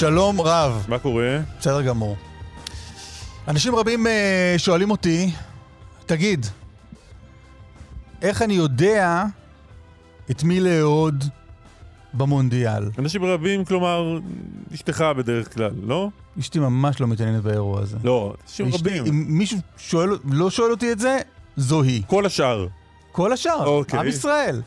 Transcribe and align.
שלום 0.00 0.40
רב, 0.40 0.86
מה 0.88 0.98
קורה? 0.98 1.38
בסדר 1.58 1.82
גמור. 1.82 2.16
אנשים 3.48 3.74
רבים 3.74 4.06
אה, 4.06 4.54
שואלים 4.56 4.90
אותי, 4.90 5.30
תגיד, 6.06 6.46
איך 8.22 8.42
אני 8.42 8.54
יודע 8.54 9.24
את 10.30 10.42
מי 10.42 10.60
לאהוד 10.60 11.24
במונדיאל? 12.14 12.90
אנשים 12.98 13.24
רבים, 13.24 13.64
כלומר, 13.64 14.18
אשתך 14.74 15.04
בדרך 15.16 15.54
כלל, 15.54 15.70
לא? 15.82 16.08
אשתי 16.40 16.58
ממש 16.58 17.00
לא 17.00 17.06
מתעניינת 17.06 17.42
באירוע 17.42 17.80
הזה. 17.80 17.96
לא, 18.04 18.34
אנשים 18.44 18.66
אשתי, 18.66 19.00
רבים. 19.00 19.06
אם 19.06 19.38
מישהו 19.38 19.58
שואל, 19.76 20.10
לא 20.24 20.50
שואל 20.50 20.70
אותי 20.70 20.92
את 20.92 20.98
זה, 20.98 21.18
זו 21.56 21.82
היא. 21.82 22.02
כל 22.06 22.26
השאר. 22.26 22.66
כל 23.12 23.32
השאר, 23.32 23.66
אוקיי. 23.66 24.00
עם 24.00 24.08
ישראל. 24.08 24.62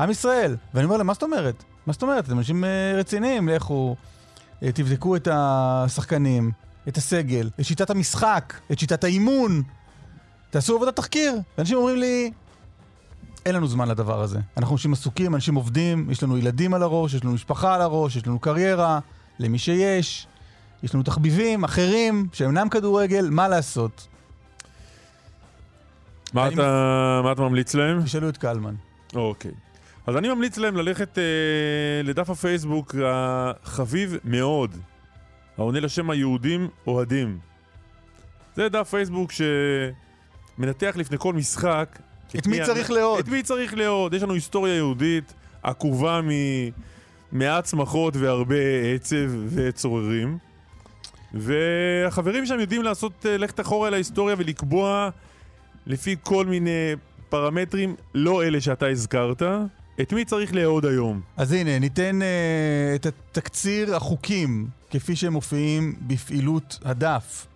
עם 0.00 0.10
ישראל. 0.10 0.56
ואני 0.74 0.84
אומר 0.84 0.96
להם, 0.96 1.06
מה 1.06 1.12
זאת 1.12 1.22
אומרת? 1.22 1.64
מה 1.86 1.92
זאת 1.92 2.02
אומרת? 2.02 2.24
אתם 2.24 2.38
אנשים 2.38 2.64
אה, 2.64 2.92
רציניים, 2.96 3.48
לכו, 3.48 3.96
אה, 3.98 4.17
תבדקו 4.60 5.16
את 5.16 5.28
השחקנים, 5.30 6.50
את 6.88 6.96
הסגל, 6.96 7.50
את 7.60 7.64
שיטת 7.64 7.90
המשחק, 7.90 8.54
את 8.72 8.78
שיטת 8.78 9.04
האימון. 9.04 9.62
תעשו 10.50 10.76
עבודת 10.76 10.96
תחקיר. 10.96 11.34
ואנשים 11.58 11.76
אומרים 11.76 11.96
לי, 11.96 12.30
אין 13.46 13.54
לנו 13.54 13.66
זמן 13.66 13.88
לדבר 13.88 14.22
הזה. 14.22 14.38
אנחנו 14.56 14.74
אנשים 14.74 14.92
עסוקים, 14.92 15.34
אנשים 15.34 15.54
עובדים, 15.54 16.10
יש 16.10 16.22
לנו 16.22 16.38
ילדים 16.38 16.74
על 16.74 16.82
הראש, 16.82 17.14
יש 17.14 17.24
לנו 17.24 17.32
משפחה 17.32 17.74
על 17.74 17.80
הראש, 17.80 18.16
יש 18.16 18.26
לנו 18.26 18.38
קריירה, 18.38 18.98
למי 19.38 19.58
שיש. 19.58 20.26
יש 20.82 20.94
לנו 20.94 21.02
תחביבים 21.02 21.64
אחרים 21.64 22.28
שאינם 22.32 22.68
כדורגל, 22.68 23.28
מה 23.30 23.48
לעשות? 23.48 24.08
מה 26.34 26.48
אתה, 26.48 27.20
מה 27.24 27.32
אתה 27.32 27.42
ממליץ 27.42 27.74
להם? 27.74 28.02
תשאלו 28.02 28.28
את 28.28 28.36
קלמן. 28.36 28.74
אוקיי. 29.14 29.50
אז 30.08 30.16
אני 30.16 30.28
ממליץ 30.28 30.58
להם 30.58 30.76
ללכת 30.76 31.18
אה, 31.18 31.22
לדף 32.04 32.30
הפייסבוק 32.30 32.94
החביב 33.04 34.16
מאוד, 34.24 34.76
העונה 35.58 35.80
לשם 35.80 36.10
היהודים 36.10 36.68
אוהדים. 36.86 37.38
זה 38.56 38.68
דף 38.68 38.88
פייסבוק 38.90 39.30
שמנתח 39.32 40.94
לפני 40.96 41.16
כל 41.18 41.34
משחק 41.34 41.98
את 42.38 42.46
מי 42.46 42.60
ה- 42.60 42.66
צריך 42.66 42.90
לאהוד. 42.90 43.18
את 43.18 43.28
מי 43.28 43.42
צריך 43.42 43.74
לאהוד. 43.74 44.14
יש 44.14 44.22
לנו 44.22 44.34
היסטוריה 44.34 44.74
יהודית 44.76 45.34
עקובה 45.62 46.20
ממעט 47.32 47.66
שמחות 47.66 48.16
והרבה 48.16 48.56
עצב 48.94 49.30
וצוררים. 49.48 50.38
והחברים 51.34 52.46
שם 52.46 52.60
יודעים 52.60 52.82
לעשות 52.82 53.26
אה, 53.26 53.36
לכת 53.36 53.60
אחורה 53.60 53.90
להיסטוריה 53.90 54.36
ולקבוע 54.38 55.10
לפי 55.86 56.16
כל 56.22 56.46
מיני 56.46 56.92
פרמטרים, 57.28 57.94
לא 58.14 58.42
אלה 58.42 58.60
שאתה 58.60 58.86
הזכרת, 58.86 59.42
את 60.00 60.12
מי 60.12 60.24
צריך 60.24 60.54
לאהוד 60.54 60.86
היום. 60.86 61.20
אז 61.36 61.52
הנה, 61.52 61.78
ניתן 61.78 62.18
uh, 62.22 62.24
את 62.94 63.06
תקציר 63.32 63.96
החוקים 63.96 64.68
כפי 64.90 65.16
שהם 65.16 65.32
מופיעים 65.32 65.94
בפעילות 66.06 66.78
הדף. 66.84 67.46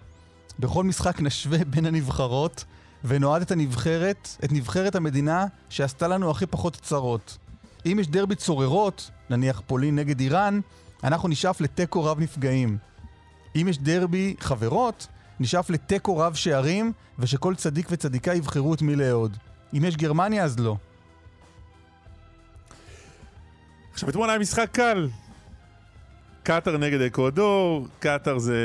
בכל 0.58 0.84
משחק 0.84 1.20
נשווה 1.20 1.64
בין 1.64 1.86
הנבחרות 1.86 2.64
ונועד 3.04 3.42
את 3.42 3.50
הנבחרת, 3.50 4.28
את 4.44 4.52
נבחרת 4.52 4.94
המדינה 4.94 5.46
שעשתה 5.68 6.08
לנו 6.08 6.30
הכי 6.30 6.46
פחות 6.46 6.76
צרות. 6.82 7.38
אם 7.86 7.98
יש 8.00 8.08
דרבי 8.08 8.34
צוררות, 8.34 9.10
נניח 9.30 9.62
פולין 9.66 9.96
נגד 9.96 10.20
איראן, 10.20 10.60
אנחנו 11.04 11.28
נשאף 11.28 11.60
לתיקו 11.60 12.04
רב 12.04 12.20
נפגעים. 12.20 12.78
אם 13.56 13.68
יש 13.68 13.78
דרבי 13.78 14.34
חברות, 14.40 15.06
נשאף 15.40 15.70
לתיקו 15.70 16.16
רב 16.16 16.34
שערים, 16.34 16.92
ושכל 17.18 17.54
צדיק 17.54 17.88
וצדיקה 17.90 18.34
יבחרו 18.34 18.74
את 18.74 18.82
מי 18.82 18.96
לאהוד. 18.96 19.36
אם 19.76 19.84
יש 19.84 19.96
גרמניה, 19.96 20.44
אז 20.44 20.58
לא. 20.58 20.76
עכשיו, 23.92 24.08
אתמול 24.08 24.30
היה 24.30 24.38
משחק 24.38 24.68
קל. 24.72 25.08
קטאר 26.42 26.76
נגד 26.76 27.00
אקוודור, 27.00 27.86
קטאר 27.98 28.38
זה... 28.38 28.58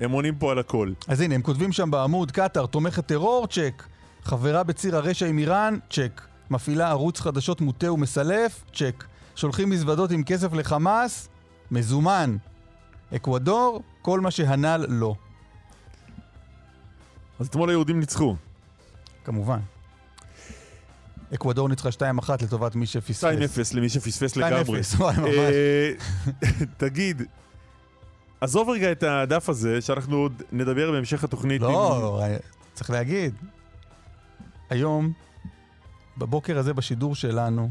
הם 0.00 0.10
עונים 0.10 0.34
פה 0.34 0.52
על 0.52 0.58
הכל. 0.58 0.92
אז 1.08 1.20
הנה, 1.20 1.34
הם 1.34 1.42
כותבים 1.42 1.72
שם 1.72 1.90
בעמוד, 1.90 2.30
קטאר 2.30 2.66
תומכת 2.66 3.06
טרור, 3.06 3.46
צ'ק. 3.46 3.82
חברה 4.22 4.62
בציר 4.62 4.96
הרשע 4.96 5.26
עם 5.26 5.38
איראן, 5.38 5.78
צ'ק. 5.90 6.22
מפעילה 6.50 6.88
ערוץ 6.88 7.20
חדשות 7.20 7.60
מוטה 7.60 7.92
ומסלף, 7.92 8.64
צ'ק. 8.74 9.04
שולחים 9.36 9.70
מזוודות 9.70 10.10
עם 10.10 10.24
כסף 10.24 10.52
לחמאס, 10.52 11.28
מזומן. 11.70 12.36
אקוודור, 13.16 13.82
כל 14.02 14.20
מה 14.20 14.30
שהנ"ל 14.30 14.86
לא. 14.88 15.14
אז 17.40 17.46
אתמול 17.46 17.68
היהודים 17.68 18.00
ניצחו. 18.00 18.36
כמובן. 19.24 19.58
אקוודור 21.34 21.68
ניצחה 21.68 21.88
2-1 21.88 22.00
לטובת 22.42 22.74
מי 22.74 22.86
שפספס. 22.86 23.24
2-0 23.24 23.76
למי 23.76 23.88
שפספס 23.88 24.36
2-0, 24.36 24.40
לגמרי. 24.40 24.80
וואי, 24.98 25.16
ממש. 25.16 25.28
אה, 25.28 25.92
תגיד, 26.76 27.22
עזוב 28.40 28.68
רגע 28.68 28.92
את 28.92 29.02
הדף 29.02 29.48
הזה, 29.48 29.80
שאנחנו 29.80 30.16
עוד 30.16 30.42
נדבר 30.52 30.92
בהמשך 30.92 31.24
התוכנית. 31.24 31.62
עם- 31.62 31.68
לא, 31.70 32.20
צריך 32.74 32.90
להגיד. 32.90 33.34
היום, 34.70 35.12
בבוקר 36.18 36.58
הזה 36.58 36.74
בשידור 36.74 37.14
שלנו, 37.14 37.70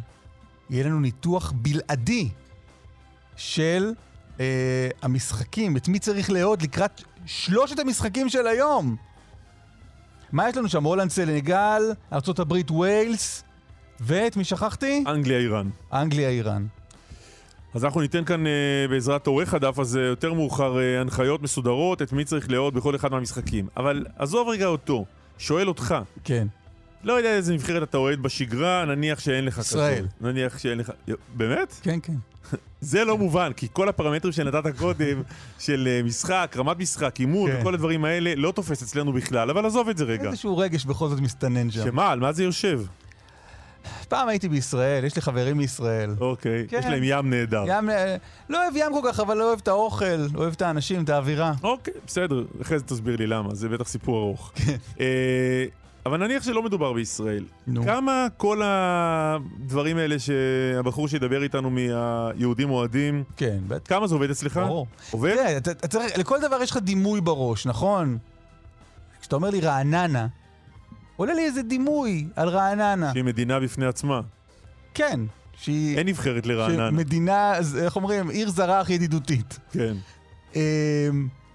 יהיה 0.70 0.86
לנו 0.86 1.00
ניתוח 1.00 1.54
בלעדי 1.56 2.30
של 3.36 3.92
אה, 4.40 4.90
המשחקים, 5.02 5.78
את 5.78 5.88
מי 5.88 6.00
צריך 6.00 6.30
לאהוד 6.30 6.62
לקראת 6.62 7.02
שלושת 7.26 7.80
המשחקים 7.80 8.30
של 8.30 8.48
היום. 8.48 8.96
מה 10.32 10.50
יש 10.50 10.58
לנו 10.58 10.70
שם? 10.70 10.84
הולנד, 10.84 11.10
סנגל, 11.12 11.82
ארה"ב, 12.14 12.72
ויילס, 12.72 13.44
ואת 14.02 14.38
מי 14.38 14.44
שכחתי? 14.44 15.04
אנגליה, 15.08 15.38
איראן. 15.38 15.70
אנגליה, 15.94 16.30
איראן. 16.30 16.66
אז 17.74 17.86
אנחנו 17.86 18.02
ניתן 18.02 18.24
כאן 18.24 18.48
אה, 18.48 18.52
בעזרת 18.90 19.28
עורך 19.28 19.54
הדף 19.54 19.80
הזה 19.80 20.02
יותר 20.02 20.34
מאוחר 20.34 20.80
אה, 20.80 21.02
הנחיות 21.02 21.42
מסודרות 21.42 22.02
את 22.02 22.14
מי 22.14 22.26
צריך 22.26 22.52
לאהוד 22.52 22.74
בכל 22.74 22.96
אחד 22.96 23.12
מהמשחקים. 23.12 23.68
אבל 23.78 24.06
עזוב 24.18 24.48
רגע 24.48 24.66
אותו, 24.66 25.06
שואל 25.38 25.68
אותך, 25.68 25.96
כן. 26.24 26.48
לא 27.04 27.14
יודע 27.14 27.30
איזה 27.30 27.54
נבחרת 27.54 27.84
אתה 27.84 27.98
אוהד 27.98 28.20
בשגרה, 28.20 28.86
נניח 28.86 29.20
שאין 29.20 29.46
לך 29.46 29.58
ישראל. 29.58 29.98
כזאת. 29.98 30.22
נניח 30.22 30.58
שאין 30.58 30.78
לך... 30.78 30.92
באמת? 31.36 31.74
כן, 31.82 32.00
כן. 32.04 32.14
זה 32.82 33.06
לא 33.06 33.18
מובן, 33.18 33.52
כי 33.54 33.68
כל 33.74 33.90
הפרמטרים 33.90 34.34
שנתת 34.34 34.78
קודם, 34.78 35.22
של 35.60 35.88
אה, 35.92 36.04
משחק, 36.04 36.56
רמת 36.58 36.78
משחק, 36.78 37.20
אימון 37.20 37.52
כן. 37.52 37.58
וכל 37.60 37.74
הדברים 37.74 38.06
האלה, 38.06 38.36
לא 38.36 38.52
תופס 38.52 38.84
אצלנו 38.84 39.14
בכלל, 39.14 39.50
אבל 39.50 39.66
עזוב 39.66 39.90
את 39.90 39.98
זה 39.98 40.04
רגע. 40.04 40.30
איזשהו 40.30 40.58
רגש 40.58 40.86
בכל 40.86 41.10
זאת 41.10 41.20
מסתנן 41.20 41.72
שם. 41.72 41.84
שמה, 41.84 42.12
על 42.12 42.20
מה 42.20 42.32
זה 42.32 42.44
יושב? 42.44 42.82
פעם 44.10 44.28
הייתי 44.28 44.50
בישראל, 44.50 45.04
יש 45.06 45.16
לי 45.16 45.22
חברים 45.22 45.58
מישראל. 45.58 46.16
אוקיי, 46.22 46.66
כן. 46.70 46.78
יש 46.80 46.86
להם 46.86 47.02
ים 47.04 47.30
נהדר. 47.30 47.64
ים, 47.68 47.90
אה, 47.90 48.16
לא 48.50 48.64
אוהב 48.64 48.74
ים 48.76 48.92
כל 49.02 49.10
כך, 49.12 49.20
אבל 49.20 49.38
לא 49.38 49.44
אוהב 49.48 49.60
את 49.64 49.68
האוכל, 49.68 50.06
אוהב 50.36 50.54
את 50.54 50.62
האנשים, 50.62 51.04
את 51.04 51.10
האווירה. 51.10 51.54
אוקיי, 51.64 51.94
בסדר, 52.08 52.44
אחרי 52.62 52.80
זה 52.80 52.86
תסביר 52.86 53.16
לי 53.16 53.28
למה, 53.28 53.56
זה 53.56 53.70
בטח 53.70 53.88
סיפור 53.88 54.18
ארוך. 54.18 54.52
כן. 54.56 54.76
אה, 55.00 55.66
אבל 56.06 56.18
נניח 56.18 56.44
שלא 56.44 56.64
מדובר 56.64 56.94
בישראל. 56.94 57.44
נו. 57.68 57.84
כמה 57.84 58.28
כל 58.38 58.62
הדברים 58.66 59.98
האלה 59.98 60.16
שהבחור 60.20 61.08
שידבר 61.08 61.44
איתנו 61.44 61.70
מהיהודים 61.70 62.70
אוהדים, 62.70 63.24
כן, 63.38 63.58
בטח. 63.68 63.90
כמה 63.90 64.08
זה 64.08 64.16
עובד 64.16 64.30
אצלך? 64.30 64.58
ברור. 64.58 64.88
עובד? 65.12 65.36
תראה, 65.36 65.58
אתה- 65.58 65.72
אתה 65.72 66.00
לכל 66.18 66.42
דבר 66.42 66.62
יש 66.64 66.72
לך 66.72 66.78
דימוי 66.78 67.22
בראש, 67.22 67.66
נכון? 67.66 68.18
כשאתה 69.22 69.36
אומר 69.36 69.50
לי 69.50 69.60
רעננה, 69.60 70.28
עולה 71.18 71.34
לי 71.34 71.46
איזה 71.46 71.62
דימוי 71.62 72.28
על 72.36 72.50
רעננה. 72.50 73.12
שהיא 73.14 73.24
מדינה 73.24 73.60
בפני 73.60 73.86
עצמה. 73.86 74.22
כן, 74.94 75.20
שהיא... 75.58 75.98
אין 75.98 76.08
נבחרת 76.08 76.46
לרעננה. 76.46 76.92
מדינה, 76.92 77.54
איך 77.78 77.96
אומרים, 77.96 78.30
עיר 78.30 78.50
זרה 78.50 78.80
הכי 78.80 78.94
ידידותית. 78.94 79.60
כן. 79.72 79.96
אמ, 80.56 80.62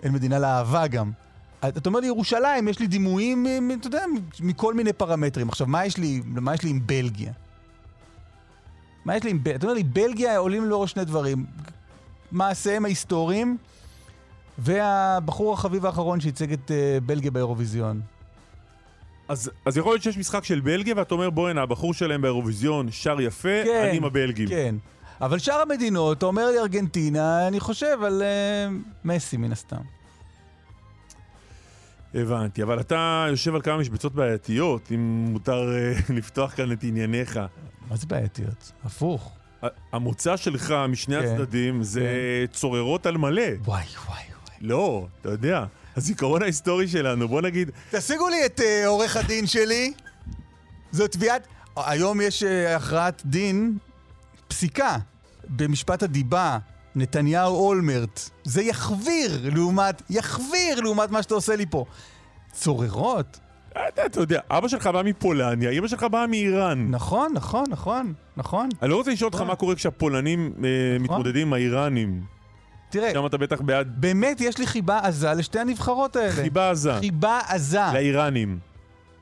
אין 0.03 0.13
מדינה 0.13 0.39
לאהבה 0.39 0.87
גם. 0.87 1.11
אתה 1.69 1.89
אומר 1.89 2.01
לי 2.01 2.07
ירושלים, 2.07 2.69
יש 2.69 2.79
לי 2.79 2.87
דימויים, 2.87 3.71
אתה 3.81 3.87
יודע, 3.87 4.05
מכל 4.41 4.75
מיני 4.75 4.93
פרמטרים. 4.93 5.49
עכשיו, 5.49 5.67
מה 5.67 5.87
יש 5.87 5.97
לי, 5.97 6.23
מה 6.25 6.55
יש 6.55 6.63
לי 6.63 6.71
עם 6.71 6.81
בלגיה? 6.87 7.33
מה 9.05 9.17
יש 9.17 9.25
לי 9.25 9.31
עם 9.31 9.39
בלגיה? 9.43 9.57
אתה 9.57 9.67
אומר 9.67 9.75
לי, 9.75 9.83
בלגיה 9.83 10.37
עולים 10.39 10.65
לו 10.65 10.89
שני 10.89 11.05
דברים. 11.05 11.47
מעשיהם 12.33 12.85
ההיסטוריים, 12.85 13.57
והבחור 14.59 15.53
החביב 15.53 15.87
האחרון 15.87 16.21
שייצג 16.21 16.53
את 16.53 16.71
אה, 16.71 16.99
בלגיה 17.07 17.31
באירוויזיון. 17.31 18.01
אז, 19.33 19.51
אז 19.65 19.77
יכול 19.77 19.93
להיות 19.93 20.03
שיש 20.03 20.19
משחק 20.19 20.45
של 20.45 20.61
בלגיה, 20.61 20.95
ואתה 20.97 21.15
אומר, 21.15 21.31
בוא 21.31 21.49
הנה, 21.49 21.63
הבחור 21.63 21.95
שלהם 21.95 22.23
באירוויזיון 22.23 22.91
שר 22.91 23.21
יפה, 23.21 23.65
כן, 23.65 23.87
אני 23.89 23.97
עם 23.97 24.05
הבלגים. 24.05 24.49
כן. 24.49 24.75
אבל 25.21 25.39
שאר 25.39 25.63
המדינות, 25.63 26.19
אתה 26.19 26.27
אומר 26.27 26.51
לי 26.51 26.59
ארגנטינה, 26.59 27.49
אני 27.49 27.61
חושב 27.61 27.99
על 28.07 28.23
אה, 28.23 28.69
מסי 29.05 29.37
מן 29.37 29.53
הסתם. 29.53 29.83
הבנתי, 32.15 32.63
אבל 32.63 32.81
אתה 32.81 33.27
יושב 33.31 33.55
על 33.55 33.63
כמה 33.63 33.77
משבצות 33.77 34.15
בעייתיות, 34.15 34.93
אם 34.95 35.27
מותר 35.29 35.73
אה, 35.73 35.93
לפתוח 36.17 36.55
כאן 36.55 36.73
את 36.73 36.85
ענייניך. 36.85 37.41
מה 37.91 37.97
זה 37.97 38.07
בעייתיות? 38.07 38.73
הפוך. 38.85 39.33
המוצא 39.93 40.37
שלך 40.37 40.75
משני 40.89 41.21
כן. 41.21 41.25
הצדדים 41.25 41.83
זה 41.83 42.07
צוררות 42.53 43.07
על 43.07 43.17
מלא. 43.17 43.43
וואי, 43.65 43.85
וואי, 43.85 43.85
וואי. 44.09 44.57
לא, 44.61 45.07
אתה 45.21 45.29
יודע, 45.29 45.65
הזיכרון 45.97 46.43
ההיסטורי 46.43 46.89
שלנו, 46.89 47.29
בוא 47.29 47.41
נגיד, 47.41 47.71
תשיגו 47.91 48.29
לי 48.29 48.47
את 48.47 48.61
uh, 48.61 48.87
עורך 48.87 49.17
הדין 49.17 49.47
שלי. 49.47 49.93
זו 50.93 51.09
תביעת... 51.09 51.47
היום 51.77 52.21
יש 52.21 52.43
uh, 52.43 52.77
הכרעת 52.77 53.23
דין, 53.25 53.79
פסיקה, 54.49 54.97
במשפט 55.49 56.03
הדיבה, 56.03 56.59
נתניהו 56.95 57.55
אולמרט. 57.55 58.31
זה 58.45 58.63
יחוויר 58.63 59.51
לעומת, 59.55 60.03
יחוויר 60.11 60.81
לעומת 60.81 61.11
מה 61.11 61.23
שאתה 61.23 61.35
עושה 61.35 61.57
לי 61.57 61.67
פה. 61.71 61.85
צוררות? 62.53 63.39
אתה, 63.71 64.07
אתה 64.07 64.21
יודע, 64.21 64.41
אבא 64.51 64.69
שלך 64.69 64.87
בא 64.87 65.03
מפולניה, 65.03 65.71
אמא 65.71 65.89
שלך 65.89 66.03
באה 66.03 66.27
מאיראן. 66.27 66.87
נכון, 66.91 67.33
נכון, 67.35 67.65
נכון, 67.69 68.13
נכון. 68.37 68.69
אני 68.83 68.91
לא 68.91 68.97
רוצה 68.97 69.11
לשאול 69.11 69.27
אותך 69.27 69.37
נכון. 69.37 69.49
מה 69.49 69.57
קורה 69.57 69.75
כשהפולנים 69.75 70.53
אה, 70.65 70.99
מתמודדים 71.01 71.47
עם 71.47 71.53
האיראנים. 71.53 72.21
תראה, 72.93 73.13
שם 73.13 73.27
אתה 73.27 73.37
בטח 73.37 73.61
בעד 73.61 73.89
באמת 74.01 74.41
יש 74.41 74.59
לי 74.59 74.67
חיבה 74.67 74.99
עזה 75.03 75.33
לשתי 75.35 75.59
הנבחרות 75.59 76.17
האלה. 76.17 76.33
חיבה 76.33 76.71
עזה. 76.71 76.93
חיבה 77.01 77.41
עזה. 77.49 77.81
לאיראנים. 77.93 78.59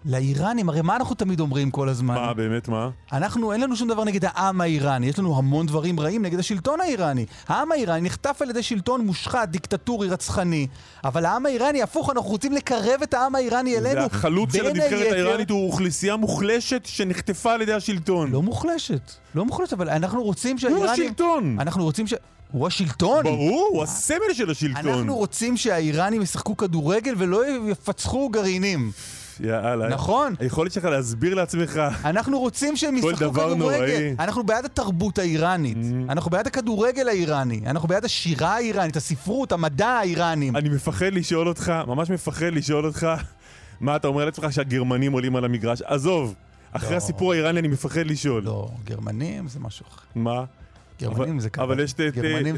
לאיראנים, 0.05 0.69
הרי 0.69 0.83
מה 0.83 0.97
אנחנו 0.97 1.15
תמיד 1.15 1.41
אומרים 1.41 1.71
כל 1.71 1.89
הזמן? 1.89 2.15
מה, 2.15 2.35
באמת, 2.35 2.69
מה? 2.69 2.91
אנחנו, 3.13 3.53
אין 3.53 3.61
לנו 3.61 3.77
שום 3.77 3.89
דבר 3.89 4.05
נגד 4.05 4.25
העם 4.25 4.61
האיראני, 4.61 5.07
יש 5.07 5.19
לנו 5.19 5.39
המון 5.39 5.67
דברים 5.67 6.01
רעים 6.01 6.23
נגד 6.23 6.39
השלטון 6.39 6.81
האיראני. 6.81 7.27
העם 7.49 7.73
האיראני 7.73 8.01
נחטף 8.01 8.43
על 8.43 8.51
ידי 8.51 8.63
שלטון 8.63 9.01
מושחת, 9.01 9.49
דיקטטורי, 9.49 10.09
רצחני, 10.09 10.67
אבל 11.05 11.25
העם 11.25 11.47
האיראני, 11.47 11.83
הפוך, 11.83 12.11
אנחנו 12.11 12.31
רוצים 12.31 12.53
לקרב 12.53 13.01
את 13.03 13.15
העם 13.15 13.35
האיראני 13.35 13.77
אלינו. 13.79 14.01
והחלוץ 14.01 14.53
של 14.57 14.67
הנבחרת 14.67 14.91
היתר- 14.93 15.15
האיראנית 15.15 15.51
הוא 15.51 15.67
אוכלוסייה 15.67 16.17
מוחלשת 16.17 16.83
שנחטפה 16.87 17.53
על 17.53 17.63
ידי 17.63 17.73
השלטון. 17.73 18.31
לא 18.31 18.43
מוחלשת, 18.43 19.13
לא 19.35 19.45
מוחלשת, 19.45 19.73
אבל 19.73 19.89
אנחנו 19.91 20.23
רוצים 20.23 20.53
הוא 20.57 20.61
שהאיראנים... 20.61 20.91
השלטון! 20.93 21.57
אנחנו 21.61 21.85
רוצים 21.85 22.07
ש... 22.07 22.15
הוא 22.53 22.67
השלטון? 22.67 23.23
ברור, 23.23 23.69
הוא 23.73 23.83
הסמל 23.83 24.35
של 24.35 24.51
השלטון. 24.51 24.89
אנחנו 24.89 25.17
רוצים 25.17 25.57
שהאיראנים 25.57 26.23
ישחקו 26.23 26.57
כדורגל 26.57 27.15
ולא 27.19 27.43
יפצחו 27.71 28.29
גרעינים. 28.29 28.91
יאללה. 29.41 29.89
נכון. 29.89 30.35
היכולת 30.41 30.73
שלך 30.73 30.85
להסביר 30.85 31.35
לעצמך. 31.35 31.81
אנחנו 32.05 32.39
רוצים 32.39 32.77
שהם 32.77 32.97
ישחקו 32.97 33.33
כדורגל. 33.33 34.15
אנחנו 34.19 34.45
בעד 34.45 34.65
התרבות 34.65 35.19
האיראנית. 35.19 35.77
Mm. 35.77 36.13
אנחנו 36.13 36.31
בעד 36.31 36.47
הכדורגל 36.47 37.09
האיראני. 37.09 37.61
אנחנו 37.67 37.89
בעד 37.89 38.05
השירה 38.05 38.55
האיראנית, 38.55 38.97
הספרות, 38.97 39.53
המדע 39.53 39.89
האיראנים. 39.89 40.57
אני 40.57 40.69
מפחד 40.69 41.13
לשאול 41.13 41.49
אותך, 41.49 41.73
ממש 41.87 42.11
מפחד 42.11 42.53
לשאול 42.53 42.87
אותך, 42.87 43.07
מה 43.81 43.97
אתה 43.97 44.09
אומר 44.09 44.25
לעצמך 44.25 44.53
שהגרמנים 44.53 45.13
עולים 45.13 45.37
על 45.37 45.45
המגרש? 45.45 45.83
עזוב, 45.83 46.35
אחרי 46.73 46.91
לא. 46.91 46.97
הסיפור 46.97 47.33
האיראני 47.33 47.61
אני 47.61 47.69
מפחד 47.69 48.07
לשאול. 48.07 48.43
לא, 48.43 48.69
גרמנים 48.85 49.49
זה 49.49 49.61
משהו 49.61 49.87
אחר. 49.89 50.03
מה? 50.15 50.45
גרמנים 51.01 51.41
זה 51.41 51.51
קרה. 51.51 51.65
אבל 51.65 51.81
יש 51.81 51.93
את- 51.93 52.01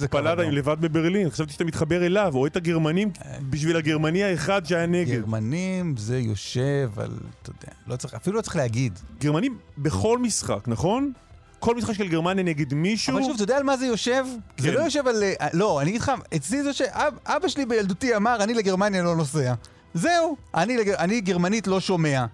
זה 0.00 0.08
פלאדה. 0.08 0.42
עם 0.42 0.50
לבד 0.50 0.76
בברלין, 0.80 1.30
חשבתי 1.30 1.52
שאתה 1.52 1.64
מתחבר 1.64 2.06
אליו, 2.06 2.32
או 2.34 2.46
את 2.46 2.56
הגרמנים 2.56 3.10
בשביל 3.50 3.76
הגרמני 3.76 4.24
האחד 4.24 4.66
שהיה 4.66 4.86
נגד. 4.86 5.20
גרמנים 5.20 5.94
זה 5.96 6.18
יושב 6.18 6.90
על, 6.96 7.10
אתה 7.42 7.50
יודע, 7.50 7.72
לא 7.86 7.96
צריך, 7.96 8.14
אפילו 8.14 8.36
לא 8.36 8.42
צריך 8.42 8.56
להגיד. 8.56 8.98
גרמנים 9.20 9.56
בכל 9.78 10.18
משחק, 10.18 10.60
נכון? 10.66 11.12
כל 11.58 11.74
משחק 11.76 11.92
של 11.94 12.08
גרמניה 12.08 12.44
נגד 12.44 12.74
מישהו, 12.74 13.12
אבל 13.14 13.22
שוב, 13.22 13.32
אתה 13.34 13.42
יודע 13.42 13.56
על 13.56 13.62
מה 13.62 13.76
זה 13.76 13.86
יושב? 13.86 14.24
זה 14.58 14.68
כן. 14.68 14.74
לא 14.74 14.80
יושב 14.80 15.06
על... 15.08 15.22
אה, 15.40 15.48
לא, 15.52 15.80
אני 15.80 15.90
אגיד 15.90 16.00
לך, 16.00 16.12
אצלי 16.36 16.62
זה 16.62 16.72
שאבא 16.72 17.48
שלי 17.48 17.66
בילדותי 17.66 18.16
אמר, 18.16 18.36
אני 18.44 18.54
לגרמניה 18.54 19.02
לא 19.02 19.16
נוסע. 19.16 19.54
זהו, 19.94 20.36
אני 20.54 20.76
אני 20.98 21.20
גרמנית 21.20 21.66
לא 21.66 21.80
שומע. 21.80 22.24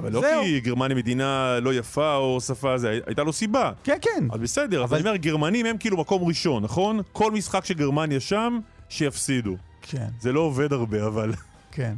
אבל 0.00 0.12
לא 0.12 0.20
זהו. 0.20 0.42
כי 0.42 0.60
גרמניה 0.60 0.96
מדינה 0.96 1.58
לא 1.62 1.74
יפה 1.74 2.14
או 2.16 2.40
שפה, 2.40 2.78
זה 2.78 3.00
הייתה 3.06 3.22
לו 3.22 3.32
סיבה. 3.32 3.72
כן, 3.84 3.96
כן. 4.02 4.24
אז 4.32 4.40
בסדר, 4.40 4.84
אבל- 4.84 4.98
אני 4.98 5.06
אומר, 5.08 5.16
גרמנים 5.16 5.66
הם 5.66 5.78
כאילו 5.78 5.96
מקום 5.96 6.24
ראשון, 6.28 6.62
נכון? 6.64 7.00
כל 7.12 7.32
משחק 7.32 7.64
של 7.64 7.74
גרמניה 7.74 8.20
שם, 8.20 8.58
שיפסידו. 8.88 9.56
כן, 9.82 10.08
זה 10.20 10.32
לא 10.32 10.40
עובד 10.40 10.72
הרבה, 10.72 11.06
אבל... 11.06 11.32
כן, 11.72 11.94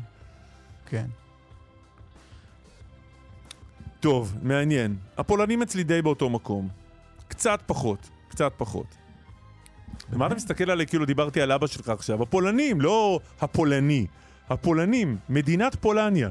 כן. 0.87 1.07
טוב, 4.01 4.35
מעניין. 4.43 4.97
הפולנים 5.19 5.63
אצלי 5.63 5.83
די 5.85 6.03
באותו 6.03 6.31
מקום. 6.31 6.69
קצת 7.29 7.61
פחות, 7.67 7.99
קצת 8.29 8.53
פחות. 8.57 8.87
ומה 10.13 10.27
אתה 10.27 10.35
מסתכל 10.35 10.71
עליי 10.71 10.87
כאילו 10.87 11.05
דיברתי 11.05 11.41
על 11.41 11.53
אבא 11.53 11.67
שלך 11.67 11.89
עכשיו? 11.89 12.23
הפולנים, 12.23 12.81
לא 12.81 13.21
הפולני. 13.41 14.07
הפולנים, 14.49 15.17
מדינת 15.29 15.75
פולניה. 15.75 16.31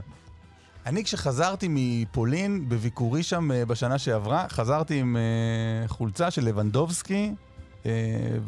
אני 0.85 1.03
כשחזרתי 1.03 1.67
מפולין, 1.69 2.69
בביקורי 2.69 3.23
שם 3.23 3.51
אה, 3.51 3.65
בשנה 3.65 3.97
שעברה, 3.97 4.45
חזרתי 4.49 4.99
עם 4.99 5.17
אה, 5.17 5.87
חולצה 5.87 6.31
של 6.31 6.45
לבנדובסקי, 6.45 7.31
אה, 7.85 7.91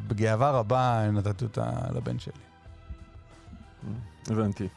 בגאווה 0.08 0.52
רבה 0.52 1.10
נתתי 1.14 1.44
אותה 1.44 1.70
לבן 1.96 2.20
שלי. 2.20 2.34
הבנתי. 4.28 4.68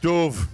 טוב. 0.00 0.46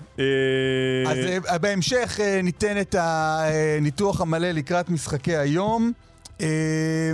אז 1.06 1.18
אה, 1.48 1.58
בהמשך 1.58 2.18
ניתן 2.42 2.80
את 2.80 2.94
הניתוח 2.98 4.20
המלא 4.20 4.50
לקראת 4.50 4.90
משחקי 4.90 5.36
היום. 5.36 5.92
אה, 6.40 7.12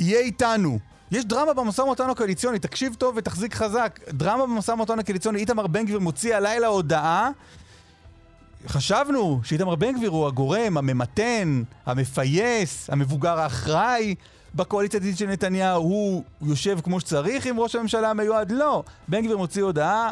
יהיה 0.00 0.20
איתנו. 0.20 0.78
יש 1.10 1.24
דרמה 1.24 1.54
במשא 1.54 1.82
ומתן 1.82 2.10
הקואליציוני, 2.10 2.58
תקשיב 2.58 2.94
טוב 2.94 3.14
ותחזיק 3.16 3.54
חזק. 3.54 4.00
דרמה 4.08 4.46
במשא 4.46 4.70
ומתן 4.70 4.98
הקואליציוני, 4.98 5.38
איתמר 5.38 5.66
בן 5.66 5.84
גביר 5.84 5.98
מוציא 5.98 6.36
הלילה 6.36 6.66
הודעה. 6.66 7.30
חשבנו 8.68 9.40
שאיתמר 9.44 9.74
בן 9.74 9.96
גביר 9.96 10.10
הוא 10.10 10.26
הגורם 10.26 10.76
הממתן, 10.76 11.62
המפייס, 11.86 12.90
המבוגר 12.90 13.40
האחראי 13.40 14.14
בקואליציה 14.54 14.98
העתידית 14.98 15.18
של 15.18 15.26
נתניהו. 15.26 15.82
הוא 15.82 16.22
יושב 16.42 16.78
כמו 16.84 17.00
שצריך 17.00 17.46
עם 17.46 17.60
ראש 17.60 17.74
הממשלה 17.74 18.10
המיועד? 18.10 18.50
לא. 18.50 18.82
בן 19.08 19.24
גביר 19.24 19.36
מוציא 19.36 19.62
הודעה, 19.62 20.10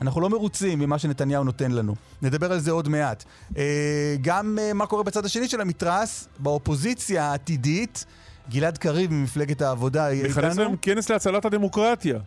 אנחנו 0.00 0.20
לא 0.20 0.30
מרוצים 0.30 0.78
ממה 0.78 0.98
שנתניהו 0.98 1.44
נותן 1.44 1.70
לנו. 1.70 1.94
נדבר 2.22 2.52
על 2.52 2.58
זה 2.58 2.70
עוד 2.70 2.88
מעט. 2.88 3.24
אה, 3.56 4.16
גם 4.20 4.58
אה, 4.60 4.72
מה 4.72 4.86
קורה 4.86 5.02
בצד 5.02 5.24
השני 5.24 5.48
של 5.48 5.60
המתרס, 5.60 6.28
באופוזיציה 6.38 7.24
העתידית. 7.24 8.04
גלעד 8.50 8.78
קריב 8.78 9.12
ממפלגת 9.12 9.62
העבודה 9.62 10.12
יהיה 10.12 10.28
מכנס 10.28 10.44
איתנו. 10.44 10.62
להם 10.64 10.76
כנס 10.82 11.10
להצלת 11.10 11.44
הדמוקרטיה. 11.44 12.18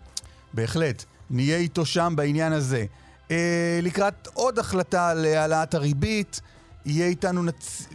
בהחלט. 0.54 1.04
נהיה 1.30 1.58
איתו 1.58 1.86
שם 1.86 2.14
בעניין 2.16 2.54
הזה. 2.54 2.86
אה, 3.32 3.80
לקראת 3.82 4.28
עוד 4.34 4.60
החלטה 4.60 5.10
על 5.10 5.26
העלאת 5.26 5.74
הריבית, 5.74 6.42
יהיה 6.86 7.08
איתנו 7.08 7.44
נצ... 7.44 7.88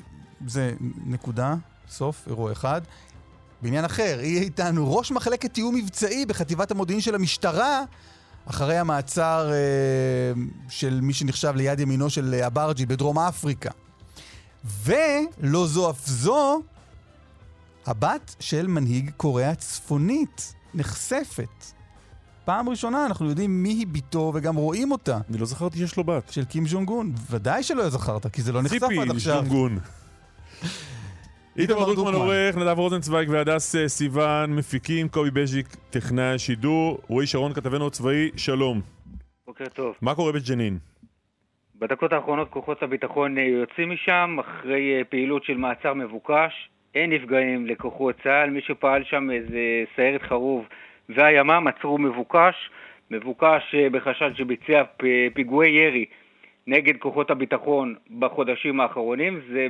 זה 0.47 0.73
נקודה, 1.06 1.54
סוף, 1.90 2.25
אירוע 2.26 2.52
אחד. 2.52 2.80
בעניין 3.62 3.85
אחר, 3.85 4.18
יהיה 4.23 4.42
איתנו 4.42 4.97
ראש 4.97 5.11
מחלקת 5.11 5.54
תיאום 5.54 5.75
מבצעי 5.75 6.26
בחטיבת 6.26 6.70
המודיעין 6.70 7.00
של 7.00 7.14
המשטרה, 7.14 7.85
אחרי 8.47 8.78
המעצר 8.78 9.50
אה, 9.52 9.56
של 10.68 11.00
מי 11.02 11.12
שנחשב 11.12 11.52
ליד 11.56 11.80
ימינו 11.80 12.11
של 12.11 12.35
אה, 12.35 12.47
אברג'י 12.47 12.87
בדרום 12.87 13.18
אפריקה. 13.18 13.70
ולא 14.85 15.66
זו 15.66 15.90
אף 15.90 16.06
זו, 16.06 16.62
הבת 17.88 18.37
של 18.40 18.66
מנהיג 18.66 19.11
קוריאה 19.16 19.50
הצפונית 19.50 20.54
נחשפת. 20.75 21.64
פעם 22.45 22.68
ראשונה 22.68 23.07
אנחנו 23.07 23.28
יודעים 23.28 23.62
מי 23.62 23.68
היא 23.68 23.87
בתו 23.92 24.33
וגם 24.35 24.57
רואים 24.57 24.92
אותה, 24.92 25.18
אני 25.30 25.38
לא 25.38 25.47
זכרתי 25.47 25.78
שיש 25.78 25.97
לו 25.97 26.04
בת. 26.04 26.28
של 26.30 26.45
קים 26.45 26.64
ג'ונג 26.73 26.88
און. 26.88 27.12
ודאי 27.30 27.62
שלא 27.62 27.88
זכרת, 27.88 28.26
כי 28.26 28.42
זה 28.42 28.52
לא 28.52 28.62
נחשף 28.62 28.78
ציפי 28.78 29.00
עד 29.00 29.11
עכשיו. 29.11 29.35
שטונגון. 29.35 29.78
איתמר 31.59 31.85
דרוקמן 31.85 32.14
עורך, 32.14 32.57
נדב 32.57 32.78
רוזנצוויג 32.78 33.28
והדס 33.28 33.76
אה, 33.76 33.88
סיוון 33.88 34.57
מפיקים, 34.57 35.09
קובי 35.09 35.30
בז'יק 35.30 35.66
טכנאי 35.90 36.35
השידור, 36.35 36.99
רועי 37.09 37.26
שרון 37.26 37.52
כתבנו 37.52 37.87
הצבאי, 37.87 38.30
שלום. 38.37 38.80
בוקר 39.47 39.64
טוב. 39.75 39.95
מה 40.02 40.14
קורה 40.14 40.33
בג'נין? 40.33 40.78
בדקות 41.78 42.12
האחרונות 42.12 42.50
כוחות 42.50 42.83
הביטחון 42.83 43.38
אה, 43.38 43.42
יוצאים 43.42 43.90
משם 43.90 44.37
אחרי 44.40 44.99
אה, 44.99 45.04
פעילות 45.04 45.45
של 45.45 45.57
מעצר 45.57 45.95
מבוקש. 45.95 46.71
אין 46.95 47.12
נפגעים 47.12 47.66
לכוחות 47.66 48.16
צה"ל, 48.23 48.50
מי 48.50 48.61
שפעל 48.61 49.04
שם 49.04 49.30
איזה 49.30 49.85
סיירת 49.95 50.23
חרוב 50.23 50.68
והימ"מ 51.09 51.66
עצרו 51.66 51.99
מבוקש, 51.99 52.71
מבוקש 53.11 53.75
אה, 53.75 53.90
בחשד 53.90 54.30
שביצע 54.35 54.83
פיגועי 55.35 55.71
ירי 55.71 56.04
נגד 56.66 56.97
כוחות 56.97 57.30
הביטחון 57.30 57.95
בחודשים 58.18 58.80
האחרונים, 58.80 59.40
זה 59.52 59.66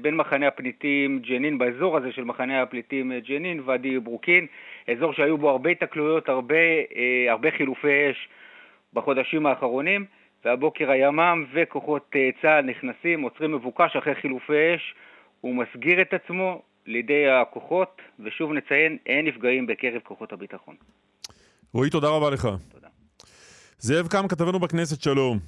בין 0.00 0.16
מחנה 0.16 0.46
הפליטים 0.46 1.18
ג'נין, 1.18 1.58
באזור 1.58 1.96
הזה 1.96 2.12
של 2.12 2.24
מחנה 2.24 2.62
הפליטים 2.62 3.12
ג'נין, 3.28 3.60
ואדי 3.64 3.98
ברוקין, 3.98 4.46
אזור 4.88 5.12
שהיו 5.12 5.38
בו 5.38 5.50
הרבה 5.50 5.70
התקלויות, 5.70 6.28
הרבה, 6.28 6.54
הרבה 7.28 7.50
חילופי 7.50 8.10
אש 8.10 8.28
בחודשים 8.94 9.46
האחרונים. 9.46 10.04
והבוקר 10.44 10.90
הימ"מ 10.90 11.44
וכוחות 11.52 12.10
אה, 12.16 12.30
צה"ל 12.42 12.64
נכנסים, 12.64 13.22
עוצרים 13.22 13.52
מבוקש 13.52 13.96
אחרי 13.96 14.14
חילופי 14.14 14.74
אש, 14.74 14.94
הוא 15.40 15.54
מסגיר 15.54 16.02
את 16.02 16.12
עצמו 16.12 16.62
לידי 16.86 17.28
הכוחות, 17.28 18.00
ושוב 18.24 18.52
נציין, 18.52 18.98
אין 19.06 19.26
נפגעים 19.26 19.66
בקרב 19.66 20.00
כוחות 20.04 20.32
הביטחון. 20.32 20.74
רועי, 21.72 21.90
תודה 21.90 22.08
רבה 22.08 22.30
לך. 22.30 22.48
תודה. 22.68 22.88
זאב 23.78 24.08
קם, 24.08 24.28
כתבנו 24.28 24.58
בכנסת, 24.58 25.02
שלום. 25.02 25.38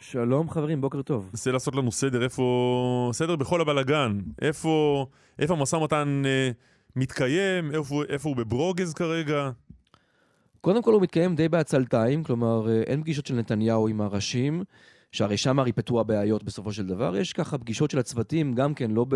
שלום 0.00 0.50
חברים, 0.50 0.80
בוקר 0.80 1.02
טוב. 1.02 1.30
נסה 1.34 1.52
לעשות 1.52 1.74
לנו 1.74 1.92
סדר, 1.92 2.24
איפה... 2.24 3.10
סדר 3.12 3.36
בכל 3.36 3.60
הבלגן. 3.60 4.18
איפה, 4.42 5.06
איפה 5.38 5.54
המשא 5.54 5.76
ומתן 5.76 6.22
אה, 6.26 6.50
מתקיים, 6.96 7.74
איפה, 7.74 8.02
איפה 8.08 8.28
הוא 8.28 8.36
בברוגז 8.36 8.94
כרגע? 8.94 9.50
קודם 10.60 10.82
כל 10.82 10.92
הוא 10.92 11.02
מתקיים 11.02 11.34
די 11.34 11.48
בעצלתיים, 11.48 12.24
כלומר 12.24 12.68
אה, 12.68 12.82
אין 12.86 13.02
פגישות 13.02 13.26
של 13.26 13.34
נתניהו 13.34 13.88
עם 13.88 14.00
הראשים, 14.00 14.62
שהרי 15.12 15.36
שם 15.36 15.60
ריפטו 15.60 16.00
הבעיות 16.00 16.44
בסופו 16.44 16.72
של 16.72 16.86
דבר. 16.86 17.16
יש 17.16 17.32
ככה 17.32 17.58
פגישות 17.58 17.90
של 17.90 17.98
הצוותים, 17.98 18.54
גם 18.54 18.74
כן, 18.74 18.90
לא 18.90 19.06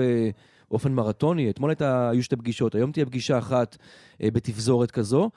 באופן 0.69 0.93
מרתוני. 0.93 1.51
אתמול 1.51 1.73
היו 1.81 2.23
שתי 2.23 2.37
פגישות, 2.37 2.75
היום 2.75 2.93
תהיה 2.93 3.07
פגישה 3.07 3.39
אחת 3.39 3.77
אה, 4.23 4.31
בתפזורת 4.31 4.91
כזו. 4.91 5.31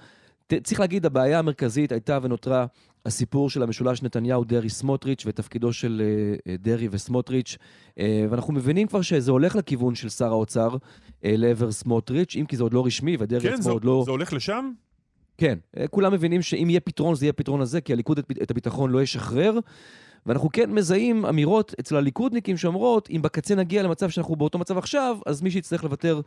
ת, 0.47 0.53
צריך 0.63 0.79
להגיד, 0.79 1.05
הבעיה 1.05 1.39
המרכזית 1.39 1.91
הייתה 1.91 2.19
ונותרה 2.21 2.65
הסיפור 3.05 3.49
של 3.49 3.63
המשולש 3.63 4.03
נתניהו-דרעי-סמוטריץ' 4.03 5.23
ותפקידו 5.25 5.73
של 5.73 6.01
אה, 6.47 6.55
דרעי 6.57 6.87
וסמוטריץ', 6.91 7.57
אה, 7.99 8.25
ואנחנו 8.29 8.53
מבינים 8.53 8.87
כבר 8.87 9.01
שזה 9.01 9.31
הולך 9.31 9.55
לכיוון 9.55 9.95
של 9.95 10.09
שר 10.09 10.27
האוצר 10.27 10.69
אה, 11.25 11.33
לעבר 11.37 11.71
סמוטריץ', 11.71 12.35
אם 12.35 12.45
כי 12.45 12.57
זה 12.57 12.63
עוד 12.63 12.73
לא 12.73 12.85
רשמי, 12.85 13.17
ודרעי 13.19 13.41
כן, 13.41 13.53
עצמו 13.53 13.63
זה, 13.63 13.71
עוד 13.71 13.85
לא... 13.85 14.01
זה 14.05 14.11
הולך 14.11 14.33
לשם? 14.33 14.71
כן, 15.37 15.57
אה, 15.77 15.87
כולם 15.87 16.13
מבינים 16.13 16.41
שאם 16.41 16.69
יהיה 16.69 16.79
פתרון, 16.79 17.15
זה 17.15 17.25
יהיה 17.25 17.29
הפתרון 17.29 17.61
הזה, 17.61 17.81
כי 17.81 17.93
הליכוד 17.93 18.19
את 18.43 18.51
הביטחון 18.51 18.91
לא 18.91 19.01
ישחרר. 19.01 19.59
ואנחנו 20.25 20.49
כן 20.53 20.71
מזהים 20.71 21.25
אמירות 21.25 21.75
אצל 21.79 21.95
הליכודניקים 21.95 22.57
שאומרות, 22.57 23.09
אם 23.09 23.21
בקצה 23.21 23.55
נגיע 23.55 23.83
למצב 23.83 24.09
שאנחנו 24.09 24.35
באותו 24.35 24.59
מצב 24.59 24.77
עכשיו, 24.77 25.17
אז 25.25 25.41
מי 25.41 25.51
שיצטרך 25.51 25.83
לוותר 25.83 26.21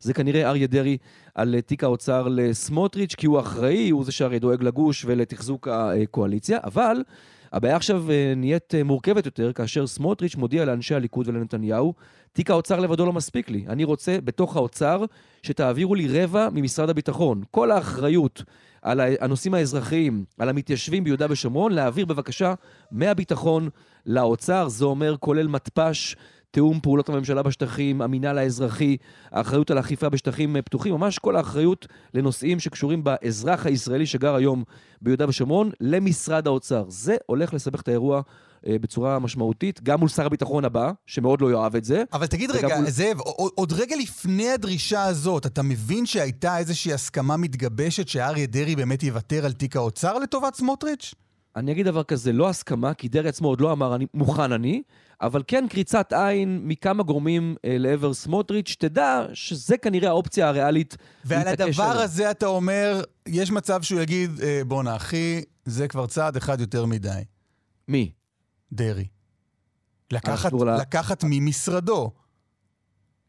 זה 0.00 0.14
כנראה 0.14 0.48
אריה 0.48 0.66
דרעי 0.66 0.98
על 1.34 1.54
אה, 1.54 1.60
תיק 1.60 1.84
האוצר 1.84 2.28
לסמוטריץ', 2.30 3.14
כי 3.14 3.26
הוא 3.26 3.40
אחראי, 3.40 3.90
הוא 3.90 4.04
זה 4.04 4.12
שהרי 4.12 4.38
דואג 4.38 4.62
לגוש 4.62 5.04
ולתחזוק 5.04 5.68
הקואליציה, 5.68 6.58
אבל 6.64 7.02
הבעיה 7.52 7.76
עכשיו 7.76 8.10
אה, 8.10 8.32
נהיית 8.36 8.74
מורכבת 8.84 9.26
יותר, 9.26 9.52
כאשר 9.52 9.86
סמוטריץ' 9.86 10.36
מודיע 10.36 10.64
לאנשי 10.64 10.94
הליכוד 10.94 11.28
ולנתניהו, 11.28 11.94
תיק 12.32 12.50
האוצר 12.50 12.80
לבדו 12.80 13.06
לא 13.06 13.12
מספיק 13.12 13.50
לי. 13.50 13.64
אני 13.68 13.84
רוצה 13.84 14.18
בתוך 14.24 14.56
האוצר 14.56 15.04
שתעבירו 15.42 15.94
לי 15.94 16.22
רבע 16.22 16.48
ממשרד 16.52 16.90
הביטחון. 16.90 17.42
כל 17.50 17.70
האחריות 17.70 18.42
על 18.82 19.00
הנושאים 19.20 19.54
האזרחיים, 19.54 20.24
על 20.38 20.48
המתיישבים 20.48 21.04
ביהודה 21.04 21.26
ושומרון, 21.30 21.72
להעביר 21.72 22.06
בבקשה 22.06 22.54
מהביטחון 22.90 23.68
לאוצר. 24.06 24.68
זה 24.68 24.84
אומר 24.84 25.16
כולל 25.16 25.48
מתפ"ש, 25.48 26.16
תיאום 26.50 26.80
פעולות 26.80 27.08
הממשלה 27.08 27.42
בשטחים, 27.42 28.02
המינהל 28.02 28.38
האזרחי, 28.38 28.96
האחריות 29.30 29.70
על 29.70 29.78
אכיפה 29.78 30.08
בשטחים 30.08 30.56
פתוחים, 30.64 30.94
ממש 30.94 31.18
כל 31.18 31.36
האחריות 31.36 31.86
לנושאים 32.14 32.60
שקשורים 32.60 33.04
באזרח 33.04 33.66
הישראלי 33.66 34.06
שגר 34.06 34.34
היום 34.34 34.64
ביהודה 35.02 35.28
ושומרון, 35.28 35.70
למשרד 35.80 36.46
האוצר. 36.46 36.84
זה 36.88 37.16
הולך 37.26 37.54
לסבך 37.54 37.80
את 37.80 37.88
האירוע 37.88 38.20
אה, 38.66 38.76
בצורה 38.80 39.18
משמעותית, 39.18 39.82
גם 39.82 40.00
מול 40.00 40.08
שר 40.08 40.26
הביטחון 40.26 40.64
הבא, 40.64 40.92
שמאוד 41.06 41.40
לא 41.40 41.50
יאהב 41.50 41.76
את 41.76 41.84
זה. 41.84 42.02
אבל 42.12 42.26
תגיד 42.26 42.50
רגע, 42.50 42.76
מול... 42.76 42.90
זאב, 42.90 43.20
עוד 43.54 43.72
רגע 43.72 43.96
לפני 43.96 44.50
הדרישה 44.50 45.04
הזאת, 45.04 45.46
אתה 45.46 45.62
מבין 45.62 46.06
שהייתה 46.06 46.58
איזושהי 46.58 46.92
הסכמה 46.92 47.36
מתגבשת 47.36 48.08
שאריה 48.08 48.46
דרעי 48.46 48.76
באמת 48.76 49.02
יוותר 49.02 49.44
על 49.44 49.52
תיק 49.52 49.76
האוצר 49.76 50.18
לטובת 50.18 50.54
סמוטריץ'? 50.54 51.14
אני 51.58 51.72
אגיד 51.72 51.86
דבר 51.86 52.02
כזה, 52.02 52.32
לא 52.32 52.48
הסכמה, 52.48 52.94
כי 52.94 53.08
דרעי 53.08 53.28
עצמו 53.28 53.48
עוד 53.48 53.60
לא 53.60 53.72
אמר 53.72 53.94
אני 53.94 54.06
מוכן 54.14 54.52
אני, 54.52 54.82
אבל 55.20 55.42
כן 55.46 55.64
קריצת 55.70 56.12
עין 56.12 56.60
מכמה 56.64 57.02
גורמים 57.02 57.56
אה, 57.64 57.76
לעבר 57.78 58.14
סמוטריץ', 58.14 58.76
תדע 58.78 59.26
שזה 59.32 59.76
כנראה 59.76 60.08
האופציה 60.08 60.48
הריאלית 60.48 60.96
ועל 61.24 61.48
הדבר 61.48 61.82
עליו. 61.82 62.02
הזה 62.02 62.30
אתה 62.30 62.46
אומר, 62.46 63.02
יש 63.26 63.50
מצב 63.50 63.82
שהוא 63.82 64.00
יגיד, 64.00 64.40
אה, 64.42 64.60
בואנה 64.66 64.96
אחי, 64.96 65.42
זה 65.64 65.88
כבר 65.88 66.06
צעד 66.06 66.36
אחד 66.36 66.60
יותר 66.60 66.86
מדי. 66.86 67.22
מי? 67.88 68.10
דרעי. 68.72 69.06
לקחת, 70.10 70.52
לקחת 70.80 71.24
ממשרדו. 71.26 72.10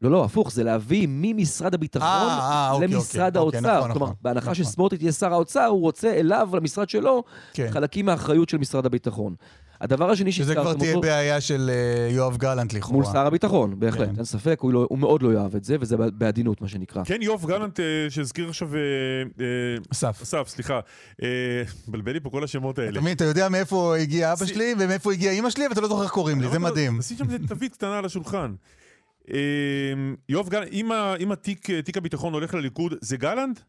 לא, 0.02 0.12
לא, 0.12 0.24
הפוך, 0.26 0.52
זה 0.52 0.64
להביא 0.64 1.08
ממשרד 1.10 1.74
הביטחון 1.74 2.08
아, 2.08 2.12
אה, 2.12 2.72
아, 2.72 2.76
אה, 2.76 2.88
למשרד 2.88 3.38
אוקיי, 3.38 3.60
אוקיי, 3.60 3.60
האוצר. 3.60 3.78
נכון, 3.78 3.92
כלומר, 3.92 4.06
נכון, 4.06 4.16
בהנחה 4.22 4.52
נכון. 4.52 4.64
שסמוטריץ' 4.64 5.02
יהיה 5.02 5.12
שר 5.12 5.34
האוצר, 5.34 5.66
הוא 5.66 5.82
רוצה 5.82 6.14
אליו, 6.14 6.50
למשרד 6.54 6.90
שלו, 6.90 7.24
כן. 7.54 7.68
חלקים 7.72 8.06
מהאחריות 8.06 8.50
של 8.50 8.58
משרד 8.58 8.86
הביטחון. 8.86 9.36
הדבר 9.82 10.10
השני 10.10 10.32
שהזכרתם 10.32 10.60
אותו... 10.60 10.70
שזה 10.70 10.78
כבר 10.78 10.86
תהיה 10.86 10.96
אותו, 10.96 11.08
בעיה 11.08 11.42
של 11.42 11.72
uh, 12.10 12.14
יואב 12.14 12.38
גלנט 12.38 12.74
לכאורה. 12.74 12.96
מול 12.96 13.06
שר 13.06 13.28
הביטחון, 13.28 13.80
בהחלט, 13.80 14.10
כן. 14.10 14.16
אין 14.16 14.26
ספק, 14.26 14.58
הוא, 14.62 14.74
לא, 14.74 14.88
הוא 14.90 15.00
מאוד 15.00 15.22
לא 15.22 15.34
יאהב 15.34 15.56
את 15.56 15.64
זה, 15.64 15.76
וזה 15.80 15.98
בעדינות, 15.98 16.62
מה 16.62 16.68
שנקרא. 16.68 17.04
כן, 17.04 17.22
יואב 17.22 17.46
גלנט, 17.46 17.80
uh, 17.80 17.84
שהזכיר 18.10 18.50
עכשיו... 18.50 18.70
Uh, 18.72 19.42
אסף. 19.92 20.22
אסף, 20.22 20.48
סליחה. 20.48 20.80
בלבל 21.88 22.12
לי 22.12 22.20
פה 22.20 22.30
כל 22.30 22.44
השמות 22.44 22.80
האלה. 22.80 23.02
מבין, 23.02 23.16
אתה 23.16 23.26
יודע 23.26 23.50
מאיפה 23.50 23.98
הגיע 23.98 24.34
אבא 24.34 24.46
שלי 24.46 24.74
ומאיפה 24.80 25.14
הגיע 25.14 25.32
אימא 25.32 25.50
שלי, 25.50 25.68
ואתה 25.68 25.82
לא 25.82 25.88
זוכר 25.88 26.04
איך 26.04 26.12
קוראים 26.12 26.42
לי, 26.42 26.50
זה 26.50 26.60
מדהים. 26.60 27.00
עשית 27.00 27.18
שם 27.18 27.38
תווית 27.48 27.74
קטנה 27.74 27.98
על 27.98 28.06
השולחן. 28.06 28.54
יואב 30.30 30.50
גלנט, 30.50 30.70
אם 31.20 31.36
תיק 31.84 31.98
הביטחון 31.98 32.34
הולך 32.34 32.54
לליכוד, 32.54 32.94
זה 33.02 33.18
גלנט? 33.18 33.60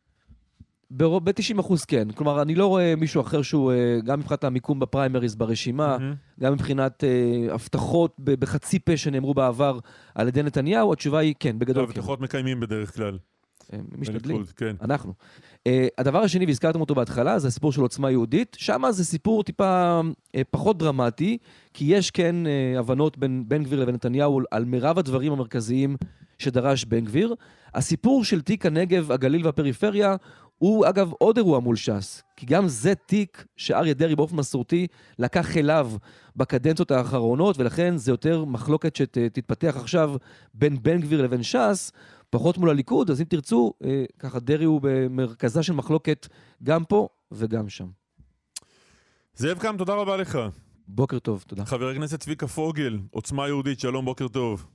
ב-90 0.90 1.60
אחוז 1.60 1.84
כן. 1.84 2.10
כלומר, 2.10 2.42
אני 2.42 2.54
לא 2.54 2.66
רואה 2.66 2.94
מישהו 2.96 3.20
אחר 3.20 3.42
שהוא, 3.42 3.72
אה, 3.72 3.98
גם 4.04 4.20
מבחינת 4.20 4.44
המיקום 4.44 4.80
בפריימריז 4.80 5.34
ברשימה, 5.34 5.96
mm-hmm. 5.96 6.40
גם 6.42 6.52
מבחינת 6.52 7.04
uh, 7.04 7.52
הבטחות 7.52 8.16
בחצי 8.18 8.78
פה 8.78 8.96
שנאמרו 8.96 9.34
בעבר 9.34 9.78
על 10.14 10.28
ידי 10.28 10.42
נתניהו, 10.42 10.92
התשובה 10.92 11.18
היא 11.18 11.34
כן, 11.40 11.58
בגדול 11.58 11.84
כן. 11.84 11.90
הבטחות 11.90 12.20
מקיימים 12.20 12.60
בדרך 12.60 12.94
כלל. 12.94 13.18
משתדלים, 13.98 14.42
כן. 14.56 14.76
אנחנו. 14.82 15.12
Uh, 15.68 15.70
הדבר 15.98 16.18
השני, 16.18 16.46
והזכרתם 16.46 16.80
אותו 16.80 16.94
בהתחלה, 16.94 17.38
זה 17.38 17.48
הסיפור 17.48 17.72
של 17.72 17.80
עוצמה 17.80 18.10
יהודית. 18.10 18.56
שם 18.60 18.82
זה 18.90 19.04
סיפור 19.04 19.42
טיפה 19.42 20.00
uh, 20.00 20.40
פחות 20.50 20.78
דרמטי, 20.78 21.38
כי 21.74 21.84
יש 21.84 22.10
כן 22.10 22.36
uh, 22.46 22.78
הבנות 22.78 23.18
בין 23.18 23.44
בן 23.48 23.62
גביר 23.62 23.80
לבין 23.80 23.94
נתניהו 23.94 24.40
על 24.50 24.64
מירב 24.64 24.98
הדברים 24.98 25.32
המרכזיים 25.32 25.96
שדרש 26.38 26.84
בן 26.84 27.04
גביר. 27.04 27.34
הסיפור 27.74 28.24
של 28.24 28.40
תיק 28.40 28.66
הנגב, 28.66 29.12
הגליל 29.12 29.46
והפריפריה 29.46 30.16
הוא 30.58 30.88
אגב 30.88 31.12
עוד 31.18 31.36
אירוע 31.36 31.60
מול 31.60 31.76
ש"ס, 31.76 32.22
כי 32.36 32.46
גם 32.46 32.68
זה 32.68 32.94
תיק 32.94 33.44
שאריה 33.56 33.94
דרעי 33.94 34.16
באופן 34.16 34.36
מסורתי 34.36 34.86
לקח 35.18 35.56
אליו 35.56 35.92
בקדנציות 36.36 36.90
האחרונות, 36.90 37.58
ולכן 37.58 37.96
זה 37.96 38.12
יותר 38.12 38.44
מחלוקת 38.44 38.96
שתתפתח 38.96 39.76
עכשיו 39.76 40.14
בין 40.54 40.82
בן 40.82 41.00
גביר 41.00 41.22
לבין 41.22 41.42
ש"ס, 41.42 41.92
פחות 42.30 42.58
מול 42.58 42.70
הליכוד, 42.70 43.10
אז 43.10 43.20
אם 43.20 43.26
תרצו, 43.26 43.72
אה, 43.84 44.04
ככה 44.18 44.40
דרעי 44.40 44.64
הוא 44.64 44.80
במרכזה 44.82 45.62
של 45.62 45.72
מחלוקת 45.72 46.26
גם 46.62 46.84
פה 46.84 47.08
וגם 47.32 47.68
שם. 47.68 47.86
זאב 49.34 49.58
קם, 49.58 49.76
תודה 49.78 49.94
רבה 49.94 50.16
לך. 50.16 50.38
בוקר 50.88 51.18
טוב, 51.18 51.44
תודה. 51.46 51.64
חבר 51.64 51.88
הכנסת 51.88 52.20
צביקה 52.20 52.46
פוגל, 52.46 52.98
עוצמה 53.10 53.46
יהודית, 53.46 53.80
שלום, 53.80 54.04
בוקר 54.04 54.28
טוב. 54.28 54.66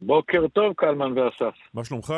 בוקר 0.00 0.48
טוב, 0.48 0.72
קלמן 0.76 1.18
ואסף. 1.18 1.54
מה 1.74 1.84
שלומך? 1.84 2.14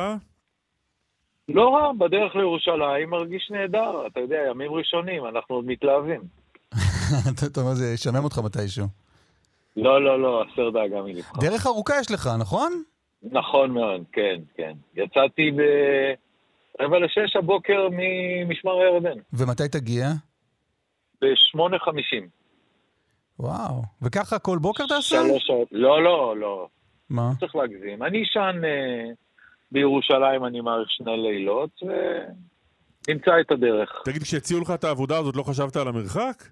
לא 1.49 1.75
רע, 1.75 1.92
בדרך 1.92 2.37
לירושלים 2.37 3.11
מרגיש 3.11 3.50
נהדר, 3.50 4.06
אתה 4.06 4.20
יודע, 4.20 4.37
ימים 4.50 4.73
ראשונים, 4.73 5.26
אנחנו 5.26 5.54
עוד 5.54 5.64
מתלהבים. 5.64 6.20
אתה 7.47 7.61
אומר, 7.61 7.75
זה 7.75 7.92
ישמם 7.94 8.25
אותך 8.25 8.38
מתישהו. 8.38 8.87
לא, 9.76 10.04
לא, 10.04 10.23
לא, 10.23 10.42
הסר 10.42 10.70
דאגה 10.70 11.02
מלבך. 11.02 11.38
דרך 11.40 11.66
ארוכה 11.66 11.94
יש 12.00 12.11
לך, 12.11 12.30
נכון? 12.38 12.82
נכון 13.23 13.71
מאוד, 13.71 14.05
כן, 14.13 14.41
כן. 14.57 14.73
יצאתי 14.95 15.51
ברבע 16.79 16.99
לשש 16.99 17.37
הבוקר 17.37 17.89
ממשמר 17.93 18.73
הירדן. 18.73 19.21
ומתי 19.33 19.69
תגיע? 19.69 20.07
בשמונה 21.23 21.79
חמישים. 21.79 22.29
וואו, 23.39 23.83
וככה 24.03 24.39
כל 24.39 24.59
בוקר 24.59 24.87
תעשה? 24.87 25.17
שלוש 25.27 25.47
שעות. 25.47 25.69
לא, 25.73 26.03
לא, 26.03 26.37
לא. 26.37 26.69
מה? 27.11 27.31
צריך 27.41 27.57
להגזים. 27.57 28.03
אני 28.03 28.23
אשן... 28.23 28.61
אה... 28.65 29.13
בירושלים 29.73 30.45
אני 30.45 30.61
מעריך 30.61 30.91
שני 30.91 31.17
לילות, 31.17 31.71
ונמצא 31.83 33.33
את 33.41 33.51
הדרך. 33.51 34.03
תגיד, 34.05 34.23
כשהציעו 34.23 34.61
לך 34.61 34.71
את 34.71 34.85
העבודה 34.85 35.19
הזאת, 35.19 35.37
לא 35.37 35.43
חשבת 35.43 35.77
על 35.77 35.89
המרחק? 35.89 36.45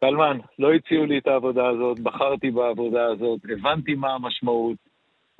קלמן, 0.00 0.38
לא 0.58 0.68
הציעו 0.72 1.04
לי 1.06 1.18
את 1.18 1.26
העבודה 1.26 1.62
הזאת, 1.68 2.00
בחרתי 2.00 2.50
בעבודה 2.50 3.06
הזאת, 3.12 3.40
הבנתי 3.52 3.94
מה 3.94 4.14
המשמעות. 4.14 4.76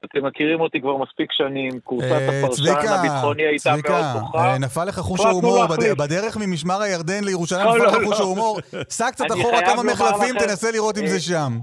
אתם 0.05 0.27
מכירים 0.27 0.61
אותי 0.61 0.81
כבר 0.81 0.97
מספיק 0.97 1.33
שנים, 1.33 1.81
קורסת 1.81 2.11
אה, 2.11 2.45
הפרשן 2.45 2.89
הביטחוני 2.89 3.43
הייתה 3.43 3.71
מאוד 3.71 3.81
צביקה, 3.81 4.13
נוחה. 4.21 4.53
אה, 4.53 4.59
נפל 4.59 4.85
לך 4.85 4.99
חוש 4.99 5.21
ההומור, 5.21 5.67
בדרך 5.99 6.37
ממשמר 6.37 6.83
הירדן 6.83 7.25
לירושלים 7.25 7.67
לא, 7.67 7.77
נפל 7.77 7.87
לך 7.87 7.95
לא, 7.95 8.07
חוש 8.07 8.21
לא. 8.21 8.25
ההומור, 8.25 8.59
סע 8.89 9.11
קצת 9.11 9.25
אחורה 9.41 9.61
כמה 9.61 9.83
מחלפים, 9.83 10.35
תנסה 10.39 10.71
לראות 10.71 10.99
אם 10.99 11.03
אה, 11.03 11.09
זה 11.09 11.21
שם. 11.21 11.59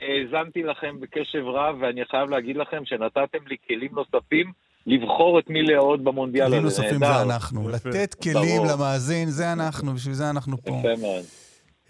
האזנתי 0.00 0.62
לכם 0.62 1.00
בקשב 1.00 1.44
רב, 1.44 1.76
ואני 1.80 2.04
חייב 2.10 2.30
להגיד 2.30 2.56
לכם 2.56 2.82
שנתתם 2.84 3.46
לי 3.46 3.56
כלים 3.66 3.90
נוספים 3.92 4.52
לבחור 4.86 5.38
את 5.38 5.50
מי 5.50 5.62
לאהוד 5.62 6.04
במונדיאל 6.04 6.46
הזה. 6.46 6.54
כלים 6.54 6.64
נוספים. 6.64 6.98
זה 6.98 7.22
אנחנו. 7.22 7.68
לתת 7.68 8.14
כלים. 8.14 8.62
למאזין, 8.72 9.28
זה 9.28 9.52
אנחנו, 9.52 9.94
בשביל 9.94 10.14
זה 10.14 10.30
אנחנו 10.30 10.56
פה. 10.56 10.70
יפה 10.70 11.00
מאוד. 11.00 11.24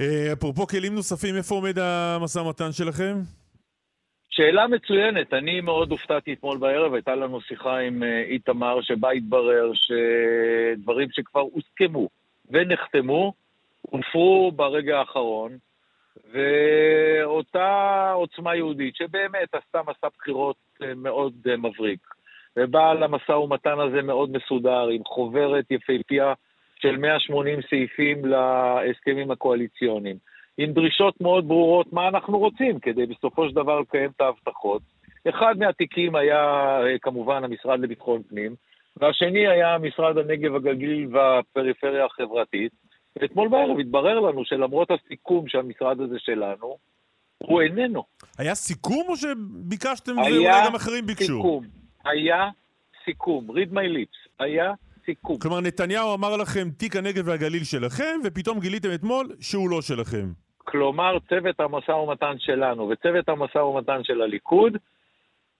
אה, 0.00 0.32
אפרופו 0.32 0.66
כלים 0.66 0.94
נוספים, 0.94 1.36
איפה 1.36 1.54
עומד 1.54 1.78
המשא 1.78 2.38
ומתן 2.38 2.72
שלכם? 2.72 3.14
שאלה 4.30 4.66
מצוינת, 4.66 5.34
אני 5.34 5.60
מאוד 5.60 5.90
הופתעתי 5.90 6.32
אתמול 6.32 6.58
בערב, 6.58 6.94
הייתה 6.94 7.14
לנו 7.14 7.40
שיחה 7.40 7.78
עם 7.78 8.02
אה, 8.02 8.22
איתמר, 8.22 8.82
שבה 8.82 9.10
התברר 9.10 9.70
שדברים 9.74 11.08
שכבר 11.12 11.40
הוסכמו 11.40 12.08
ונחתמו, 12.50 13.32
הופרו 13.82 14.52
ברגע 14.56 14.98
האחרון, 14.98 15.58
ואותה 16.32 18.10
עוצמה 18.14 18.56
יהודית, 18.56 18.96
שבאמת 18.96 19.54
עשתה 19.54 19.80
מסע 19.82 20.08
בחירות 20.18 20.56
אה, 20.82 20.94
מאוד 20.96 21.34
מבריק, 21.58 22.00
ובאה 22.56 22.94
למשא 22.94 23.32
ומתן 23.32 23.80
הזה 23.80 24.02
מאוד 24.02 24.30
מסודר, 24.32 24.88
עם 24.88 25.04
חוברת 25.04 25.70
יפהפייה 25.70 26.32
של 26.78 26.96
180 26.96 27.60
סעיפים 27.70 28.24
להסכמים 28.24 29.30
הקואליציוניים. 29.30 30.16
עם 30.58 30.72
דרישות 30.72 31.20
מאוד 31.20 31.48
ברורות 31.48 31.92
מה 31.92 32.08
אנחנו 32.08 32.38
רוצים 32.38 32.78
כדי 32.80 33.06
בסופו 33.06 33.48
של 33.48 33.54
דבר 33.54 33.80
לקיים 33.80 34.10
את 34.16 34.20
ההבטחות. 34.20 34.82
אחד 35.28 35.58
מהתיקים 35.58 36.16
היה 36.16 36.40
אה, 36.82 36.98
כמובן 37.02 37.44
המשרד 37.44 37.80
לביטחון 37.80 38.22
פנים, 38.22 38.54
והשני 38.96 39.48
היה 39.48 39.78
משרד 39.78 40.18
הנגב, 40.18 40.54
הגליל 40.54 41.16
והפריפריה 41.16 42.04
החברתית. 42.04 42.72
ואתמול 43.16 43.48
בערב 43.48 43.78
התברר 43.78 44.20
לנו 44.20 44.44
שלמרות 44.44 44.90
הסיכום 44.90 45.48
שהמשרד 45.48 46.00
הזה 46.00 46.18
שלנו, 46.18 46.76
הוא 47.38 47.60
איננו. 47.62 48.04
היה 48.38 48.54
סיכום 48.54 49.04
או 49.08 49.16
שביקשתם 49.16 50.18
היה 50.18 50.34
ואולי 50.34 50.66
גם 50.66 50.74
אחרים 50.74 51.06
ביקשו? 51.06 51.36
סיכום. 51.36 51.64
היה 52.04 52.48
סיכום. 53.04 53.50
read 53.50 53.72
my 53.72 53.88
lips. 53.96 54.28
היה 54.38 54.72
סיכום. 55.08 55.38
כלומר, 55.38 55.60
נתניהו 55.60 56.14
אמר 56.14 56.36
לכם, 56.36 56.68
תיק 56.76 56.96
הנגב 56.96 57.28
והגליל 57.28 57.64
שלכם, 57.64 58.20
ופתאום 58.24 58.60
גיליתם 58.60 58.88
אתמול 58.94 59.26
שהוא 59.40 59.70
לא 59.70 59.82
שלכם. 59.82 60.26
כלומר, 60.58 61.18
צוות 61.28 61.60
המשא 61.60 61.92
ומתן 61.92 62.34
שלנו 62.38 62.88
וצוות 62.88 63.28
המשא 63.28 63.58
ומתן 63.58 64.00
של 64.04 64.22
הליכוד 64.22 64.76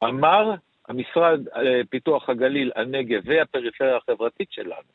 אמר, 0.05 0.55
המשרד 0.89 1.49
אה, 1.57 1.81
פיתוח 1.91 2.29
הגליל, 2.29 2.71
הנגב 2.77 3.21
והפריפריה 3.25 3.97
החברתית 3.97 4.49
שלנו. 4.53 4.91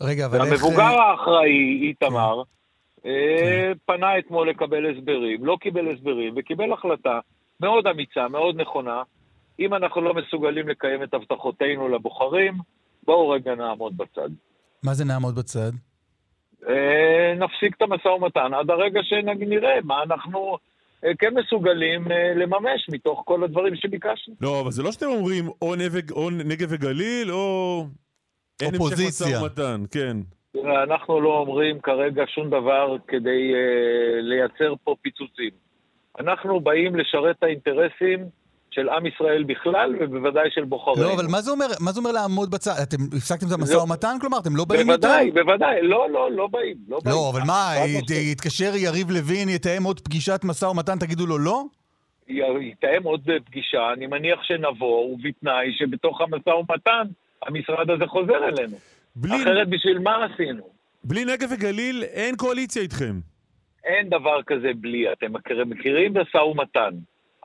רגע, 0.00 0.26
אבל 0.26 0.40
איך... 0.40 0.52
המבוגר 0.52 1.00
האחראי, 1.00 1.80
איתמר, 1.82 2.42
אה, 3.06 3.72
פנה 3.86 4.18
אתמול 4.18 4.50
לקבל 4.50 4.90
הסברים, 4.90 5.44
לא 5.44 5.56
קיבל 5.60 5.92
הסברים, 5.92 6.34
וקיבל 6.36 6.72
החלטה 6.72 7.20
מאוד 7.60 7.86
אמיצה, 7.86 8.28
מאוד 8.28 8.60
נכונה. 8.60 9.02
אם 9.60 9.74
אנחנו 9.74 10.00
לא 10.00 10.14
מסוגלים 10.14 10.68
לקיים 10.68 11.02
את 11.02 11.14
הבטחותינו 11.14 11.88
לבוחרים, 11.88 12.54
בואו 13.08 13.28
רגע 13.28 13.54
נעמוד 13.54 13.96
בצד. 13.96 14.28
מה 14.82 14.94
זה 14.94 15.04
נעמוד 15.04 15.34
בצד? 15.34 15.70
אה, 16.68 17.34
נפסיק 17.36 17.76
את 17.76 17.82
המשא 17.82 18.08
ומתן 18.08 18.54
עד 18.54 18.70
הרגע 18.70 19.00
שנראה 19.02 19.78
מה 19.84 20.02
אנחנו 20.02 20.58
אה, 21.04 21.10
כן 21.18 21.34
מסוגלים 21.34 22.12
אה, 22.12 22.34
לממש 22.34 22.88
מתוך 22.92 23.22
כל 23.24 23.44
הדברים 23.44 23.76
שביקשנו. 23.76 24.34
לא, 24.40 24.60
אבל 24.60 24.70
זה 24.70 24.82
לא 24.82 24.92
שאתם 24.92 25.06
אומרים 25.06 25.44
או 25.62 25.74
נגב, 25.74 26.10
או 26.12 26.30
נגב 26.30 26.66
וגליל, 26.68 27.32
או... 27.32 27.84
אין 28.62 28.74
המשך. 28.74 28.98
משא 29.08 29.38
ומתן, 29.42 29.82
כן. 29.90 30.16
תראה, 30.52 30.82
אנחנו 30.82 31.20
לא 31.20 31.38
אומרים 31.38 31.80
כרגע 31.80 32.24
שום 32.26 32.46
דבר 32.46 32.96
כדי 33.08 33.52
uh, 33.52 34.22
לייצר 34.22 34.74
פה 34.84 34.94
פיצוצים. 35.02 35.50
אנחנו 36.20 36.60
באים 36.60 36.96
לשרת 36.96 37.36
את 37.38 37.42
האינטרסים 37.42 38.24
של 38.78 38.88
עם 38.88 39.06
ישראל 39.06 39.42
בכלל, 39.44 39.94
ובוודאי 40.00 40.48
של 40.50 40.64
בוחרינו. 40.64 41.02
לא, 41.08 41.14
אבל 41.14 41.26
מה 41.30 41.40
זה 41.40 41.50
אומר, 41.50 41.66
מה 41.80 41.92
זה 41.92 42.00
אומר 42.00 42.12
לעמוד 42.12 42.50
בצד? 42.50 42.72
אתם 42.82 42.96
הפסקתם 43.16 43.46
את 43.46 43.52
המשא 43.52 43.72
לא. 43.72 43.78
ומתן? 43.78 44.16
כלומר, 44.20 44.38
אתם 44.38 44.56
לא 44.56 44.64
באים 44.64 44.90
יותר? 44.90 45.08
בוודאי, 45.08 45.30
בוודאי. 45.30 45.82
לא, 45.82 46.10
לא, 46.10 46.32
לא 46.32 46.46
באים. 46.46 46.76
לא, 46.88 47.00
באים. 47.04 47.16
לא, 47.16 47.30
אבל 47.30 47.40
מה. 47.46 47.72
יתקשר 48.32 48.72
יריב 48.76 49.10
לוין, 49.10 49.48
יתאם 49.48 49.84
עוד 49.84 50.00
פגישת 50.00 50.40
משא 50.44 50.64
ומתן, 50.64 50.98
תגידו 50.98 51.26
לו 51.26 51.38
לא? 51.38 51.62
יתאם 52.28 53.02
עוד 53.02 53.20
פגישה, 53.46 53.92
אני 53.92 54.06
מניח 54.06 54.42
שנבוא, 54.42 55.04
ובתנאי 55.12 55.72
שבתוך 55.78 56.20
המשא 56.20 56.48
ומתן 56.50 57.02
המשרד 57.42 57.90
הזה 57.90 58.06
חוזר 58.06 58.44
אלינו. 58.48 58.76
בלי, 59.16 59.36
אחרת 59.42 59.68
בשביל 59.68 59.98
מה 59.98 60.24
עשינו? 60.24 60.62
בלי 61.04 61.24
נגב 61.24 61.48
וגליל 61.52 62.04
אין 62.12 62.36
קואליציה 62.36 62.82
איתכם. 62.82 63.14
אין 63.84 64.08
דבר 64.08 64.42
כזה 64.46 64.68
בלי, 64.80 65.12
אתם 65.12 65.32
מכיר- 65.32 65.64
מכירים 65.64 66.12
משא 66.14 66.36
ומתן. 66.38 66.90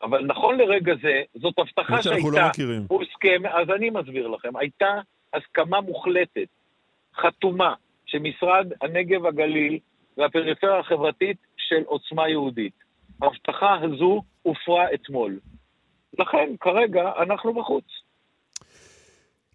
אבל 0.03 0.25
נכון 0.25 0.57
לרגע 0.57 0.93
זה, 1.01 1.21
זאת 1.41 1.53
הבטחה 1.59 2.03
שהייתה, 2.03 2.41
לא 2.41 2.47
מכירים. 2.49 2.85
הוסכם, 2.87 3.45
אז 3.45 3.69
אני 3.75 3.89
מסביר 3.89 4.27
לכם, 4.27 4.55
הייתה 4.55 4.99
הסכמה 5.33 5.81
מוחלטת, 5.81 6.47
חתומה, 7.15 7.73
שמשרד 8.05 8.67
הנגב 8.81 9.25
הגליל 9.25 9.79
והפריפריה 10.17 10.79
החברתית 10.79 11.37
של 11.57 11.83
עוצמה 11.85 12.29
יהודית. 12.29 12.73
ההבטחה 13.21 13.75
הזו 13.81 14.21
הופרה 14.41 14.93
אתמול. 14.93 15.39
לכן, 16.19 16.49
כרגע 16.59 17.11
אנחנו 17.21 17.53
בחוץ. 17.53 17.85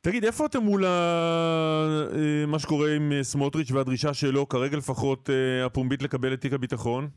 תגיד, 0.00 0.24
איפה 0.24 0.46
אתם 0.46 0.62
מול 0.62 0.84
ה... 0.84 0.88
אה, 2.14 2.46
מה 2.46 2.58
שקורה 2.58 2.96
עם 2.96 3.12
אה, 3.12 3.24
סמוטריץ' 3.24 3.70
והדרישה 3.70 4.14
שלו, 4.14 4.48
כרגע 4.48 4.76
לפחות, 4.76 5.30
אה, 5.30 5.66
הפומבית 5.66 6.02
לקבל 6.02 6.32
את 6.32 6.40
תיק 6.40 6.52
הביטחון? 6.52 7.08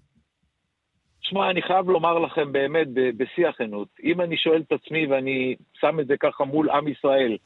שמע, 1.32 1.50
אני 1.50 1.62
חייב 1.62 1.90
לומר 1.90 2.20
לכם 2.20 2.52
באמת, 2.52 2.88
ב- 2.94 3.10
בשיא 3.18 3.48
הכנות, 3.48 3.88
אם 4.04 4.22
אני 4.22 4.38
שואל 4.38 4.62
את 4.68 4.72
עצמי 4.72 5.08
ואני 5.08 5.56
שם 5.80 6.00
את 6.00 6.08
זה 6.08 6.14
ככה 6.20 6.44
מול 6.44 6.70
עם 6.70 6.88
ישראל, 6.88 7.38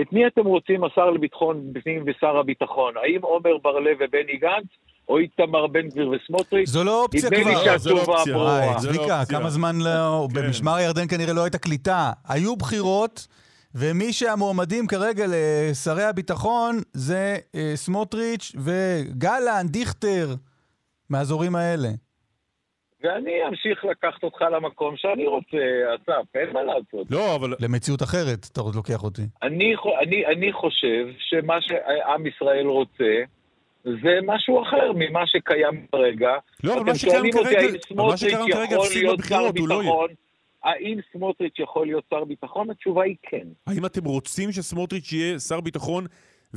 את 0.00 0.12
מי 0.12 0.26
אתם 0.26 0.44
רוצים, 0.44 0.84
השר 0.84 1.10
לביטחון 1.10 1.72
פנים 1.82 2.04
ושר 2.06 2.36
הביטחון? 2.36 2.94
האם 2.96 3.20
עומר 3.22 3.58
בר-לב 3.62 3.96
ובני 4.00 4.36
גנץ, 4.36 4.66
או 5.08 5.18
איתמר 5.18 5.66
בן 5.66 5.88
גביר 5.88 6.08
וסמוטריץ'? 6.08 6.68
זו 6.68 6.84
לא 6.84 7.02
אופציה 7.02 7.30
נדמה 7.30 7.50
לי 7.50 7.56
כבר. 7.56 7.78
זה 7.78 7.90
לא 7.90 7.96
שהתשובה 7.96 8.18
אופציה. 8.18 8.34
ברורה. 8.34 8.78
זה 8.78 8.88
לא 8.88 8.92
צביקה. 8.92 9.22
כמה 9.28 9.50
זמן 9.50 9.76
לא... 9.80 10.28
כן. 10.34 10.40
במשמר 10.40 10.74
הירדן 10.74 11.08
כנראה 11.08 11.32
לא 11.32 11.42
הייתה 11.44 11.58
קליטה. 11.58 12.12
היו 12.28 12.56
בחירות, 12.56 13.26
ומי 13.74 14.12
שהמועמדים 14.12 14.86
כרגע 14.86 15.24
לשרי 15.28 16.04
הביטחון 16.04 16.80
זה 16.92 17.36
אה, 17.54 17.72
סמוטריץ' 17.74 18.52
וגלנט, 18.58 19.70
דיכטר, 19.70 20.34
מהאזורים 21.10 21.56
האלה. 21.56 21.88
ואני 23.06 23.46
אמשיך 23.48 23.84
לקחת 23.84 24.22
אותך 24.22 24.42
למקום 24.42 24.96
שאני 24.96 25.26
רוצה, 25.26 25.58
אסף, 25.94 26.36
אין 26.36 26.52
מה 26.52 26.62
לעשות. 26.62 27.10
לא, 27.10 27.34
אבל... 27.34 27.54
למציאות 27.60 28.02
אחרת, 28.02 28.46
אתה 28.52 28.60
עוד 28.60 28.74
לוקח 28.74 29.04
אותי. 29.04 29.22
אני, 29.42 29.74
אני, 30.02 30.26
אני 30.26 30.52
חושב 30.52 31.06
שמה 31.18 31.54
שעם 31.60 32.26
ישראל 32.26 32.66
רוצה 32.66 33.22
זה 33.84 34.18
משהו 34.26 34.62
אחר 34.62 34.92
ממה 34.94 35.26
שקיים 35.26 35.86
כרגע. 35.92 36.30
לא, 36.64 36.74
אבל 36.74 36.82
מה 36.82 36.94
שקיים 36.94 37.32
כרגע... 37.32 37.60
מה 37.62 37.78
סמוטריץ' 37.88 38.20
שקיים 38.20 38.52
כרגע 38.52 38.74
יכול 38.74 38.86
הפסיד 38.86 39.10
בבחירות, 39.10 39.58
הוא 39.58 39.68
לא 39.68 39.74
יהיה. 39.74 39.82
ביטחון? 39.82 40.08
האם 40.64 40.98
סמוטריץ' 41.12 41.58
יכול 41.58 41.86
להיות 41.86 42.04
שר 42.10 42.24
ביטחון? 42.24 42.70
התשובה 42.70 43.04
היא 43.04 43.16
כן. 43.22 43.46
האם 43.66 43.86
אתם 43.86 44.04
רוצים 44.04 44.52
שסמוטריץ' 44.52 45.12
יהיה 45.12 45.38
שר 45.38 45.60
ביטחון? 45.60 46.06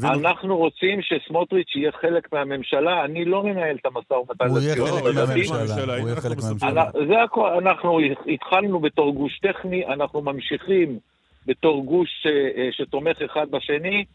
אנחנו 0.04 0.58
רוצים 0.58 1.00
שסמוטריץ' 1.02 1.76
יהיה 1.76 1.92
חלק 2.02 2.34
מהממשלה, 2.34 3.06
אני 3.06 3.26
לא 3.26 3.44
מנהל 3.44 3.76
את 3.76 3.86
המשא 3.86 4.14
ומתן 4.14 4.50
הוא 4.50 4.60
יהיה 4.60 4.76
חלק 4.76 5.16
מהממשלה. 5.16 5.98
הוא 5.98 6.10
יהיה 6.10 6.22
חלק. 6.22 6.38
מהממשלה. 6.44 6.86
זה 7.08 7.24
הכל, 7.24 7.50
אנחנו 7.64 8.00
התחלנו 8.34 8.80
בתור 8.80 9.14
גוש 9.14 9.40
טכני, 9.40 9.86
אנחנו 9.86 10.22
ממשיכים 10.22 11.00
בתור 11.46 11.86
גוש 11.86 12.10
אה, 12.26 12.32
אה, 12.62 12.70
שתומך 12.72 13.22
אחד 13.26 13.52
בשני. 13.52 14.06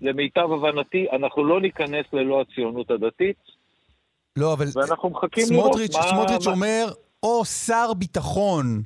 למיטב 0.00 0.52
הבנתי, 0.52 1.06
אנחנו 1.12 1.44
לא 1.44 1.60
ניכנס 1.60 2.06
ללא 2.12 2.40
הציונות 2.40 2.90
הדתית, 2.90 3.36
לא, 4.36 4.52
אבל 4.52 4.66
ואנחנו 4.74 5.10
מחכים 5.10 5.44
לראות 5.50 5.76
מה... 5.76 6.02
סמוטריץ' 6.02 6.46
אומר, 6.46 6.86
או 7.22 7.44
שר 7.44 7.94
ביטחון 7.94 8.82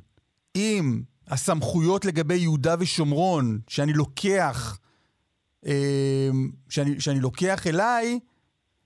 עם 0.53 1.01
הסמכויות 1.27 2.05
לגבי 2.05 2.35
יהודה 2.35 2.75
ושומרון, 2.79 3.59
שאני 3.67 3.93
לוקח, 3.93 4.79
שאני, 6.69 6.99
שאני 6.99 7.19
לוקח 7.19 7.67
אליי, 7.67 8.19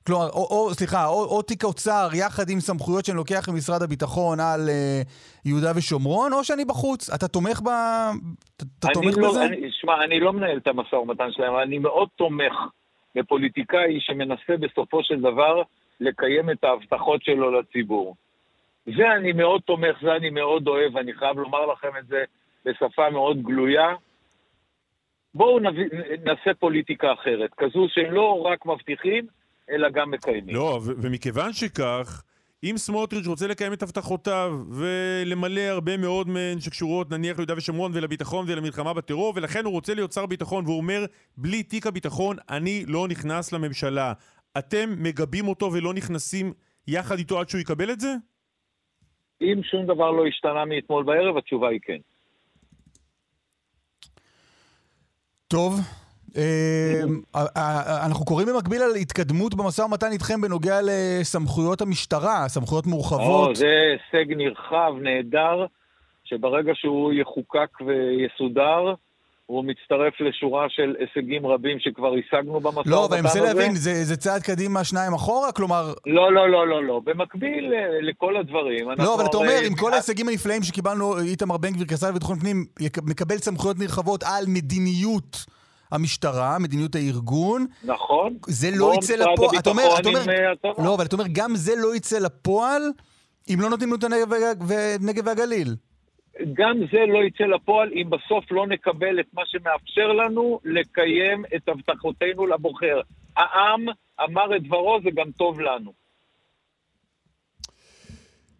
כלומר, 0.07 0.29
או, 0.29 0.47
או 0.51 0.73
סליחה, 0.73 1.05
או, 1.05 1.25
או 1.25 1.41
תיק 1.41 1.63
האוצר 1.63 2.09
יחד 2.13 2.49
עם 2.49 2.59
סמכויות 2.59 3.05
שאני 3.05 3.17
לוקח 3.17 3.49
ממשרד 3.49 3.81
הביטחון 3.81 4.39
על 4.39 4.69
אה, 4.69 5.01
יהודה 5.45 5.71
ושומרון, 5.75 6.33
או 6.33 6.43
שאני 6.43 6.65
בחוץ. 6.65 7.09
אתה 7.09 7.27
תומך 7.27 7.61
ב... 7.61 7.67
אתה, 7.67 8.65
אתה 8.79 8.87
אני 8.87 8.93
תומך 8.93 9.17
לא, 9.17 9.29
בזה? 9.29 9.45
אני, 9.45 9.71
שמע, 9.71 10.03
אני 10.03 10.19
לא 10.19 10.33
מנהל 10.33 10.57
את 10.57 10.67
המשא 10.67 10.95
ומתן 10.95 11.31
שלהם, 11.31 11.53
אבל 11.53 11.61
אני 11.61 11.79
מאוד 11.79 12.09
תומך 12.15 12.53
בפוליטיקאי 13.15 13.97
שמנסה 13.99 14.57
בסופו 14.59 15.03
של 15.03 15.19
דבר 15.19 15.61
לקיים 15.99 16.49
את 16.49 16.63
ההבטחות 16.63 17.23
שלו 17.23 17.59
לציבור. 17.59 18.15
זה 18.85 19.11
אני 19.17 19.31
מאוד 19.31 19.61
תומך, 19.61 19.97
זה 20.01 20.15
אני 20.15 20.29
מאוד 20.29 20.67
אוהב, 20.67 20.97
אני 20.97 21.13
חייב 21.13 21.37
לומר 21.37 21.65
לכם 21.65 21.97
את 21.99 22.07
זה 22.07 22.23
בשפה 22.65 23.09
מאוד 23.09 23.41
גלויה. 23.41 23.95
בואו 25.35 25.59
נעשה 26.23 26.53
פוליטיקה 26.59 27.13
אחרת, 27.13 27.51
כזו 27.57 27.87
שלא 27.89 28.41
רק 28.41 28.65
מבטיחים, 28.65 29.27
אלא 29.69 29.89
גם 29.89 30.11
מקיימים. 30.11 30.55
לא, 30.55 30.79
ומכיוון 30.83 31.53
שכך, 31.53 32.23
אם 32.63 32.73
סמוטריץ' 32.77 33.27
רוצה 33.27 33.47
לקיים 33.47 33.73
את 33.73 33.83
הבטחותיו 33.83 34.53
ולמלא 34.69 35.61
הרבה 35.61 35.97
מאוד 35.97 36.27
מהן 36.27 36.59
שקשורות 36.59 37.11
נניח 37.11 37.37
ליהודה 37.37 37.53
ושומרון 37.57 37.91
ולביטחון 37.95 38.45
ולמלחמה 38.47 38.93
בטרור 38.93 39.33
ולכן 39.35 39.65
הוא 39.65 39.73
רוצה 39.73 39.93
להיות 39.93 40.11
שר 40.11 40.25
ביטחון 40.25 40.65
והוא 40.65 40.77
אומר 40.77 41.05
בלי 41.37 41.63
תיק 41.63 41.87
הביטחון 41.87 42.35
אני 42.49 42.83
לא 42.87 43.07
נכנס 43.07 43.53
לממשלה. 43.53 44.13
אתם 44.57 44.89
מגבים 44.97 45.47
אותו 45.47 45.71
ולא 45.73 45.93
נכנסים 45.93 46.53
יחד 46.87 47.17
איתו 47.17 47.39
עד 47.39 47.49
שהוא 47.49 47.61
יקבל 47.61 47.91
את 47.91 47.99
זה? 47.99 48.13
אם 49.41 49.61
שום 49.63 49.85
דבר 49.85 50.11
לא 50.11 50.27
השתנה 50.27 50.65
מאתמול 50.65 51.03
בערב, 51.03 51.37
התשובה 51.37 51.69
היא 51.69 51.79
כן. 51.83 51.97
טוב. 55.51 55.79
אה, 56.37 57.01
אנחנו 58.05 58.25
קוראים 58.25 58.47
במקביל 58.47 58.81
על 58.81 58.95
התקדמות 58.95 59.55
במשא 59.55 59.81
ומתן 59.81 60.11
איתכם 60.11 60.41
בנוגע 60.41 60.79
לסמכויות 60.83 61.81
המשטרה, 61.81 62.47
סמכויות 62.47 62.85
מורחבות. 62.85 63.49
או, 63.49 63.55
זה 63.55 63.67
הישג 63.91 64.33
נרחב, 64.33 64.93
נהדר, 65.01 65.65
שברגע 66.23 66.71
שהוא 66.75 67.13
יחוקק 67.13 67.69
ויסודר, 67.85 68.93
הוא 69.51 69.65
מצטרף 69.65 70.13
לשורה 70.19 70.65
של 70.69 70.95
הישגים 70.99 71.45
רבים 71.47 71.79
שכבר 71.79 72.11
השגנו 72.19 72.59
במשא 72.59 72.77
ומתן 72.77 72.89
הזה. 72.89 72.91
לא, 72.91 73.05
אבל 73.05 73.13
אני 73.13 73.21
מנסה 73.21 73.41
להבין, 73.41 73.75
זה, 73.75 74.03
זה 74.03 74.17
צעד 74.17 74.41
קדימה, 74.41 74.83
שניים 74.83 75.13
אחורה? 75.13 75.51
כלומר... 75.51 75.93
לא, 76.05 76.33
לא, 76.33 76.49
לא, 76.49 76.67
לא, 76.67 76.83
לא. 76.83 77.01
במקביל 77.03 77.73
אה, 77.73 78.01
לכל 78.01 78.37
הדברים, 78.37 78.89
לא, 78.97 79.15
אבל 79.15 79.25
אתה 79.25 79.37
אומר, 79.37 79.59
עם 79.65 79.75
כל 79.75 79.93
ההישגים 79.93 80.29
הנפלאים 80.29 80.63
שקיבלנו, 80.63 81.19
איתמר 81.19 81.57
בן 81.57 81.69
גביר 81.69 81.87
כשר 81.87 82.09
לביטחון 82.09 82.39
פנים, 82.39 82.65
מקבל 83.03 83.37
סמכויות 83.37 83.79
נרחבות 83.79 84.23
על 84.23 84.43
מדיניות 84.47 85.45
המשטרה, 85.91 86.59
מדיניות 86.59 86.95
הארגון, 86.95 87.65
נכון. 87.83 88.37
זה 88.47 88.69
לא 88.75 88.93
יצא 88.95 89.15
לפועל. 89.15 89.59
אתה 89.59 89.69
אומר, 89.69 89.83
אתה 89.99 90.09
אומר, 90.09 90.29
אה. 90.65 90.85
לא, 90.85 90.95
אבל 90.95 91.05
אתה 91.05 91.15
אומר, 91.15 91.25
גם 91.31 91.55
זה 91.55 91.73
לא 91.77 91.95
יצא 91.95 92.19
לפועל 92.19 92.81
אם 93.49 93.57
לא 93.61 93.69
נותנים 93.69 93.89
לו 93.89 93.95
את 93.95 94.03
הנגב 94.03 95.25
והגליל. 95.25 95.75
גם 96.53 96.77
זה 96.91 97.05
לא 97.07 97.23
יצא 97.23 97.43
לפועל 97.43 97.89
אם 97.93 98.09
בסוף 98.09 98.51
לא 98.51 98.67
נקבל 98.67 99.19
את 99.19 99.25
מה 99.33 99.41
שמאפשר 99.45 100.07
לנו 100.13 100.59
לקיים 100.65 101.43
את 101.55 101.69
הבטחותינו 101.69 102.47
לבוחר. 102.47 103.01
העם 103.35 103.85
אמר 104.23 104.55
את 104.55 104.63
דברו, 104.63 104.99
זה 105.03 105.09
גם 105.15 105.31
טוב 105.31 105.59
לנו. 105.59 105.93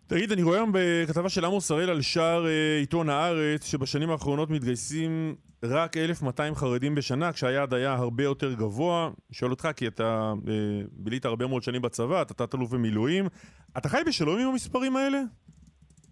תגיד, 0.08 0.32
אני 0.32 0.44
רואה 0.44 0.58
היום 0.58 0.72
בכתבה 0.74 1.30
של 1.30 1.46
עמוס 1.46 1.72
הראל 1.72 1.90
על 1.90 2.02
שער 2.02 2.48
אה, 2.48 2.78
עיתון 2.80 3.10
הארץ, 3.10 3.66
שבשנים 3.72 4.10
האחרונות 4.10 4.50
מתגייסים 4.50 5.36
רק 5.64 5.98
1,200 5.98 6.56
חרדים 6.56 6.96
בשנה, 6.96 7.34
כשהיעד 7.34 7.74
היה 7.74 7.94
הרבה 7.94 8.24
יותר 8.24 8.54
גבוה. 8.54 9.10
שואל 9.32 9.52
אותך, 9.52 9.70
כי 9.76 9.88
אתה 9.88 10.34
אה, 10.48 10.54
בילית 10.92 11.26
הרבה 11.26 11.48
מאוד 11.48 11.64
שנים 11.64 11.82
בצבא, 11.82 12.22
אתה 12.22 12.34
תת-אלוף 12.34 12.72
במילואים. 12.72 13.26
אתה 13.78 13.90
חי 13.90 14.02
בשלום 14.08 14.40
עם 14.40 14.48
המספרים 14.48 14.96
האלה? 14.96 15.22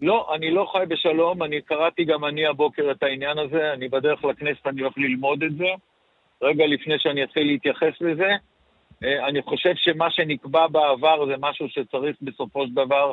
לא, 0.01 0.35
אני 0.35 0.51
לא 0.51 0.71
חי 0.71 0.83
בשלום, 0.87 1.43
אני 1.43 1.61
קראתי 1.61 2.03
גם 2.03 2.25
אני 2.25 2.45
הבוקר 2.45 2.91
את 2.91 3.03
העניין 3.03 3.37
הזה, 3.37 3.73
אני 3.73 3.89
בדרך 3.89 4.23
לכנסת, 4.25 4.67
אני 4.67 4.81
הולך 4.81 4.97
ללמוד 4.97 5.43
את 5.43 5.55
זה. 5.55 5.67
רגע 6.41 6.67
לפני 6.67 6.99
שאני 6.99 7.23
אתחיל 7.23 7.47
להתייחס 7.47 8.01
לזה, 8.01 8.29
אה, 9.03 9.27
אני 9.27 9.41
חושב 9.41 9.73
שמה 9.75 10.11
שנקבע 10.11 10.67
בעבר 10.67 11.25
זה 11.25 11.33
משהו 11.39 11.69
שצריך 11.69 12.15
בסופו 12.21 12.67
של 12.67 12.73
דבר 12.73 13.11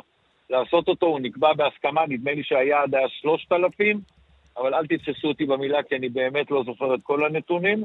לעשות 0.49 0.87
אותו, 0.87 1.05
הוא 1.05 1.19
נקבע 1.19 1.53
בהסכמה, 1.53 2.01
נדמה 2.07 2.31
לי 2.31 2.43
שהיעד 2.43 2.95
היה 2.95 3.09
3,000, 3.09 3.99
אבל 4.57 4.73
אל 4.73 4.87
תתפסו 4.87 5.27
אותי 5.27 5.45
במילה 5.45 5.83
כי 5.83 5.95
אני 5.95 6.09
באמת 6.09 6.51
לא 6.51 6.63
זוכר 6.63 6.95
את 6.95 6.99
כל 7.03 7.25
הנתונים. 7.25 7.83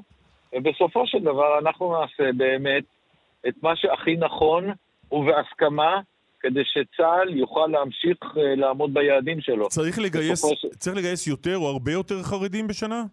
ובסופו 0.53 1.07
של 1.07 1.19
דבר 1.19 1.59
אנחנו 1.59 2.01
נעשה 2.01 2.33
באמת 2.37 2.85
את 3.49 3.55
מה 3.63 3.77
שהכי 3.77 4.17
נכון 4.17 4.73
ובהסכמה, 5.13 6.01
כדי 6.43 6.63
שצה"ל 6.65 7.37
יוכל 7.37 7.69
להמשיך 7.73 8.19
אה, 8.37 8.55
לעמוד 8.57 8.95
ביעדים 8.95 9.41
שלו. 9.41 9.69
צריך 9.69 9.99
לגייס, 9.99 10.45
צריך 10.79 10.97
לגייס 10.97 11.27
יותר 11.27 11.57
או 11.57 11.69
הרבה 11.69 11.93
יותר 11.93 12.23
חרדים 12.23 12.67
בשנה? 12.67 13.05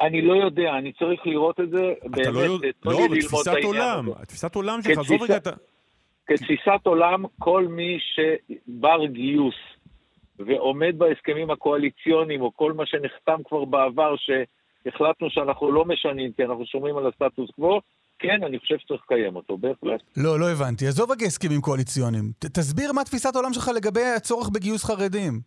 אני 0.00 0.22
לא 0.22 0.34
יודע, 0.34 0.70
אני 0.78 0.92
צריך 0.92 1.26
לראות 1.26 1.60
את 1.60 1.70
זה, 1.70 1.92
באמת, 2.02 2.20
אתה 2.20 2.30
לא 2.30 2.38
יודע... 2.38 2.68
לא, 2.84 2.92
לי 2.92 3.06
אבל 3.06 3.16
ללמוד 3.16 3.18
את 3.18 3.24
תפיסת 3.24 3.46
העניין 3.46 3.64
עולם. 3.64 4.12
תפיסת 4.26 4.54
עולם 4.54 4.82
שלך, 4.82 4.98
עזוב 4.98 5.22
רגע 5.22 5.36
את 5.36 5.46
ה... 5.46 5.50
כתפיסת 6.26 6.80
עולם, 6.84 7.24
כל 7.38 7.66
מי 7.68 7.98
שבר 8.00 9.06
גיוס 9.06 9.54
ועומד 10.38 10.94
בהסכמים 10.98 11.50
הקואליציוניים, 11.50 12.40
או 12.40 12.52
כל 12.56 12.72
מה 12.72 12.86
שנחתם 12.86 13.42
כבר 13.44 13.64
בעבר, 13.64 14.14
שהחלטנו 14.16 15.30
שאנחנו 15.30 15.72
לא 15.72 15.84
משנים, 15.84 16.32
כי 16.32 16.44
אנחנו 16.44 16.66
שומרים 16.66 16.96
על 16.96 17.06
הסטטוס 17.06 17.50
קוו, 17.50 17.80
כן, 18.20 18.44
אני 18.46 18.58
חושב 18.58 18.78
שצריך 18.78 19.02
לקיים 19.04 19.36
אותו, 19.36 19.58
בהחלט. 19.58 20.00
לא, 20.16 20.40
לא 20.40 20.50
הבנתי. 20.50 20.86
עזוב 20.86 21.10
רגע 21.10 21.26
הסכמים 21.26 21.60
קואליציוניים. 21.60 22.32
ת- 22.38 22.46
תסביר 22.46 22.92
מה 22.92 23.04
תפיסת 23.04 23.34
העולם 23.34 23.52
שלך 23.52 23.70
לגבי 23.76 24.04
הצורך 24.16 24.48
בגיוס 24.48 24.84
חרדים. 24.84 25.40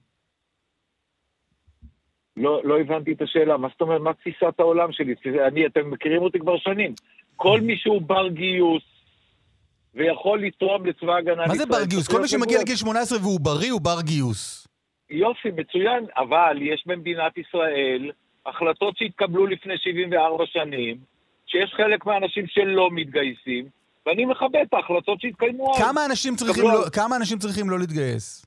לא, 2.38 2.62
לא 2.64 2.80
הבנתי 2.80 3.12
את 3.14 3.22
השאלה, 3.22 3.58
מה 3.58 3.68
זאת 3.72 3.82
אומרת, 3.82 4.02
מה 4.02 4.14
תפיסת 4.14 4.60
העולם 4.60 4.92
שלי? 4.92 5.14
אני, 5.48 5.66
אתם 5.66 5.92
מכירים 5.92 6.22
אותי 6.22 6.40
כבר 6.40 6.58
שנים. 6.58 6.94
כל 7.36 7.62
מי 7.62 7.78
שהוא 7.78 8.02
בר 8.02 8.28
גיוס 8.30 8.84
ויכול 9.96 10.42
לתרום 10.42 10.86
לצבא 10.86 11.14
ההגנה 11.14 11.36
מה 11.48 11.56
זה 11.56 11.64
לישראל, 11.66 11.80
בר 11.82 11.86
גיוס? 11.86 12.08
כל 12.08 12.22
מי 12.22 12.28
שמגיע. 12.28 12.60
לגיל 12.62 12.76
18 12.76 13.20
והוא 13.20 13.40
בריא 13.40 13.72
הוא 13.72 13.82
בר 13.82 14.02
גיוס. 14.02 14.68
יופי, 15.10 15.50
מצוין, 15.56 16.06
אבל 16.18 16.58
יש 16.62 16.84
במדינת 16.86 17.38
ישראל 17.38 18.12
החלטות 18.46 18.98
שהתקבלו 18.98 19.48
לפני 19.48 19.74
74 19.78 20.44
שנים, 20.48 20.98
שיש 21.54 21.74
חלק 21.78 22.06
מהאנשים 22.06 22.46
שלא 22.48 22.90
מתגייסים, 22.92 23.66
ואני 24.06 24.26
מכבד 24.26 24.56
את 24.70 24.74
ההחלטות 24.74 25.22
שהתקיימו 25.22 25.72
אז. 25.76 25.82
כמה 25.82 26.06
אנשים 26.06 26.36
צריכים 26.36 26.64
לא- 26.64 26.86
כמה 26.94 27.16
אנשים 27.16 27.38
צריכים 27.38 27.70
לא 27.70 27.80
להתגייס? 27.80 28.46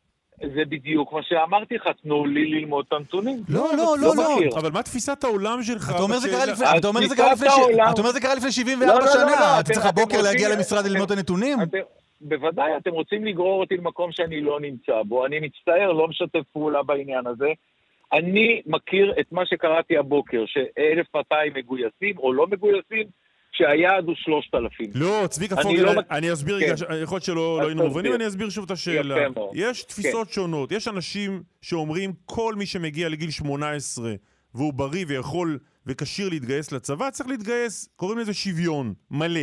זה 0.54 0.62
בדיוק 0.68 1.12
מה 1.12 1.20
שאמרתי 1.22 1.74
לך, 1.74 1.82
תנו 2.02 2.26
לי 2.26 2.46
ללמוד 2.50 2.84
את 2.88 2.92
הנתונים. 2.92 3.38
לא, 3.48 3.68
לא, 3.76 3.94
לא, 4.00 4.16
לא. 4.16 4.36
מכיר. 4.36 4.58
אבל 4.58 4.70
מה 4.70 4.82
תפיסת 4.82 5.24
העולם 5.24 5.62
שלך? 5.62 5.90
אתה 5.94 6.02
אומר 6.02 6.18
זה 6.18 6.28
קרה 6.28 6.46
לפני- 6.46 6.66
אז 6.66 6.78
אתה 6.78 6.88
אומר 6.88 7.00
זה 7.00 7.06
תפיסת 7.06 7.22
קרה 7.22 7.32
לפני 7.32 7.48
ש- 7.50 7.52
העולם- 7.58 7.92
אתה 7.92 8.00
אומר 8.00 8.12
זה 8.12 8.20
קרה 8.20 8.34
לפני 8.34 8.52
74 8.52 8.92
לא, 8.94 9.00
לא, 9.00 9.06
לא, 9.06 9.12
שנה. 9.12 9.40
לא, 9.40 9.60
אתה 9.60 9.72
צריך 9.72 9.86
הבוקר 9.86 10.22
להגיע 10.22 10.48
למשרד 10.56 10.84
ללמוד 10.86 11.10
את 11.12 11.18
הנתונים? 11.18 11.62
אתם, 11.62 11.78
בוודאי, 12.20 12.76
אתם 12.76 12.90
רוצים 12.90 13.24
לגרור 13.24 13.60
אותי 13.60 13.76
למקום 13.76 14.12
שאני 14.12 14.40
לא 14.40 14.60
נמצא 14.60 15.02
בו. 15.08 15.26
אני 15.26 15.40
מצטער, 15.40 15.92
לא 15.92 16.08
משתף 16.08 16.42
פעולה 16.52 16.82
בעניין 16.82 17.26
הזה. 17.26 17.48
אני 18.12 18.62
מכיר 18.66 19.14
את 19.20 19.32
מה 19.32 19.46
שקראתי 19.46 19.96
הבוקר, 19.96 20.44
ש-1,200 20.46 21.34
מגויסים 21.54 22.18
או 22.18 22.32
לא 22.32 22.46
מגויסים, 22.46 23.06
שהיעד 23.52 24.04
הוא 24.04 24.14
3,000. 24.16 24.90
לא, 24.94 25.26
צביקה 25.28 25.56
פוגל, 25.56 25.82
לא 25.82 25.92
אני, 26.10 26.32
אסביר 26.32 26.60
כן. 26.60 26.74
יכול 27.02 27.16
להיות 27.16 27.22
שלא 27.22 27.34
לא 27.34 27.66
היינו 27.66 27.84
מובנים. 27.84 28.14
אני 28.14 28.26
אסביר 28.26 28.50
שוב 28.50 28.64
את 28.64 28.70
השאלה. 28.70 29.26
יש 29.54 29.84
תפיסות 29.84 30.30
שונות, 30.30 30.72
יש 30.72 30.88
אנשים 30.88 31.42
שאומרים 31.62 32.12
כל 32.24 32.54
מי 32.54 32.66
שמגיע 32.66 33.08
לגיל 33.08 33.30
18 33.30 34.14
והוא 34.54 34.72
בריא 34.72 35.04
ויכול 35.08 35.58
וכשיר 35.86 36.28
להתגייס 36.28 36.72
לצבא, 36.72 37.10
צריך 37.10 37.28
להתגייס, 37.28 37.88
קוראים 37.96 38.18
לזה 38.18 38.34
שוויון, 38.34 38.94
מלא. 39.10 39.40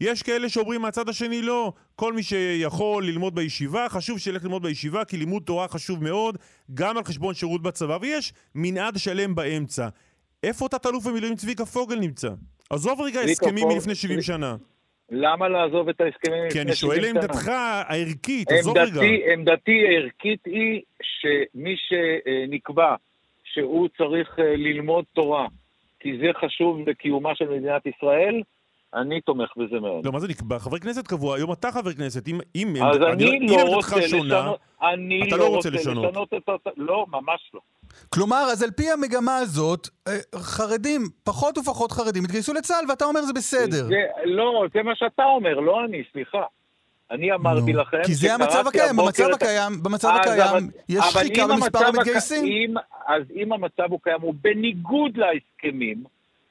יש 0.00 0.22
כאלה 0.22 0.48
שאומרים 0.48 0.80
מהצד 0.82 1.08
השני 1.08 1.42
לא, 1.42 1.72
כל 1.96 2.12
מי 2.12 2.22
שיכול 2.22 3.04
ללמוד 3.04 3.34
בישיבה, 3.34 3.86
חשוב 3.88 4.18
שילך 4.18 4.42
ללמוד 4.44 4.62
בישיבה, 4.62 5.04
כי 5.04 5.16
לימוד 5.16 5.42
תורה 5.42 5.68
חשוב 5.68 6.04
מאוד, 6.04 6.38
גם 6.74 6.96
על 6.98 7.04
חשבון 7.04 7.34
שירות 7.34 7.62
בצבא, 7.62 7.98
ויש 8.00 8.32
מנעד 8.54 8.94
שלם 8.98 9.34
באמצע. 9.34 9.88
איפה 10.42 10.68
תת-אלוף 10.68 11.06
במילואים 11.06 11.34
צביקה 11.36 11.64
פוגל 11.66 11.98
נמצא? 11.98 12.30
עזוב 12.70 13.00
רגע 13.00 13.20
הסכמים 13.20 13.68
מלפני 13.68 13.94
70 13.94 14.18
צביקה- 14.18 14.26
שנה. 14.26 14.56
למה 15.10 15.48
לעזוב 15.48 15.88
את 15.88 16.00
ההסכמים 16.00 16.42
כי 16.42 16.48
לפני 16.48 16.62
אני 16.62 16.74
שואל 16.74 16.96
70 16.96 17.10
שנה? 17.14 17.20
לעמדתך 17.20 17.48
הערכית, 17.48 18.52
עזוב 18.52 18.78
רגע. 18.78 18.90
עמדתי, 18.90 19.32
עמדתי 19.32 19.72
הערכית 19.88 20.40
היא 20.46 20.80
שמי 21.02 21.74
שנקבע 21.76 22.94
שהוא 23.44 23.88
צריך 23.98 24.38
אה, 24.38 24.56
ללמוד 24.56 25.04
תורה, 25.14 25.46
כי 26.00 26.18
זה 26.18 26.26
חשוב 26.40 26.88
לקיומה 26.88 27.34
של 27.34 27.48
מדינת 27.48 27.82
ישראל, 27.86 28.42
אני 28.94 29.20
תומך 29.20 29.48
בזה 29.56 29.80
מאוד. 29.80 30.06
לא, 30.06 30.12
מה 30.12 30.20
זה 30.20 30.28
נקבע? 30.28 30.58
חברי 30.58 30.80
כנסת 30.80 31.06
קבוע, 31.06 31.36
היום 31.36 31.52
אתה 31.52 31.72
חבר 31.72 31.92
כנסת, 31.92 32.28
אם 32.28 32.40
אם 32.54 32.74
אז 32.82 32.96
אני 33.12 33.24
אם 33.38 33.46
לא 33.48 33.60
עמדתך 33.60 33.74
רוצה 33.74 34.08
שונה, 34.08 34.22
לשנות, 34.40 34.58
אני 34.82 35.28
אתה 35.28 35.36
לא 35.36 35.42
לא 35.42 35.46
רוצה 35.48 35.68
רוצה 35.68 35.70
לשנות. 35.80 36.04
לשנות 36.10 36.28
את 36.34 36.48
ה... 36.48 36.70
לא, 36.76 37.06
ממש 37.08 37.50
לא. 37.54 37.60
כלומר, 38.08 38.36
אז 38.52 38.62
על 38.62 38.70
פי 38.70 38.90
המגמה 38.90 39.36
הזאת, 39.36 39.88
אה, 40.08 40.12
חרדים, 40.36 41.00
פחות 41.24 41.58
ופחות 41.58 41.92
חרדים, 41.92 42.24
יתגייסו 42.24 42.52
לצה"ל, 42.54 42.84
ואתה 42.88 43.04
אומר 43.04 43.22
זה 43.22 43.32
בסדר. 43.32 43.84
זה, 43.86 43.94
לא, 44.24 44.64
זה 44.74 44.82
מה 44.82 44.92
שאתה 44.96 45.24
אומר, 45.24 45.60
לא 45.60 45.84
אני, 45.84 46.02
סליחה. 46.12 46.42
אני 47.10 47.32
אמרתי 47.32 47.72
נו, 47.72 47.78
לכם 47.80 47.98
כי 48.06 48.14
זה 48.14 48.34
המצב 48.34 48.64
הקיים, 48.66 48.90
הבוקר 49.00 49.04
במצב 49.04 49.24
את 49.30 49.42
הקיים, 49.42 49.82
במצב 49.82 50.08
הקיים 50.20 50.40
אבל- 50.40 50.60
יש 50.88 51.04
שחיקה 51.04 51.42
אם 51.44 51.48
במספר 51.48 51.78
הק- 51.78 51.94
המתגייסים. 51.94 52.44
אם, 52.44 52.74
אז 53.06 53.22
אם 53.36 53.52
המצב 53.52 53.82
הוא 53.90 53.98
קיים, 54.02 54.20
הוא 54.20 54.34
בניגוד 54.40 55.10
להסכמים, 55.16 56.04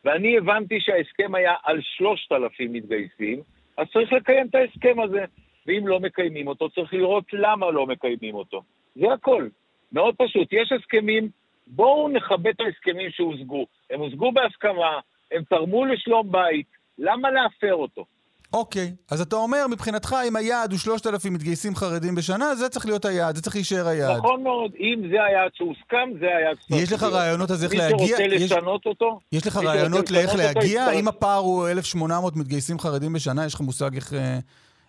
ואני 0.06 0.38
הבנתי 0.38 0.80
שההסכם 0.80 1.36
היה 1.36 1.54
על 1.64 1.82
3,000 1.82 2.74
מתגייסים, 2.74 3.42
אז 3.78 3.88
צריך 3.94 4.14
לקיים 4.14 4.48
את 4.48 4.56
ההסכם 4.56 5.00
הזה. 5.00 5.26
ואם 5.68 5.88
לא 5.88 6.00
מקיימים 6.00 6.48
אותו, 6.48 6.70
צריך 6.70 6.94
לראות 6.94 7.26
למה 7.34 7.72
לא 7.72 7.88
מקיימים 7.88 8.36
אותו. 8.36 8.62
זה 8.96 9.14
הכל. 9.14 9.48
מאוד 9.92 10.16
פשוט. 10.18 10.48
יש 10.52 10.72
הסכמים, 10.72 11.30
בואו 11.68 12.10
נכבד 12.10 12.48
את 12.48 12.62
ההסכמים 12.62 13.12
שהושגו. 13.12 13.66
הם 13.90 14.00
הושגו 14.00 14.32
בהסכמה, 14.32 15.00
הם 15.32 15.44
תרמו 15.44 15.86
לשלום 15.86 16.32
בית, 16.32 16.68
למה 16.98 17.32
להפר 17.32 17.74
אותו? 17.74 18.06
אוקיי, 18.54 18.92
אז 19.12 19.22
אתה 19.22 19.36
אומר, 19.36 19.66
מבחינתך, 19.72 20.16
אם 20.28 20.36
היעד 20.36 20.72
הוא 20.72 20.80
3,000 20.80 21.34
מתגייסים 21.34 21.76
חרדים 21.76 22.16
בשנה, 22.16 22.56
זה 22.56 22.70
צריך 22.70 22.86
להיות 22.86 23.06
היעד, 23.06 23.36
זה 23.36 23.42
צריך 23.42 23.56
להישאר 23.56 23.88
היעד. 23.88 24.18
נכון 24.18 24.44
מאוד, 24.44 24.72
אם 24.80 25.02
זה 25.12 25.24
היעד 25.24 25.52
שהוסכם, 25.54 26.10
זה 26.20 26.26
היעד 26.38 26.58
שצריך 26.62 26.82
יש 26.84 26.94
לך 26.94 27.04
רעיונות 27.04 27.52
אז 27.52 27.64
איך 27.64 27.76
להגיע? 27.76 27.98
מי 27.98 28.08
שרוצה 28.08 28.24
יש- 28.24 28.52
לשנות 28.52 28.86
אותו, 28.86 29.20
יש 29.32 29.48
לך 29.48 29.58
רעיונות 29.58 30.12
לאיך 30.12 30.36
להגיע? 30.36 30.92
אם 30.92 31.08
הפער 31.08 31.38
הוא 31.40 31.68
1,800 31.70 32.36
מתגייסים 32.36 32.80
חרדים 32.80 33.14
בשנה, 33.14 33.46
יש 33.46 33.54
לך 33.54 33.62
מושג 33.62 33.96
איך, 33.96 34.14
אה, 34.14 34.40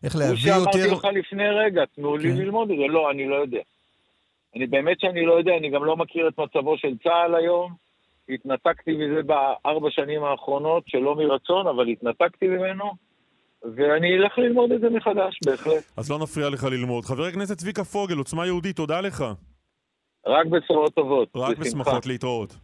איך 0.05 0.12
כמו 0.12 0.20
להביא 0.23 0.37
שאמרתי 0.37 0.79
יותר... 0.79 0.92
לך 0.94 1.05
לפני 1.05 1.49
רגע, 1.49 1.83
תנו 1.96 2.16
לי 2.16 2.31
כן. 2.33 2.37
ללמוד 2.37 2.70
את 2.70 2.77
זה. 2.79 2.87
לא, 2.88 3.11
אני 3.11 3.29
לא 3.29 3.35
יודע. 3.35 3.59
אני 4.57 4.66
באמת 4.66 5.01
שאני 5.01 5.27
לא 5.27 5.33
יודע, 5.33 5.53
אני 5.61 5.70
גם 5.70 5.85
לא 5.85 5.96
מכיר 5.96 6.29
את 6.29 6.38
מצבו 6.38 6.79
של 6.79 6.94
צה"ל 7.05 7.35
היום. 7.35 7.73
התנתקתי 8.29 8.92
מזה 8.92 9.23
בארבע 9.23 9.88
שנים 9.90 10.25
האחרונות, 10.25 10.83
שלא 10.87 11.14
מרצון, 11.16 11.66
אבל 11.66 11.88
התנתקתי 11.88 12.46
ממנו, 12.46 12.85
ואני 13.64 14.16
אלך 14.16 14.38
ללמוד 14.38 14.73
את 14.73 14.81
זה 14.81 14.90
מחדש, 14.90 15.38
בהחלט. 15.46 15.85
אז 15.96 16.11
לא 16.11 16.18
נפריע 16.18 16.49
לך 16.49 16.64
ללמוד. 16.64 17.05
חבר 17.05 17.25
הכנסת 17.25 17.57
צביקה 17.59 17.85
פוגל, 17.85 18.18
עוצמה 18.18 18.46
יהודית, 18.46 18.77
תודה 18.77 19.01
לך. 19.01 19.25
רק 20.27 20.46
בשורות 20.46 20.94
טובות. 20.94 21.29
רק. 21.37 21.59
בשמחות 21.59 22.07
להתראות. 22.07 22.57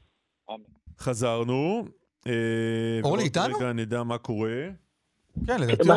אמן. 0.50 0.58
חזרנו. 0.98 1.84
אה, 2.26 2.32
אורלי, 3.04 3.22
איתנו? 3.22 3.56
רגע 3.56 3.72
נדע 3.72 4.02
מה 4.02 4.18
קורה. 4.18 4.50
כן, 5.46 5.60
לדעתי 5.60 5.88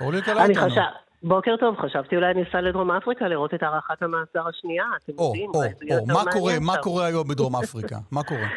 אורלי- 0.00 0.22
קלה 0.22 0.44
אני 0.44 0.52
איתנו. 0.54 0.70
חשב... 0.70 0.80
בוקר 1.22 1.54
טוב, 1.60 1.76
חשבתי 1.80 2.16
אולי 2.16 2.30
אני 2.30 2.42
אסע 2.48 2.60
לדרום 2.60 2.90
אפריקה 2.90 3.28
לראות 3.28 3.54
את 3.54 3.62
הארכת 3.62 4.02
המאסר 4.02 4.48
השנייה, 4.48 4.84
אתם 5.04 5.12
או, 5.18 5.24
יודעים, 5.26 5.50
או, 5.54 5.62
או, 6.00 6.06
מה 6.06 6.32
קורה, 6.32 6.52
מה. 6.60 6.76
קורה 6.82 7.06
היום 7.06 7.28
בדרום 7.28 7.56
אפריקה? 7.56 7.96
מה 8.12 8.22
קורה? 8.22 8.48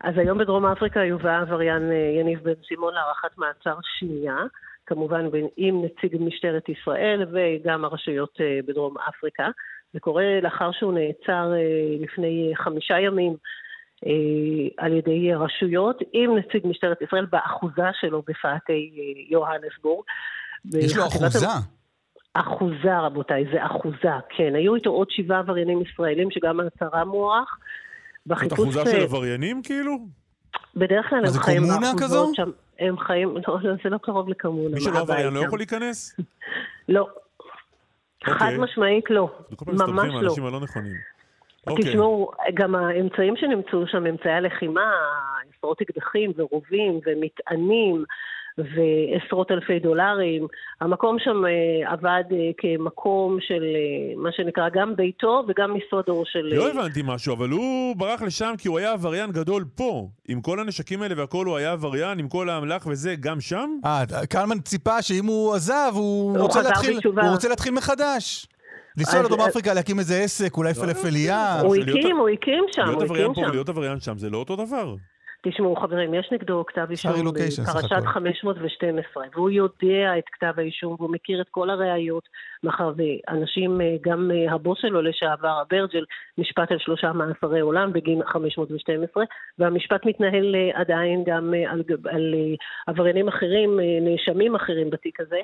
אז 0.00 0.14
היום 0.18 0.38
בדרום 0.38 0.66
אפריקה 0.66 1.00
יובא 1.00 1.28
העבריין 1.30 1.90
אה, 1.92 2.20
יניב 2.20 2.40
בן 2.42 2.52
סימון 2.68 2.94
להארכת 2.94 3.38
מעצר 3.38 3.78
שנייה, 3.98 4.36
כמובן 4.86 5.30
בין- 5.30 5.48
עם 5.56 5.84
נציג 5.84 6.16
משטרת 6.20 6.68
ישראל 6.68 7.26
וגם 7.32 7.84
הרשויות 7.84 8.38
אה, 8.40 8.58
בדרום 8.66 8.94
אפריקה. 9.08 9.48
זה 9.92 10.00
קורה 10.00 10.40
לאחר 10.42 10.70
שהוא 10.72 10.92
נעצר 10.92 11.52
אה, 11.54 11.96
לפני 12.00 12.50
אה, 12.50 12.56
חמישה 12.64 13.00
ימים 13.00 13.36
על 14.78 14.92
ידי 14.92 15.34
רשויות 15.34 15.98
עם 16.12 16.36
נציג 16.38 16.66
משטרת 16.66 17.02
ישראל 17.02 17.26
באחוזה 17.26 17.82
שלו 18.00 18.22
בפאתי 18.28 18.90
יוהנסבורג. 19.30 20.04
יש 20.74 20.96
לו 20.96 21.06
אחוזה. 21.06 21.46
אחוזה, 22.34 22.98
רבותיי, 22.98 23.44
זה 23.52 23.66
אחוזה, 23.66 24.18
כן. 24.36 24.54
היו 24.54 24.74
איתו 24.74 24.90
עוד 24.90 25.06
שבעה 25.10 25.38
עבריינים 25.38 25.82
ישראלים 25.82 26.30
שגם 26.30 26.56
מעצרם 26.56 27.08
מוארך. 27.08 27.58
זאת 28.26 28.52
אחוזה 28.52 28.80
של 28.90 29.02
עבריינים 29.02 29.62
כאילו? 29.62 29.98
בדרך 30.76 31.10
כלל 31.10 31.18
הם 31.26 31.32
חיים 31.32 31.62
באחוזות? 31.80 32.34
שם. 32.34 32.50
הם 32.78 32.98
חיים, 32.98 33.36
לא, 33.48 33.58
לא, 33.62 33.74
זה 33.84 33.90
לא 33.90 33.98
קרוב 33.98 34.28
לקומונה. 34.28 34.74
מי 34.74 34.80
שלא 34.80 34.98
עבריין 34.98 35.34
לא? 35.34 35.40
יכול 35.40 35.58
להיכנס? 35.58 36.16
לא. 36.88 37.08
חד 38.24 38.32
אוקיי. 38.32 38.58
משמעית 38.58 39.10
לא. 39.10 39.30
כל 39.56 39.64
פעם 39.64 39.90
ממש 39.90 40.08
לא. 40.08 40.18
האנשים 40.18 40.46
הלא 40.46 40.60
נכונים. 40.60 40.94
אוקיי. 41.66 41.84
תשמעו, 41.84 42.30
גם 42.54 42.74
האמצעים 42.74 43.36
שנמצאו 43.36 43.86
שם, 43.86 44.06
אמצעי 44.06 44.32
הלחימה, 44.32 44.92
עשרות 45.56 45.80
אקדחים 45.80 46.32
ורובים 46.36 47.00
ומטענים 47.06 48.04
ועשרות 48.58 49.50
אלפי 49.50 49.78
דולרים. 49.78 50.46
המקום 50.80 51.16
שם 51.18 51.42
אה, 51.46 51.92
עבד 51.92 52.24
אה, 52.32 52.50
כמקום 52.58 53.38
של 53.40 53.62
אה, 53.62 54.22
מה 54.22 54.28
שנקרא 54.32 54.68
גם 54.74 54.96
ביתו 54.96 55.42
וגם 55.48 55.74
משרדו 55.76 56.22
של... 56.26 56.38
לא 56.42 56.68
הבנתי 56.70 57.00
משהו, 57.04 57.34
אבל 57.34 57.48
הוא 57.50 57.96
ברח 57.96 58.22
לשם 58.22 58.54
כי 58.58 58.68
הוא 58.68 58.78
היה 58.78 58.92
עבריין 58.92 59.30
גדול 59.32 59.64
פה. 59.74 60.08
עם 60.28 60.40
כל 60.40 60.60
הנשקים 60.60 61.02
האלה 61.02 61.14
והכל 61.18 61.46
הוא 61.46 61.56
היה 61.56 61.72
עבריין, 61.72 62.18
עם 62.18 62.28
כל 62.28 62.48
האמל"ח 62.50 62.86
וזה, 62.86 63.14
גם 63.20 63.40
שם? 63.40 63.70
אה, 63.84 64.04
קלמן 64.30 64.58
ציפה 64.58 65.02
שאם 65.02 65.26
הוא 65.26 65.54
עזב, 65.54 65.92
הוא 65.94 66.30
הוא 66.30 66.38
רוצה 66.42 66.62
להתחיל. 66.62 66.98
הוא 67.04 67.30
רוצה 67.32 67.48
להתחיל 67.48 67.72
מחדש. 67.74 68.46
לנסוע 68.98 69.22
לדרום 69.22 69.40
אפריקה, 69.40 69.74
להקים 69.74 69.98
איזה 69.98 70.18
עסק, 70.20 70.56
אולי 70.56 70.74
פלאפליה. 70.74 71.60
הוא 71.60 71.76
להיות- 71.76 71.88
הקים, 71.98 72.16
הוא 72.16 72.28
הקים 72.28 72.64
שם, 72.72 72.82
להיות 72.82 72.94
הוא 72.94 73.02
עבריין 73.04 73.24
הקים 73.30 73.34
פה 73.34 73.40
שם. 73.40 73.48
ולהיות 73.48 73.68
עבריין 73.68 74.00
שם 74.00 74.18
זה 74.18 74.30
לא 74.30 74.38
אותו 74.38 74.56
דבר. 74.56 74.94
תשמעו, 75.44 75.76
חברים, 75.76 76.14
יש 76.14 76.28
נגדו 76.32 76.64
כתב 76.66 76.86
אישום 76.90 77.12
בפרשת 77.12 77.92
הכל. 77.92 78.06
512, 78.06 79.24
והוא 79.34 79.50
יודע 79.50 80.18
את 80.18 80.24
כתב 80.32 80.52
האישום, 80.56 80.96
והוא 80.98 81.10
מכיר 81.10 81.40
את 81.40 81.48
כל 81.50 81.70
הראיות, 81.70 82.28
מאחר 82.64 82.92
ואנשים, 82.96 83.80
אה, 83.80 83.96
גם 84.00 84.30
אה, 84.30 84.52
הבוס 84.52 84.78
שלו 84.80 85.02
לשעבר, 85.02 85.62
אברג'ל, 85.62 86.04
נשפט 86.38 86.70
על 86.72 86.78
שלושה 86.78 87.12
מאסרי 87.12 87.60
עולם 87.60 87.92
בגין 87.92 88.20
512, 88.26 89.24
והמשפט 89.58 90.06
מתנהל 90.06 90.54
אה, 90.54 90.80
עדיין 90.80 91.24
גם 91.26 91.54
על, 91.68 91.82
על 92.04 92.34
אה, 92.34 92.54
עבריינים 92.86 93.28
אחרים, 93.28 93.80
נאשמים 94.00 94.54
אחרים 94.54 94.90
בתיק 94.90 95.20
הזה, 95.20 95.40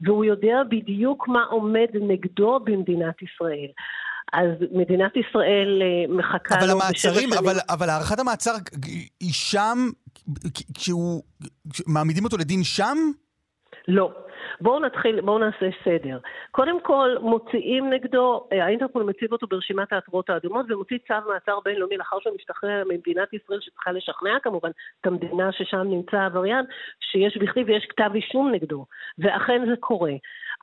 והוא 0.00 0.24
יודע 0.24 0.62
בדיוק 0.70 1.28
מה 1.28 1.44
עומד 1.44 1.88
נגדו 1.94 2.60
במדינת 2.64 3.22
ישראל. 3.22 3.68
אז 4.32 4.50
מדינת 4.72 5.12
ישראל 5.16 5.82
אה, 5.82 6.14
מחכה 6.16 6.54
אבל 6.58 6.66
לו 6.66 6.72
המעצרים. 6.72 7.32
אבל, 7.32 7.56
אבל 7.70 7.90
הארכת 7.90 8.18
המעצר 8.18 8.52
היא 9.20 9.32
שם, 9.32 9.78
כשהוא, 10.74 11.22
מעמידים 11.86 12.24
אותו 12.24 12.36
לדין 12.36 12.64
שם? 12.64 12.96
לא. 13.88 14.12
בואו 14.60 14.80
נתחיל, 14.80 15.20
בואו 15.20 15.38
נעשה 15.38 15.66
סדר. 15.84 16.18
קודם 16.50 16.80
כל, 16.80 17.16
מוציאים 17.20 17.90
נגדו, 17.90 18.48
אה, 18.52 18.64
האינטרפול 18.64 19.02
מציב 19.02 19.32
אותו 19.32 19.46
ברשימת 19.46 19.92
העתרות 19.92 20.30
האדומות 20.30 20.66
ומוציא 20.68 20.98
צו 21.08 21.14
מעצר 21.28 21.60
בינלאומי 21.64 21.96
לאחר 21.96 22.16
שהוא 22.20 22.34
משתחרר 22.34 22.82
ממדינת 22.88 23.32
ישראל 23.32 23.60
שצריכה 23.60 23.92
לשכנע 23.92 24.38
כמובן 24.42 24.70
את 25.00 25.06
המדינה 25.06 25.52
ששם 25.52 25.82
נמצא 25.82 26.16
העבריין, 26.16 26.64
שיש 27.00 27.36
בכדי 27.36 27.62
ויש 27.62 27.86
כתב 27.88 28.10
אישום 28.14 28.52
נגדו. 28.52 28.86
ואכן 29.18 29.62
זה 29.70 29.76
קורה. 29.80 30.12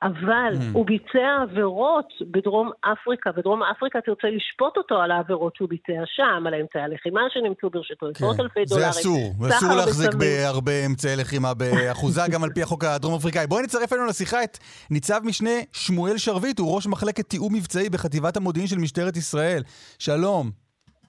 אבל 0.02 0.52
Hmm. 0.54 0.62
הוא 0.72 0.86
ביצע 0.86 1.42
עבירות 1.42 2.08
בדרום 2.30 2.70
אפריקה, 2.92 3.30
ודרום 3.36 3.62
אפריקה 3.62 4.00
תרצה 4.00 4.28
לשפוט 4.28 4.76
אותו 4.76 4.94
על 4.94 5.10
העבירות 5.10 5.56
שהוא 5.56 5.68
ביצע 5.68 5.92
שם, 6.06 6.46
על 6.46 6.54
האמצעי 6.54 6.82
הלחימה 6.82 7.20
שנמצאו 7.28 7.70
ברשתו, 7.70 8.06
עשרות 8.06 8.40
אלפי 8.40 8.60
כן. 8.60 8.66
זה 8.66 8.74
דולרים. 8.74 8.90
אסור, 8.90 9.32
סחר 9.32 9.44
ואסור 9.44 9.74
להחזיק 9.76 10.08
בסמים. 10.08 10.28
בהרבה 10.28 10.86
אמצעי 10.86 11.16
לחימה 11.16 11.54
באחוזה, 11.54 12.20
גם 12.32 12.44
על 12.44 12.50
פי 12.50 12.62
החוק 12.62 12.84
הדרום 12.84 13.14
אפריקאי. 13.14 13.46
בואי 13.46 13.62
נצרף 13.62 13.92
אלינו 13.92 14.06
לשיחה 14.06 14.44
את 14.44 14.58
ניצב 14.90 15.20
משנה 15.24 15.50
שמואל 15.72 16.16
שרביט, 16.16 16.58
הוא 16.58 16.74
ראש 16.74 16.86
מחלקת 16.86 17.24
תיאום 17.28 17.54
מבצעי 17.54 17.90
בחטיבת 17.90 18.36
המודיעין 18.36 18.68
של 18.68 18.78
משטרת 18.78 19.16
ישראל. 19.16 19.62
שלום, 19.98 20.50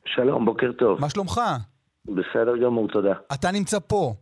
שלום, 0.05 0.45
בוקר 0.45 0.71
טוב. 0.71 1.01
מה 1.01 1.09
שלומך? 1.09 1.41
בסדר 2.05 2.57
גמור, 2.63 2.87
תודה. 2.87 3.13
אתה 3.33 3.51
נמצא 3.51 3.77
פה, 3.87 4.13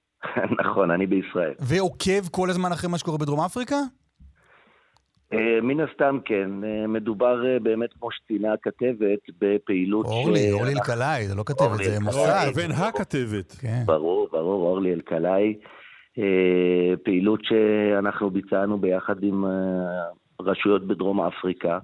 נכון, 0.64 0.90
אני 0.90 1.06
בישראל. 1.06 1.52
ועוקב 1.58 2.28
כל 2.30 2.50
הזמן 2.50 2.72
אחרי 2.72 2.90
מה 2.90 2.98
שקורה 2.98 3.18
בדרום 3.18 3.40
אפריקה? 3.40 3.76
אה, 5.32 5.58
מן 5.62 5.80
הסתם 5.80 6.18
כן, 6.24 6.50
אה, 6.64 6.86
מדובר 6.86 7.46
אה, 7.46 7.58
באמת, 7.58 7.92
כמו 7.92 8.10
שציינה 8.10 8.52
הכתבת, 8.52 9.18
בפעילות 9.40 10.06
אורלי, 10.06 10.52
אורלי 10.52 10.72
אלקלעי, 10.72 11.26
זה 11.26 11.34
לא 11.34 11.42
כתבת, 11.46 11.76
זה 11.76 11.82
אלקלעי. 11.82 11.98
לא, 11.98 12.04
מוסד. 12.04 12.46
לבין 12.50 12.70
הכתבת. 12.70 13.52
כן. 13.52 13.82
ברור, 13.86 14.28
ברור, 14.32 14.66
אורלי 14.66 14.92
אלקלעי. 14.92 15.58
פעילות 17.04 17.40
שאנחנו 17.44 18.30
ביצענו 18.30 18.78
ביחד 18.78 19.22
עם 19.22 19.44
רשויות 20.40 20.86
בדרום 20.86 21.20
אפריקה. 21.20 21.78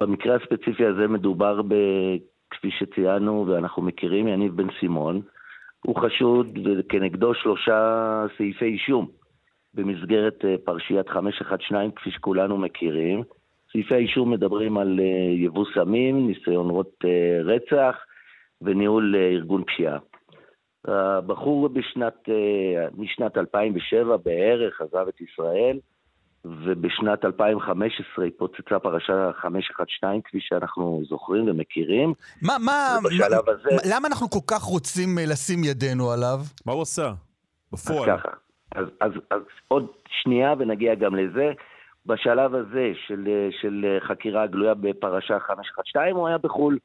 במקרה 0.00 0.36
הספציפי 0.36 0.86
הזה 0.86 1.08
מדובר 1.08 1.62
ב... 1.62 1.74
כפי 2.50 2.70
שציינו 2.78 3.46
ואנחנו 3.48 3.82
מכירים, 3.82 4.28
יניב 4.28 4.56
בן 4.56 4.66
סימון. 4.80 5.20
הוא 5.86 5.96
חשוד 5.96 6.58
וכנגדו 6.66 7.34
שלושה 7.34 8.24
סעיפי 8.36 8.64
אישום 8.64 9.08
במסגרת 9.74 10.38
אה, 10.44 10.54
פרשיית 10.64 11.08
512, 11.08 11.90
כפי 11.96 12.10
שכולנו 12.10 12.56
מכירים. 12.58 13.22
סעיפי 13.72 13.94
האישום 13.94 14.30
מדברים 14.30 14.78
על 14.78 15.00
אה, 15.00 15.04
יבוא 15.44 15.64
סמים, 15.74 16.26
ניסיונות 16.26 16.90
אה, 17.04 17.10
רצח 17.54 17.96
וניהול 18.62 19.14
ארגון 19.16 19.64
פשיעה. 19.64 19.98
הבחור 20.88 21.68
בשנת, 21.68 22.14
משנת 22.98 23.36
2007 23.36 24.16
בערך 24.16 24.80
עזב 24.80 25.08
את 25.08 25.20
ישראל, 25.20 25.78
ובשנת 26.44 27.24
2015 27.24 28.24
התפוצצה 28.24 28.78
פרשה 28.78 29.30
512, 29.40 30.20
כפי 30.24 30.38
שאנחנו 30.40 31.02
זוכרים 31.08 31.48
ומכירים. 31.48 32.14
מה, 32.42 32.56
מה, 32.64 32.96
ובשלב 33.04 33.30
מה- 33.46 33.52
הזה- 33.52 33.94
למה 33.94 34.08
אנחנו 34.08 34.30
כל 34.30 34.38
כך 34.46 34.62
רוצים 34.62 35.08
לשים 35.26 35.64
ידנו 35.64 36.10
עליו? 36.10 36.38
מה 36.66 36.72
הוא 36.72 36.82
עשה? 36.82 37.12
אז 37.72 37.84
בפועל. 37.90 38.18
ככה, 38.18 38.28
אז, 38.74 38.86
אז, 39.00 39.12
אז 39.30 39.42
עוד 39.68 39.86
שנייה 40.06 40.54
ונגיע 40.58 40.94
גם 40.94 41.16
לזה. 41.16 41.52
בשלב 42.06 42.54
הזה 42.54 42.92
של, 43.06 43.48
של 43.60 43.98
חקירה 44.00 44.46
גלויה 44.46 44.74
בפרשה 44.74 45.38
512, 45.40 46.10
הוא 46.10 46.28
היה 46.28 46.38
בחו"ל, 46.38 46.78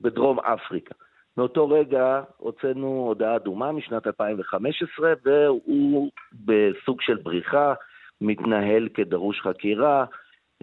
בדרום 0.00 0.40
אפריקה. 0.40 0.94
מאותו 1.36 1.68
רגע 1.68 2.22
הוצאנו 2.36 2.86
הודעה 2.86 3.36
אדומה 3.36 3.72
משנת 3.72 4.06
2015, 4.06 5.12
והוא 5.24 6.10
בסוג 6.32 7.00
של 7.00 7.16
בריחה, 7.16 7.74
מתנהל 8.20 8.88
כדרוש 8.94 9.40
חקירה 9.40 10.04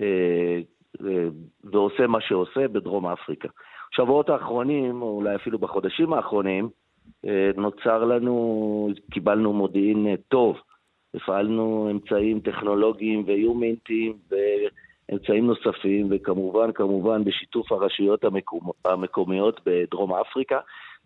אה, 0.01 0.59
אה, 1.05 1.27
ועושה 1.63 2.07
מה 2.07 2.21
שעושה 2.21 2.67
בדרום 2.67 3.07
אפריקה. 3.07 3.47
בשבועות 3.91 4.29
האחרונים, 4.29 5.01
או 5.01 5.15
אולי 5.15 5.35
אפילו 5.35 5.59
בחודשים 5.59 6.13
האחרונים, 6.13 6.69
נוצר 7.57 8.03
לנו, 8.03 8.89
קיבלנו 9.11 9.53
מודיעין 9.53 10.07
אה, 10.07 10.13
טוב. 10.27 10.57
הפעלנו 11.15 11.87
אמצעים 11.91 12.39
טכנולוגיים 12.39 13.23
ואיומינטיים 13.27 14.13
ואמצעים 14.29 15.47
נוספים, 15.47 16.07
וכמובן, 16.11 16.71
כמובן, 16.71 17.23
בשיתוף 17.23 17.71
הרשויות 17.71 18.23
המקומ... 18.23 18.69
המקומיות 18.85 19.61
בדרום 19.65 20.13
אפריקה, 20.13 20.59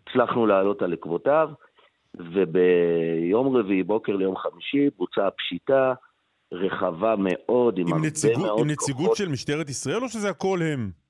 הצלחנו 0.06 0.46
לעלות 0.46 0.82
על 0.82 0.92
עקבותיו, 0.92 1.48
וביום 2.14 3.56
רביעי, 3.56 3.82
בוקר 3.82 4.16
ליום 4.16 4.36
חמישי, 4.36 4.90
בוצעה 4.98 5.30
פשיטה 5.30 5.94
רחבה 6.52 7.14
מאוד, 7.18 7.78
עם, 7.78 7.86
עם, 7.86 7.92
הרבה 7.92 8.06
נציגות, 8.06 8.44
מאוד 8.44 8.60
עם 8.60 8.70
נציגות 8.70 9.02
כוחות. 9.02 9.16
של 9.16 9.28
משטרת 9.28 9.68
ישראל 9.68 10.02
או 10.02 10.08
שזה 10.08 10.30
הכל 10.30 10.58
הם? 10.62 11.01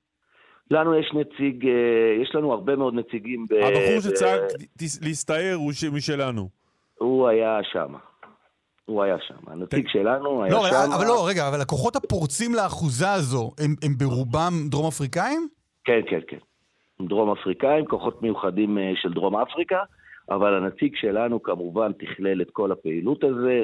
לנו 0.71 0.95
יש 0.99 1.11
נציג, 1.13 1.67
אה, 1.67 1.73
יש 2.21 2.35
לנו 2.35 2.53
הרבה 2.53 2.75
מאוד 2.75 2.93
נציגים. 2.93 3.45
ב- 3.49 3.53
הבחור 3.53 3.99
שצעק 4.01 4.41
"תס- 4.77 4.99
להסתער 5.03 5.53
הוא 5.55 5.71
משלנו. 5.93 6.49
הוא 6.97 7.27
היה 7.27 7.59
שם. 7.63 7.93
הוא 8.85 9.03
היה 9.03 9.15
שם. 9.27 9.35
הנציג 9.47 9.87
שלנו 9.87 10.43
היה 10.43 10.53
לא, 10.53 10.63
שם. 10.69 10.91
אבל 10.97 11.05
לא, 11.05 11.25
רגע, 11.29 11.47
אבל 11.47 11.61
הכוחות 11.61 11.95
הפורצים 11.95 12.53
לאחוזה 12.53 13.11
הזו, 13.11 13.51
הם, 13.59 13.75
ברובם 13.97 14.53
דרום 14.69 14.87
אפריקאים? 14.87 15.47
כן, 15.83 15.99
כן, 16.09 16.19
כן. 16.27 16.37
דרום 17.07 17.31
אפריקאים, 17.31 17.85
כוחות 17.85 18.21
מיוחדים 18.21 18.77
אה, 18.77 18.91
של 18.95 19.13
דרום 19.13 19.35
אפריקה, 19.35 19.79
אבל 20.29 20.53
הנציג 20.53 20.95
שלנו 20.95 21.43
כמובן 21.43 21.91
תכלל 21.93 22.41
את 22.41 22.49
כל 22.51 22.71
הפעילות 22.71 23.23
הזה, 23.23 23.63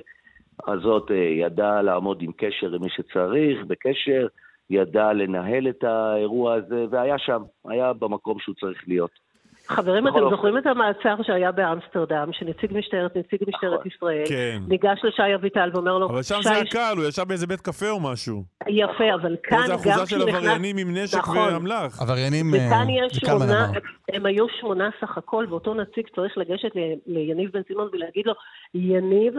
הזאת, 0.68 1.12
אה, 1.12 1.16
ידע 1.18 1.82
לעמוד 1.82 2.22
עם 2.22 2.32
קשר 2.38 2.74
עם 2.76 2.82
מי 2.82 2.90
שצריך, 2.90 3.58
בקשר, 3.68 4.28
ידע 4.69 5.13
לנהל 5.13 5.67
את 5.69 5.84
האירוע 5.84 6.53
הזה, 6.53 6.86
והיה 6.91 7.15
שם, 7.17 7.41
היה 7.69 7.93
במקום 7.93 8.38
שהוא 8.39 8.55
צריך 8.55 8.84
להיות. 8.88 9.29
חברים, 9.67 10.08
אתם 10.08 10.15
אופן. 10.15 10.36
זוכרים 10.36 10.58
את 10.58 10.65
המעצר 10.65 11.23
שהיה 11.23 11.51
באמסטרדם, 11.51 12.29
שנציג 12.32 12.77
משטרת, 12.77 13.17
נציג 13.17 13.39
משטרת 13.47 13.73
נכון. 13.73 13.88
ישראל, 13.95 14.23
כן. 14.27 14.60
ניגש 14.67 14.99
לשי 15.03 15.36
אביטל 15.36 15.69
ואומר 15.73 15.97
לו, 15.97 16.10
אבל 16.10 16.23
שם 16.23 16.36
שי, 16.36 16.43
זה 16.43 16.51
היה 16.51 16.65
קל, 16.65 16.93
הוא 16.97 17.05
ישב 17.05 17.23
באיזה 17.23 17.47
בית 17.47 17.62
קפה 17.62 17.89
או 17.89 17.99
משהו. 17.99 18.43
יפה, 18.67 19.13
אבל 19.21 19.36
כאן 19.43 19.62
זה 19.65 19.73
גם 19.73 19.79
אחוזה 19.79 19.99
של 19.99 20.05
כשהוא 20.05 20.29
נכנס... 20.29 20.36
עבריינים 20.43 20.77
עם 20.77 20.97
נשק 20.97 21.17
נכון. 21.17 21.53
ואמל"ח. 21.53 22.01
עבריינים, 22.01 22.45
וכאן 22.53 22.88
אה, 22.89 23.05
יש 23.05 23.17
שמונה. 23.17 23.71
הם 24.13 24.25
היו 24.25 24.45
שמונה 24.60 24.89
סך 25.01 25.17
הכל, 25.17 25.45
ואותו 25.49 25.73
נציג 25.73 26.08
צריך 26.15 26.38
לגשת 26.38 26.75
ל- 26.75 27.13
ליניב 27.13 27.51
בן 27.53 27.62
סימון 27.67 27.89
ולהגיד 27.93 28.25
לו, 28.25 28.34
יניב, 28.73 29.34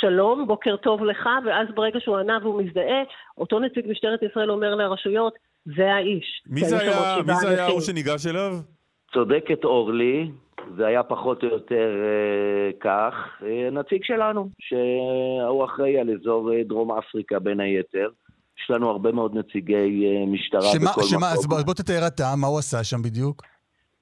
שלום, 0.00 0.46
בוקר 0.46 0.76
טוב 0.76 1.04
לך, 1.04 1.28
ואז 1.46 1.68
ברגע 1.74 2.00
שהוא 2.00 2.16
ענה 2.16 2.38
והוא 2.42 2.62
מזדהה, 2.62 3.02
אותו 3.38 3.58
נציג 3.58 3.86
משטרת 3.90 4.22
ישראל 4.22 4.50
אומר 4.50 4.74
לרשויות, 4.74 5.34
זה 5.76 5.94
האיש. 5.94 6.42
מי 6.46 6.64
זה 6.64 6.78
היה, 6.78 7.16
מי 7.26 7.34
זה 7.34 7.48
היה. 7.48 7.66
ההוא 7.66 7.80
שניגש 7.80 8.26
אליו? 8.26 8.52
צודקת 9.12 9.64
אורלי, 9.64 10.30
זה 10.76 10.86
היה 10.86 11.02
פחות 11.02 11.42
או 11.42 11.48
יותר 11.48 11.90
אה, 12.04 12.70
כך, 12.80 13.14
אה, 13.42 13.70
נציג 13.70 14.04
שלנו, 14.04 14.48
שהוא 14.58 15.64
אחראי 15.64 16.00
על 16.00 16.10
אזור 16.10 16.52
אה, 16.52 16.62
דרום 16.64 16.98
אפריקה 16.98 17.38
בין 17.38 17.60
היתר. 17.60 18.08
יש 18.62 18.70
לנו 18.70 18.90
הרבה 18.90 19.12
מאוד 19.12 19.34
נציגי 19.34 19.74
אה, 20.06 20.26
משטרה 20.26 20.62
שמה, 20.72 20.90
בכל 20.90 21.02
שמה, 21.02 21.32
אז 21.32 21.46
מקום. 21.46 21.56
בוא, 21.56 21.66
בוא 21.66 21.74
תתאר 21.74 22.06
אתה, 22.06 22.24
מה 22.36 22.46
הוא 22.46 22.58
עשה 22.58 22.84
שם 22.84 23.02
בדיוק? 23.02 23.42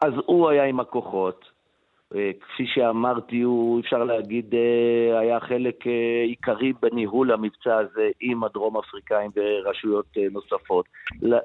אז 0.01 0.13
הוא 0.27 0.51
היה 0.51 0.65
עם 0.65 0.81
הכוחות. 0.81 1.60
אה, 2.17 2.31
כפי 2.41 2.67
שאמרתי, 2.75 3.41
הוא, 3.41 3.81
אפשר 3.81 4.05
להגיד, 4.05 4.55
אה, 4.55 5.21
היה 5.21 5.41
חלק 5.41 5.87
אה, 5.87 6.23
עיקרי 6.27 6.73
בניהול 6.83 7.33
המבצע 7.33 7.77
הזה 7.77 8.09
עם 8.21 8.45
הדרום 8.45 8.77
אפריקאים 8.77 9.31
ורשויות 9.37 10.07
נוספות. 10.31 10.85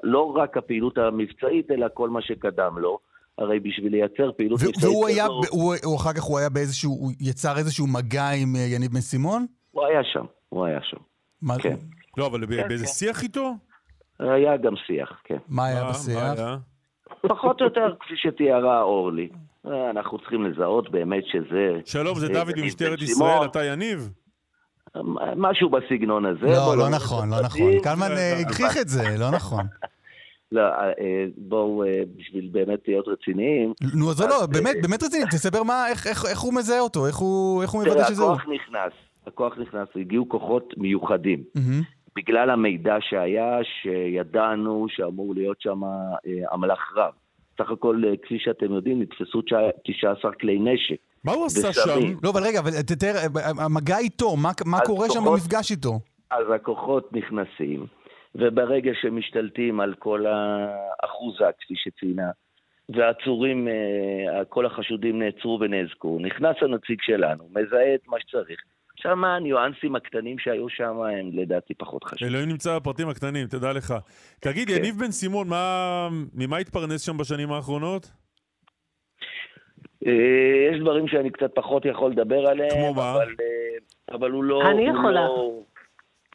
לא 0.02 0.36
רק 0.36 0.56
הפעילות 0.56 0.98
המבצעית, 0.98 1.70
אלא 1.70 1.86
כל 1.94 2.10
מה 2.10 2.22
שקדם 2.22 2.78
לו. 2.78 2.98
הרי 3.38 3.60
בשביל 3.60 3.92
לייצר 3.92 4.32
פעילות 4.32 4.60
מבצעית 4.62 4.84
והוא 4.84 5.06
היה, 5.06 5.24
כזו, 5.24 5.40
הוא, 5.50 5.74
הוא 5.84 5.96
אחר 5.96 6.12
כך 6.12 6.22
הוא 6.22 6.38
היה 6.38 6.48
באיזשהו, 6.48 6.90
הוא 6.90 7.12
יצר 7.20 7.58
איזשהו 7.58 7.86
מגע 7.86 8.30
עם 8.30 8.48
יניב 8.74 8.90
בן 8.92 9.00
סימון? 9.00 9.46
הוא 9.70 9.86
היה 9.86 10.04
שם, 10.04 10.24
הוא 10.48 10.64
היה 10.64 10.78
שם. 10.82 10.96
מה, 11.42 11.54
כן. 11.62 11.76
לא, 12.16 12.26
אבל 12.26 12.46
ב- 12.46 12.68
באיזה 12.68 12.84
כן. 12.84 12.90
שיח 12.90 13.22
איתו? 13.22 13.54
היה 14.20 14.56
גם 14.56 14.76
שיח, 14.86 15.20
כן. 15.24 15.38
מה 15.48 15.66
היה 15.66 15.84
בשיח? 15.90 16.16
מה 16.16 16.32
היה? 16.32 16.56
פחות 17.20 17.60
או 17.60 17.66
יותר 17.66 17.94
כפי 18.00 18.14
שתיארה 18.16 18.82
אורלי. 18.82 19.28
אה, 19.66 19.90
אנחנו 19.90 20.18
צריכים 20.18 20.44
לזהות 20.46 20.90
באמת 20.90 21.24
שזה 21.26 21.70
שלום, 21.84 22.18
זה 22.18 22.26
אה, 22.26 22.32
דוד 22.32 22.52
ממשטרת 22.56 22.98
בן 22.98 23.04
ישראל. 23.04 23.44
אתה 23.44 23.64
יניב? 23.64 24.10
אה, 24.96 25.00
משהו 25.36 25.70
בסגנון 25.70 26.26
הזה. 26.26 26.46
לא, 26.46 26.76
לא 26.78 26.88
נכנס 26.88 27.02
נכון, 27.02 27.30
לא. 27.30 27.36
נכון. 27.42 27.80
קלמן 27.82 28.10
אה, 28.16 28.38
הגחיך 28.40 28.76
את 28.80 28.88
זה, 28.88 29.02
לא 29.18 29.30
נכון. 29.30 29.64
לא, 30.52 30.60
אה, 30.60 30.84
אה, 30.88 30.92
בואו, 31.36 31.84
אה, 31.84 32.02
בשביל 32.16 32.48
באמת 32.52 32.78
להיות 32.88 33.08
רציניים, 33.08 33.72
נו, 33.94 34.10
אז 34.10 34.16
זה 34.16 34.26
לא, 34.26 34.42
אז, 34.42 34.46
באמת, 34.48 34.76
אה, 34.76 34.82
באמת 34.82 35.02
רציני, 35.02 35.24
תספר 35.30 35.62
מה, 35.62 35.88
איך- 35.88 36.40
הוא 36.40 36.54
מזהה 36.54 36.80
אותו, 36.80 37.06
איך 37.06 37.16
הוא 37.16 37.64
מוודא 37.74 38.04
שזה 38.08 38.22
הוא. 38.22 38.32
הכוח 38.32 38.46
נכנס, 38.54 38.92
הכוח 39.26 39.58
נכנס, 39.58 39.88
הגיעו 39.96 40.28
כוחות 40.28 40.74
מיוחדים. 40.76 41.42
בגלל 42.16 42.50
המידע 42.50 42.96
שהיה, 43.00 43.58
שידענו 43.82 44.86
שאמור 44.88 45.34
להיות 45.34 45.60
שם 45.60 45.84
אה, 45.84 46.00
אמל"ח 46.54 46.92
רב. 46.96 47.12
סך 47.58 47.70
הכל, 47.70 48.02
אה, 48.06 48.16
כפי 48.22 48.38
שאתם 48.38 48.72
יודעים, 48.74 49.02
נתפסו 49.02 49.42
תשע- 49.42 49.70
19 49.84 50.32
כלי 50.32 50.58
נשק. 50.58 50.96
מה 51.24 51.32
הוא 51.32 51.46
עשה 51.46 51.72
שם? 51.72 52.00
לא, 52.22 52.30
אבל 52.30 52.42
רגע, 52.42 52.58
אבל 52.60 52.70
תתאר, 52.86 53.12
המגע 53.58 53.98
איתו, 53.98 54.36
מה- 54.36 54.50
מה 54.66 54.78
קורה 54.80 55.06
שם 55.10 55.18
כוחות- 55.20 55.32
במפגש 55.40 55.70
איתו? 55.70 55.92
אז 56.30 56.44
הכוחות 56.54 57.12
נכנסים, 57.12 57.86
וברגע 58.34 58.90
שמשתלטים 59.00 59.80
על 59.80 59.94
כל 59.98 60.24
האחוזה, 60.26 61.44
כפי 61.60 61.74
שציינה, 61.76 62.30
והעצורים, 62.88 63.68
אה, 63.68 64.44
כל 64.44 64.66
החשודים 64.66 65.22
נעצרו 65.22 65.58
ונאזקו, 65.60 66.18
נכנס 66.20 66.56
הנציג 66.62 66.98
שלנו, 67.02 67.44
מזהה 67.50 67.94
את 67.94 68.08
מה 68.08 68.16
שצריך. 68.20 68.60
עכשיו, 68.96 69.16
מה 69.16 69.36
הניואנסים 69.36 69.96
הקטנים 69.96 70.38
שהיו 70.38 70.68
שם 70.68 71.00
הם 71.00 71.30
לדעתי 71.32 71.74
פחות 71.74 72.04
חשובים. 72.04 72.28
אלוהים 72.34 72.48
נמצא 72.48 72.78
בפרטים 72.78 73.08
הקטנים, 73.08 73.46
תדע 73.46 73.72
לך. 73.72 73.94
תגיד, 74.40 74.68
כן. 74.68 74.74
יניב 74.76 74.94
בן 74.98 75.10
סימון, 75.10 75.48
מה- 75.48 76.08
ממה 76.34 76.56
התפרנס 76.56 77.00
שם 77.06 77.16
בשנים 77.18 77.52
האחרונות? 77.52 78.10
אה, 80.06 80.12
יש 80.72 80.80
דברים 80.80 81.08
שאני 81.08 81.30
קצת 81.30 81.50
פחות 81.54 81.84
יכול 81.84 82.10
לדבר 82.10 82.46
עליהם, 82.46 82.70
כמו 82.70 82.94
מה? 82.94 83.12
אבל, 83.12 83.34
אה, 83.40 84.16
אבל 84.16 84.30
הוא 84.30 84.44
לא... 84.44 84.62
אני 84.70 84.88
הוא 84.88 84.98
יכולה. 84.98 85.20
לא... 85.26 85.60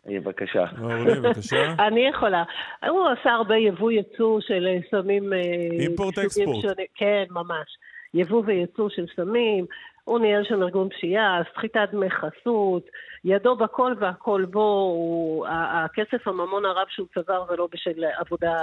בבקשה. 0.05 0.65
אורלי, 0.81 1.19
בבקשה. 1.19 1.73
אני 1.87 2.07
יכולה. 2.07 2.43
הוא 2.89 3.07
עשה 3.07 3.31
הרבה 3.31 3.57
יבוא 3.57 3.91
יצוא 3.91 4.39
של 4.41 4.67
סמים... 4.91 5.33
אימפורט 5.79 6.17
אקספורט. 6.17 6.65
כן, 6.95 7.23
ממש. 7.29 7.67
יבוא 8.13 8.43
ויצוא 8.45 8.89
של 8.89 9.05
סמים, 9.15 9.65
הוא 10.03 10.19
ניהל 10.19 10.43
שם 10.43 10.61
ארגון 10.63 10.89
פשיעה, 10.89 11.41
סחיטת 11.55 11.89
דמי 11.91 12.09
חסות, 12.09 12.83
ידו 13.23 13.55
בכל 13.55 13.93
והכל 13.99 14.45
בו, 14.51 14.59
הוא, 14.95 15.45
הכסף 15.49 16.27
הממון 16.27 16.65
הרב 16.65 16.85
שהוא 16.89 17.07
צבר 17.15 17.45
זה 17.49 17.55
לא 17.55 17.67
בשל 17.73 17.91
עבודה 18.19 18.57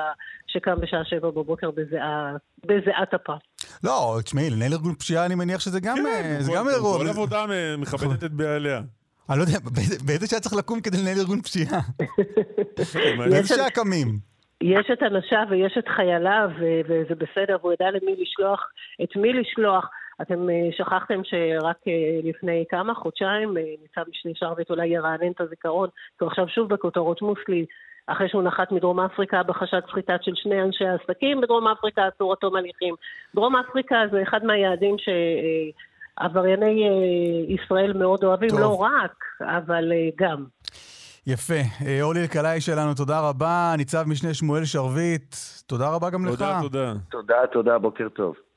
שקם 0.47 0.75
בשעה 0.81 1.05
שבע 1.05 1.31
בבוקר 1.31 1.71
בזיעה- 1.71 2.33
בזיעת 2.67 3.15
אפו. 3.15 3.33
לא, 3.85 4.17
תשמעי, 4.25 4.51
לנהל 4.51 4.73
ארגון 4.73 4.95
פשיעה, 4.95 5.27
אני 5.27 5.35
מניח 5.35 5.61
שזה 5.61 5.81
גם 5.81 5.97
אה, 6.07 6.37
זה 6.41 6.51
כל- 6.53 6.57
גם 6.59 6.69
אירוע. 6.69 6.99
כל 6.99 7.09
עבודה 7.09 7.45
מכבדת 7.79 8.25
את 8.25 8.33
בעליה. 8.33 8.81
אני 9.31 9.39
לא 9.39 9.43
יודע, 9.45 9.59
באיזה- 10.07 10.27
שעה 10.27 10.41
צריך 10.41 10.55
לקום 10.55 10.81
כדי 10.81 10.97
לנהל 11.03 11.19
ארגון 11.19 11.43
פשיעה? 11.43 11.81
באיזה 13.19 13.57
שעה 13.57 13.71
קמים? 13.71 14.19
יש 14.63 14.87
את 14.93 15.03
אנשיו 15.03 15.47
ויש 15.51 15.75
את 15.79 15.89
חייליו, 15.97 16.49
ו- 16.61 16.81
וזה 16.89 17.15
בסדר, 17.15 17.57
והוא 17.61 17.73
ידע 17.73 17.87
למי 17.91 18.17
לשלוח, 18.23 18.61
את 19.03 19.17
מי 19.17 19.33
לשלוח. 19.33 19.87
אתם 20.23 20.51
אה, 20.51 20.69
שכחתם 20.73 21.21
שרק 21.25 21.77
אה, 21.89 22.21
לפני 22.25 22.65
כמה 22.69 22.95
חודשיים 22.95 23.57
אה, 23.57 23.63
ניצב 23.83 24.11
משנה 24.11 24.33
שרביט 24.35 24.71
אולי 24.71 24.87
ירענן 24.87 25.31
את 25.31 25.41
הזיכרון, 25.41 25.89
כי 25.89 26.25
הוא 26.25 26.29
עכשיו 26.29 26.49
שוב 26.49 26.69
בכותרות 26.69 27.23
מוסלי, 27.23 27.67
אחרי 28.07 28.29
שהוא 28.29 28.43
נחת 28.43 28.73
מדרום 28.73 29.01
אפריקה 29.01 29.43
בחשד 29.43 29.81
סחיטה 29.91 30.17
של 30.23 30.33
שני 30.35 30.63
אנשי 30.63 30.85
עסקים 30.87 31.41
בדרום 31.41 31.69
אפריקה, 31.69 32.07
עצור 32.07 32.33
עד 32.33 32.39
תום 32.39 32.57
הליכים. 32.57 32.95
דרום 33.35 33.57
אפריקה 33.57 33.97
זה 34.13 34.23
אחד 34.23 34.45
מהיעדים 34.45 34.97
שעברייני 36.19 36.89
אה, 36.89 37.55
ישראל 37.55 37.93
מאוד 37.93 38.25
אוהבים, 38.25 38.49
טוב. 38.49 38.61
לא 38.61 38.81
רק, 38.81 39.25
אבל 39.41 39.93
גם. 40.17 40.45
יפה. 41.27 41.61
אורלי 42.03 42.21
אלקלעי 42.21 42.61
שלנו, 42.61 42.95
תודה 42.95 43.21
רבה. 43.29 43.75
ניצב 43.77 44.05
משנה 44.07 44.35
שמואל 44.35 44.65
שרביט, 44.65 45.35
תודה 45.67 45.95
רבה 45.95 46.11
גם 46.11 46.25
לך. 46.25 46.31
תודה, 46.31 46.59
תודה. 46.63 46.93
תודה, 47.11 47.47
תודה, 47.53 47.79
בוקר 47.79 48.09
טוב. 48.09 48.48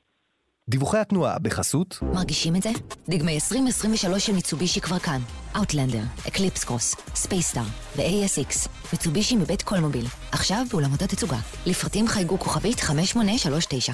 דיווחי 0.70 0.98
התנועה 0.98 1.38
בחסות 1.38 1.98
מרגישים 2.02 2.56
את 2.56 2.62
זה? 2.62 2.70
דגמי 3.08 3.34
2023 3.34 4.26
של 4.26 4.32
מיצובישי 4.32 4.80
כבר 4.80 4.98
כאן. 4.98 5.20
אאוטלנדר, 5.56 6.02
אקליפס 6.28 6.64
קרוס, 6.64 6.94
ספייסטאר 7.14 7.62
ו-ASX. 7.96 8.68
מיצובישי 8.92 9.36
מבית 9.36 9.62
קולמוביל. 9.62 10.06
עכשיו 10.32 10.64
באולמות 10.70 11.02
התצוגה. 11.02 11.36
לפרטים 11.66 12.06
חייגו 12.08 12.38
כוכבית 12.38 12.80
5839. 12.80 13.92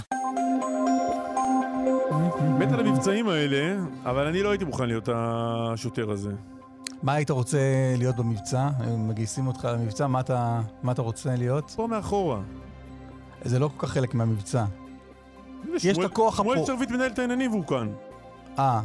מת 2.58 2.72
על 2.72 2.80
המבצעים 2.86 3.28
האלה, 3.28 3.76
אבל 4.04 4.26
אני 4.26 4.42
לא 4.42 4.50
הייתי 4.50 4.64
מוכן 4.64 4.86
להיות 4.86 5.08
השוטר 5.14 6.10
הזה. 6.10 6.30
מה 7.02 7.12
היית 7.12 7.30
רוצה 7.30 7.58
להיות 7.98 8.16
במבצע? 8.16 8.68
הם 8.78 9.08
מגייסים 9.08 9.46
אותך 9.46 9.64
למבצע, 9.64 10.06
מה 10.06 10.20
אתה, 10.20 10.60
מה 10.82 10.92
אתה 10.92 11.02
רוצה 11.02 11.36
להיות? 11.36 11.70
פה 11.76 11.86
מאחורה. 11.86 12.40
זה 13.44 13.58
לא 13.58 13.70
כל 13.76 13.86
כך 13.86 13.92
חלק 13.92 14.14
מהמבצע. 14.14 14.64
יש 15.74 15.98
את 15.98 16.04
הכוח 16.04 16.36
שמואל 16.36 16.58
הפו... 16.58 16.66
שרביט 16.66 16.90
מנהל 16.90 17.10
את 17.10 17.18
העניינים 17.18 17.50
והוא 17.50 17.66
כאן. 17.66 17.88
אה. 18.58 18.80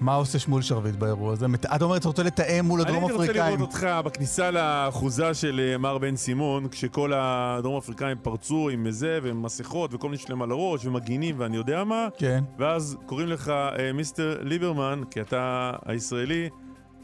מה 0.00 0.14
עושה 0.14 0.38
שמואל 0.38 0.62
שרביט 0.62 0.94
באירוע 0.94 1.32
הזה? 1.32 1.46
אתה 1.76 1.84
אומר, 1.84 1.96
אתה 1.96 2.08
רוצה 2.08 2.22
לתאם 2.22 2.64
מול 2.64 2.80
אני 2.80 2.88
הדרום 2.88 3.04
הייתי 3.04 3.16
רוצה 3.16 3.24
אפריקאים? 3.24 3.58
לראות 3.58 3.74
אותך 3.74 3.86
בכניסה 4.04 4.50
לאחוזה 4.50 5.34
של 5.34 5.60
אה, 5.60 5.78
מר 5.78 5.98
בן 5.98 6.16
סימון, 6.16 6.68
כשכל 6.68 7.12
הדרום 7.14 7.76
אפריקאים 7.76 8.16
פרצו 8.22 8.68
עם 8.68 8.90
זה, 8.90 9.18
ועם 9.22 9.42
מסכות, 9.42 9.94
וכל 9.94 10.08
מיני 10.08 10.18
שלהם 10.22 10.42
על 10.42 10.50
הראש, 10.50 10.86
ומגינים, 10.86 11.34
ואני 11.38 11.56
יודע 11.56 11.84
מה, 11.84 12.08
כן. 12.18 12.44
ואז 12.58 12.96
קוראים 13.06 13.28
לך 13.28 13.48
אה, 13.48 13.92
מיסטר 13.92 14.38
ליברמן, 14.42 15.02
כי 15.10 15.20
אתה 15.20 15.72
הישראלי, 15.86 16.48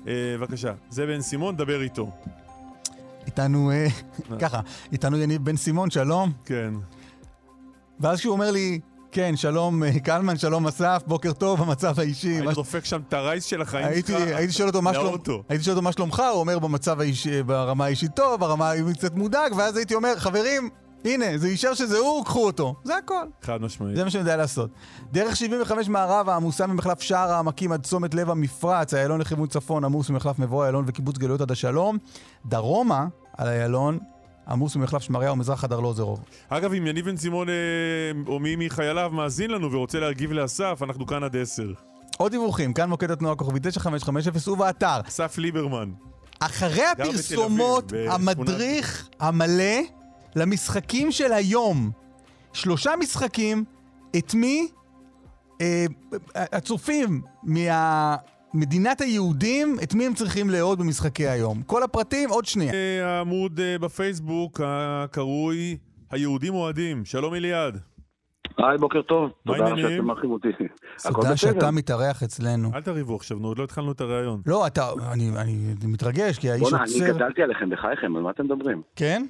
אה, 0.06 0.12
בבקשה, 0.38 0.72
זה 0.90 1.06
בן 1.06 1.20
סימון, 1.20 1.56
דבר 1.56 1.82
איתו. 1.82 2.10
איתנו, 3.26 3.70
אה, 3.70 3.86
ככה, 4.38 4.60
איתנו 4.92 5.18
יניב 5.18 5.44
בן 5.44 5.56
סימון, 5.56 5.90
שלום. 5.90 6.32
כן. 6.44 6.74
ואז 8.00 8.18
כשהוא 8.18 8.32
אומר 8.32 8.50
לי, 8.50 8.80
כן, 9.12 9.36
שלום 9.36 9.82
אה, 9.84 10.00
קלמן, 10.00 10.36
שלום 10.38 10.66
אסף, 10.66 11.02
בוקר 11.06 11.32
טוב, 11.32 11.62
המצב 11.62 12.00
האישי. 12.00 12.28
הייתי 12.28 12.44
מה- 12.46 12.52
דופק 12.54 12.84
שם 12.84 13.00
את 13.08 13.12
הרייס 13.12 13.44
של 13.44 13.62
החיים 13.62 13.86
הייתי, 13.86 14.12
שלך. 14.12 14.36
הייתי 14.36 14.52
שואל 14.52 14.68
אותו 14.68 14.82
מה 14.82 14.92
לאוטו. 14.92 15.42
הייתי 15.48 15.64
שואל 15.64 15.76
אותו 15.76 15.82
מה 15.84 15.92
שלומך, 15.92 16.22
הוא 16.32 16.40
אומר 16.40 16.58
במצב 16.58 17.00
האישי, 17.00 17.42
ברמה 17.42 17.84
האישית 17.84 18.10
טוב, 18.16 18.40
ברמה 18.40 18.70
האישית 18.70 18.96
קצת 18.96 19.14
מודאג, 19.14 19.52
ואז 19.56 19.76
הייתי 19.76 19.94
אומר, 19.94 20.14
חברים, 20.18 20.68
הנה, 21.04 21.24
זה 21.38 21.46
אישר 21.46 21.74
שזה 21.74 21.98
הוא, 21.98 22.24
קחו 22.24 22.46
אותו. 22.46 22.74
זה 22.84 22.96
הכל. 22.96 23.24
חד 23.42 23.62
משמעית. 23.62 23.96
זה 23.96 24.04
מה 24.04 24.10
שאני 24.10 24.20
יודע 24.20 24.36
לעשות. 24.36 24.70
דרך 25.12 25.36
75 25.36 25.88
מערב 25.88 26.28
העמוסה 26.28 26.66
ממחלף 26.66 27.00
שער 27.00 27.32
העמקים 27.32 27.72
עד 27.72 27.82
צומת 27.82 28.14
לב 28.14 28.30
המפרץ, 28.30 28.94
איילון 28.94 29.20
לכיוון 29.20 29.46
צפון 29.48 29.84
עמוס 29.84 30.10
ממחלף 30.10 30.38
מבוא 30.38 30.64
איילון 30.64 30.84
וקיבוץ 30.86 31.18
גלויות 31.18 31.40
עד 31.40 31.50
השלום. 31.50 31.98
דרומה 32.46 33.06
על 33.38 33.48
איילון 33.48 33.98
עמוס 34.48 34.76
ממחלף 34.76 35.02
שמריהו 35.02 35.32
ומזרח 35.32 35.64
עד 35.64 35.72
ארלוזרוב. 35.72 36.24
אגב, 36.48 36.72
אם 36.72 36.86
יניב 36.86 37.04
בן 37.04 37.16
סימון 37.16 37.48
אה, 37.48 37.54
או 38.26 38.38
מי 38.38 38.56
מחייליו 38.56 39.10
מאזין 39.14 39.50
לנו 39.50 39.72
ורוצה 39.72 40.00
להגיב 40.00 40.32
לאסף, 40.32 40.78
אנחנו 40.82 41.06
כאן 41.06 41.22
עד 41.24 41.36
עשר. 41.36 41.72
עוד 42.16 42.32
דיווחים, 42.32 42.72
כאן 42.72 42.88
מוקד 42.88 43.10
התנועה 43.10 43.36
כוכבי 43.36 43.60
9550 43.62 44.52
ובאתר. 44.52 45.00
אסף 45.08 45.38
ליברמן. 45.38 45.90
אחרי 46.40 46.86
הפרסומות, 46.86 47.92
המדריך 48.08 49.08
המלא 49.20 49.80
למשחקים 50.36 51.12
של 51.12 51.32
היום. 51.32 51.90
שלושה 52.52 52.92
משחקים, 53.00 53.64
את 54.16 54.34
מי 54.34 54.68
אה, 55.60 55.86
הצופים 56.34 57.22
ממדינת 58.54 59.00
היהודים, 59.00 59.76
את 59.82 59.94
מי 59.94 60.06
הם 60.06 60.14
צריכים 60.14 60.50
לאהוד 60.50 60.78
במשחקי 60.78 61.28
היום. 61.28 61.62
כל 61.62 61.82
הפרטים, 61.82 62.30
עוד 62.30 62.44
שנייה. 62.44 62.72
אה, 62.72 63.06
העמוד 63.06 63.60
אה, 63.60 63.78
בפייסבוק 63.78 64.60
הקרוי 64.64 65.76
היהודים 66.10 66.54
אוהדים. 66.54 67.04
שלום 67.04 67.34
אליעד. 67.34 67.78
היי, 68.58 68.78
בוקר 68.78 69.02
טוב. 69.02 69.30
תודה 69.46 69.64
העניינים? 69.64 69.90
שאתם 69.90 70.04
מארחים 70.04 70.30
אותי. 70.30 70.48
תודה 71.14 71.36
שאתה. 71.36 71.70
מתארח 71.70 72.22
אצלנו. 72.22 72.70
אל 72.74 72.82
תריבו 72.82 73.16
עכשיו, 73.16 73.38
נו, 73.38 73.48
עוד 73.48 73.58
לא 73.58 73.64
התחלנו 73.64 73.92
את 73.92 74.00
הראיון. 74.00 74.40
לא, 74.46 74.66
אתה, 74.66 74.88
אני, 75.12 75.30
אני 75.36 75.74
מתרגש, 75.86 76.38
כי 76.38 76.50
האיש 76.50 76.62
בוא'נה, 76.62 76.84
אני 76.84 76.92
עוצר... 76.92 77.16
גדלתי 77.16 77.42
עליכם, 77.42 77.70
בחייכם, 77.70 78.16
על 78.16 78.22
מה 78.22 78.30
אתם 78.30 78.44
מדברים? 78.44 78.82
כן? 78.96 79.26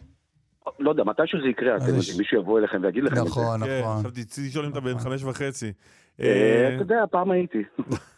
לא 0.78 0.90
יודע, 0.90 1.04
מתישהו 1.04 1.40
זה 1.42 1.48
יקרה, 1.48 1.76
אתם 1.76 1.84
יודעים, 1.84 2.18
מישהו 2.18 2.40
יבוא 2.40 2.58
אליכם 2.58 2.80
ויגיד 2.82 3.04
לכם 3.04 3.16
את 3.16 3.22
זה. 3.22 3.28
נכון, 3.28 3.64
כן, 3.64 3.80
נכון. 3.80 3.96
עכשיו 3.96 4.10
תצאי 4.10 4.44
לשאול 4.46 4.64
אם 4.64 4.70
אתה 4.70 4.80
בן 4.80 4.98
חמש 4.98 5.24
וחצי. 5.24 5.72
אה, 6.20 6.26
אה, 6.26 6.74
אתה 6.74 6.82
יודע, 6.82 7.04
פעם 7.10 7.30
הייתי. 7.30 7.62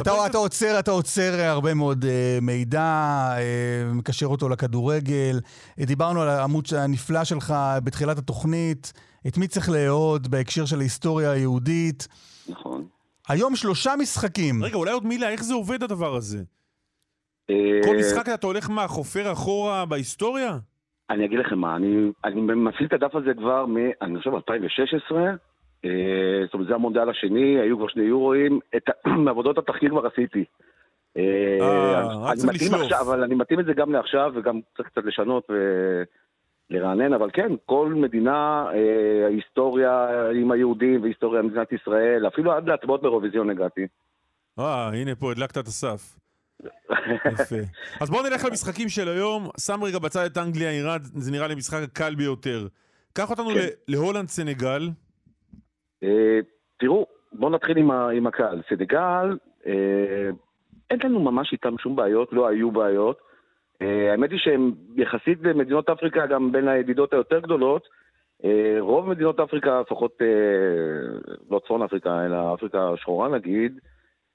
אתה, 0.00 0.26
אתה 0.30 0.38
עוצר, 0.38 0.78
אתה 0.78 0.90
עוצר 0.90 1.34
אה, 1.38 1.50
הרבה 1.50 1.74
מאוד 1.74 2.04
אה, 2.04 2.38
מידע, 2.42 2.80
אה, 3.38 3.92
מקשר 3.94 4.26
אותו 4.26 4.48
לכדורגל. 4.48 5.40
דיברנו 5.78 6.22
על 6.22 6.28
העמוד 6.28 6.64
הנפלא 6.78 7.24
שלך 7.24 7.54
בתחילת 7.84 8.18
התוכנית, 8.18 8.92
את 9.28 9.38
מי 9.38 9.48
צריך 9.48 9.68
לאהוד 9.70 10.28
בהקשר 10.28 10.64
של 10.64 10.78
ההיסטוריה 10.78 11.30
היהודית. 11.30 12.08
נכון. 12.48 12.84
היום 13.28 13.56
שלושה 13.56 13.92
משחקים. 13.98 14.64
רגע, 14.64 14.76
אולי 14.76 14.92
עוד 14.92 15.06
מילה, 15.06 15.28
איך 15.28 15.42
זה 15.42 15.54
עובד 15.54 15.82
הדבר 15.82 16.14
הזה? 16.14 16.38
כל 17.84 17.96
משחק 17.98 18.28
אתה 18.34 18.46
הולך 18.46 18.70
מה, 18.70 18.88
חופר 18.88 19.32
אחורה 19.32 19.84
בהיסטוריה? 19.84 20.58
אני 21.10 21.24
אגיד 21.24 21.38
לכם 21.38 21.58
מה, 21.58 21.76
אני, 21.76 22.10
אני 22.24 22.40
מפעיל 22.40 22.88
את 22.88 22.92
הדף 22.92 23.14
הזה 23.14 23.30
כבר 23.38 23.66
מ... 23.66 23.76
אני 24.02 24.18
חושב 24.18 24.34
2016, 24.34 25.18
אה, 25.18 25.32
זאת 25.82 26.54
אומרת, 26.54 26.68
זה 26.68 26.74
המונדיאל 26.74 27.10
השני, 27.10 27.60
היו 27.60 27.76
כבר 27.76 27.88
שני 27.88 28.02
יורואים, 28.02 28.60
את 28.76 28.82
מעבודות 29.24 29.58
התחקיר 29.58 29.90
כבר 29.90 30.06
עשיתי. 30.06 30.44
אה, 31.16 31.58
אה, 31.60 32.16
רק 32.16 32.36
צריך 32.36 32.52
לשלוף. 32.54 32.92
אבל 32.92 33.22
אני 33.22 33.34
מתאים 33.34 33.60
את 33.60 33.64
זה 33.64 33.72
גם 33.72 33.92
לעכשיו, 33.92 34.32
וגם 34.34 34.60
צריך 34.76 34.88
קצת 34.88 35.04
לשנות 35.04 35.50
ולרענן, 36.70 37.12
אבל 37.12 37.30
כן, 37.32 37.52
כל 37.66 37.94
מדינה, 37.96 38.66
אה, 38.74 39.26
ההיסטוריה 39.26 40.06
עם 40.34 40.52
היהודים 40.52 41.02
והיסטוריה 41.02 41.40
עם 41.40 41.46
מדינת 41.46 41.72
ישראל, 41.72 42.26
אפילו 42.26 42.52
עד 42.52 42.68
להצבעות 42.68 43.02
באירוויזיון 43.02 43.50
הגעתי. 43.50 43.86
אה, 44.58 44.88
הנה 44.88 45.14
פה, 45.14 45.30
הדלקת 45.30 45.58
את 45.58 45.66
הסף. 45.66 46.16
יפה. 47.32 47.56
אז 48.00 48.10
בואו 48.10 48.22
נלך 48.22 48.44
למשחקים 48.44 48.88
של 48.88 49.08
היום. 49.08 49.48
שם 49.60 49.84
רגע 49.84 49.98
בצד 49.98 50.24
את 50.24 50.38
אנגליה, 50.38 50.70
איראן, 50.70 50.98
זה 51.02 51.32
נראה 51.32 51.46
לי 51.46 51.52
המשחק 51.52 51.82
הקל 51.82 52.14
ביותר. 52.14 52.66
קח 53.12 53.30
אותנו 53.30 53.48
כן. 53.48 53.54
ל- 53.54 53.68
להולנד 53.94 54.28
סנגל. 54.28 54.82
אה, 54.82 54.90
תראו, 56.78 57.06
בואו 57.32 57.50
נתחיל 57.50 57.76
עם, 57.76 57.90
ה, 57.90 58.10
עם 58.10 58.26
הקהל. 58.26 58.62
סנגל, 58.68 59.36
אה, 59.66 60.30
אין 60.90 60.98
לנו 61.04 61.20
ממש 61.20 61.52
איתם 61.52 61.78
שום 61.78 61.96
בעיות, 61.96 62.32
לא 62.32 62.48
היו 62.48 62.70
בעיות. 62.70 63.18
אה, 63.82 64.10
האמת 64.10 64.30
היא 64.30 64.38
שהם 64.38 64.72
יחסית 64.96 65.38
למדינות 65.42 65.90
אפריקה, 65.90 66.26
גם 66.26 66.52
בין 66.52 66.68
הידידות 66.68 67.12
היותר 67.12 67.40
גדולות, 67.40 67.88
אה, 68.44 68.76
רוב 68.80 69.08
מדינות 69.08 69.40
אפריקה, 69.40 69.80
לפחות 69.80 70.18
אה, 70.22 70.26
לא 71.50 71.60
צפון 71.64 71.82
אפריקה, 71.82 72.26
אלא 72.26 72.54
אפריקה 72.54 72.92
השחורה 72.92 73.28
נגיד, 73.28 73.78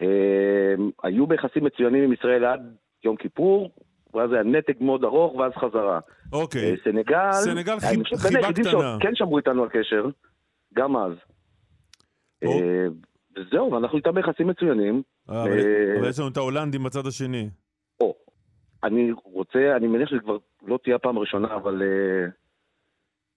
אה, 0.01 0.74
היו 1.03 1.28
ביחסים 1.28 1.63
מצוינים 1.63 2.03
עם 2.03 2.13
ישראל 2.13 2.45
עד 2.45 2.76
יום 3.03 3.15
כיפור, 3.15 3.72
ואז 4.13 4.32
היה 4.34 4.43
נתק 4.43 4.82
מאוד 4.82 5.03
ארוך, 5.03 5.36
ואז 5.36 5.51
חזרה. 5.53 5.99
אוקיי. 6.34 6.72
אה, 6.72 6.76
סנגל, 6.84 7.32
סנגל 7.32 7.74
אני 7.89 8.03
חושב 8.03 8.15
בין 8.15 8.32
חיבה 8.32 8.39
היחידים 8.39 8.63
קטנה. 8.63 8.72
שעוד 8.72 9.01
כן 9.01 9.15
שמרו 9.15 9.38
איתנו 9.38 9.63
על 9.63 9.69
קשר, 9.69 10.05
גם 10.74 10.97
אז. 10.97 11.13
אה, 12.44 12.88
וזהו, 13.38 13.72
ואנחנו 13.72 13.98
איתם 13.98 14.16
ביחסים 14.16 14.48
מצוינים. 14.48 15.02
אה, 15.30 15.44
אבל 15.44 15.52
אה, 15.52 16.00
אבל 16.00 16.10
יש 16.10 16.20
לנו 16.20 16.28
את 16.28 16.38
ההולנדים 16.38 16.84
בצד 16.84 17.08
השני. 17.08 17.50
אני 18.84 19.12
רוצה, 19.24 19.76
אני 19.76 19.88
מניח 19.88 20.10
שזה 20.10 20.20
כבר 20.20 20.38
לא 20.68 20.80
תהיה 20.84 20.96
הפעם 20.96 21.18
הראשונה, 21.18 21.56
אבל 21.56 21.82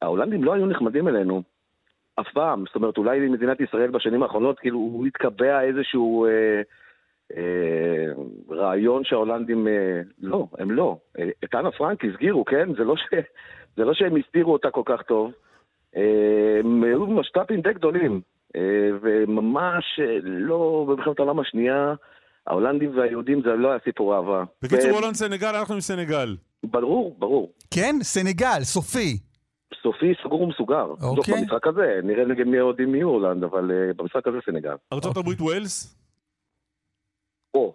ההולנדים 0.03 0.45
לא 0.45 0.53
היו 0.53 0.67
נחמדים 0.67 1.09
אלינו. 1.09 1.43
אף 2.21 2.27
פעם. 2.35 2.65
זאת 2.67 2.77
אומרת, 2.77 2.99
אולי 2.99 3.29
מדינת 3.29 3.61
ישראל 3.61 3.91
בשנים 3.91 4.23
האחרונות, 4.23 4.59
כאילו, 4.59 4.79
הוא 4.79 5.07
התקבע 5.07 5.63
איזשהו 5.63 6.27
אה, 6.27 6.63
אה, 7.37 8.13
רעיון 8.51 9.05
שההולנדים... 9.05 9.69
אה, 9.69 10.01
לא, 10.23 10.47
הם 10.59 10.71
לא. 10.71 10.97
את 11.45 11.55
אנה 11.55 11.71
פרנק 11.71 12.05
הסגירו, 12.05 12.45
כן? 12.45 12.75
זה 12.75 12.85
לא, 12.85 12.97
ש, 12.97 13.03
זה 13.77 13.85
לא 13.85 13.95
שהם 13.95 14.17
הסתירו 14.17 14.53
אותה 14.53 14.71
כל 14.71 14.83
כך 14.85 15.03
טוב. 15.03 15.33
אה, 15.97 16.57
הם 16.61 16.85
היו 16.85 17.07
משת"פים 17.07 17.61
די 17.61 17.73
גדולים. 17.73 18.21
אה, 18.57 18.91
וממש 19.03 19.85
אה, 20.01 20.19
לא 20.23 20.87
במלחמת 20.89 21.19
העולם 21.19 21.39
השנייה, 21.41 21.95
ההולנדים 22.47 22.99
והיהודים 22.99 23.43
זה 23.43 23.49
לא 23.49 23.69
היה 23.69 23.79
סיפור 23.85 24.17
אהבה. 24.17 24.45
בקיצור, 24.63 24.91
ו- 24.91 24.95
הולנד 24.95 25.15
סנגל, 25.15 25.55
אנחנו 25.55 25.75
עם 25.75 25.81
סנגל. 25.81 26.37
ברור, 26.65 27.17
ברור. 27.19 27.53
כן? 27.75 27.97
סנגל, 28.03 28.61
סופי. 28.63 29.19
סופי 29.83 30.13
סגור 30.25 30.41
ומסוגר. 30.41 30.85
אוקיי. 30.85 31.35
טוב, 31.35 31.41
במשחק 31.41 31.67
הזה, 31.67 32.01
נראה 32.03 32.25
נגד 32.25 32.47
מי 32.47 32.59
האוהדים 32.59 32.95
יהיו 32.95 33.09
הולנד, 33.09 33.45
אבל 33.45 33.71
uh, 33.71 33.95
במשחק 33.97 34.27
הזה 34.29 34.37
סנגל. 34.47 34.75
ארצות 34.93 35.17
הברית 35.17 35.41
ווילס? 35.41 35.99
או, 37.55 37.75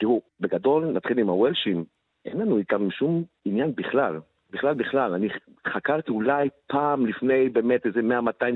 תראו, 0.00 0.20
בגדול 0.40 0.86
נתחיל 0.86 1.18
עם 1.18 1.28
הוולשים, 1.28 1.84
אין 2.24 2.38
לנו 2.40 2.58
איתם 2.58 2.90
שום 2.90 3.24
עניין 3.44 3.74
בכלל. 3.74 4.20
בכלל 4.52 4.74
בכלל. 4.74 5.14
אני 5.14 5.28
חקרתי 5.74 6.10
אולי 6.10 6.48
פעם 6.66 7.06
לפני 7.06 7.48
באמת 7.48 7.86
איזה 7.86 8.00
100-200 8.00 8.02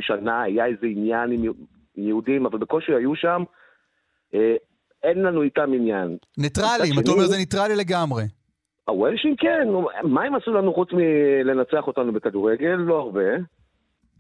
שנה, 0.01 0.43
היה 0.43 0.67
איזה 0.67 0.87
עניין 0.87 1.31
עם, 1.33 1.45
יהו- 1.45 1.55
עם 1.97 2.07
יהודים, 2.09 2.47
אבל 2.47 2.59
בקושי 2.59 2.95
היו 2.95 3.17
שם. 3.17 3.43
אה, 4.35 4.55
אין 5.03 5.23
לנו 5.23 5.43
איתם 5.43 5.73
עניין. 5.75 6.17
ניטרלים, 6.39 6.93
מצד 6.93 7.03
אתה 7.03 7.11
אומר 7.11 7.27
זה 7.27 7.37
ניטרלי 7.37 7.77
לגמרי. 7.77 8.23
הוולשים 8.89 9.37
כן, 9.37 9.63
נו, 9.67 9.89
מה 10.03 10.23
הם 10.23 10.35
עשו 10.35 10.53
לנו 10.53 10.75
חוץ 10.75 10.89
מלנצח 10.93 11.87
אותנו 11.87 12.13
בכדורגל? 12.13 12.75
לא 12.77 12.99
הרבה. 13.01 13.21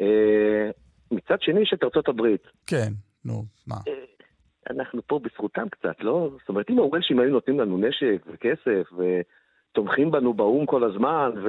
אה, 0.01 0.71
מצד 1.11 1.37
שני 1.41 1.61
יש 1.61 1.71
את 1.75 1.85
ארצות 1.85 2.09
הברית. 2.09 2.43
כן, 2.67 2.93
נו, 3.25 3.45
מה? 3.67 3.77
אנחנו 4.71 5.03
פה 5.07 5.21
בזכותם 5.23 5.69
קצת, 5.69 5.97
לא? 6.01 6.31
זאת 6.41 6.49
אומרת, 6.49 6.71
אם 6.71 6.79
הוולשים 6.79 7.21
היו 7.21 7.31
נותנים 7.31 7.61
לנו 7.61 7.79
נשק 7.79 8.27
וכסף 8.33 8.93
ותומכים 9.75 10.11
בנו 10.11 10.35
באו"ם 10.35 10.67
כל 10.67 10.85
הזמן, 10.85 11.31
ו... 11.45 11.49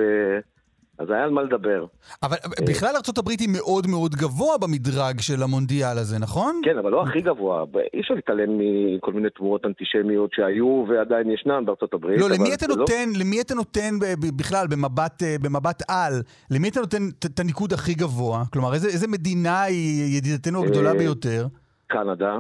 אז 0.98 1.10
היה 1.10 1.24
על 1.24 1.30
מה 1.30 1.44
לדבר. 1.44 1.86
אבל 2.24 2.38
בכלל 2.70 2.90
ארה"ב 2.96 3.30
היא 3.40 3.50
מאוד 3.54 3.88
מאוד 3.88 4.16
גבוה 4.16 4.58
במדרג 4.58 5.20
של 5.20 5.44
המונדיאל 5.44 5.98
הזה, 5.98 6.20
נכון? 6.20 6.62
כן, 6.64 6.78
אבל 6.78 6.92
לא 6.92 7.04
הכי 7.04 7.22
גבוה. 7.22 7.64
אי 7.94 8.02
אפשר 8.02 8.14
להתעלם 8.14 8.50
מכל 8.58 9.14
מיני 9.14 9.30
תמורות 9.30 9.66
אנטישמיות 9.66 10.34
שהיו 10.34 10.86
ועדיין 10.90 11.32
ישנן 11.32 11.66
בארצות 11.66 11.94
הברית. 11.94 12.22
לא, 12.22 12.30
למי 12.30 12.54
אתה 12.54 12.68
נותן, 12.68 13.10
לא... 13.14 13.20
למי 13.20 13.42
אתה 13.42 13.56
נותן 13.56 13.90
בכלל, 14.38 14.68
במבט, 14.68 15.24
אה, 15.24 15.36
במבט 15.42 15.84
על, 15.90 16.14
למי 16.52 16.70
אתה 16.70 16.80
נותן 16.80 17.04
את 17.26 17.40
הניקוד 17.40 17.74
הכי 17.74 17.94
גבוה? 17.94 18.44
כלומר, 18.54 18.74
איזה, 18.74 18.88
איזה 18.88 19.08
מדינה 19.08 19.64
היא 19.64 20.18
ידידתנו 20.18 20.64
הגדולה 20.64 20.92
אה, 20.92 20.98
ביותר? 20.98 21.48
קנדה. 21.88 22.36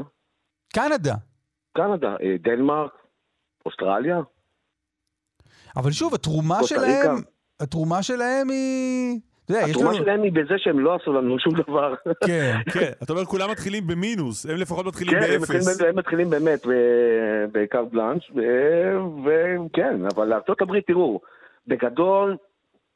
קנדה. 0.73 1.15
קנדה, 1.77 2.15
אה, 2.21 2.35
דנמרק, 2.43 2.91
אוסטרליה. 3.65 4.21
אבל 5.77 5.91
שוב, 5.91 6.13
התרומה 6.13 6.63
שלהם... 6.63 7.15
התרומה 7.59 8.03
שלהם 8.03 8.49
היא... 8.49 9.19
התרומה. 9.49 9.93
שלהם 9.93 10.21
היא 10.21 10.31
בזה 10.31 10.53
שהם 10.57 10.79
לא 10.79 10.95
עשו 10.95 11.13
לנו 11.13 11.39
שום 11.39 11.53
דבר. 11.53 11.93
כן, 12.25 12.57
כן. 12.73 12.91
אתה 13.03 13.13
אומר, 13.13 13.25
כולם 13.25 13.51
מתחילים 13.51 13.87
במינוס, 13.87 14.45
הם 14.45 14.55
לפחות 14.55 14.85
מתחילים 14.85 15.13
כן, 15.13 15.39
באפס. 15.39 15.79
כן, 15.81 15.85
הם 15.89 15.95
מתחילים 15.95 16.29
באמת 16.29 16.59
בקארט 17.51 17.87
בלאנש, 17.91 18.31
וכן, 19.25 20.05
אבל 20.15 20.27
לארה"ב, 20.27 20.79
תראו, 20.87 21.19
בגדול, 21.67 22.37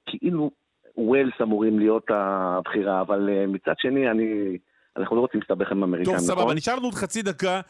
כאילו 0.06 0.52
וויילס 0.98 1.34
אמורים 1.42 1.80
להיות 1.80 2.06
הבחירה, 2.10 3.02
אבל 3.02 3.30
אה, 3.30 3.48
מצד 3.48 3.74
שני, 3.78 4.12
אני... 4.12 4.58
אנחנו 4.98 5.16
לא 5.16 5.22
רוצים 5.22 5.40
להסתבך 5.40 5.72
עם 5.72 5.84
אמריקאים, 5.84 6.16
נכון? 6.16 6.28
טוב, 6.28 6.38
סבבה, 6.38 6.54
נשאר 6.54 6.76
לנו 6.76 6.86
עוד 6.86 6.94
חצי 6.94 7.22
דקה. 7.22 7.62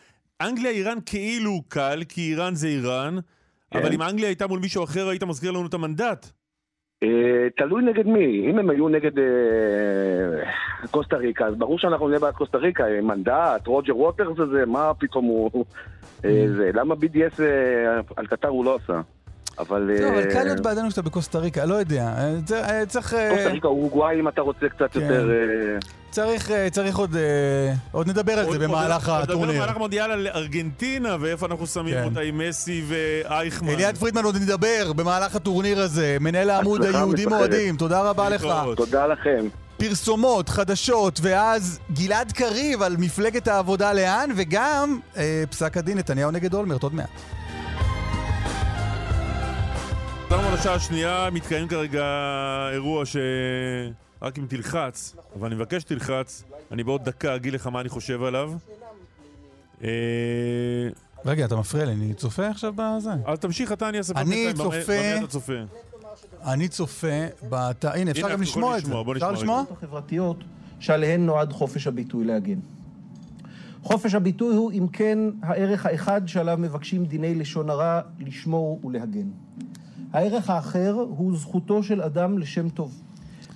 אנגליה, 0.42 0.72
איראן 0.72 0.98
כאילו 1.06 1.62
קל, 1.68 2.00
כי 2.10 2.22
איראן 2.22 2.56
זה 2.56 2.68
איראן, 2.68 3.16
כן. 3.72 3.80
אבל 3.80 3.94
אם 3.94 4.02
אנגליה 4.02 4.28
הייתה 4.28 4.48
מול 4.48 4.60
מישהו 4.60 4.84
אחר, 4.84 5.08
היית 5.08 5.24
מזכיר 5.24 5.52
לנו 5.52 5.68
את 5.68 5.74
המנדט. 5.74 6.32
אה, 7.04 7.48
תלוי 7.58 7.84
נגד 7.84 8.08
מי, 8.08 8.50
אם 8.50 8.60
הם 8.60 8.70
היו 8.70 8.90
נגד 8.90 9.20
אה, 9.20 9.26
קוסטה 10.92 11.16
ריקה, 11.16 11.46
אז 11.46 11.56
ברור 11.56 11.80
שאנחנו 11.80 12.08
נהיה 12.08 12.20
בעד 12.20 12.34
קוסטה 12.34 12.58
ריקה, 12.58 12.84
אה, 12.88 13.02
מנדט, 13.02 13.68
רוג'ר 13.68 13.98
ווטרס 13.98 14.40
הזה, 14.40 14.66
מה 14.66 14.92
פתאום 15.00 15.26
הוא... 15.26 15.66
זה, 16.58 16.72
למה 16.74 16.96
BDS 16.96 17.42
על 18.16 18.28
קטר 18.28 18.48
הוא 18.48 18.66
לא 18.66 18.76
עשה? 18.84 19.02
אבל... 19.60 19.92
לא, 20.02 20.10
אבל 20.10 20.34
קל 20.34 20.44
להיות 20.44 20.60
בעדנו 20.60 20.92
שאתה 20.92 21.02
בקוסטה 21.02 21.40
ריקה, 21.40 21.66
לא 21.66 21.74
יודע. 21.74 22.14
צריך... 22.88 23.16
קוסטה 23.30 23.50
ריקה, 23.50 23.68
אורוגוואי 23.68 24.20
אם 24.20 24.28
אתה 24.28 24.42
רוצה 24.42 24.70
קצת 24.70 24.92
כן. 24.94 25.02
יותר... 25.02 25.30
צריך, 26.12 26.52
צריך 26.72 26.98
עוד, 26.98 27.16
עוד 27.92 28.08
נדבר 28.08 28.34
על 28.34 28.52
זה 28.52 28.60
במהלך 28.60 29.10
הטורניר. 29.10 29.46
נדבר 29.46 29.64
במהלך 29.64 29.78
מונדיאל 29.78 30.12
על 30.12 30.28
ארגנטינה 30.28 31.18
ואיפה 31.20 31.46
אנחנו 31.46 31.68
שמים 31.68 31.94
כן. 31.94 32.04
אותה 32.04 32.20
עם 32.20 32.38
מסי 32.38 32.84
ואייכמן. 32.88 33.70
אליעד 33.70 33.98
פרידמן 33.98 34.24
עוד 34.24 34.36
נדבר 34.36 34.94
במהלך 34.96 35.36
הטורניר 35.36 35.80
הזה, 35.82 36.18
מנהל 36.20 36.50
העמוד 36.50 36.84
היהודים 36.84 37.32
אוהדים, 37.32 37.78
תודה 37.78 38.02
רבה 38.02 38.30
לך. 38.30 38.48
תודה 38.76 39.08
לכם. 39.08 39.48
פרסומות, 39.78 40.50
חדשות, 40.50 41.20
ואז 41.24 41.80
גלעד 41.94 42.32
קריב 42.32 42.82
על 42.82 42.96
מפלגת 42.98 43.48
העבודה 43.48 43.94
לאן, 43.94 44.30
וגם 44.36 45.00
אה, 45.18 45.44
פסק 45.50 45.78
הדין 45.78 45.98
נתניהו 45.98 46.32
נגד 46.32 46.54
אולמרט, 46.54 46.84
עוד 46.84 46.94
מעט. 46.94 47.10
חזרנו 50.28 50.48
על 50.48 50.54
השעה 50.54 50.74
השנייה, 50.76 51.30
מתקיים 51.32 51.68
כרגע 51.68 52.04
אירוע 52.74 53.06
ש... 53.06 53.16
רק 54.22 54.40
אם 54.40 54.46
תלחץ, 54.50 55.16
אבל 55.36 55.48
אני 55.48 55.56
מבקש 55.56 55.82
שתלחץ, 55.82 56.44
אני 56.72 56.84
בעוד 56.84 57.04
דקה 57.04 57.36
אגיד 57.36 57.54
לך 57.54 57.68
מה 57.68 57.82
אני 57.82 57.90
חושב 57.90 58.24
עליו. 58.24 58.54
אה, 59.84 59.90
רגע, 61.26 61.46
אתה 61.46 61.56
מפריע 61.56 61.86
לי, 61.86 61.92
אני 61.92 62.14
צופה 62.14 62.48
עכשיו 62.48 62.74
בזה. 62.76 63.10
אז 63.26 63.40
תמשיך 63.40 63.72
אתה, 63.72 63.90
אני 63.90 63.98
אעשה 63.98 64.14
אני 64.16 64.54
צופה... 64.56 64.78
במה 64.88 65.18
אתה 65.18 65.28
צופה? 65.28 65.54
אני 66.46 66.68
צופה 66.68 67.26
בת... 67.50 67.86
הנה, 67.86 68.12
אפשר 68.12 68.32
גם 68.32 68.42
לשמוע 68.42 68.78
את 68.78 68.86
זה. 68.86 68.94
אפשר 69.16 69.32
לשמוע? 69.32 69.64
החברתיות 69.72 70.44
שעליהן 70.80 71.26
נועד 71.26 71.54
חופש 71.54 71.88
הביטוי 71.88 72.26
להגן. 72.26 72.60
חופש 73.84 74.14
הביטוי 74.16 74.56
הוא, 74.56 74.72
אם 74.72 74.88
כן, 74.94 75.20
הערך 75.42 75.86
האחד 75.86 76.22
שעליו 76.28 76.58
מבקשים 76.58 77.06
דיני 77.06 77.36
לשון 77.36 77.70
הרע 77.70 78.02
לשמור 78.20 78.86
ולהגן. 78.86 79.28
הערך 80.14 80.50
האחר 80.50 80.92
הוא 80.92 81.38
זכותו 81.38 81.84
של 81.84 82.02
אדם 82.02 82.38
לשם 82.38 82.70
טוב. 82.70 83.02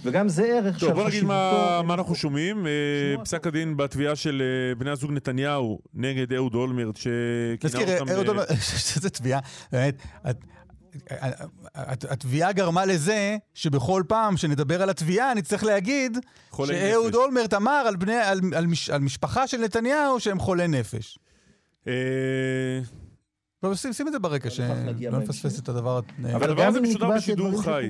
וגם 0.04 0.30
זה 0.30 0.43
ערך 0.43 0.80
טוב, 0.80 0.91
בוא 0.91 1.08
נגיד 1.08 1.24
מה, 1.24 1.82
מה 1.86 1.93
אנחנו 1.93 2.16
שומעים. 2.16 2.68
אה, 2.68 3.24
פסק 3.24 3.47
הדין 3.47 3.78
בתביעה 3.78 4.16
של 4.16 4.41
אה, 4.41 4.76
בני 4.76 4.89
הזוג 4.89 5.12
נתניהו 5.12 5.80
נגד 5.93 6.34
אהוד 6.34 6.56
אולמרט, 6.56 6.95
שכינה 6.95 7.99
אותם... 7.99 8.12
אהוד 8.12 8.28
אולמרט, 8.28 8.47
שזו 8.88 9.10
תביעה, 9.10 9.39
באמת, 9.72 10.01
התביעה 11.86 12.51
גרמה 12.51 12.86
לזה 12.86 13.38
שבכל 13.54 14.04
פעם 14.08 14.38
שנדבר 14.38 14.82
על 14.82 14.89
התביעה, 14.89 15.34
נצטרך 15.34 15.64
להגיד 15.64 16.18
שאהוד 16.66 17.16
אולמרט 17.16 17.54
אמר 17.54 17.84
על, 17.88 17.95
בני, 17.95 18.16
על, 18.16 18.39
על, 18.56 18.68
מש, 18.68 18.89
על 18.89 19.01
משפחה 19.01 19.47
של 19.47 19.58
נתניהו 19.58 20.20
שהם 20.20 20.39
חולי 20.39 20.68
נפש. 20.68 21.20
לא, 23.64 23.76
שים, 23.76 23.93
שים 23.93 24.07
את 24.07 24.14
זה 24.14 24.20
ברקע, 24.20 24.49
שלא 24.49 25.20
נפספס 25.20 25.59
את 25.59 25.70
הדבר... 25.70 25.99
אבל 26.36 26.43
הדבר 26.43 26.68
הזה 26.68 26.82
משודר 26.82 27.09
בשידור 27.16 27.61
חי. 27.61 27.89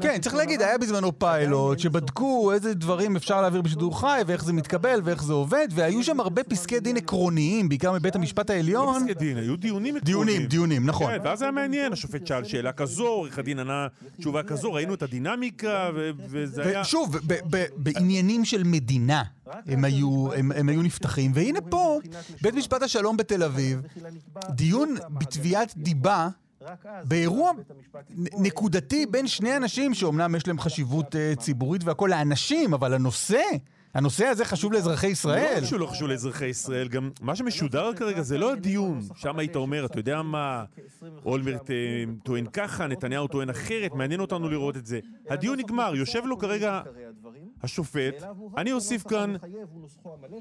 כן, 0.00 0.18
צריך 0.20 0.34
להגיד, 0.34 0.62
היה 0.62 0.78
בזמנו 0.78 1.18
פיילוט, 1.18 1.78
שבדקו 1.78 2.52
איזה 2.52 2.74
דברים 2.74 3.16
אפשר 3.16 3.40
להעביר 3.40 3.60
בשידור 3.62 4.00
חי, 4.00 4.20
ואיך 4.26 4.44
זה 4.44 4.52
מתקבל, 4.52 5.00
ואיך 5.04 5.22
זה 5.22 5.32
עובד, 5.32 5.68
והיו 5.70 6.02
שם 6.02 6.20
הרבה 6.20 6.44
פסקי 6.44 6.80
דין 6.80 6.96
עקרוניים, 6.96 7.68
בעיקר 7.68 7.92
מבית 7.92 8.14
המשפט 8.14 8.50
העליון. 8.50 8.94
לא 8.94 9.00
פסקי 9.00 9.14
דין, 9.14 9.36
היו 9.36 9.56
דיונים 9.56 9.96
עקרוניים. 9.96 10.26
דיונים, 10.26 10.46
דיונים, 10.48 10.86
נכון. 10.86 11.12
כן, 11.12 11.18
ואז 11.24 11.42
היה 11.42 11.50
מעניין, 11.50 11.92
השופט 11.92 12.26
שאל 12.26 12.44
שאלה 12.44 12.72
כזו, 12.72 13.06
עורך 13.06 13.38
הדין 13.38 13.58
ענה 13.58 13.86
תשובה 14.18 14.42
כזו, 14.42 14.72
ראינו 14.72 14.94
את 14.94 15.02
הדינמיקה, 15.02 15.90
וזה 16.28 16.62
היה... 16.62 16.84
שוב, 16.84 17.16
בעניינים 17.76 18.44
של 18.44 18.62
מדינה. 18.64 19.22
הם 19.66 19.84
היו, 19.84 20.32
הם, 20.32 20.52
הם 20.52 20.68
היו 20.68 20.82
נפתחים, 20.82 21.30
והנה 21.34 21.60
פה, 21.60 21.98
בית 22.42 22.54
משפט 22.54 22.82
השלום 22.82 23.16
בתל 23.16 23.42
אביב, 23.42 23.80
דיון 24.50 24.94
בתביעת 25.10 25.72
דיבה 25.76 26.28
באירוע 27.04 27.52
נקודתי 28.16 29.06
בין 29.06 29.26
שני 29.26 29.56
אנשים 29.56 29.94
שאומנם 29.94 30.34
יש 30.34 30.46
להם 30.46 30.60
חשיבות 30.60 31.14
uh, 31.14 31.40
ציבורית 31.40 31.84
והכול 31.84 32.10
לאנשים, 32.10 32.74
אבל 32.74 32.94
הנושא... 32.94 33.42
הנושא 33.94 34.26
הזה 34.26 34.44
חשוב 34.44 34.72
לאזרחי 34.72 35.06
ישראל. 35.06 35.58
לא 35.60 35.66
שהוא 35.66 35.80
לא 35.80 35.86
חשוב 35.86 36.08
לאזרחי 36.08 36.46
ישראל, 36.46 36.88
גם 36.88 37.10
מה 37.20 37.36
שמשודר 37.36 37.94
כרגע 37.96 38.22
זה 38.22 38.38
לא 38.38 38.52
הדיון. 38.52 39.00
שם 39.16 39.38
היית 39.38 39.56
אומר, 39.56 39.86
אתה 39.86 39.98
יודע 39.98 40.22
מה, 40.22 40.64
אולמרט 41.24 41.70
אה, 41.70 41.76
טוען 42.22 42.46
ככה, 42.52 42.86
נתניהו 42.86 43.28
טוען 43.28 43.50
אחרת, 43.50 43.94
מעניין 43.94 44.20
אותנו 44.20 44.48
לראות 44.48 44.76
את 44.76 44.86
זה. 44.86 45.00
הדיון 45.28 45.58
נגמר, 45.58 45.96
יושב 45.96 46.22
לו 46.24 46.38
כרגע 46.38 46.82
השופט, 47.62 48.22
אני 48.56 48.72
אוסיף 48.72 49.06
כאן, 49.06 49.34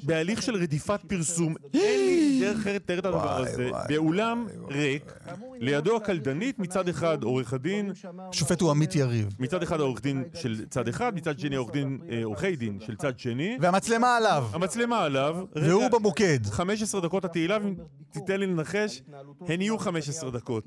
בהליך 0.04 0.42
של 0.42 0.56
רדיפת 0.56 1.00
פרסום, 1.08 1.56
אין 1.74 2.00
לי 2.06 2.40
דרך 2.42 2.58
אחרת 2.58 2.82
לתאר 2.82 3.00
את 3.00 3.06
הדבר 3.06 3.38
הזה, 3.42 3.70
באולם 3.88 4.48
ריק, 4.70 5.14
לידו 5.60 5.98
הקלדנית, 5.98 6.60
מצד 6.60 6.90
אחד 6.90 7.24
עורך 7.24 7.54
הדין. 7.54 7.92
השופט 8.30 8.62
הוא 8.62 8.72
עמית 8.72 8.96
יריב. 8.96 9.28
מצד 9.40 9.64
אחד 9.64 9.80
העורך 9.80 10.02
דין 10.02 10.24
של 10.34 10.66
צד 10.70 10.88
אחד, 10.88 11.16
מצד 11.16 11.40
שני 11.40 11.56
עורך 11.56 11.72
דין, 11.72 12.00
אה, 12.12 12.24
עורכי 12.24 12.56
דין 12.56 12.80
של 12.80 12.96
צד 12.96 13.20
שני. 13.20 13.58
והמצלמה 13.62 14.18
עליו. 14.18 14.48
המצלמה 14.54 15.04
עליו. 15.04 15.38
והוא 15.56 15.88
במוקד. 15.88 16.40
15 16.46 17.02
דקות 17.02 17.26
התהילה, 17.26 17.58
ואם 17.64 17.76
תיתן 18.12 18.40
לי 18.40 18.48
לנחש, 18.48 19.02
הן 19.48 19.62
יהיו 19.62 19.78
15 19.78 20.32
דקות. 20.32 20.64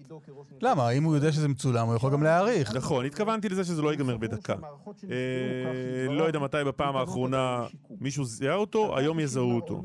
למה? 0.63 0.91
אם 0.91 1.05
הוא 1.05 1.15
יודע 1.15 1.33
שזה 1.33 1.49
מצולם, 1.49 1.87
הוא 1.87 1.97
יכול 1.97 2.13
גם 2.13 2.23
להעריך. 2.23 2.77
נכון, 2.77 3.05
התכוונתי 3.05 3.49
לזה 3.49 3.65
שזה 3.65 3.83
לא 3.83 3.91
ייגמר 3.91 4.17
בדקה. 4.17 4.55
אה, 5.11 6.15
לא 6.15 6.25
יודע 6.25 6.39
מתי 6.43 6.57
בפעם 6.67 6.97
האחרונה 6.97 7.65
מישהו 8.01 8.25
זיהה 8.25 8.55
אותו, 8.55 8.99
היום 8.99 9.21
יזהו 9.21 9.57
אותו. 9.57 9.83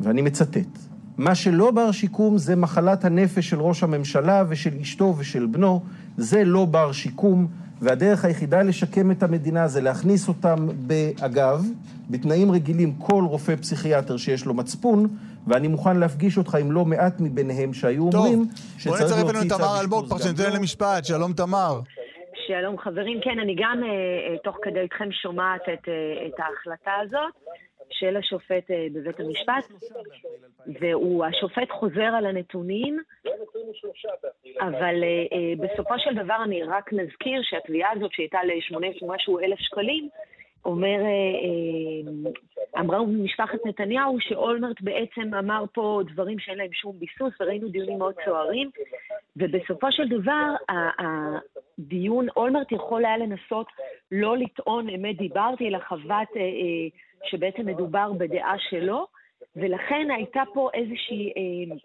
ואני 0.00 0.22
מצטט: 0.22 0.78
מה 1.16 1.34
שלא 1.34 1.70
בר 1.70 1.92
שיקום 1.92 2.38
זה 2.38 2.56
מחלת 2.56 3.04
הנפש 3.04 3.48
של 3.48 3.60
ראש 3.60 3.82
הממשלה 3.82 4.44
ושל 4.48 4.74
אשתו 4.82 5.14
ושל 5.18 5.46
בנו, 5.46 5.82
זה 6.16 6.44
לא 6.44 6.64
בר 6.64 6.92
שיקום, 6.92 7.46
והדרך 7.80 8.24
היחידה 8.24 8.62
לשקם 8.62 9.10
את 9.10 9.22
המדינה 9.22 9.68
זה 9.68 9.80
להכניס 9.80 10.28
אותם 10.28 10.68
באגב, 10.86 11.64
בתנאים 12.10 12.50
רגילים 12.50 12.94
כל 12.98 13.24
רופא 13.24 13.56
פסיכיאטר 13.56 14.16
שיש 14.16 14.44
לו 14.44 14.54
מצפון, 14.54 15.08
ואני 15.46 15.68
מוכן 15.68 15.96
להפגיש 15.96 16.38
אותך 16.38 16.54
עם 16.54 16.72
לא 16.72 16.84
מעט 16.84 17.20
מביניהם 17.20 17.74
שהיו 17.74 18.10
טוב, 18.10 18.14
אומרים 18.14 18.48
שצריך 18.78 19.00
להוציא 19.00 19.08
צו 19.08 19.14
אשפוז 19.14 19.24
גדול. 19.24 19.28
טוב, 19.28 19.28
בוא 19.28 19.28
נצרף 19.28 19.36
אלינו 19.36 19.54
את 19.54 19.58
תמר 19.58 19.80
אלמוג, 19.80 20.08
פרשנטן 20.08 20.52
למשפט, 20.52 21.04
שלום 21.04 21.32
תמר. 21.32 21.80
שלום 22.46 22.78
חברים, 22.78 23.20
כן, 23.20 23.38
אני 23.38 23.54
גם 23.58 23.84
אה, 23.84 23.88
אה, 23.88 24.38
תוך 24.38 24.56
כדי 24.62 24.80
איתכם 24.80 25.12
שומעת 25.12 25.62
את, 25.62 25.88
אה, 25.88 26.26
את 26.26 26.40
ההחלטה 26.40 26.92
הזאת 27.02 27.32
של 27.90 28.16
השופט 28.16 28.70
בבית 28.92 29.20
המשפט, 29.20 29.72
והשופט 30.80 31.70
חוזר 31.70 32.10
על 32.18 32.26
הנתונים, 32.26 32.98
אבל 34.60 34.94
בסופו 35.58 35.94
של 35.98 36.14
דבר 36.24 36.36
אני 36.44 36.62
רק 36.62 36.92
נזכיר 36.92 37.42
שהתביעה 37.42 37.92
הזאת 37.92 38.12
שהייתה 38.12 38.38
ל-18 38.44 39.06
משהו 39.06 39.38
אלף 39.38 39.58
שקלים, 39.58 40.08
אומר, 40.64 40.98
אמרה 42.78 43.02
משפחת 43.06 43.58
נתניהו 43.66 44.16
שאולמרט 44.20 44.80
בעצם 44.80 45.34
אמר 45.34 45.64
פה 45.72 46.00
דברים 46.12 46.38
שאין 46.38 46.58
להם 46.58 46.72
שום 46.72 46.98
ביסוס, 46.98 47.40
וראינו 47.40 47.68
דיונים 47.68 47.98
מאוד 47.98 48.14
סוערים, 48.24 48.70
ובסופו 49.36 49.92
של 49.92 50.08
דבר, 50.08 50.54
דיון, 51.78 52.26
אולמרט 52.36 52.72
יכול 52.72 53.04
היה 53.04 53.16
לנסות 53.16 53.66
לא 54.12 54.36
לטעון 54.36 54.90
אמת 54.90 55.16
דיברתי, 55.16 55.68
אלא 55.68 55.78
חוות 55.88 56.28
אה, 56.36 56.40
אה, 56.40 56.88
שבעצם 57.24 57.66
מדובר 57.66 58.12
בדעה 58.12 58.54
שלו, 58.58 59.06
ולכן 59.56 60.08
הייתה 60.16 60.42
פה 60.54 60.70
איזושהי, 60.74 61.32
אה, 61.36 61.76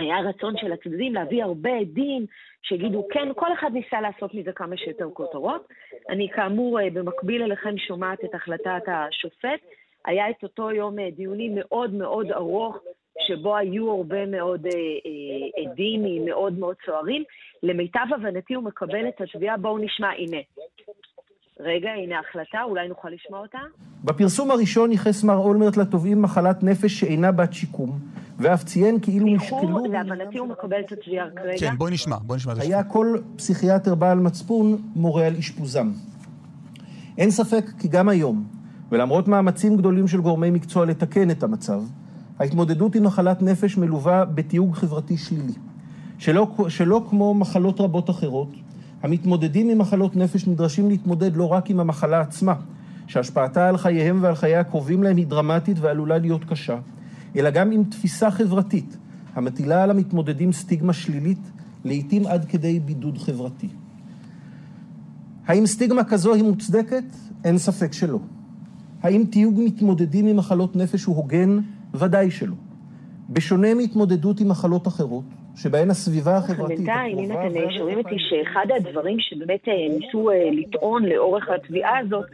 היה 0.00 0.20
רצון 0.20 0.56
של 0.56 0.72
הצדדים 0.72 1.14
להביא 1.14 1.44
הרבה 1.44 1.70
עדים 1.76 2.26
שיגידו, 2.62 3.06
כן, 3.10 3.28
כל 3.36 3.52
אחד 3.52 3.70
ניסה 3.72 4.00
לעשות 4.00 4.34
מזה 4.34 4.52
כמה 4.52 4.76
שיותר 4.76 5.08
כותרות. 5.12 5.68
אני 6.08 6.28
כאמור, 6.28 6.80
אה, 6.80 6.90
במקביל 6.90 7.42
אליכם 7.42 7.78
שומעת 7.78 8.24
את 8.24 8.34
החלטת 8.34 8.82
השופט. 8.86 9.60
היה 10.04 10.30
את 10.30 10.42
אותו 10.42 10.70
יום 10.70 10.98
אה, 10.98 11.10
דיוני 11.10 11.48
מאוד 11.54 11.94
מאוד 11.94 12.32
ארוך, 12.32 12.76
שבו 13.26 13.56
היו 13.56 13.90
הרבה 13.90 14.26
מאוד 14.26 14.66
אה, 14.66 15.62
עדים 15.62 16.24
מאוד 16.24 16.58
מאוד 16.58 16.76
סוערים. 16.86 17.24
למיטב 17.62 18.06
הבנתי 18.14 18.54
הוא 18.54 18.64
מקבל 18.64 19.08
את 19.08 19.20
התביעה, 19.20 19.56
בואו 19.56 19.78
נשמע, 19.78 20.08
הנה. 20.18 20.38
רגע, 21.62 21.90
הנה 21.90 22.16
ההחלטה, 22.16 22.58
אולי 22.62 22.88
נוכל 22.88 23.08
לשמוע 23.08 23.40
אותה? 23.40 23.58
בפרסום 24.04 24.50
הראשון 24.50 24.92
ייחס 24.92 25.24
מר 25.24 25.36
אולמרט 25.36 25.76
לתובעים 25.76 26.22
מחלת 26.22 26.62
נפש 26.62 27.00
שאינה 27.00 27.32
בת 27.32 27.52
שיקום, 27.52 27.98
ואף 28.38 28.64
ציין 28.64 29.00
כאילו 29.02 29.26
נשקלו... 29.26 29.84
להבנתי 29.92 30.38
הוא 30.38 30.48
מקבל 30.48 30.80
את 30.80 30.92
התביעה 30.92 31.26
רק 31.26 31.40
רגע. 31.44 31.58
כן, 31.58 31.76
בואי 31.78 31.92
נשמע, 31.92 32.16
בואי 32.22 32.36
נשמע 32.36 32.52
היה 32.60 32.84
כל 32.84 33.16
פסיכיאטר 33.36 33.94
בעל 33.94 34.18
מצפון 34.18 34.76
מורה 34.96 35.26
על 35.26 35.36
אשפוזם. 35.36 35.92
אין 37.18 37.30
ספק 37.30 37.64
כי 37.78 37.88
גם 37.88 38.08
היום, 38.08 38.44
ולמרות 38.92 39.28
מאמצים 39.28 39.76
גדולים 39.76 40.08
של 40.08 40.20
גורמי 40.20 40.50
מקצוע 40.50 40.86
לתקן 40.86 41.30
את 41.30 41.42
המצב, 41.42 41.82
ההתמודדות 42.38 42.94
עם 42.94 43.04
מחלת 43.04 43.42
נפש 43.42 43.76
מלווה 43.76 44.24
בתיוג 44.24 44.74
חברתי 44.74 45.16
שלילי. 45.16 45.52
שלא, 46.18 46.48
שלא 46.68 47.06
כמו 47.10 47.34
מחלות 47.34 47.80
רבות 47.80 48.10
אחרות, 48.10 48.48
המתמודדים 49.02 49.68
עם 49.68 49.78
מחלות 49.78 50.16
נפש 50.16 50.46
נדרשים 50.46 50.88
להתמודד 50.88 51.36
לא 51.36 51.52
רק 51.52 51.70
עם 51.70 51.80
המחלה 51.80 52.20
עצמה, 52.20 52.54
שהשפעתה 53.06 53.68
על 53.68 53.76
חייהם 53.76 54.18
ועל 54.22 54.34
חיי 54.34 54.56
הקרובים 54.56 55.02
להם 55.02 55.16
היא 55.16 55.26
דרמטית 55.26 55.76
ועלולה 55.80 56.18
להיות 56.18 56.44
קשה, 56.44 56.78
אלא 57.36 57.50
גם 57.50 57.70
עם 57.70 57.84
תפיסה 57.84 58.30
חברתית, 58.30 58.96
המטילה 59.34 59.82
על 59.82 59.90
המתמודדים 59.90 60.52
סטיגמה 60.52 60.92
שלילית, 60.92 61.50
לעתים 61.84 62.26
עד 62.26 62.44
כדי 62.44 62.80
בידוד 62.80 63.18
חברתי. 63.18 63.68
האם 65.46 65.66
סטיגמה 65.66 66.04
כזו 66.04 66.34
היא 66.34 66.44
מוצדקת? 66.44 67.04
אין 67.44 67.58
ספק 67.58 67.92
שלא. 67.92 68.18
האם 69.02 69.24
תיוג 69.30 69.60
מתמודדים 69.64 70.26
עם 70.26 70.36
מחלות 70.36 70.76
נפש 70.76 71.04
הוא 71.04 71.16
הוגן? 71.16 71.58
ודאי 71.94 72.30
שלא. 72.30 72.54
בשונה 73.30 73.74
מהתמודדות 73.74 74.40
עם 74.40 74.48
מחלות 74.48 74.88
אחרות, 74.88 75.24
שבהן 75.62 75.90
הסביבה 75.90 76.36
החברתית... 76.36 76.76
בינתיים, 76.76 77.18
אם 77.18 77.32
אתם 77.32 77.70
שומעים 77.78 77.98
אותי, 77.98 78.16
שאחד 78.18 78.66
הדברים 78.76 79.16
שבאמת 79.20 79.68
אה, 79.68 79.74
ניסו 79.98 80.30
אה, 80.30 80.50
לטעון 80.52 81.04
לאורך 81.04 81.48
התביעה 81.48 81.98
הזאת, 81.98 82.24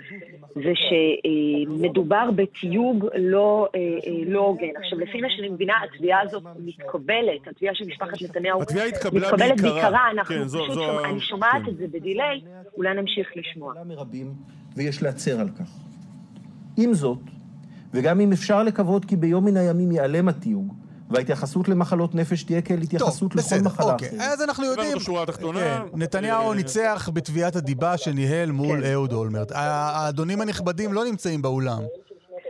זה 0.55 0.73
שמדובר 0.77 2.31
בתיוג 2.37 3.07
לא, 3.19 3.69
אה, 3.75 3.81
לא 4.27 4.41
הוגן. 4.41 4.67
עכשיו, 4.85 4.99
לפי 4.99 5.21
מה 5.21 5.29
שאני 5.31 5.49
מבינה, 5.49 5.73
התביעה 5.85 6.21
הזאת 6.23 6.43
מתקבלת, 6.59 7.49
התביעה 7.51 7.75
של 7.75 7.85
משפחת 7.87 8.23
נתניהו 8.23 8.63
התביעה 8.63 8.87
התקבלה 8.87 9.21
מתקבלת 9.33 9.61
בעיקרה. 9.61 10.11
אנחנו 10.13 10.35
כן, 10.35 10.43
זו- 10.45 10.59
פשוט, 10.63 10.75
זו 10.75 10.81
שומע- 10.85 11.07
ה- 11.07 11.11
אני 11.11 11.21
שומעת 11.21 11.63
כן. 11.65 11.71
את 11.71 11.77
זה 11.77 11.87
בדיליי, 11.93 12.41
אולי 12.77 12.95
נמשיך 12.95 13.29
לשמוע. 13.37 13.75
מרבים, 13.87 14.33
ויש 14.77 15.03
להצר 15.03 15.41
על 15.41 15.49
כך. 15.49 15.71
עם 16.79 16.95
זאת, 16.95 17.19
וגם 17.95 18.21
אם 18.21 18.33
אפשר 18.33 18.63
לקוות 18.63 19.05
כי 19.05 19.17
ביום 19.17 19.45
מן 19.45 19.57
הימים 19.57 19.93
ייעלם 19.93 20.29
התיוג, 20.29 20.75
וההתייחסות 21.11 21.69
למחלות 21.69 22.15
נפש 22.15 22.43
תהיה 22.43 22.63
כאל 22.63 22.83
התייחסות 22.83 23.35
לכל 23.35 23.43
בסדר, 23.43 23.65
מחלה 23.65 23.93
אוקיי. 23.93 24.09
אחרת. 24.09 24.21
אז 24.21 24.43
אנחנו 24.43 24.65
יודעים... 24.65 24.99
כן, 25.55 25.99
נתניהו 25.99 26.51
אה, 26.51 26.57
ניצח 26.57 27.09
בתביעת 27.15 27.57
הדיבה 27.57 27.97
שניהל 27.97 28.51
מול 28.51 28.81
כן. 28.81 28.93
אהוד 28.93 29.13
אולמרט. 29.13 29.53
האדונים 29.55 30.41
הנכבדים 30.41 30.93
לא 30.93 31.05
נמצאים 31.05 31.43
באולם. 31.43 31.83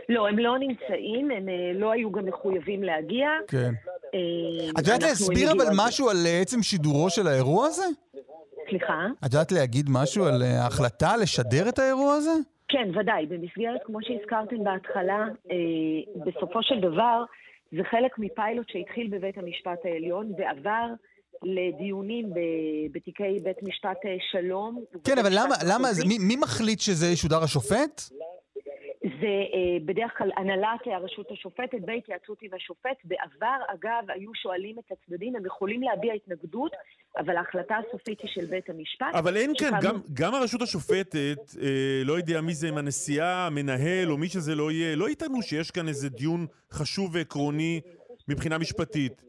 לא, 0.09 0.27
הם 0.27 0.39
לא 0.39 0.59
נמצאים, 0.59 1.31
הם 1.31 1.49
אה, 1.49 1.71
לא 1.75 1.91
היו 1.91 2.11
גם 2.11 2.25
מחויבים 2.25 2.83
להגיע. 2.83 3.27
כן. 3.47 3.73
אה, 4.15 4.69
את 4.69 4.87
יודעת 4.87 5.03
להסביר 5.03 5.51
אבל 5.51 5.65
משהו 5.75 6.09
על 6.09 6.17
עצם 6.41 6.63
שידורו 6.63 7.09
של 7.09 7.27
האירוע 7.27 7.67
הזה? 7.67 7.85
סליחה? 8.69 9.05
את 9.25 9.33
יודעת 9.33 9.51
להגיד 9.51 9.85
משהו 9.89 10.25
על 10.25 10.41
ההחלטה 10.41 11.17
לשדר 11.17 11.69
את 11.69 11.79
האירוע 11.79 12.13
הזה? 12.13 12.31
כן, 12.67 12.89
ודאי. 12.99 13.25
במסגרת, 13.25 13.81
כמו 13.85 13.99
שהזכרתם 14.01 14.63
בהתחלה, 14.63 15.25
אה, 15.51 16.23
בסופו 16.25 16.63
של 16.63 16.79
דבר, 16.79 17.23
זה 17.71 17.83
חלק 17.91 18.11
מפיילוט 18.19 18.69
שהתחיל 18.69 19.07
בבית 19.07 19.37
המשפט 19.37 19.79
העליון 19.85 20.31
ועבר 20.37 20.87
לדיונים 21.43 22.29
ב- 22.33 22.39
בתיקי 22.91 23.23
בית 23.43 23.57
משפט 23.63 23.97
אה, 24.05 24.15
שלום. 24.31 24.83
כן, 25.03 25.17
אבל 25.17 25.29
למה, 25.31 25.55
למה, 25.69 25.87
מי- 26.07 26.17
מי 26.19 26.35
מחליט 26.35 26.79
שזה 26.79 27.07
ישודר 27.07 27.43
השופט? 27.43 28.01
זה 29.21 29.27
אה, 29.27 29.77
בדרך 29.85 30.11
כלל 30.17 30.29
הנהלת 30.37 30.79
הרשות 30.85 31.31
השופטת 31.31 31.81
בהתייעצות 31.85 32.37
עם 32.41 32.53
השופט. 32.53 32.97
בעבר, 33.03 33.57
אגב, 33.67 34.03
היו 34.09 34.31
שואלים 34.35 34.79
את 34.79 34.91
הצדדים, 34.91 35.35
הם 35.35 35.45
יכולים 35.45 35.81
להביע 35.83 36.13
התנגדות, 36.13 36.71
אבל 37.17 37.37
ההחלטה 37.37 37.75
הסופית 37.87 38.21
היא 38.21 38.29
של 38.33 38.45
בית 38.45 38.69
המשפט. 38.69 39.07
אבל 39.13 39.37
אין 39.37 39.51
כאן, 39.57 39.71
גם, 39.81 39.95
גם 40.13 40.33
הרשות 40.33 40.61
השופטת, 40.61 41.15
אה, 41.61 42.01
לא 42.05 42.13
יודע 42.13 42.41
מי 42.41 42.53
זה, 42.53 42.69
אם 42.69 42.77
הנשיאה, 42.77 43.47
המנהל 43.47 44.11
או 44.11 44.17
מי 44.17 44.29
שזה 44.29 44.55
לא 44.55 44.71
יהיה, 44.71 44.95
לא 44.95 45.09
יטענו 45.09 45.41
שיש 45.41 45.71
כאן 45.71 45.87
איזה 45.87 46.09
דיון 46.09 46.45
חשוב 46.71 47.15
ועקרוני 47.15 47.81
מבחינה 48.27 48.57
משפטית. 48.57 49.26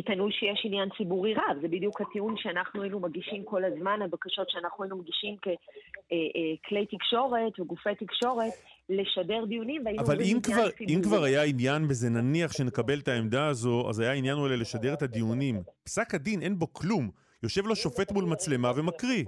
יטענו 0.00 0.30
שיש 0.30 0.60
עניין 0.64 0.88
ציבורי 0.96 1.34
רב, 1.34 1.56
זה 1.62 1.68
בדיוק 1.68 2.00
הטיעון 2.00 2.34
שאנחנו 2.36 2.82
היינו 2.82 3.00
מגישים 3.00 3.44
כל 3.44 3.64
הזמן, 3.64 4.02
הבקשות 4.04 4.50
שאנחנו 4.50 4.84
היינו 4.84 4.96
מגישים 4.96 5.36
ככלי 5.36 6.86
תקשורת 6.86 7.60
וגופי 7.60 7.94
תקשורת, 7.94 8.52
לשדר 8.88 9.44
דיונים, 9.44 9.82
והיינו 9.84 10.02
אבל 10.02 10.18
אם 10.20 10.38
כבר, 10.42 10.70
ציבורי. 10.70 10.96
אם 10.96 11.02
כבר 11.02 11.22
היה 11.22 11.42
עניין 11.42 11.88
בזה, 11.88 12.10
נניח 12.10 12.52
שנקבל 12.52 12.98
את 12.98 13.08
העמדה 13.08 13.46
הזו, 13.46 13.88
אז 13.88 14.00
היה 14.00 14.12
עניין 14.12 14.36
אולי 14.38 14.56
לשדר 14.56 14.94
את 14.94 15.02
הדיונים. 15.02 15.62
פסק 15.84 16.14
הדין, 16.14 16.42
אין 16.42 16.58
בו 16.58 16.72
כלום. 16.72 17.10
יושב 17.42 17.66
לו 17.66 17.76
שופט 17.76 18.12
מול 18.12 18.24
מצלמה 18.24 18.72
ומקריא. 18.76 19.24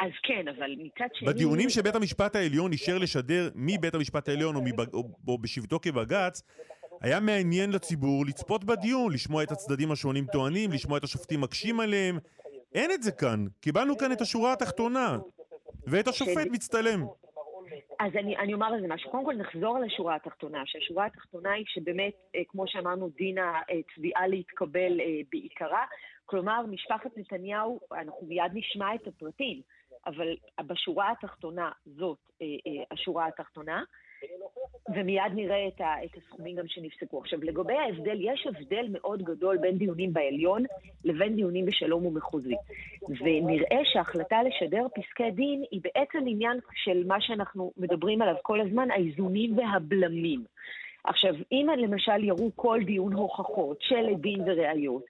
אז 0.00 0.10
כן, 0.22 0.48
אבל 0.48 0.70
מצד 0.78 1.14
שני... 1.14 1.28
בדיונים 1.28 1.70
שבית 1.70 1.94
המשפט 1.94 2.36
העליון 2.36 2.72
אישר 2.72 2.98
לשדר 2.98 3.48
מבית 3.54 3.94
המשפט 3.94 4.28
העליון 4.28 4.56
או, 4.56 4.62
מבג... 4.64 4.94
או, 4.94 5.02
או 5.28 5.38
בשבתו 5.38 5.78
כבג"ץ, 5.82 6.42
היה 7.04 7.20
מעניין 7.20 7.72
לציבור 7.72 8.26
לצפות 8.26 8.64
בדיון, 8.64 9.12
לשמוע 9.12 9.42
את 9.42 9.50
הצדדים 9.50 9.92
השונים 9.92 10.24
טוענים, 10.32 10.72
לשמוע 10.72 10.98
את 10.98 11.04
השופטים 11.04 11.40
מקשים 11.40 11.80
עליהם. 11.80 12.18
אין 12.74 12.90
את 12.90 13.02
זה 13.02 13.12
כאן. 13.12 13.44
קיבלנו 13.60 13.98
כאן 13.98 14.12
את 14.12 14.20
השורה 14.20 14.52
התחתונה, 14.52 15.18
ואת 15.86 16.08
השופט 16.08 16.46
מצטלם. 16.52 17.04
אז 18.00 18.12
אני, 18.16 18.36
אני 18.36 18.54
אומר 18.54 18.66
על 18.66 18.80
זה 18.80 18.86
משהו. 18.88 19.10
קודם 19.10 19.24
כל 19.24 19.34
נחזור 19.34 19.78
לשורה 19.78 20.14
התחתונה, 20.14 20.62
שהשורה 20.66 21.06
התחתונה 21.06 21.52
היא 21.52 21.64
שבאמת, 21.68 22.14
אה, 22.34 22.40
כמו 22.48 22.64
שאמרנו, 22.66 23.08
דין 23.08 23.38
התביעה 23.68 24.26
להתקבל 24.26 25.00
אה, 25.00 25.20
בעיקרה. 25.32 25.84
כלומר, 26.26 26.66
משפחת 26.66 27.10
נתניהו, 27.16 27.80
אנחנו 27.92 28.26
מיד 28.26 28.52
נשמע 28.54 28.94
את 28.94 29.06
הפרטים, 29.06 29.60
אבל 30.06 30.36
בשורה 30.66 31.12
התחתונה 31.12 31.70
זאת 31.86 32.18
אה, 32.42 32.46
אה, 32.46 32.84
השורה 32.90 33.26
התחתונה, 33.26 33.82
ומיד 34.88 35.32
נראה 35.34 35.68
את, 35.68 35.80
ה, 35.80 36.04
את 36.04 36.10
הסכומים 36.16 36.56
גם 36.56 36.64
שנפסקו. 36.68 37.18
עכשיו, 37.18 37.38
לגבי 37.42 37.72
ההבדל, 37.74 38.16
יש 38.20 38.46
הבדל 38.46 38.86
מאוד 38.90 39.22
גדול 39.22 39.56
בין 39.58 39.78
דיונים 39.78 40.12
בעליון 40.12 40.62
לבין 41.04 41.36
דיונים 41.36 41.66
בשלום 41.66 42.06
ומחוזי. 42.06 42.54
ונראה 43.20 43.80
שההחלטה 43.84 44.36
לשדר 44.42 44.86
פסקי 44.94 45.30
דין 45.30 45.64
היא 45.70 45.80
בעצם 45.84 46.18
עניין 46.26 46.58
של 46.74 47.02
מה 47.06 47.20
שאנחנו 47.20 47.72
מדברים 47.76 48.22
עליו 48.22 48.34
כל 48.42 48.60
הזמן, 48.60 48.90
האיזונים 48.90 49.58
והבלמים. 49.58 50.44
עכשיו, 51.04 51.34
אם 51.52 51.66
למשל 51.78 52.24
יראו 52.24 52.50
כל 52.56 52.80
דיון 52.84 53.12
הוכחות 53.12 53.76
של 53.80 54.08
עדים 54.14 54.40
וראיות, 54.46 55.04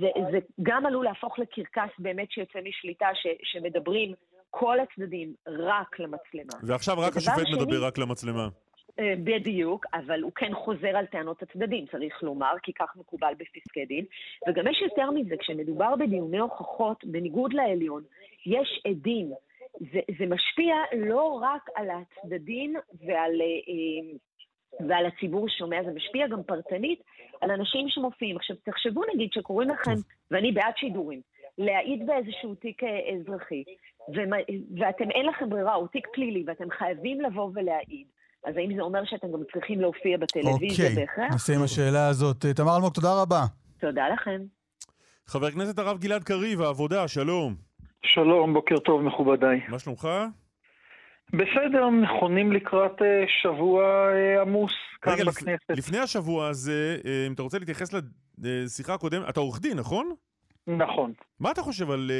זה, 0.00 0.06
זה 0.32 0.38
גם 0.62 0.86
עלול 0.86 1.04
להפוך 1.04 1.38
לקרקס 1.38 1.90
באמת 1.98 2.30
שיוצא 2.30 2.58
משליטה, 2.68 3.06
ש, 3.14 3.26
שמדברים 3.42 4.12
כל 4.50 4.76
הצדדים 4.80 5.34
רק 5.46 6.00
למצלמה. 6.00 6.52
ועכשיו 6.62 6.98
רק 6.98 7.16
השופט 7.16 7.46
שני- 7.46 7.56
מדבר 7.62 7.86
רק 7.86 7.98
למצלמה. 7.98 8.48
אה, 8.98 9.14
בדיוק, 9.24 9.86
אבל 9.94 10.22
הוא 10.22 10.32
כן 10.34 10.54
חוזר 10.54 10.96
על 10.96 11.06
טענות 11.06 11.42
הצדדים, 11.42 11.86
צריך 11.86 12.22
לומר, 12.22 12.52
כי 12.62 12.72
כך 12.72 12.96
מקובל 12.96 13.32
בפסקי 13.38 13.84
דין. 13.84 14.04
וגם 14.48 14.68
יש 14.68 14.82
יותר 14.82 15.10
מזה, 15.10 15.36
כשמדובר 15.36 15.96
בדיוני 15.96 16.38
הוכחות, 16.38 17.04
בניגוד 17.04 17.52
לעליון, 17.52 18.02
יש 18.46 18.80
עדים. 18.86 19.32
זה, 19.92 20.00
זה 20.18 20.26
משפיע 20.26 20.74
לא 20.96 21.40
רק 21.42 21.68
על 21.74 21.88
הצדדים 21.90 22.74
ועל, 23.06 23.40
אה, 23.40 24.16
ועל 24.88 25.06
הציבור 25.06 25.48
ששומע, 25.48 25.82
זה 25.84 25.90
משפיע 25.90 26.26
גם 26.28 26.42
פרטנית 26.42 27.02
על 27.40 27.50
אנשים 27.50 27.88
שמופיעים. 27.88 28.36
עכשיו, 28.36 28.56
תחשבו 28.56 29.02
נגיד 29.14 29.32
שקוראים 29.32 29.70
לכם, 29.70 29.94
ואני 30.30 30.52
בעד 30.52 30.76
שידורים, 30.76 31.20
להעיד 31.58 32.06
באיזשהו 32.06 32.54
תיק 32.54 32.84
אה, 32.84 32.98
אזרחי, 33.14 33.64
ואתם 34.78 35.10
אין 35.10 35.26
לכם 35.26 35.50
ברירה, 35.50 35.74
הוא 35.74 35.88
תיק 35.88 36.06
פלילי, 36.12 36.44
ואתם 36.46 36.70
חייבים 36.70 37.20
לבוא 37.20 37.50
ולהעיד. 37.54 38.06
אז 38.44 38.56
האם 38.56 38.76
זה 38.76 38.82
אומר 38.82 39.04
שאתם 39.04 39.32
גם 39.32 39.40
צריכים 39.52 39.80
להופיע 39.80 40.18
בטלוויזיה 40.18 40.88
אוקיי, 40.88 41.06
בהכרח? 41.06 41.34
נסיים 41.34 41.62
השאלה 41.62 42.08
הזאת. 42.08 42.44
אה, 42.44 42.54
תמר 42.54 42.76
אלמוג, 42.76 42.92
תודה 42.92 43.22
רבה. 43.22 43.44
תודה 43.80 44.08
לכם. 44.08 44.40
חבר 45.26 45.46
הכנסת 45.46 45.78
הרב 45.78 45.98
גלעד 45.98 46.24
קריב, 46.24 46.60
העבודה, 46.60 47.08
שלום. 47.08 47.54
שלום, 48.02 48.54
בוקר 48.54 48.78
טוב 48.78 49.02
מכובדיי. 49.02 49.60
מה 49.68 49.78
שלומך? 49.78 50.08
בסדר, 51.32 51.90
נכונים 51.90 52.52
לקראת 52.52 53.02
אה, 53.02 53.24
שבוע 53.42 53.82
אה, 54.12 54.42
עמוס 54.42 54.72
כאן 55.02 55.12
רגע, 55.12 55.24
בכנסת. 55.24 55.70
לפ... 55.70 55.78
לפני 55.78 55.98
השבוע 55.98 56.48
הזה, 56.48 56.96
אם 57.26 57.32
אתה 57.32 57.42
רוצה 57.42 57.58
להתייחס 57.58 57.94
לשיחה 58.38 58.94
הקודמת, 58.94 59.28
אתה 59.28 59.40
עורך 59.40 59.60
דין, 59.60 59.78
נכון? 59.78 60.14
נכון. 60.66 61.12
מה 61.40 61.50
אתה 61.50 61.62
חושב 61.62 61.90
על 61.90 62.10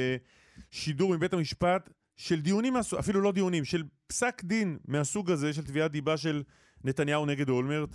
שידור 0.71 1.15
מבית 1.15 1.33
המשפט 1.33 1.91
של 2.19 2.41
דיונים, 2.41 2.75
אפילו 2.99 3.21
לא 3.21 3.33
דיונים, 3.33 3.65
של 3.65 3.83
פסק 4.09 4.45
דין 4.45 4.79
מהסוג 4.89 5.31
הזה, 5.31 5.53
של 5.53 5.63
תביעת 5.63 5.91
דיבה 5.91 6.17
של 6.17 6.43
נתניהו 6.85 7.27
נגד 7.27 7.49
אולמרט? 7.49 7.89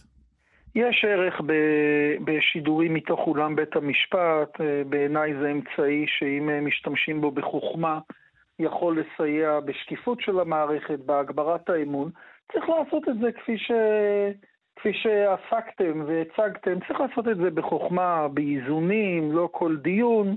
יש 0.76 1.06
ערך 1.08 1.42
ב- 1.46 2.16
בשידורים 2.26 2.94
מתוך 2.94 3.20
אולם 3.28 3.56
בית 3.56 3.76
המשפט, 3.76 4.62
אה, 4.62 4.82
בעיניי 4.90 5.34
זה 5.42 5.52
אמצעי 5.52 6.06
שאם 6.08 6.50
אה, 6.50 6.62
משתמשים 6.62 7.22
בו 7.22 7.32
בחוכמה, 7.32 8.00
יכול 8.60 9.00
לסייע 9.00 9.60
בשקיפות 9.60 10.22
של 10.22 10.40
המערכת, 10.40 11.00
בהגברת 11.00 11.70
האמון. 11.70 12.12
צריך 12.52 12.66
לעשות 12.70 13.10
את 13.10 13.20
זה 13.22 13.32
כפי, 13.32 13.58
ש... 13.58 13.72
כפי 14.76 14.94
שעסקתם 14.94 16.04
והצגתם, 16.08 16.80
צריך 16.88 17.00
לעשות 17.00 17.28
את 17.28 17.38
זה 17.38 17.50
בחוכמה, 17.50 18.28
באיזונים, 18.28 19.32
לא 19.32 19.50
כל 19.52 19.78
דיון. 19.78 20.36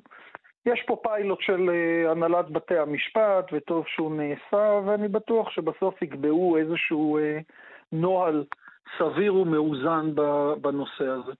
יש 0.66 0.82
פה 0.86 0.96
פיילוט 1.02 1.40
של 1.40 1.70
אה, 1.70 2.10
הנהלת 2.10 2.50
בתי 2.50 2.78
המשפט, 2.78 3.52
וטוב 3.52 3.84
שהוא 3.88 4.16
נעשה, 4.16 4.80
ואני 4.86 5.08
בטוח 5.08 5.50
שבסוף 5.50 6.02
יקבעו 6.02 6.56
איזשהו 6.56 7.18
אה, 7.18 7.38
נוהל 7.92 8.44
סביר 8.98 9.34
ומאוזן 9.34 10.14
בנושא 10.60 11.04
הזה. 11.04 11.32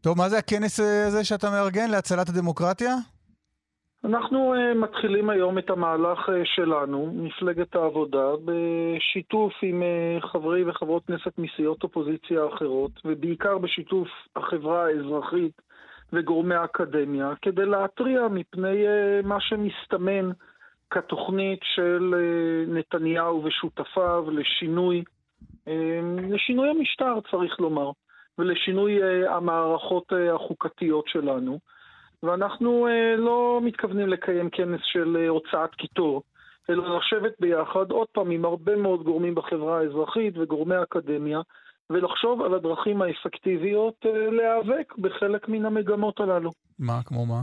טוב, 0.00 0.18
מה 0.18 0.28
זה 0.28 0.38
הכנס 0.38 0.80
אה, 0.80 1.06
הזה 1.06 1.24
שאתה 1.24 1.50
מארגן 1.50 1.90
להצלת 1.90 2.28
הדמוקרטיה? 2.28 2.94
אנחנו 4.04 4.54
uh, 4.54 4.78
מתחילים 4.78 5.30
היום 5.30 5.58
את 5.58 5.70
המהלך 5.70 6.18
שלנו, 6.44 7.12
מפלגת 7.14 7.74
העבודה, 7.74 8.30
בשיתוף 8.44 9.52
עם 9.62 9.82
חברי 10.32 10.64
וחברות 10.64 11.06
כנסת 11.06 11.38
מסיעות 11.38 11.82
אופוזיציה 11.82 12.40
אחרות, 12.54 12.90
ובעיקר 13.04 13.58
בשיתוף 13.58 14.08
החברה 14.36 14.86
האזרחית 14.86 15.62
וגורמי 16.12 16.54
האקדמיה, 16.54 17.32
כדי 17.42 17.66
להתריע 17.66 18.28
מפני 18.28 18.84
uh, 18.86 19.26
מה 19.26 19.40
שמסתמן 19.40 20.30
כתוכנית 20.90 21.60
של 21.62 22.14
uh, 22.14 22.70
נתניהו 22.70 23.44
ושותפיו 23.44 24.30
לשינוי, 24.30 25.02
uh, 25.66 25.70
לשינוי 26.30 26.68
המשטר, 26.68 27.14
צריך 27.30 27.60
לומר, 27.60 27.90
ולשינוי 28.38 29.00
המערכות 29.28 30.12
החוקתיות 30.34 31.08
שלנו. 31.08 31.58
ואנחנו 32.22 32.86
אה, 32.86 33.16
לא 33.16 33.60
מתכוונים 33.62 34.08
לקיים 34.08 34.50
כנס 34.50 34.80
של 34.84 35.16
אה, 35.20 35.28
הוצאת 35.28 35.74
קיטור, 35.74 36.22
אלא 36.70 36.98
לשבת 36.98 37.32
ביחד, 37.40 37.90
עוד 37.90 38.08
פעם, 38.12 38.30
עם 38.30 38.44
הרבה 38.44 38.76
מאוד 38.76 39.02
גורמים 39.02 39.34
בחברה 39.34 39.78
האזרחית 39.78 40.38
וגורמי 40.38 40.74
האקדמיה, 40.74 41.40
ולחשוב 41.90 42.42
על 42.42 42.54
הדרכים 42.54 43.02
האפקטיביות 43.02 44.06
אה, 44.06 44.30
להיאבק 44.30 44.94
בחלק 44.98 45.48
מן 45.48 45.66
המגמות 45.66 46.20
הללו. 46.20 46.50
מה, 46.78 47.00
כמו 47.06 47.26
מה? 47.26 47.40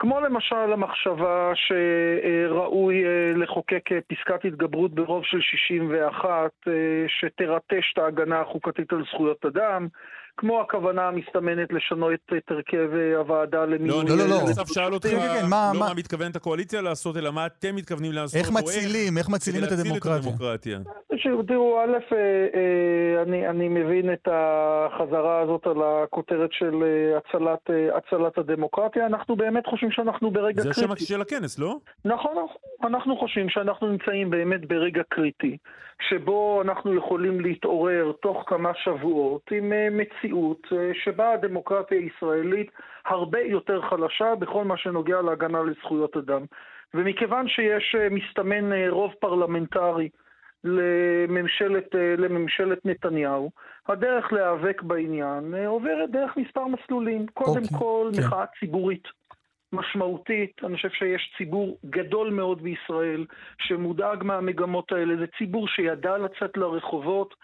כמו 0.00 0.20
למשל 0.20 0.72
המחשבה 0.72 1.52
שראוי 1.54 3.04
אה, 3.04 3.32
לחוקק 3.36 3.92
אה, 3.92 3.98
פסקת 4.08 4.44
התגברות 4.44 4.94
ברוב 4.94 5.24
של 5.24 5.40
61 5.40 6.50
אה, 6.68 6.72
שתרטש 7.08 7.92
את 7.92 7.98
ההגנה 7.98 8.40
החוקתית 8.40 8.92
על 8.92 9.04
זכויות 9.12 9.44
אדם, 9.44 9.88
כמו 10.40 10.60
הכוונה 10.60 11.08
המסתמנת 11.08 11.72
לשנות 11.72 12.12
את 12.36 12.50
הרכב 12.50 12.88
אה, 12.94 13.16
הוועדה 13.16 13.64
למינוי... 13.64 14.04
לא, 14.08 14.16
לא, 14.16 14.28
לא. 14.28 14.36
אסף 14.44 14.72
שאל 14.72 14.94
אותך, 14.94 15.08
כן, 15.08 15.16
כן, 15.40 15.46
מה- 15.50 15.70
לא 15.74 15.80
מה- 15.80 15.94
מתכוונת 15.96 16.36
הקואליציה 16.36 16.80
לעשות, 16.80 17.16
אלא 17.16 17.30
מה 17.32 17.46
אתם 17.46 17.76
מתכוונים 17.76 18.12
לעשות. 18.12 18.36
איך 18.40 18.50
מצילים, 18.52 19.18
איך 19.18 19.28
מצילים 19.28 19.64
את 19.64 19.72
הדמוקרטיה? 19.72 20.78
תראו, 21.48 21.80
א', 21.80 22.14
אה, 22.14 22.16
אה, 22.54 23.22
אני, 23.22 23.48
אני 23.48 23.68
מבין 23.68 24.12
את 24.12 24.28
החזרה 24.32 25.40
הזאת 25.40 25.66
על 25.66 25.76
הכותרת 25.82 26.52
של 26.52 26.74
הצלת, 27.16 27.70
הצלת 27.94 28.38
הדמוקרטיה. 28.38 29.06
אנחנו 29.06 29.36
באמת 29.36 29.66
חושבים 29.66 29.90
שאנחנו 29.90 30.30
ברגע 30.30 30.62
זה 30.62 30.68
קריטי. 30.74 30.92
השם 30.92 31.06
של 31.06 31.20
הכנס, 31.20 31.58
לא? 31.58 31.76
נכון, 32.04 32.46
אנחנו 32.84 33.16
חושבים 33.16 33.48
שאנחנו 33.48 33.88
נמצאים 33.88 34.30
באמת 34.30 34.68
ברגע 34.68 35.02
קריטי, 35.08 35.56
שבו 36.08 36.62
אנחנו 36.62 36.94
יכולים 36.94 37.40
להתעורר 37.40 38.12
תוך 38.22 38.44
כמה 38.46 38.70
שבועות 38.84 39.42
עם 39.50 39.72
אה, 39.72 39.88
מציאות 40.30 40.66
אה, 40.72 40.90
שבה 41.04 41.32
הדמוקרטיה 41.32 41.98
הישראלית 41.98 42.70
הרבה 43.06 43.40
יותר 43.40 43.82
חלשה 43.90 44.34
בכל 44.34 44.64
מה 44.64 44.76
שנוגע 44.76 45.22
להגנה 45.22 45.62
לזכויות 45.62 46.16
אדם. 46.16 46.44
ומכיוון 46.94 47.48
שיש 47.48 47.96
אה, 47.98 48.08
מסתמן 48.10 48.72
אה, 48.72 48.86
רוב 48.90 49.12
פרלמנטרי 49.20 50.08
לממשלת, 50.64 51.94
לממשלת 52.18 52.86
נתניהו, 52.86 53.50
הדרך 53.88 54.32
להיאבק 54.32 54.82
בעניין 54.82 55.54
עוברת 55.66 56.10
דרך 56.10 56.36
מספר 56.36 56.66
מסלולים. 56.66 57.26
קודם 57.26 57.62
אוקיי, 57.62 57.78
כל, 57.78 58.10
כן. 58.14 58.22
מחאה 58.22 58.44
ציבורית. 58.60 59.08
משמעותית, 59.72 60.60
אני 60.64 60.76
חושב 60.76 60.90
שיש 60.90 61.34
ציבור 61.38 61.78
גדול 61.86 62.30
מאוד 62.30 62.62
בישראל 62.62 63.26
שמודאג 63.58 64.22
מהמגמות 64.24 64.92
האלה, 64.92 65.16
זה 65.16 65.26
ציבור 65.38 65.68
שידע 65.68 66.18
לצאת 66.18 66.56
לרחובות 66.56 67.34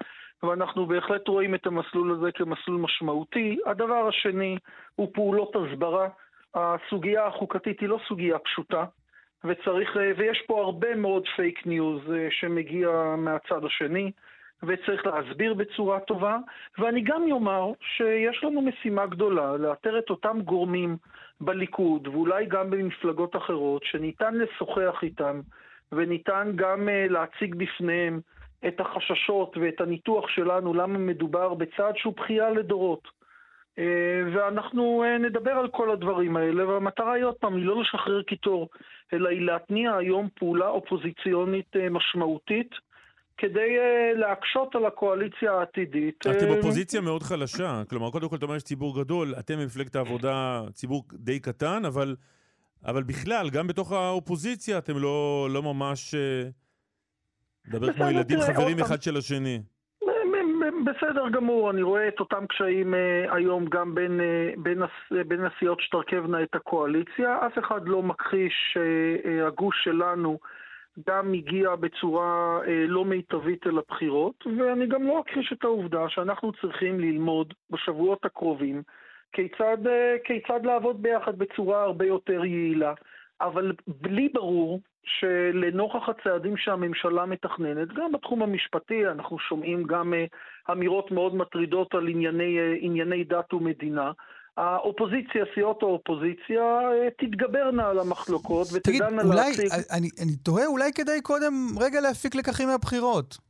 ואנחנו 0.43 0.87
בהחלט 0.87 1.29
רואים 1.29 1.55
את 1.55 1.67
המסלול 1.67 2.13
הזה 2.13 2.33
כמסלול 2.33 2.81
משמעותי. 2.81 3.59
הדבר 3.67 4.09
השני 4.09 4.59
הוא 4.97 5.11
פעולות 5.15 5.57
הסברה. 5.57 6.09
הסוגיה 6.55 7.27
החוקתית 7.27 7.81
היא 7.81 7.89
לא 7.89 7.99
סוגיה 8.09 8.39
פשוטה, 8.39 8.85
וצריך, 9.45 9.97
ויש 10.17 10.43
פה 10.47 10.63
הרבה 10.63 10.95
מאוד 10.95 11.23
פייק 11.37 11.67
ניוז 11.67 12.01
אה, 12.13 12.29
שמגיע 12.31 13.15
מהצד 13.19 13.65
השני, 13.65 14.11
וצריך 14.63 15.07
להסביר 15.07 15.55
בצורה 15.55 16.01
טובה. 16.01 16.39
ואני 16.79 17.01
גם 17.01 17.23
אומר 17.31 17.73
שיש 17.81 18.45
לנו 18.45 18.63
משימה 18.63 19.07
גדולה 19.07 19.57
לאתר 19.57 19.99
את 19.99 20.11
אותם 20.11 20.41
גורמים 20.45 20.97
בליכוד, 21.41 22.09
ואולי 22.09 22.47
גם 22.47 22.71
במפלגות 22.71 23.37
אחרות, 23.37 23.85
שניתן 23.85 24.35
לשוחח 24.35 24.99
איתם, 25.03 25.41
וניתן 25.93 26.53
גם 26.57 26.89
uh, 26.89 27.13
להציג 27.13 27.55
בפניהם 27.55 28.21
את 28.69 28.81
החששות 28.81 29.57
ואת 29.61 29.81
הניתוח 29.81 30.29
שלנו, 30.29 30.75
למה 30.75 30.99
מדובר 30.99 31.55
בצעד 31.55 31.97
שהוא 31.97 32.15
בכייה 32.17 32.51
לדורות. 32.51 33.17
Uh, 33.77 33.79
ואנחנו 34.35 35.05
uh, 35.05 35.23
נדבר 35.23 35.51
על 35.51 35.69
כל 35.69 35.91
הדברים 35.91 36.37
האלה, 36.37 36.69
והמטרה 36.69 37.13
היא 37.13 37.25
עוד 37.25 37.35
פעם, 37.35 37.57
היא 37.57 37.65
לא 37.65 37.83
לשחרר 37.83 38.23
קיטור, 38.23 38.69
אלא 39.13 39.29
היא 39.29 39.41
להתניע 39.41 39.97
היום 39.97 40.29
פעולה 40.35 40.69
אופוזיציונית 40.69 41.77
uh, 41.77 41.91
משמעותית, 41.91 42.71
כדי 43.39 43.77
uh, 43.79 44.19
להקשות 44.19 44.75
על 44.75 44.87
הקואליציה 44.87 45.53
העתידית. 45.53 46.21
אתם 46.21 46.47
אה, 46.47 46.57
אופוזיציה 46.57 47.01
מאוד 47.01 47.23
חלשה. 47.23 47.83
כלומר, 47.91 48.11
קודם 48.11 48.29
כל 48.29 48.37
אתה 48.37 48.45
אומר 48.45 48.57
יש 48.57 48.63
ציבור 48.63 49.01
גדול, 49.01 49.35
אתם 49.39 49.55
במפלגת 49.59 49.97
העבודה 49.97 50.63
ציבור 50.73 51.05
די 51.13 51.41
קטן, 51.41 51.85
אבל, 51.85 52.17
אבל 52.85 53.03
בכלל, 53.03 53.51
גם 53.51 53.67
בתוך 53.67 53.93
האופוזיציה 53.93 54.79
אתם 54.79 54.99
לא, 54.99 55.49
לא 55.51 55.63
ממש... 55.63 56.15
אה, 56.15 56.49
מדבר 57.69 57.93
כמו 57.93 58.05
ילדים 58.11 58.39
חברים. 58.41 58.79
אחד 58.79 59.03
של 59.03 59.17
השני. 59.17 59.63
בסדר 60.87 61.29
גמור, 61.29 61.71
אני 61.71 61.83
רואה 61.83 62.09
את 62.09 62.21
אותם 62.21 62.47
קשיים 62.47 62.95
אה, 62.95 63.35
היום 63.35 63.65
גם 63.65 63.95
בין, 63.95 64.21
אה, 64.21 64.51
בין, 64.57 64.83
אה, 64.83 65.25
בין 65.25 65.41
הסיעות 65.45 65.81
שתרכבנה 65.81 66.43
את 66.43 66.55
הקואליציה. 66.55 67.47
אף 67.47 67.59
אחד 67.59 67.89
לא 67.89 68.03
מכחיש 68.03 68.53
שהגוש 68.73 69.85
שלנו 69.85 70.39
גם 71.09 71.33
הגיע 71.33 71.77
בצורה 71.77 72.61
אה, 72.67 72.85
לא 72.87 73.05
מיטבית 73.05 73.67
אל 73.67 73.79
הבחירות, 73.79 74.47
ואני 74.59 74.87
גם 74.87 75.07
לא 75.07 75.21
אכחיש 75.21 75.53
את 75.53 75.65
העובדה 75.65 76.09
שאנחנו 76.09 76.53
צריכים 76.53 77.01
ללמוד 77.01 77.55
בשבועות 77.71 78.25
הקרובים 78.25 78.83
כיצד, 79.33 79.87
אה, 79.87 80.17
כיצד 80.25 80.67
לעבוד 80.67 81.03
ביחד 81.03 81.39
בצורה 81.39 81.83
הרבה 81.83 82.07
יותר 82.07 82.45
יעילה. 82.45 82.95
אבל 83.41 83.73
לי 84.05 84.29
ברור 84.29 84.81
שלנוכח 85.07 86.09
הצעדים 86.09 86.57
שהממשלה 86.57 87.27
מתכננת, 87.27 87.89
גם 87.89 88.13
בתחום 88.13 88.43
המשפטי, 88.43 89.07
אנחנו 89.07 89.39
שומעים 89.39 89.83
גם 89.83 90.13
uh, 90.13 90.73
אמירות 90.73 91.11
מאוד 91.11 91.35
מטרידות 91.35 91.95
על 91.95 92.09
ענייני, 92.09 92.59
uh, 92.59 92.79
ענייני 92.81 93.25
דת 93.25 93.55
ומדינה. 93.55 94.13
האופוזיציה, 94.57 95.45
סיעות 95.55 95.83
האופוזיציה, 95.83 96.79
uh, 96.81 97.11
תתגברנה 97.19 97.89
על 97.89 97.99
המחלוקות 97.99 98.67
תגיד, 98.83 99.03
ותדענה 99.03 99.23
אולי, 99.23 99.37
להציג... 99.37 99.69
אני, 99.93 100.09
אני 100.23 100.37
תוהה, 100.37 100.67
אולי 100.67 100.93
כדאי 100.93 101.21
קודם 101.21 101.55
רגע 101.81 102.01
להפיק 102.01 102.35
לקחים 102.35 102.69
מהבחירות. 102.69 103.46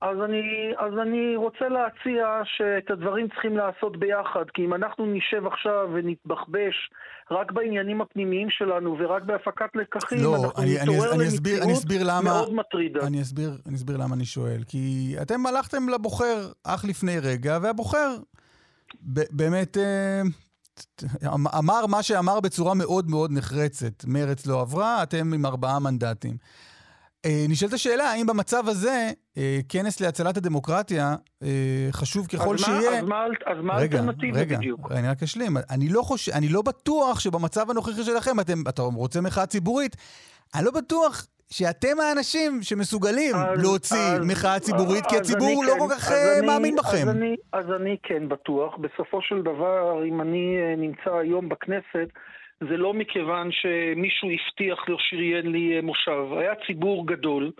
אז 0.00 0.16
אני, 0.24 0.72
אז 0.78 0.92
אני 1.02 1.36
רוצה 1.36 1.68
להציע 1.68 2.40
שאת 2.44 2.90
הדברים 2.90 3.28
צריכים 3.28 3.56
לעשות 3.56 3.96
ביחד, 3.96 4.44
כי 4.54 4.64
אם 4.64 4.74
אנחנו 4.74 5.06
נשב 5.06 5.46
עכשיו 5.46 5.88
ונתבחבש 5.94 6.90
רק 7.30 7.52
בעניינים 7.52 8.00
הפנימיים 8.00 8.50
שלנו 8.50 8.96
ורק 8.98 9.22
בהפקת 9.22 9.70
לקחים, 9.74 10.18
לא, 10.22 10.36
אנחנו 10.36 10.62
אני, 10.62 10.80
אני, 10.80 10.82
נתעורר 10.82 11.14
אני, 11.14 11.28
אסביר, 11.28 11.62
אני 11.62 11.72
אסביר 11.72 12.00
למציאות 12.02 12.22
למה... 12.22 12.30
מאוד 12.30 12.54
מטרידה. 12.54 13.06
אני 13.06 13.22
אסביר, 13.22 13.50
אני 13.66 13.76
אסביר 13.76 13.96
למה 13.96 14.14
אני 14.14 14.24
שואל. 14.24 14.62
כי 14.66 15.14
אתם 15.22 15.46
הלכתם 15.46 15.88
לבוחר 15.88 16.48
אך 16.64 16.84
לפני 16.84 17.18
רגע, 17.18 17.58
והבוחר 17.62 18.16
ב- 19.02 19.30
באמת 19.30 19.76
אה, 19.76 20.22
אמר 21.58 21.86
מה 21.86 22.02
שאמר 22.02 22.40
בצורה 22.40 22.74
מאוד 22.74 23.10
מאוד 23.10 23.32
נחרצת. 23.32 24.04
מרץ 24.06 24.46
לא 24.46 24.60
עברה, 24.60 25.02
אתם 25.02 25.32
עם 25.34 25.46
ארבעה 25.46 25.78
מנדטים. 25.78 26.36
אה, 27.26 27.44
נשאלת 27.48 27.72
השאלה, 27.72 28.04
האם 28.04 28.26
במצב 28.26 28.68
הזה, 28.68 29.10
אה, 29.38 29.58
כנס 29.68 30.00
להצלת 30.00 30.36
הדמוקרטיה, 30.36 31.14
אה, 31.42 31.48
חשוב 31.92 32.26
ככל 32.26 32.54
אז 32.54 32.60
שיהיה... 32.60 32.90
מה, 32.90 32.96
אז 32.98 33.04
מה, 33.04 33.16
אז 33.46 33.58
מה 33.62 33.76
רגע, 33.76 33.98
האלטרנטיבה 33.98 34.38
רגע, 34.40 34.56
בדיוק? 34.56 34.92
אני 34.92 35.08
רק 35.08 35.22
אשלים. 35.22 35.56
אני 35.70 35.88
לא, 35.88 36.02
חושב, 36.02 36.32
אני 36.32 36.48
לא 36.48 36.62
בטוח 36.62 37.20
שבמצב 37.20 37.70
הנוכחי 37.70 38.02
שלכם, 38.04 38.40
אתם, 38.40 38.54
אתה 38.68 38.82
רוצה 38.82 39.20
מחאה 39.20 39.46
ציבורית, 39.46 39.96
אני 40.54 40.64
לא 40.64 40.70
בטוח 40.70 41.26
שאתם 41.50 42.00
האנשים 42.00 42.62
שמסוגלים 42.62 43.36
אז- 43.36 43.62
להוציא 43.62 43.96
אז- 43.96 44.26
מחאה 44.26 44.60
ציבורית, 44.60 45.06
כי 45.06 45.16
הציבור 45.16 45.64
לא 45.64 45.72
כן- 45.72 45.78
כל 45.78 45.86
כך 45.90 46.08
אז 46.08 46.12
אה, 46.12 46.38
אני- 46.38 46.46
מאמין 46.46 46.76
בכם. 46.76 46.96
אז 47.02 47.08
אני, 47.08 47.36
אז 47.52 47.64
אני 47.80 47.96
כן 48.02 48.28
בטוח. 48.28 48.74
בסופו 48.76 49.22
של 49.22 49.40
דבר, 49.42 50.04
אם 50.08 50.20
אני 50.20 50.46
נמצא 50.76 51.10
היום 51.22 51.48
בכנסת, 51.48 52.08
זה 52.68 52.76
לא 52.76 52.94
מכיוון 52.94 53.48
שמישהו 53.52 54.28
הבטיח 54.30 54.88
לו 54.88 54.96
שריין 54.98 55.52
לי 55.52 55.76
אה, 55.76 55.82
מושב. 55.82 56.38
היה 56.38 56.52
ציבור 56.66 57.06
גדול, 57.06 57.52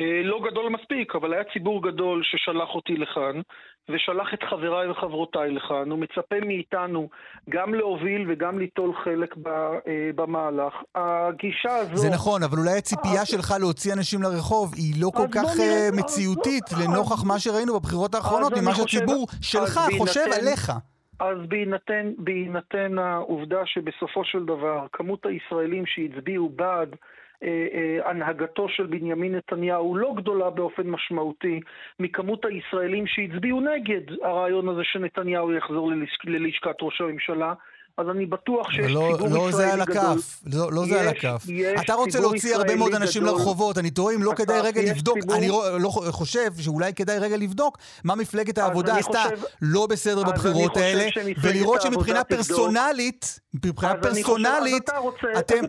אה, 0.00 0.20
לא 0.24 0.40
גדול 0.50 0.68
מספיק, 0.68 1.14
אבל 1.14 1.32
היה 1.32 1.42
ציבור 1.52 1.82
גדול 1.82 2.22
ששלח 2.24 2.68
אותי 2.74 2.96
לכאן, 2.96 3.40
ושלח 3.88 4.34
את 4.34 4.42
חבריי 4.50 4.90
וחברותיי 4.90 5.50
לכאן. 5.50 5.90
הוא 5.90 5.98
מצפה 5.98 6.36
מאיתנו 6.46 7.08
גם 7.50 7.74
להוביל 7.74 8.24
וגם 8.28 8.58
ליטול 8.58 8.92
חלק 9.04 9.36
ב, 9.36 9.48
אה, 9.48 10.10
במהלך. 10.14 10.74
הגישה 10.94 11.76
הזו... 11.76 11.96
זה 11.96 12.10
נכון, 12.10 12.42
אבל 12.42 12.58
אולי 12.58 12.78
הציפייה 12.78 13.26
שלך 13.26 13.54
להוציא 13.60 13.92
אנשים 13.92 14.22
לרחוב 14.22 14.74
היא 14.76 14.94
לא 15.02 15.10
כל 15.14 15.26
כך 15.32 15.44
אז 15.44 15.62
מציאותית 15.92 16.64
לנוכח 16.80 17.24
מה 17.24 17.38
שראינו 17.38 17.80
בבחירות 17.80 18.14
האחרונות, 18.14 18.52
ממה 18.52 18.74
שהציבור 18.74 19.26
שלך 19.42 19.80
חושב 19.98 20.26
עליך. 20.40 20.72
אז 21.18 21.38
בהינתן, 21.48 22.12
בהינתן 22.18 22.98
העובדה 22.98 23.66
שבסופו 23.66 24.24
של 24.24 24.44
דבר 24.44 24.86
כמות 24.92 25.26
הישראלים 25.26 25.86
שהצביעו 25.86 26.48
בעד 26.48 26.96
אה, 27.42 27.66
אה, 27.72 28.10
הנהגתו 28.10 28.68
של 28.68 28.86
בנימין 28.86 29.34
נתניהו 29.34 29.96
לא 29.96 30.14
גדולה 30.16 30.50
באופן 30.50 30.86
משמעותי 30.86 31.60
מכמות 32.00 32.44
הישראלים 32.44 33.06
שהצביעו 33.06 33.60
נגד 33.60 34.00
הרעיון 34.22 34.68
הזה 34.68 34.84
שנתניהו 34.84 35.52
יחזור 35.52 35.90
ללשכ- 35.90 36.24
ללשכת 36.30 36.76
ראש 36.82 37.00
הממשלה. 37.00 37.54
אז 37.98 38.06
אני 38.10 38.26
בטוח 38.26 38.70
שיש 38.70 38.92
לא, 38.92 39.08
ציבור 39.12 39.28
לא 39.28 39.48
ישראלי 39.48 39.52
זה 39.52 39.72
על 39.72 39.84
גדול. 39.84 39.96
הכף, 39.96 40.40
לא, 40.54 40.72
לא 40.72 40.84
זה 40.86 41.00
על 41.00 41.06
יש- 41.16 41.24
הכף. 41.24 41.44
יש 41.48 41.80
אתה 41.84 41.94
רוצה 41.94 42.20
להוציא 42.20 42.56
הרבה 42.56 42.76
מאוד 42.76 42.94
אנשים 42.94 43.22
גדול. 43.22 43.34
לרחובות, 43.34 43.78
אני 43.78 43.90
תוהה 43.90 44.14
אם 44.14 44.22
לא 44.22 44.32
כדאי 44.36 44.60
רגע 44.60 44.80
יש 44.80 44.90
לבדוק, 44.90 45.18
ציבור- 45.18 45.36
אני 45.36 45.48
לא, 45.48 45.80
לא 45.80 45.88
חושב 45.88 46.50
שאולי 46.58 46.94
כדאי 46.94 47.18
רגע 47.18 47.36
לבדוק 47.36 47.78
מה 48.04 48.14
מפלגת 48.14 48.58
העבודה 48.58 48.96
עשתה 48.96 49.18
חושב- 49.34 49.44
לא 49.62 49.86
בסדר 49.86 50.22
בבחירות 50.22 50.76
האלה, 50.76 51.04
ולראות 51.42 51.82
שמבחינה. 51.82 52.24
פרסונלית, 52.24 53.40
מבחינה 53.64 53.94
פרסונלית, 53.96 54.90
אז 54.90 54.94
אתה 54.94 54.98
רוצה, 54.98 55.26
אתם... 55.38 55.64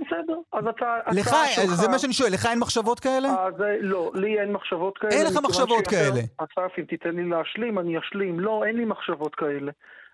לך, 1.11 1.36
זה 1.76 1.88
מה 1.88 1.99
שאני 1.99 2.13
שואל, 2.13 2.34
לך 2.34 2.45
אין 2.45 2.59
מחשבות 2.59 2.99
כאלה? 2.99 3.30
אה, 3.30 3.47
לא, 3.82 4.11
לי 4.13 4.39
אין 4.39 4.51
מחשבות 4.51 4.97
כאלה. 4.97 5.11
אין 5.13 5.26
לך 5.26 5.38
מחשבות 5.43 5.88
כאלה. 5.88 6.21
אסף, 6.38 6.80
אם 6.80 6.84
תיתן 6.84 7.09
לי 7.09 7.30
להשלים, 7.30 7.80
אני 7.80 7.99
אשלים. 7.99 8.39
לא, 8.39 8.63
אין 8.67 8.76
לי 8.76 8.86
מחשבות 8.86 9.36
כאלה. 9.36 9.71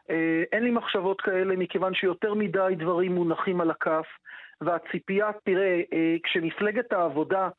אה, 0.09 0.43
אין 0.51 0.63
לי 0.63 0.71
מחשבות 0.71 1.21
כאלה 1.21 1.55
מכיוון 1.55 1.93
שיותר 1.93 2.33
מדי 2.33 2.73
דברים 2.77 3.15
מונחים 3.15 3.61
על 3.61 3.71
הכף, 3.71 4.05
והציפייה, 4.61 5.31
תראה, 5.43 5.81
אה, 5.93 6.15
כשמפלגת 6.23 6.93
העבודה 6.93 7.49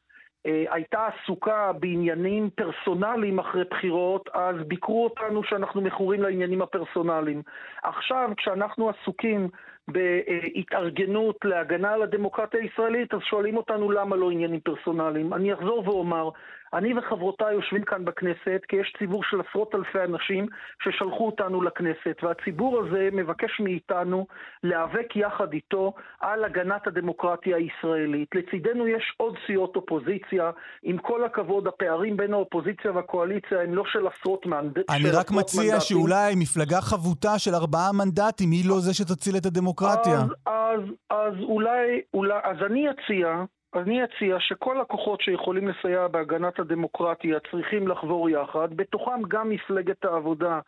אה, 0.46 0.64
הייתה 0.70 1.06
עסוקה 1.06 1.72
בעניינים 1.72 2.50
פרסונליים 2.50 3.38
אחרי 3.38 3.64
בחירות, 3.70 4.28
אז 4.34 4.56
ביקרו 4.66 5.04
אותנו 5.04 5.44
שאנחנו 5.44 5.80
מכורים 5.80 6.22
לעניינים 6.22 6.62
הפרסונליים. 6.62 7.42
עכשיו, 7.82 8.30
כשאנחנו 8.36 8.90
עסוקים 8.90 9.48
בהתארגנות 9.88 11.36
להגנה 11.44 11.92
על 11.92 12.02
הדמוקרטיה 12.02 12.60
הישראלית, 12.60 13.14
אז 13.14 13.20
שואלים 13.20 13.56
אותנו 13.56 13.90
למה 13.90 14.16
לא 14.16 14.30
עניינים 14.30 14.60
פרסונליים. 14.60 15.34
אני 15.34 15.52
אחזור 15.52 15.88
ואומר, 15.88 16.30
אני 16.74 16.98
וחברותיי 16.98 17.54
יושבים 17.54 17.82
כאן 17.82 18.04
בכנסת 18.04 18.60
כי 18.68 18.76
יש 18.76 18.94
ציבור 18.98 19.22
של 19.24 19.40
עשרות 19.48 19.74
אלפי 19.74 20.04
אנשים 20.04 20.46
ששלחו 20.82 21.26
אותנו 21.26 21.62
לכנסת, 21.62 22.16
והציבור 22.22 22.80
הזה 22.80 23.08
מבקש 23.12 23.60
מאיתנו 23.60 24.26
להיאבק 24.62 25.16
יחד 25.16 25.52
איתו 25.52 25.92
על 26.20 26.44
הגנת 26.44 26.86
הדמוקרטיה 26.86 27.56
הישראלית. 27.56 28.28
לצידנו 28.34 28.86
יש 28.88 29.14
עוד 29.16 29.34
סיעות 29.46 29.76
אופוזיציה, 29.76 30.50
עם 30.82 30.98
כל 30.98 31.24
הכבוד, 31.24 31.66
הפערים 31.66 32.16
בין 32.16 32.32
האופוזיציה 32.32 32.92
והקואליציה 32.92 33.60
הם 33.62 33.74
לא 33.74 33.82
של 33.86 34.06
עשרות 34.06 34.46
מנדטים. 34.46 34.84
אני 34.90 35.10
רק 35.10 35.30
מציע 35.30 35.80
שאולי 35.80 36.34
מפלגה 36.36 36.80
חבוטה 36.80 37.38
של 37.38 37.54
ארבעה 37.54 37.92
מנדטים 37.92 38.50
היא 38.50 38.68
לא 38.68 38.80
זה 38.80 38.94
שתציל 38.94 39.36
את 39.36 39.46
הדמוקרטיה. 39.46 40.20
אז, 40.20 40.28
אז, 40.46 40.80
אז 41.10 41.34
אולי, 41.40 42.00
אולי, 42.14 42.38
אז 42.44 42.56
אני 42.66 42.86
אציע, 42.90 43.44
אני 43.74 44.04
אציע 44.04 44.36
שכל 44.40 44.80
הכוחות 44.80 45.20
שיכולים 45.20 45.68
לסייע 45.68 46.08
בהגנת 46.08 46.58
הדמוקרטיה 46.58 47.38
צריכים 47.50 47.88
לחבור 47.88 48.30
יחד, 48.30 48.74
בתוכם 48.74 49.22
גם 49.28 49.50
מפלגת 49.50 50.04
העבודה, 50.04 50.60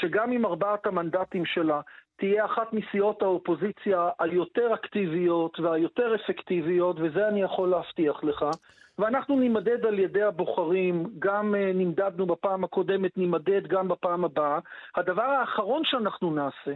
שגם 0.00 0.32
עם 0.32 0.46
ארבעת 0.46 0.86
המנדטים 0.86 1.44
שלה 1.44 1.80
תהיה 2.16 2.44
אחת 2.44 2.72
מסיעות 2.72 3.22
האופוזיציה 3.22 4.08
היותר 4.18 4.74
אקטיביות 4.74 5.60
והיותר 5.60 6.14
אפקטיביות, 6.14 6.96
וזה 7.00 7.28
אני 7.28 7.42
יכול 7.42 7.68
להבטיח 7.68 8.24
לך. 8.24 8.44
ואנחנו 8.98 9.40
נימדד 9.40 9.86
על 9.86 9.98
ידי 9.98 10.22
הבוחרים, 10.22 11.06
גם 11.18 11.54
uh, 11.54 11.76
נמדדנו 11.76 12.26
בפעם 12.26 12.64
הקודמת, 12.64 13.16
נימדד 13.16 13.66
גם 13.66 13.88
בפעם 13.88 14.24
הבאה. 14.24 14.58
הדבר 14.96 15.22
האחרון 15.22 15.82
שאנחנו 15.84 16.30
נעשה, 16.34 16.72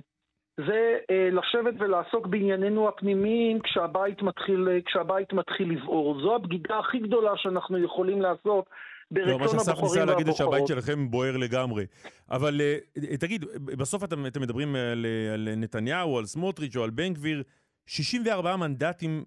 זה 0.56 0.96
אה, 1.10 1.28
לשבת 1.32 1.74
ולעסוק 1.80 2.26
בענייננו 2.26 2.88
הפנימיים 2.88 3.60
כשהבית 3.60 4.22
מתחיל, 4.22 4.68
אה, 4.68 4.78
כשהבית 4.86 5.32
מתחיל 5.32 5.70
לבעור. 5.72 6.20
זו 6.20 6.34
הבגידה 6.34 6.78
הכי 6.78 6.98
גדולה 6.98 7.32
שאנחנו 7.36 7.78
יכולים 7.78 8.22
לעשות 8.22 8.64
ברצון 9.10 9.30
לא, 9.30 9.38
מה 9.38 9.48
שאסף 9.48 9.68
הבוחרים 9.68 10.00
ניסה 10.00 10.04
להגיד 10.04 10.26
זה 10.26 10.32
והבוחרות. 10.32 10.66
שהבית 10.66 10.66
שלכם 10.66 11.10
בוער 11.10 11.36
לגמרי. 11.36 11.86
אבל 12.30 12.60
אה, 12.60 13.16
תגיד, 13.16 13.44
בסוף 13.64 14.04
אתם, 14.04 14.26
אתם 14.26 14.40
מדברים 14.40 14.76
על, 14.76 15.06
על 15.34 15.48
נתניהו, 15.56 16.18
על 16.18 16.26
סמוטריץ' 16.26 16.76
או 16.76 16.84
על 16.84 16.90
בן 16.90 17.14
גביר, 17.14 17.42
64 17.86 18.56
מנדטים 18.56 19.24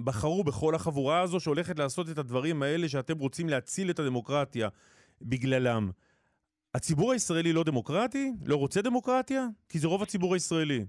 בחרו 0.00 0.44
בכל 0.44 0.74
החבורה 0.74 1.20
הזו 1.20 1.40
שהולכת 1.40 1.78
לעשות 1.78 2.10
את 2.10 2.18
הדברים 2.18 2.62
האלה 2.62 2.88
שאתם 2.88 3.18
רוצים 3.18 3.48
להציל 3.48 3.90
את 3.90 3.98
הדמוקרטיה 3.98 4.68
בגללם. 5.22 5.90
הציבור 6.74 7.12
הישראלי 7.12 7.52
לא 7.52 7.64
דמוקרטי? 7.64 8.32
לא 8.44 8.56
רוצה 8.56 8.82
דמוקרטיה? 8.82 9.46
כי 9.68 9.78
זה 9.78 9.86
רוב 9.88 10.02
הציבור 10.02 10.34
הישראלי. 10.34 10.84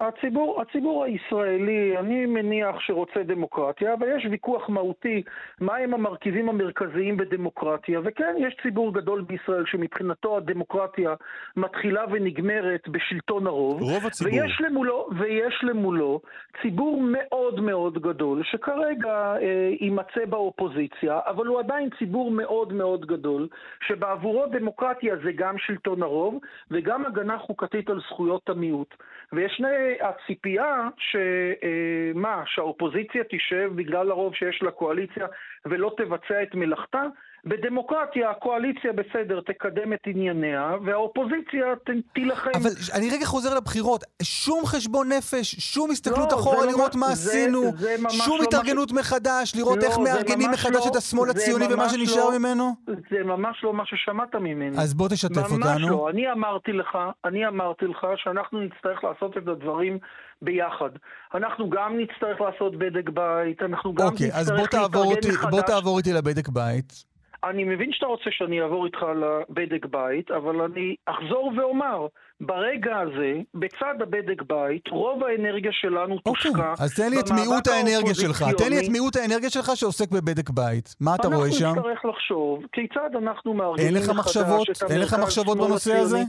הציבור, 0.00 0.60
הציבור 0.60 1.04
הישראלי, 1.04 1.98
אני 1.98 2.26
מניח 2.26 2.80
שרוצה 2.80 3.22
דמוקרטיה, 3.22 3.94
אבל 3.94 4.16
יש 4.16 4.26
ויכוח 4.30 4.68
מהותי 4.68 5.22
מהם 5.60 5.94
המרכיבים 5.94 6.48
המרכזיים 6.48 7.16
בדמוקרטיה, 7.16 8.00
וכן, 8.04 8.34
יש 8.38 8.56
ציבור 8.62 8.94
גדול 8.94 9.22
בישראל 9.22 9.64
שמבחינתו 9.66 10.36
הדמוקרטיה 10.36 11.14
מתחילה 11.56 12.04
ונגמרת 12.10 12.88
בשלטון 12.88 13.46
הרוב. 13.46 13.82
רוב 13.82 14.06
הציבור. 14.06 14.32
ויש 14.32 14.60
למולו, 14.60 15.08
ויש 15.18 15.60
למולו 15.62 16.20
ציבור 16.62 17.02
מאוד 17.02 17.60
מאוד 17.60 17.98
גדול, 18.02 18.42
שכרגע 18.44 19.34
אה, 19.42 19.70
יימצא 19.80 20.24
באופוזיציה, 20.28 21.20
אבל 21.26 21.46
הוא 21.46 21.58
עדיין 21.58 21.88
ציבור 21.98 22.30
מאוד 22.30 22.72
מאוד 22.72 23.06
גדול, 23.06 23.48
שבעבורו 23.86 24.46
דמוקרטיה 24.46 25.16
זה 25.24 25.32
גם 25.36 25.58
שלטון 25.58 26.02
הרוב, 26.02 26.38
וגם 26.70 27.06
הגנה 27.06 27.38
חוקתית 27.38 27.90
על 27.90 28.00
זכויות 28.10 28.48
המיעוט. 28.48 28.94
ויש 29.32 29.52
שני 29.56 29.83
הציפייה 30.00 30.88
שמה, 30.98 32.42
שהאופוזיציה 32.46 33.22
תשב 33.30 33.70
בגלל 33.74 34.10
הרוב 34.10 34.34
שיש 34.34 34.62
לקואליציה 34.62 35.26
ולא 35.64 35.94
תבצע 35.96 36.42
את 36.42 36.54
מלאכתה, 36.54 37.02
בדמוקרטיה 37.46 38.30
הקואליציה 38.30 38.92
בסדר 38.92 39.40
תקדם 39.40 39.92
את 39.92 39.98
ענייניה 40.06 40.70
והאופוזיציה 40.84 41.64
ת- 41.84 42.14
תילחם. 42.14 42.50
אבל 42.54 42.70
אני 42.94 43.10
רגע 43.10 43.26
חוזר 43.26 43.54
לבחירות, 43.54 44.04
שום 44.22 44.66
חשבון 44.66 45.12
נפש, 45.12 45.54
שום 45.54 45.90
הסתכלות 45.90 46.32
לא, 46.32 46.36
אחורה 46.38 46.60
זה 46.60 46.66
לא 46.66 46.72
לראות 46.72 46.94
מה- 46.94 47.06
מה 47.08 47.14
זה- 47.14 47.30
עשינו, 47.30 47.62
זה 47.76 47.94
ממש 48.00 48.16
שום 48.16 48.38
לא 48.38 48.42
התארגנות 48.44 48.92
מחדש, 48.92 49.52
לראות 49.56 49.78
לא, 49.78 49.82
איך 49.86 49.94
זה 49.94 50.00
מארגנים 50.00 50.48
ממש 50.50 50.58
מחדש 50.66 50.84
לא- 50.86 50.90
את 50.90 50.96
השמאל 50.96 51.24
זה 51.24 51.30
הציוני 51.30 51.64
ומה 51.66 51.76
ממש 51.76 51.92
שנשאר 51.92 52.24
לא- 52.30 52.38
ממנו? 52.38 52.74
זה 52.86 53.24
ממש 53.24 53.64
לא 53.64 53.72
מה 53.74 53.82
ששמעת 53.86 54.34
ממני. 54.34 54.78
אז 54.78 54.94
בוא 54.94 55.08
תשתף 55.08 55.36
ממש 55.36 55.52
אותנו. 55.52 55.88
לא. 55.90 56.10
אני 56.10 56.32
אמרתי 56.32 56.72
לך, 56.72 56.98
אני 57.24 57.46
אמרתי 57.48 57.84
לך 57.86 58.06
שאנחנו 58.16 58.60
נצטרך 58.60 59.04
לעשות 59.04 59.36
את 59.36 59.48
הדברים 59.48 59.98
ביחד. 60.42 60.90
אנחנו 61.34 61.70
גם 61.70 61.96
נצטרך 61.98 62.40
לעשות 62.40 62.78
בדק 62.78 63.08
בית, 63.10 63.62
אנחנו 63.62 63.94
גם 63.94 64.06
אוקיי, 64.06 64.30
אז 64.32 64.50
נצטרך 64.50 64.60
להתארגן 64.74 64.98
מחדש. 65.28 65.50
בוא 65.50 65.60
תעבור 65.62 65.98
איתי 65.98 66.12
לבדק 66.12 66.48
בית. 66.48 67.13
אני 67.50 67.64
מבין 67.64 67.92
שאתה 67.92 68.06
רוצה 68.06 68.30
שאני 68.30 68.62
אעבור 68.62 68.86
איתך 68.86 68.98
לבדק 69.02 69.86
בית, 69.86 70.30
אבל 70.30 70.60
אני 70.60 70.96
אחזור 71.06 71.52
ואומר, 71.56 72.06
ברגע 72.40 72.98
הזה, 72.98 73.32
בצד 73.54 73.94
הבדק 74.02 74.42
בית, 74.42 74.88
רוב 74.88 75.24
האנרגיה 75.24 75.72
שלנו 75.72 76.18
תושקע 76.18 76.48
אוקיי, 76.48 76.84
אז 76.84 76.94
תן 76.94 77.10
לי 77.10 77.20
את 77.20 77.28
במאבק 77.28 77.40
מיעוט 77.40 77.66
האנרגיה 77.66 78.14
שלך, 78.14 78.44
תן 78.58 78.70
לי 78.70 78.78
את. 78.78 78.88
מיעוט 78.92 79.16
האנרגיה 79.16 79.50
שלך 79.50 79.70
שעוסק 79.74 80.10
בבדק 80.10 80.50
בית. 80.50 80.94
מה 81.00 81.14
אתה 81.14 81.28
רואה 81.28 81.52
שם? 81.52 81.64
אנחנו 81.64 81.80
נצטרך 81.80 82.04
לחשוב 82.04 82.64
כיצד 82.72 83.10
אנחנו 83.16 83.54
מארגנים 83.54 83.94
מחדש 83.96 84.08
מחשבות? 84.08 84.70
את 84.70 84.90
אין 84.90 85.00
לך 85.00 85.14
מחשבות 85.22 85.58
בנושא. 85.58 85.96
הזה? 85.96 86.22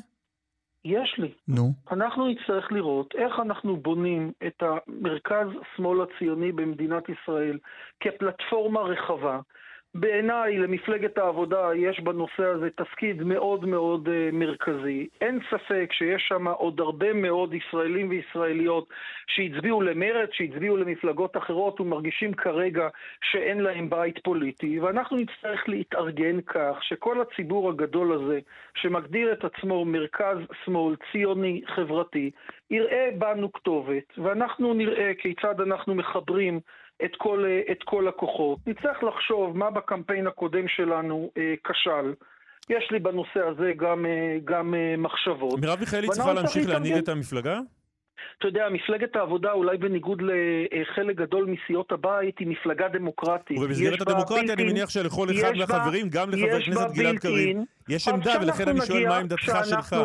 יש 0.86 1.16
לי. 1.18 1.32
נו. 1.48 1.74
אנחנו 1.92 2.28
נצטרך 2.28 2.72
לראות 2.72 3.14
איך 3.18 3.40
אנחנו 3.40 3.78
בונים 3.78 4.32
את 4.48 4.64
המרכז 4.64 5.48
שמאל 5.76 6.02
הציוני 6.02 6.52
במדינת 6.52 7.04
ישראל 7.10 7.58
כפלטפורמה 8.00 8.82
רחבה. 8.82 9.40
בעיניי 9.98 10.58
למפלגת 10.58 11.18
העבודה 11.18 11.70
יש 11.76 12.00
בנושא 12.00 12.46
הזה 12.46 12.70
תפקיד 12.70 13.24
מאוד 13.24 13.66
מאוד 13.66 14.08
uh, 14.08 14.36
מרכזי. 14.36 15.08
אין 15.22 15.40
ספק 15.50 15.90
שיש 15.92 16.26
שם 16.28 16.48
עוד 16.48 16.80
הרבה 16.80 17.14
מאוד 17.14 17.54
ישראלים 17.54 18.10
וישראליות 18.10 18.90
שהצביעו 19.28 19.82
למרצ, 19.82 20.30
שהצביעו 20.34 20.78
למפלגות 20.78 21.38
אחרות 21.38 21.82
ומרגישים 21.82 22.34
כרגע 22.34 22.88
שאין 23.32 23.60
להם 23.60 23.90
בית 23.90 24.20
פוליטי, 24.24 24.80
ואנחנו 24.80 25.18
נצטרך 25.18 25.70
להתארגן 25.70 26.42
כך 26.42 26.78
שכל 26.82 27.22
הציבור 27.22 27.70
הגדול 27.70 28.14
הזה, 28.14 28.40
שמגדיר 28.76 29.34
את 29.34 29.44
עצמו 29.44 29.86
מרכז 29.86 30.38
שמאל, 30.66 30.96
ציוני, 31.12 31.62
חברתי, 31.68 32.32
יראה 32.72 33.10
בנו 33.18 33.54
כתובת, 33.54 34.18
ואנחנו 34.18 34.74
נראה 34.74 35.12
כיצד 35.18 35.62
אנחנו 35.62 35.96
מחברים 35.96 36.60
את 37.06 37.12
כל, 37.18 37.46
את 37.72 37.84
כל 37.84 38.08
הכוחות. 38.08 38.60
נצטרך 38.68 39.04
לחשוב 39.04 39.58
מה 39.58 39.72
בקמפיין 39.72 40.28
הקודם 40.28 40.68
שלנו 40.68 41.32
אה, 41.38 41.54
כשל. 41.64 42.14
יש 42.70 42.92
לי 42.92 43.00
בנושא 43.00 43.40
הזה 43.40 43.72
גם, 43.78 44.06
אה, 44.06 44.38
גם 44.46 44.76
אה, 44.76 44.96
מחשבות. 44.98 45.60
מרב 45.60 45.80
מיכאלי 45.80 46.08
צריכה 46.08 46.34
להמשיך 46.34 46.70
להנהיג 46.70 46.98
את 46.98 47.10
המפלגה? 47.10 47.60
אתה 48.38 48.48
יודע, 48.48 48.70
מפלגת 48.70 49.16
העבודה, 49.16 49.52
אולי 49.52 49.78
בניגוד 49.78 50.22
לחלק 50.22 51.16
גדול 51.16 51.46
מסיעות 51.46 51.92
הבית, 51.92 52.40
היא 52.40 52.48
מפלגה 52.48 52.88
דמוקרטית. 52.88 53.58
ובמסגרת 53.58 54.02
הדמוקרטיה 54.02 54.54
אני 54.54 54.64
מניח 54.64 54.90
שלכל 54.90 55.28
אחד 55.32 55.54
מהחברים, 55.58 56.10
גם 56.10 56.30
לחבר 56.30 56.56
הכנסת 56.56 56.96
גלעד 56.96 57.20
קריב, 57.20 57.58
יש 57.90 58.08
עמדה, 58.08 58.34
ולכן 58.42 58.70
אני 58.70 58.82
שואל 58.82 59.08
מה 59.08 59.18
עמדתך 59.18 59.58
שלך. 59.66 59.96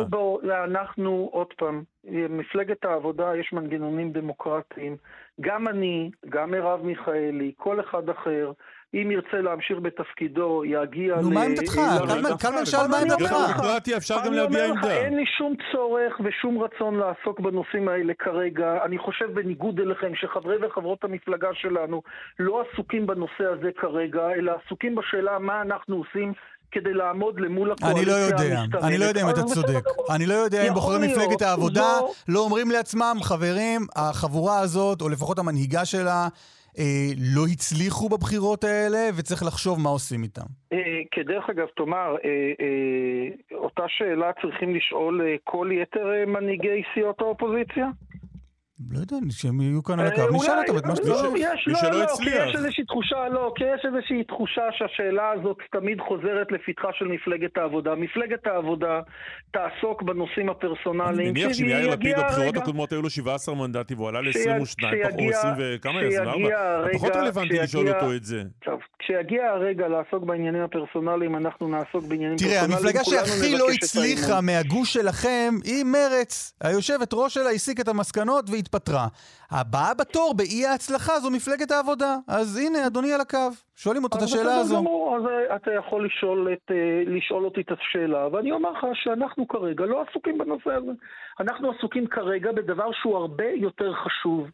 אנחנו, 0.63 1.29
עוד 1.31 1.53
פעם, 1.57 1.83
מפלגת 2.03 2.85
העבודה 2.85 3.31
יש 3.39 3.53
מנגנונים 3.53 4.11
דמוקרטיים. 4.11 4.97
גם 5.41 5.67
אני, 5.67 6.11
גם 6.29 6.51
מרב 6.51 6.79
מיכאלי, 6.83 7.51
כל 7.57 7.79
אחד 7.79 8.09
אחר, 8.09 8.51
אם 8.93 9.11
ירצה 9.11 9.41
להמשיך 9.41 9.77
בתפקידו, 9.81 10.63
יגיע 10.65 11.15
נו, 11.15 11.31
מה 11.31 11.43
עמדתך? 11.43 11.79
קלמן 12.39 12.65
שאל 12.65 12.87
מה 12.87 12.97
עמדתך? 12.97 13.33
דמוקרטיה, 13.55 13.97
אפשר 13.97 14.15
גם 14.25 14.33
להביע 14.33 14.65
עמדה. 14.65 14.79
אני 14.79 14.87
אומר 14.87 14.99
לך, 14.99 15.05
אין 15.05 15.15
לי 15.15 15.25
שום 15.37 15.53
צורך 15.71 16.19
ושום 16.23 16.63
רצון 16.63 16.95
לעסוק 16.95 17.39
בנושאים 17.39 17.87
האלה 17.87 18.13
כרגע. 18.19 18.77
אני 18.85 18.97
חושב 18.97 19.25
בניגוד 19.33 19.79
אליכם, 19.79 20.11
שחברי 20.15 20.65
וחברות 20.65 21.03
המפלגה 21.03 21.47
שלנו 21.53 22.01
לא 22.39 22.63
עסוקים 22.63 23.07
בנושא 23.07 23.43
הזה 23.53 23.69
כרגע, 23.81 24.21
אלא 24.35 24.51
עסוקים 24.65 24.95
בשאלה 24.95 25.39
מה 25.39 25.61
אנחנו 25.61 25.95
עושים 25.95 26.33
כדי 26.71 26.93
לעמוד 26.93 27.39
למול 27.39 27.71
הקואליציה 27.71 28.27
המשתמנת. 28.27 28.43
אני 28.43 28.47
לא 28.47 28.55
יודע, 28.55 28.87
אני 28.87 28.97
לא 28.97 29.05
יודע 29.05 29.21
אם 29.21 29.29
אתה 29.29 29.43
צודק. 29.43 29.83
אני 30.15 30.25
לא 30.25 30.33
יודע 30.33 30.67
אם 30.67 30.73
בוחרי 30.73 31.07
מפלגת 31.07 31.41
העבודה 31.41 31.99
לא 32.27 32.39
אומרים 32.39 32.71
לעצמם, 32.71 33.15
חברים, 33.21 33.81
החבורה 33.95 34.59
הזאת, 34.59 35.01
או 35.01 35.09
לפחות 35.09 35.39
המנהיגה 35.39 35.85
שלה, 35.85 36.27
אה, 36.79 37.07
לא 37.35 37.41
הצליחו 37.51 38.09
בבחירות 38.09 38.63
האלה, 38.63 39.09
וצריך 39.17 39.43
לחשוב 39.43 39.79
מה 39.79 39.89
עושים 39.89 40.23
איתם. 40.23 40.47
אה, 40.73 40.77
כדרך 41.11 41.49
אגב, 41.49 41.67
תאמר, 41.77 42.15
אה, 42.25 42.51
אה, 42.61 43.57
אותה 43.57 43.83
שאלה 43.87 44.31
צריכים 44.41 44.75
לשאול 44.75 45.21
אה, 45.21 45.35
כל 45.43 45.69
יתר 45.81 46.13
אה, 46.13 46.25
מנהיגי 46.25 46.81
סיעות 46.93 47.21
האופוזיציה? 47.21 47.87
לא 48.89 48.99
יודע, 48.99 49.17
שהם 49.29 49.61
יהיו 49.61 49.83
כאן 49.83 49.99
על 49.99 50.07
הקו, 50.07 50.21
נשאל 50.33 50.59
אותם 50.59 50.77
את 50.77 50.85
מה 50.85 50.95
שאתה 50.95 51.13
חושב. 51.13 51.31
מי 51.67 51.75
שלא 51.75 52.03
הצליח. 52.03 52.47
יש 52.49 52.55
איזושהי 52.55 52.83
תחושה, 52.85 53.29
לא, 53.29 53.53
כי 53.55 53.63
יש 53.63 53.85
איזושהי 53.85 54.23
תחושה 54.23 54.61
שהשאלה 54.71 55.31
הזאת 55.31 55.57
תמיד 55.71 55.97
חוזרת 56.07 56.51
לפתחה 56.51 56.87
של 56.93 57.05
מפלגת 57.05 57.57
העבודה. 57.57 57.95
מפלגת 57.95 58.47
העבודה 58.47 58.99
תעסוק 59.51 60.01
בנושאים 60.01 60.49
הפרסונליים. 60.49 61.19
אני 61.19 61.29
מניח 61.29 61.53
שאם 61.53 61.65
יאיר 61.65 61.89
לפיד 61.89 62.15
בבחירות 62.17 62.57
הקודמות 62.57 62.91
היו 62.91 63.01
לו 63.01 63.09
17 63.09 63.55
מנדטים 63.55 63.97
והוא 63.97 64.09
עלה 64.09 64.21
ל-22, 64.21 64.31
פחות 64.31 65.31
20 65.33 65.53
וכמה, 65.57 65.99
24? 65.99 66.87
פחות 66.93 67.15
רלוונטי 67.15 67.59
לשאול 67.59 67.89
אותו 67.89 68.13
את 68.15 68.23
זה. 68.23 68.43
כשיגיע 68.99 69.45
הרגע 69.51 69.87
לעסוק 69.87 70.23
בעניינים 70.23 70.61
הפרסונליים, 70.61 71.35
אנחנו 71.35 71.67
נעסוק 71.67 72.03
בעניינים 72.03 72.37
פרסונליים. 72.37 72.67
תראה, 72.67 72.77
המפלגה 72.77 73.03
שהכי 73.03 73.57
לא 73.57 73.69
הצליחה 73.69 74.41
מהגוש 74.41 74.93
שלכם 74.93 75.53
היא 75.63 75.83
מרץ. 75.85 76.53
היושבת 76.61 77.13
ראש 77.13 77.33
שלה 77.33 77.49
הסיקה 77.49 77.81
את 77.81 77.87
המסקנות 77.87 78.49
התפטרה. 78.75 79.07
הבאה 79.51 79.93
בתור 79.93 80.33
באי 80.37 80.65
ההצלחה 80.65 81.19
זו 81.19 81.29
מפלגת 81.31 81.71
העבודה. 81.71 82.15
אז 82.27 82.57
הנה, 82.57 82.87
אדוני 82.87 83.13
על 83.13 83.21
הקו. 83.21 83.37
שואלים 83.75 84.03
אותו 84.03 84.17
את 84.17 84.23
השאלה 84.23 84.55
הזו. 84.55 84.75
גמור, 84.75 85.17
אז 85.17 85.23
אה, 85.25 85.55
אתה 85.55 85.71
יכול 85.73 86.05
לשאול, 86.05 86.53
את, 86.53 86.71
אה, 86.71 87.03
לשאול 87.07 87.45
אותי 87.45 87.61
את 87.61 87.71
השאלה, 87.71 88.27
ואני 88.31 88.51
אומר 88.51 88.71
לך 88.71 88.85
שאנחנו 88.93 89.47
כרגע 89.47 89.85
לא 89.85 90.03
עסוקים 90.09 90.37
בנושא 90.37 90.71
הזה. 90.71 90.91
אנחנו 91.39 91.71
עסוקים 91.71 92.07
כרגע 92.07 92.51
בדבר 92.51 92.91
שהוא 93.01 93.17
הרבה 93.17 93.45
יותר 93.55 93.93
חשוב. 93.93 94.47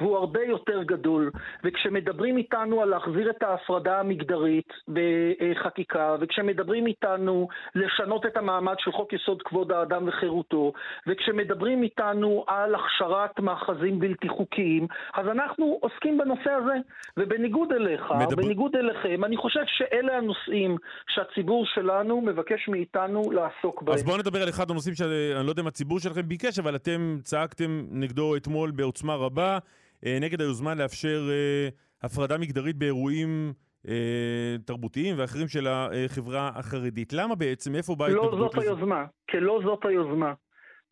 והוא 0.00 0.16
הרבה 0.16 0.40
יותר 0.42 0.82
גדול. 0.82 1.30
וכשמדברים 1.64 2.36
איתנו 2.36 2.82
על 2.82 2.88
להחזיר 2.88 3.30
את 3.30 3.42
ההפרדה 3.42 4.00
המגדרית 4.00 4.72
בחקיקה, 4.88 6.16
וכשמדברים 6.20 6.86
איתנו 6.86 7.48
לשנות 7.74 8.26
את 8.26 8.36
המעמד 8.36 8.74
של 8.78 8.92
חוק 8.92 9.12
יסוד 9.12 9.42
כבוד 9.42 9.72
האדם 9.72 10.08
וחירותו, 10.08 10.72
וכשמדברים 11.06 11.82
איתנו 11.82 12.44
על 12.46 12.74
הכשרת 12.74 13.40
מאחזים 13.40 14.00
בלתי 14.00 14.28
חוקיים, 14.28 14.86
אז 15.14 15.26
אנחנו 15.26 15.78
עוסקים 15.80 16.18
בנושא 16.18 16.50
הזה. 16.50 16.74
ובניגוד 17.16 17.72
אליך, 17.72 18.02
מדבר... 18.20 18.42
בניגוד 18.42 18.76
אליכם, 18.76 19.24
אני 19.24 19.36
חושב 19.36 19.60
שאלה 19.66 20.16
הנושאים 20.16 20.76
שהציבור 21.08 21.66
שלנו 21.66 22.20
מבקש 22.20 22.68
מאיתנו 22.68 23.30
לעסוק 23.30 23.82
בהם. 23.82 23.94
אז 23.94 24.04
בואו 24.04 24.16
נדבר 24.16 24.42
על 24.42 24.48
אחד 24.48 24.70
הנושאים 24.70 24.94
שאני 24.94 25.44
לא 25.44 25.50
יודע 25.50 25.62
אם 25.62 25.66
הציבור 25.66 25.98
שלכם 25.98 26.22
ביקש, 26.22 26.58
אבל 26.58 26.76
אתם 26.76 27.18
צעקתם 27.22 27.84
נגדו 27.90 28.36
אתמול 28.36 28.70
בעוצמה 28.70 29.14
רבה. 29.14 29.58
אה, 30.06 30.18
נגד 30.20 30.40
היוזמה 30.40 30.74
לאפשר 30.74 31.28
אה, 31.30 31.68
הפרדה 32.02 32.38
מגדרית 32.38 32.76
באירועים 32.76 33.52
אה, 33.88 34.56
תרבותיים 34.64 35.14
ואחרים 35.18 35.48
של 35.48 35.66
החברה 35.66 36.50
החרדית. 36.54 37.12
למה 37.12 37.34
בעצם? 37.34 37.72
מאיפה 37.72 37.94
באה 37.94 38.08
ההתנגדות 38.08 38.32
לזה? 38.32 38.40
לא 38.40 38.48
זאת 38.48 38.78
היוזמה, 38.78 39.04
כי 39.26 39.40
לא 39.40 39.60
זאת 39.64 39.84
היוזמה. 39.84 40.32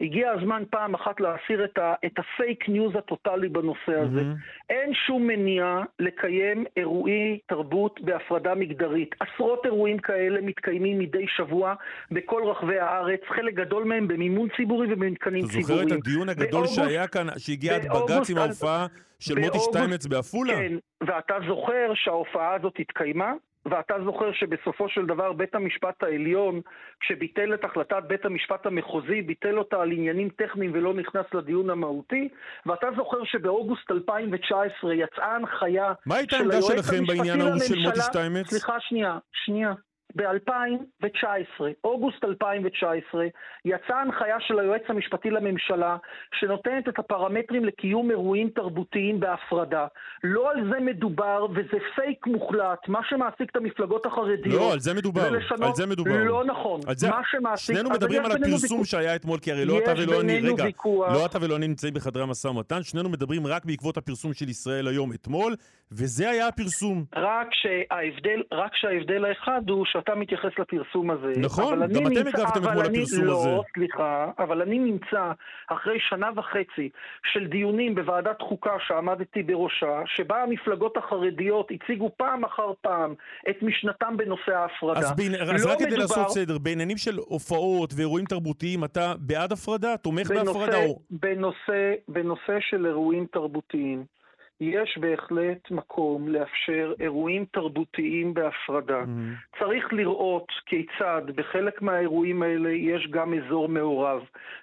הגיע 0.01 0.31
הזמן 0.31 0.63
פעם 0.71 0.95
אחת 0.95 1.21
להסיר 1.21 1.65
את, 1.65 1.79
ה, 1.79 1.95
את 2.07 2.13
הפייק 2.19 2.69
ניוז 2.69 2.93
הטוטלי 2.97 3.49
בנושא 3.49 3.95
הזה. 3.95 4.21
Mm-hmm. 4.21 4.71
אין 4.71 4.95
שום 5.07 5.27
מניעה 5.27 5.83
לקיים 5.99 6.65
אירועי 6.77 7.39
תרבות 7.47 8.01
בהפרדה 8.01 8.55
מגדרית. 8.55 9.15
עשרות 9.21 9.65
אירועים 9.65 9.99
כאלה 9.99 10.41
מתקיימים 10.41 10.99
מדי 10.99 11.27
שבוע 11.37 11.75
בכל 12.11 12.43
רחבי 12.45 12.79
הארץ, 12.79 13.21
חלק 13.37 13.55
גדול 13.55 13.85
מהם 13.85 14.09
במימון 14.09 14.49
ציבורי 14.57 14.93
ובמתקנים 14.93 15.47
ציבוריים. 15.47 15.81
אתה 15.81 15.89
זוכר 15.89 15.97
את 15.97 16.07
הדיון 16.07 16.29
הגדול 16.29 16.51
באוגוסט, 16.51 16.75
שהיה 16.75 17.07
כאן, 17.07 17.27
שהגיע 17.39 17.75
עד 17.75 17.83
בג"ץ 17.83 18.31
עם 18.31 18.39
ההופעה 18.39 18.87
של 19.21 19.39
מוטי 19.39 19.59
שטיימץ 19.59 20.07
בעפולה? 20.07 20.55
כן, 20.55 20.73
ואתה 21.01 21.35
זוכר 21.49 21.93
שההופעה 21.95 22.55
הזאת 22.55 22.75
התקיימה? 22.79 23.33
ואתה 23.71 23.95
זוכר 24.05 24.33
שבסופו 24.33 24.89
של 24.89 25.07
דבר 25.07 25.33
בית 25.33 25.55
המשפט 25.55 26.03
העליון, 26.03 26.61
כשביטל 27.01 27.55
את 27.55 27.65
החלטת 27.65 28.03
בית 28.07 28.25
המשפט 28.25 28.67
המחוזי, 28.67 29.23
ביטל 29.23 29.59
אותה 29.59 29.83
על 29.83 29.93
עניינים 29.93 30.29
טכניים 30.29 30.71
ולא 30.75 30.95
נכנס 30.95 31.27
לדיון 31.35 31.71
המהותי, 31.71 32.29
ואתה 32.67 32.87
זוכר 32.97 33.25
שבאוגוסט 33.25 33.91
2019 33.91 34.95
יצאה 34.95 35.37
הנחיה 35.37 35.93
מה 36.07 36.17
הייתה 36.17 36.37
העמדה 36.37 36.63
שלכם 36.63 37.07
בעניין 37.07 37.41
ההוא 37.41 37.59
של 37.59 37.79
מוטי 37.79 38.01
שטיימץ? 38.01 38.47
סליחה, 38.47 38.81
שנייה, 38.81 39.19
שנייה. 39.33 39.73
ב-2019, 40.17 41.65
אוגוסט 41.85 42.25
2019, 42.25 43.27
יצאה 43.65 44.01
הנחיה 44.01 44.37
של 44.41 44.59
היועץ 44.59 44.83
המשפטי 44.89 45.31
לממשלה 45.31 45.97
שנותנת 46.41 46.89
את 46.89 46.99
הפרמטרים 46.99 47.65
לקיום 47.65 48.11
אירועים 48.11 48.51
תרבותיים 48.51 49.21
בהפרדה. 49.21 49.87
לא 50.25 50.51
על 50.51 50.57
זה 50.73 50.81
מדובר, 50.81 51.47
וזה 51.51 51.79
פייק 51.97 52.27
מוחלט. 52.27 52.89
מה 52.89 53.01
שמעסיק 53.09 53.51
את 53.51 53.57
המפלגות 53.57 54.07
החרדיות... 54.07 54.61
לא, 54.61 54.73
על 54.73 54.81
זה 54.81 54.95
מדובר. 54.95 55.31
לשנות... 55.31 55.63
על 55.63 55.75
זה 55.75 55.87
מדובר. 55.87 56.25
לא 56.25 56.45
נכון. 56.45 56.81
זה... 56.97 57.11
מה 57.11 57.21
שמעסיק... 57.31 57.77
שנינו 57.77 57.91
מדברים 57.91 58.25
על 58.25 58.33
הפרסום 58.33 58.85
שהיה 58.85 59.17
אתמול, 59.17 59.39
כי 59.39 59.53
הרי 59.53 59.65
לא 59.65 59.79
אתה 59.79 59.93
ולא 59.99 60.21
אני... 60.21 60.41
רגע, 60.41 60.65
ויכוח. 60.65 61.13
לא 61.13 61.27
אתה 61.27 61.39
ולא 61.43 61.57
אני 61.57 61.69
נמצאים 61.69 61.95
בחדרי 61.95 62.23
המשא 62.23 62.49
ומתן, 62.49 62.83
שנינו 62.83 63.09
מדברים 63.09 63.47
רק 63.47 63.65
בעקבות 63.65 63.97
הפרסום 63.97 64.33
של 64.33 64.49
ישראל 64.49 64.89
היום 64.89 65.13
אתמול, 65.13 65.55
וזה 65.93 66.31
היה 66.31 66.49
הפרסום. 66.49 67.05
רק 67.17 67.49
שההבדל, 67.53 68.43
רק 68.53 68.73
שההבדל 68.75 69.25
האחד 69.25 69.71
הוא 69.71 69.85
שאתה 69.87 70.15
מתייחס 70.15 70.51
לפרסום 70.59 71.11
הזה. 71.11 71.33
נכון, 71.37 71.81
גם 71.81 72.07
אתם 72.07 72.27
הגבתם 72.27 72.69
אתמול 72.69 72.85
לפרסום 72.85 73.25
לא, 73.25 73.39
הזה. 73.41 73.49
לא, 73.49 73.63
סליחה, 73.75 74.31
אבל 74.39 74.63
אני 74.63 74.79
נמצא 74.79 75.33
אחרי 75.67 75.99
שנה 76.09 76.31
וחצי 76.37 76.89
של 77.33 77.47
דיונים 77.47 77.95
בוועדת 77.95 78.43
חוקה 78.43 78.77
שעמדתי 78.87 79.43
בראשה, 79.43 80.03
שבה 80.07 80.43
המפלגות 80.43 80.97
החרדיות 80.97 81.69
הציגו 81.71 82.11
פעם 82.17 82.45
אחר 82.45 82.73
פעם 82.81 83.15
את 83.51 83.63
משנתם 83.63 84.17
בנושא 84.17 84.53
ההפרדה. 84.53 85.01
אז, 85.01 85.17
בין, 85.17 85.33
לא 85.33 85.53
אז 85.55 85.67
רק 85.67 85.79
כדי 85.79 85.97
לעשות 85.97 86.29
סדר, 86.29 86.59
בעניינים 86.59 86.97
של 86.97 87.17
הופעות 87.17 87.93
ואירועים 87.97 88.27
תרבותיים, 88.27 88.85
אתה 88.85 89.15
בעד 89.19 89.53
הפרדה? 89.53 89.97
תומך 89.97 90.29
בנושא, 90.29 90.45
בהפרדה? 90.45 90.85
או... 90.85 91.01
בנושא, 91.11 91.93
בנושא 92.09 92.57
של 92.61 92.87
אירועים 92.87 93.27
תרבותיים. 93.33 94.18
יש 94.61 94.99
בהחלט 95.01 95.71
מקום 95.71 96.29
לאפשר 96.29 96.93
אירועים 97.01 97.45
תרבותיים 97.53 98.35
בהפרדה. 98.35 99.03
Mm-hmm. 99.03 99.59
צריך 99.59 99.93
לראות 99.93 100.47
כיצד 100.67 101.23
בחלק 101.35 101.83
מהאירועים 101.83 102.43
האלה 102.43 102.71
יש 102.71 103.09
גם 103.11 103.35
אזור 103.35 103.69
מעורב. 103.69 104.21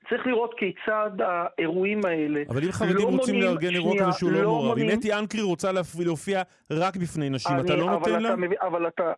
צריך 0.10 0.28
לראות 0.28 0.54
כיצד 0.58 1.10
האירועים 1.20 2.06
האלה 2.06 2.42
אבל 2.50 2.64
אם 2.66 2.72
חרדים 2.72 2.96
לא 2.98 3.02
רוצים 3.04 3.16
מונעים- 3.36 3.42
לארגן 3.42 3.74
אירוע 3.74 3.94
כזה 4.00 4.12
שהוא 4.12 4.32
לא 4.32 4.42
מעורב, 4.42 4.78
אם 4.78 4.84
מונעים- 4.84 5.00
אתי 5.00 5.14
אנקרי 5.14 5.42
רוצה 5.42 5.70
להופיע 6.06 6.42
רק 6.72 6.96
בפני 6.98 7.30
נשים, 7.30 7.56
אתה 7.60 7.74
אני- 7.74 7.82
לא 7.82 7.86
אבל 7.86 7.94
נותן 7.94 8.12
אתה 8.12 8.20
לה? 8.20 8.36
מבין- 8.36 8.58
אבל 8.62 8.88
אתה, 8.88 9.14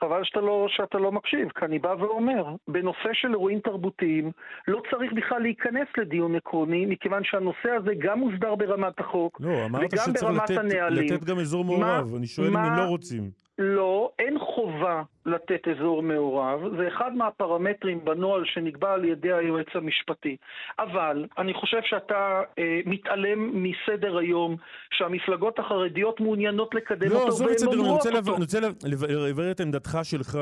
חבל 0.00 0.24
שאתה 0.24 0.40
לא, 0.40 0.66
שאתה 0.68 0.98
לא 0.98 1.12
מקשיב, 1.12 1.48
כי 1.58 1.64
אני 1.64 1.78
בא 1.78 1.94
ואומר, 1.98 2.44
בנושא 2.68 3.08
של 3.12 3.28
אירועים 3.30 3.60
תרבותיים, 3.60 4.30
לא 4.68 4.82
צריך 4.90 5.12
בכלל 5.12 5.38
להיכנס 5.42 5.88
לדיון 5.98 6.34
עקרוני, 6.36 6.86
מכיוון 6.86 7.24
שהנושא 7.24 7.70
הזה 7.70 7.90
גם 7.98 8.18
מוסדר 8.18 8.54
ברמת 8.54 9.00
החוק, 9.00 9.40
לא, 9.40 9.64
אמרת 9.64 9.82
שצריך 10.06 10.36
לתת- 10.42 10.56
הנהלים. 10.58 11.04
לתת 11.14 11.24
גם 11.24 11.38
אזור 11.38 11.64
מה- 11.64 11.70
מעורב. 11.70 12.14
אני 12.14 12.26
שואל 12.26 12.46
אם 12.48 12.56
הם 12.56 12.62
מה- 12.70 12.78
לא 12.78 12.88
רוצים. 12.88 13.30
לא, 13.58 14.10
אין 14.18 14.38
חובה 14.38 15.02
לתת 15.26 15.68
אזור 15.68 16.02
מעורב, 16.02 16.60
זה 16.78 16.88
אחד 16.88 17.14
מהפרמטרים 17.14 18.04
בנוהל 18.04 18.42
שנקבע 18.44 18.92
על 18.92 19.04
ידי 19.04 19.32
היועץ 19.32 19.66
המשפטי. 19.74 20.36
אבל 20.78 21.26
אני 21.38 21.54
חושב 21.54 21.78
שאתה 21.82 22.42
אה, 22.58 22.80
מתעלם 22.86 23.62
מסדר 23.62 24.16
היום 24.18 24.56
שהמפלגות 24.90 25.58
החרדיות 25.58 26.20
מעוניינות 26.20 26.74
לקדם 26.74 27.08
לא, 27.10 27.16
אותו 27.16 27.28
עזוב 27.28 27.48
את 27.48 27.58
סדר, 27.58 27.70
אני 27.72 27.78
אומרות 27.80 27.96
רוצה 27.96 28.10
לב- 28.10 28.16
אותו. 28.16 28.34
אני 28.36 28.40
רוצה 28.44 28.60
לב- 28.60 29.04
לברר 29.10 29.50
את 29.50 29.60
עמדתך 29.60 29.98
שלך. 30.02 30.38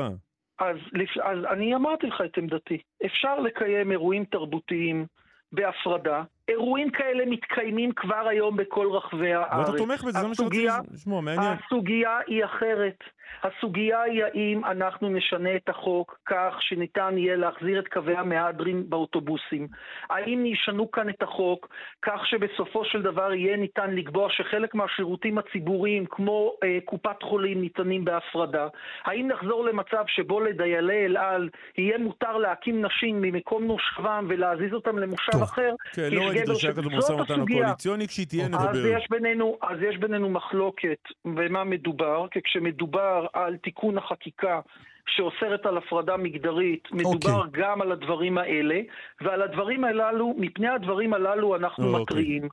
אז, 0.59 0.77
אז 1.23 1.37
אני 1.51 1.75
אמרתי 1.75 2.07
לך 2.07 2.21
את 2.25 2.37
עמדתי. 2.37 2.77
אפשר 3.05 3.39
לקיים 3.39 3.91
אירועים 3.91 4.25
תרבותיים 4.25 5.05
בהפרדה. 5.51 6.23
אירועים 6.49 6.89
כאלה 6.89 7.23
מתקיימים 7.25 7.91
כבר 7.95 8.27
היום 8.29 8.57
בכל 8.57 8.87
רחבי 8.91 9.33
הארץ. 9.33 9.67
ואתה 9.67 9.77
תומך 9.77 10.03
בזה, 10.03 10.19
זה 10.19 10.27
מה 10.27 10.35
שרציתי 10.35 10.67
לשמוע, 10.93 11.21
מעניין. 11.21 11.53
הסוגיה 11.65 12.19
היא 12.27 12.45
אחרת. 12.45 13.03
הסוגיה 13.43 14.01
היא 14.01 14.23
האם 14.23 14.65
אנחנו 14.65 15.09
נשנה 15.09 15.55
את 15.55 15.69
החוק 15.69 16.19
כך 16.25 16.57
שניתן 16.59 17.17
יהיה 17.17 17.35
להחזיר 17.35 17.79
את 17.79 17.87
קווי 17.87 18.15
המהדרין 18.15 18.89
באוטובוסים. 18.89 19.67
האם 20.09 20.45
ישנו 20.45 20.91
כאן 20.91 21.09
את 21.09 21.23
החוק 21.23 21.67
כך 22.01 22.25
שבסופו 22.25 22.85
של 22.85 23.01
דבר 23.01 23.33
יהיה 23.33 23.57
ניתן 23.57 23.91
לקבוע 23.95 24.27
שחלק 24.31 24.75
מהשירותים 24.75 25.37
הציבוריים 25.37 26.05
כמו 26.05 26.53
אה, 26.63 26.77
קופת 26.85 27.23
חולים 27.23 27.61
ניתנים 27.61 28.05
בהפרדה. 28.05 28.67
האם 29.05 29.27
נחזור 29.27 29.65
למצב 29.65 30.03
שבו 30.07 30.39
לדיילי 30.39 31.05
אל 31.05 31.17
על 31.17 31.49
יהיה 31.77 31.97
מותר 31.97 32.37
להקים 32.37 32.85
נשים 32.85 33.21
ממקום 33.21 33.63
מושבם 33.63 34.25
ולהזיז 34.29 34.73
אותם 34.73 34.97
למושב 34.97 35.43
אחר? 35.43 35.71
כן, 35.93 36.09
כי 36.09 36.15
לא 36.15 36.21
יש 36.21 36.27
ראיתי 36.27 36.45
דרישה 36.45 36.71
כזו 36.71 36.89
במשא 36.89 37.11
ומתן. 37.11 37.41
הקואליציוני, 37.41 38.07
כשהיא 38.07 38.27
תהיה 38.27 38.45
אז 38.45 38.49
נדבר. 38.49 38.87
יש 38.87 39.07
בינינו, 39.09 39.57
אז 39.61 39.77
יש 39.81 39.97
בינינו 39.97 40.29
מחלוקת 40.29 40.99
במה 41.25 41.63
מדובר, 41.63 42.25
כי 42.31 42.39
כשמדובר 42.43 43.14
על 43.33 43.57
תיקון 43.57 43.97
החקיקה 43.97 44.59
שאוסרת 45.07 45.65
על 45.65 45.77
הפרדה 45.77 46.17
מגדרית, 46.17 46.87
מדובר 46.91 47.45
אוקיי. 47.45 47.61
גם 47.61 47.81
על 47.81 47.91
הדברים 47.91 48.37
האלה, 48.37 48.79
ועל 49.21 49.41
הדברים 49.41 49.83
הללו, 49.83 50.33
מפני 50.37 50.67
הדברים 50.67 51.13
הללו 51.13 51.55
אנחנו 51.55 51.87
אוקיי. 51.87 52.01
מתריעים. 52.01 52.49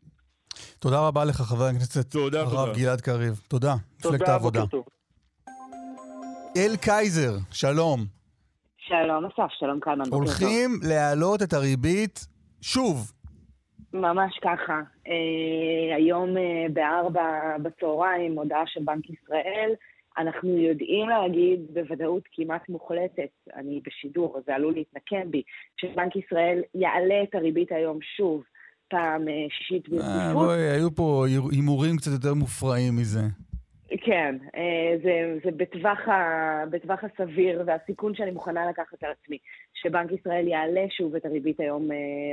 תודה 0.78 1.06
רבה 1.08 1.24
לך, 1.24 1.36
חבר 1.36 1.64
הכנסת 1.64 2.10
תודה, 2.12 2.40
הרב 2.40 2.66
תודה. 2.66 2.78
גלעד 2.78 3.00
קריב. 3.00 3.40
תודה, 3.48 3.74
מפלגת 3.98 4.18
תודה, 4.18 4.32
העבודה. 4.32 4.62
אל 6.56 6.76
קייזר, 6.80 7.32
שלום. 7.50 8.00
שלום 8.78 9.24
אסף, 9.24 9.50
שלום 9.58 9.80
קלמן. 9.80 10.04
הולכים 10.10 10.70
להעלות 10.88 11.42
את 11.42 11.52
הריבית 11.52 12.26
שוב. 12.62 13.12
ממש 13.92 14.38
ככה. 14.42 14.80
אה, 15.08 15.96
היום 15.96 16.36
אה, 16.36 16.66
בארבע 16.72 17.56
בצהריים, 17.62 18.38
הודעה 18.38 18.62
של 18.66 18.80
בנק 18.84 19.04
ישראל, 19.10 19.70
אנחנו 20.18 20.58
יודעים 20.58 21.08
להגיד 21.08 21.60
בוודאות 21.74 22.22
כמעט 22.32 22.68
מוחלטת, 22.68 23.30
אני 23.54 23.80
בשידור, 23.86 24.40
זה 24.46 24.54
עלול 24.54 24.74
להתנקם 24.74 25.30
בי, 25.30 25.42
שבנק 25.76 26.16
ישראל 26.16 26.62
יעלה 26.74 27.22
את 27.22 27.34
הריבית 27.34 27.72
היום 27.72 27.98
שוב, 28.16 28.42
פעם 28.92 29.28
אה, 29.28 29.46
שישית 29.50 29.84
אה, 29.92 29.98
ברציפות. 29.98 30.48
היו 30.76 30.94
פה 30.94 31.26
הימורים 31.52 31.96
קצת 31.96 32.10
יותר 32.12 32.34
מופרעים 32.34 32.96
מזה. 32.96 33.20
כן, 34.00 34.36
אה, 34.56 34.96
זה, 35.02 35.38
זה 35.44 35.50
בטווח, 35.56 36.08
ה, 36.08 36.64
בטווח 36.70 37.00
הסביר 37.04 37.62
והסיכון 37.66 38.14
שאני 38.14 38.30
מוכנה 38.30 38.70
לקחת 38.70 39.04
על 39.04 39.10
עצמי, 39.10 39.38
שבנק 39.74 40.12
ישראל 40.12 40.48
יעלה 40.48 40.84
שוב 40.90 41.16
את 41.16 41.24
הריבית 41.24 41.60
היום 41.60 41.88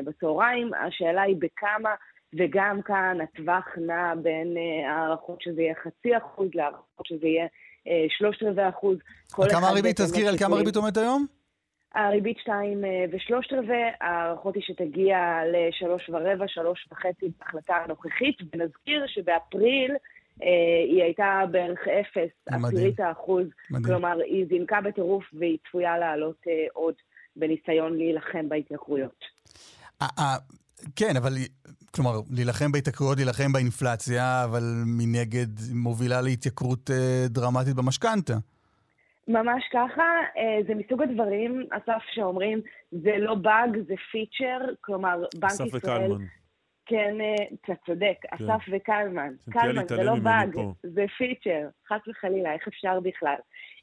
בצהריים. 0.06 0.72
השאלה 0.74 1.22
היא 1.22 1.36
בכמה, 1.40 1.96
וגם 2.38 2.82
כאן 2.82 3.18
הטווח 3.22 3.66
נע 3.78 4.16
בין 4.16 4.58
הערכות 4.88 5.42
שזה 5.42 5.62
יהיה 5.62 5.74
חצי 5.84 6.18
אחוז 6.18 6.50
להערכות 6.54 7.06
שזה 7.06 7.28
יהיה 7.28 7.48
שלושת 8.10 8.44
רבעי 8.44 8.70
אחוז. 8.70 8.98
כמה 9.32 9.68
הריבית? 9.68 10.02
תזכירי, 10.02 10.28
על 10.28 10.38
כמה. 10.38 10.56
הריבית 10.56 10.76
עומדת 10.76 10.98
היום? 10.98 11.26
הריבית 11.96 12.38
שתיים 12.42 12.86
אה, 12.86 13.06
ושלושת 13.12 13.54
רבעי, 13.54 13.84
ההערכות 14.02 14.56
היא 14.56 14.64
שתגיע 14.64 15.18
לשלוש 15.54 16.10
ורבע, 16.10 16.46
שלוש 16.48 16.88
וחצי 16.92 17.26
בהחלטה 17.40 17.74
הנוכחית, 17.76 18.38
ונזכיר 18.42 19.08
שבאפריל 19.08 19.92
אה, 20.44 20.48
היא 20.88 21.04
הייתה 21.04 21.42
בערך 21.52 21.80
אפס. 21.88 22.30
עשירית 22.46 23.00
האחוז, 23.00 23.48
מדהים. 23.70 23.86
כלומר 23.86 24.18
היא 24.26 24.46
זינקה 24.50 24.82
בטירוף 24.82 25.24
והיא 25.34 25.58
צפויה 25.68 25.98
לעלות 25.98 26.38
אה, 26.48 26.54
עוד 26.74 26.94
בניסיון 27.36 27.98
להילחם 27.98 28.50
בהתייקרויות. 28.50 29.26
אה, 30.02 30.08
אה, 30.20 30.36
כן, 30.96 31.18
אבל 31.18 31.34
כלומר, 31.96 32.12
להילחם 32.32 32.72
בהתייקרויות, 32.72 33.18
להילחם 33.18 33.52
באינפלציה, 33.54 34.44
אבל 34.44 34.64
מנגד 34.86 35.52
מובילה 35.74 36.22
להתייקרות 36.22 36.90
אה, 36.92 37.26
דרמטית 37.28 37.76
במשכנתה. 37.76 38.34
ממש 39.28 39.64
ככה, 39.72 40.04
אה, 40.38 40.60
זה 40.68 40.76
מסוג 40.76 41.02
הדברים, 41.02 41.66
אסף, 41.72 42.04
שאומרים, 42.14 42.62
זה 42.92 43.18
לא 43.18 43.36
באג, 43.36 43.78
זה 43.88 43.94
פיצ'ר, 44.12 44.60
כלומר, 44.82 45.24
בנק 45.36 45.52
אסף 45.52 45.66
ישראל... 45.66 46.12
וקלמן. 46.12 46.26
כן, 46.86 47.18
אה, 47.22 47.46
אתה 47.54 47.74
צודק, 47.86 48.16
כן. 48.22 48.36
אסף 48.36 48.66
וקלמן. 48.72 49.34
קלמן, 49.50 49.88
זה 49.88 50.04
לא 50.04 50.16
באג, 50.16 50.54
פה. 50.54 50.74
זה 50.84 51.06
פיצ'ר, 51.18 51.68
חס 51.88 52.08
וחלילה, 52.08 52.54
איך 52.54 52.68
אפשר 52.68 53.00
בכלל? 53.00 53.36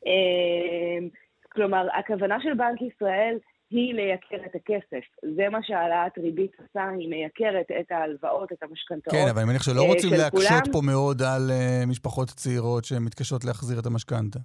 אה, 0.07 1.07
כלומר, 1.53 1.89
הכוונה 1.99 2.37
של 2.43 2.55
בנק 2.55 2.83
ישראל 2.83 3.39
היא 3.71 3.95
לייקר 3.95 4.37
את 4.47 4.55
הכסף. 4.55 5.05
זה 5.37 5.49
מה 5.49 5.59
שהעלאת 5.63 6.19
ריבית 6.19 6.53
עושה, 6.61 6.89
היא 6.99 7.09
מייקרת 7.09 7.67
את 7.81 7.93
ההלוואות, 7.93 8.53
את 8.53 8.63
המשכנתאות. 8.63 9.15
כן, 9.15 9.29
אבל 9.31 9.39
אני 9.41 9.49
מניח 9.49 9.63
שלא 9.63 9.83
אה, 9.83 9.87
רוצים 9.87 10.11
להקשות 10.13 10.49
כולם. 10.49 10.73
פה 10.73 10.81
מאוד 10.83 11.23
על 11.23 11.51
אה, 11.51 11.87
משפחות 11.87 12.29
צעירות 12.29 12.85
שמתקשות 12.85 13.45
להחזיר 13.45 13.81
את 13.81 13.87
המשכנתה. 13.87 14.39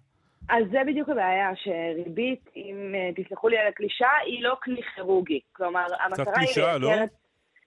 אז 0.49 0.63
זה 0.71 0.77
בדיוק 0.87 1.09
הבעיה, 1.09 1.49
שריבית, 1.55 2.49
אם 2.55 2.95
אה, 2.95 3.23
תסלחו 3.23 3.49
לי 3.49 3.57
על 3.57 3.67
הקלישה, 3.67 4.07
היא 4.25 4.43
לא 4.43 4.55
כלי 4.63 4.81
כירורגי. 4.95 5.39
כלומר, 5.51 5.85
המטרה 6.05 6.39
היא 6.39 6.63
לא? 6.63 6.89
לייקר 6.89 7.03
את... 7.03 7.09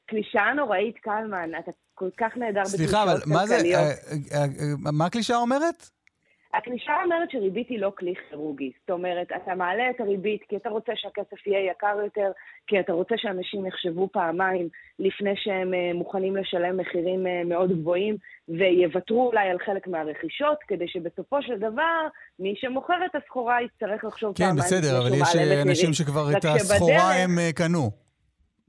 קלישאה 0.07 0.55
נוראית, 0.55 0.99
קלמן, 0.99 1.51
אתה 1.59 1.71
כל 1.95 2.09
כך 2.17 2.37
נהדר 2.37 2.61
בקלישאות 2.61 2.81
סליחה, 2.81 3.03
אבל 3.03 3.21
מה 3.27 3.47
זה, 3.47 3.57
כלכליות. 3.57 3.83
מה 4.93 5.07
הקלישאה 5.07 5.37
אומרת? 5.37 5.91
הקלישאה 6.59 7.05
אומרת 7.05 7.31
שריבית 7.31 7.69
היא 7.69 7.81
לא 7.81 7.93
כלי 7.99 8.15
כירורגי. 8.29 8.73
זאת 8.81 8.91
אומרת, 8.91 9.27
אתה 9.37 9.55
מעלה 9.55 9.91
את 9.91 10.01
הריבית 10.01 10.43
כי 10.49 10.57
אתה 10.57 10.69
רוצה 10.69 10.93
שהכסף 10.97 11.47
יהיה 11.47 11.71
יקר 11.71 11.97
יותר, 12.05 12.33
כי 12.67 12.81
אתה 12.81 12.93
רוצה 12.93 13.15
שאנשים 13.19 13.67
יחשבו 13.67 14.09
פעמיים 14.13 14.69
לפני 14.99 15.33
שהם 15.37 15.75
אה, 15.75 15.91
מוכנים 15.95 16.37
לשלם 16.37 16.77
מחירים 16.77 17.27
אה, 17.27 17.43
מאוד 17.45 17.73
גבוהים, 17.73 18.17
ויוותרו 18.49 19.27
אולי 19.27 19.49
על 19.49 19.59
חלק 19.67 19.87
מהרכישות, 19.87 20.59
כדי 20.69 20.89
שבסופו 20.89 21.43
של 21.43 21.59
דבר, 21.59 22.07
מי 22.39 22.55
שמוכר 22.57 23.07
את 23.07 23.23
הסחורה 23.23 23.63
יצטרך 23.63 24.05
לחשוב 24.05 24.35
כן, 24.37 24.45
פעמיים 24.45 24.59
בסדר, 24.59 24.99
לפני 24.99 25.17
אבל 25.17 25.23
יש 25.23 25.37
אה. 25.37 25.63
אנשים 25.63 25.93
שכבר 25.93 26.37
את 26.37 26.45
הסחורה 26.45 27.15
הם 27.15 27.31
קנו. 27.55 28.05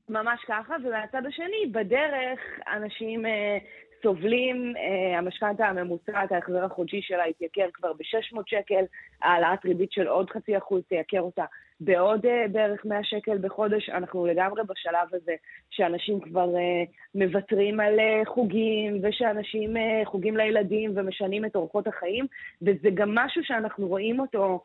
ממש 0.10 0.40
ככה, 0.48 0.76
ומהצד 0.84 1.26
השני, 1.28 1.72
בדרך 1.72 2.40
אנשים 2.76 3.26
אה, 3.26 3.58
סובלים, 4.06 4.74
אה, 4.78 5.18
המשכנתה 5.18 5.68
הממוצעת, 5.68 6.32
ההחזר 6.32 6.64
החודשי 6.66 7.02
שלה 7.02 7.24
התייקר 7.24 7.68
כבר 7.74 7.94
ב-600 7.94 8.42
שקל, 8.46 8.84
העלאת 9.22 9.66
ריבית 9.66 9.92
של 9.92 10.08
עוד 10.08 10.30
חצי 10.30 10.58
אחוז 10.58 10.84
תייקר 10.90 11.22
אותה 11.22 11.46
בעוד 11.80 12.26
אה, 12.26 12.46
בערך 12.52 12.86
100 12.86 13.04
שקל 13.04 13.38
בחודש. 13.38 13.90
אנחנו 13.90 14.26
לגמרי 14.26 14.62
בשלב 14.68 15.08
הזה 15.12 15.34
שאנשים 15.70 16.20
כבר 16.20 16.56
אה, 16.56 16.84
מוותרים 17.16 17.80
על 17.80 18.00
חוגים, 18.26 19.00
ושאנשים 19.04 19.74
חוגים 20.06 20.38
לילדים 20.38 20.92
ומשנים 20.96 21.46
את 21.46 21.56
אורחות 21.56 21.88
החיים, 21.88 22.26
וזה 22.62 22.90
גם 22.94 23.16
משהו 23.16 23.44
שאנחנו 23.44 23.88
רואים 23.88 24.20
אותו 24.20 24.64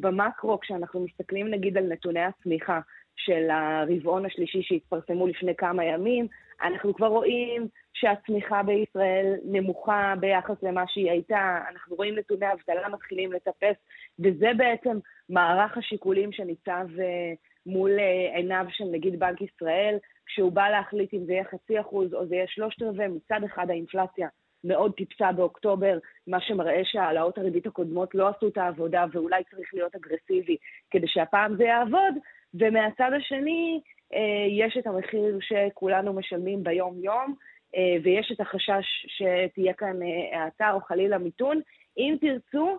במקרו, 0.00 0.60
כשאנחנו 0.60 1.00
מסתכלים 1.00 1.50
נגיד 1.50 1.76
על 1.76 1.84
נתוני 1.92 2.20
הצמיחה. 2.20 2.80
של 3.16 3.50
הרבעון 3.50 4.26
השלישי 4.26 4.62
שהתפרסמו 4.62 5.26
לפני 5.26 5.54
כמה 5.54 5.84
ימים, 5.84 6.26
אנחנו 6.62 6.94
כבר 6.94 7.06
רואים 7.06 7.68
שהצמיחה 7.94 8.62
בישראל 8.62 9.34
נמוכה 9.44 10.14
ביחס 10.20 10.62
למה 10.62 10.84
שהיא 10.88 11.10
הייתה, 11.10 11.60
אנחנו 11.70 11.96
רואים 11.96 12.14
נתוני 12.18 12.52
אבטלה 12.52 12.88
מתחילים 12.88 13.32
לטפס, 13.32 13.76
וזה 14.18 14.50
בעצם 14.56 14.98
מערך 15.28 15.76
השיקולים 15.76 16.32
שניצב 16.32 16.86
אה, 17.00 17.32
מול 17.66 17.90
אה, 17.98 18.36
עיניו 18.36 18.66
של 18.70 18.84
נגיד 18.84 19.18
בנק 19.18 19.40
ישראל, 19.40 19.96
כשהוא 20.26 20.52
בא 20.52 20.68
להחליט 20.68 21.14
אם 21.14 21.24
זה 21.24 21.32
יהיה 21.32 21.44
חצי 21.44 21.80
אחוז 21.80 22.14
או 22.14 22.26
זה 22.26 22.34
יהיה 22.34 22.46
שלושת 22.48 22.82
רבעי, 22.82 23.08
מצד 23.08 23.44
אחד 23.44 23.70
האינפלציה 23.70 24.28
מאוד 24.64 24.92
טיפסה 24.92 25.32
באוקטובר, 25.32 25.98
מה 26.26 26.40
שמראה 26.40 26.80
שהעלאות 26.84 27.38
הריבית 27.38 27.66
הקודמות 27.66 28.14
לא 28.14 28.28
עשו 28.28 28.48
את 28.48 28.56
העבודה 28.56 29.04
ואולי 29.12 29.42
צריך 29.50 29.74
להיות 29.74 29.94
אגרסיבי 29.94 30.56
כדי 30.90 31.08
שהפעם 31.08 31.56
זה 31.56 31.64
יעבוד, 31.64 32.14
ומהצד 32.58 33.10
השני 33.16 33.80
אה, 34.14 34.46
יש 34.66 34.76
את 34.78 34.86
המחיר 34.86 35.38
שכולנו 35.40 36.12
משלמים 36.12 36.62
ביום-יום, 36.62 37.34
אה, 37.76 37.96
ויש 38.04 38.32
את 38.32 38.40
החשש 38.40 38.86
שתהיה 39.06 39.72
כאן 39.72 40.02
אה, 40.02 40.42
האטה 40.42 40.72
או 40.72 40.80
חלילה 40.80 41.18
מיתון. 41.18 41.60
אם 41.98 42.16
תרצו, 42.20 42.78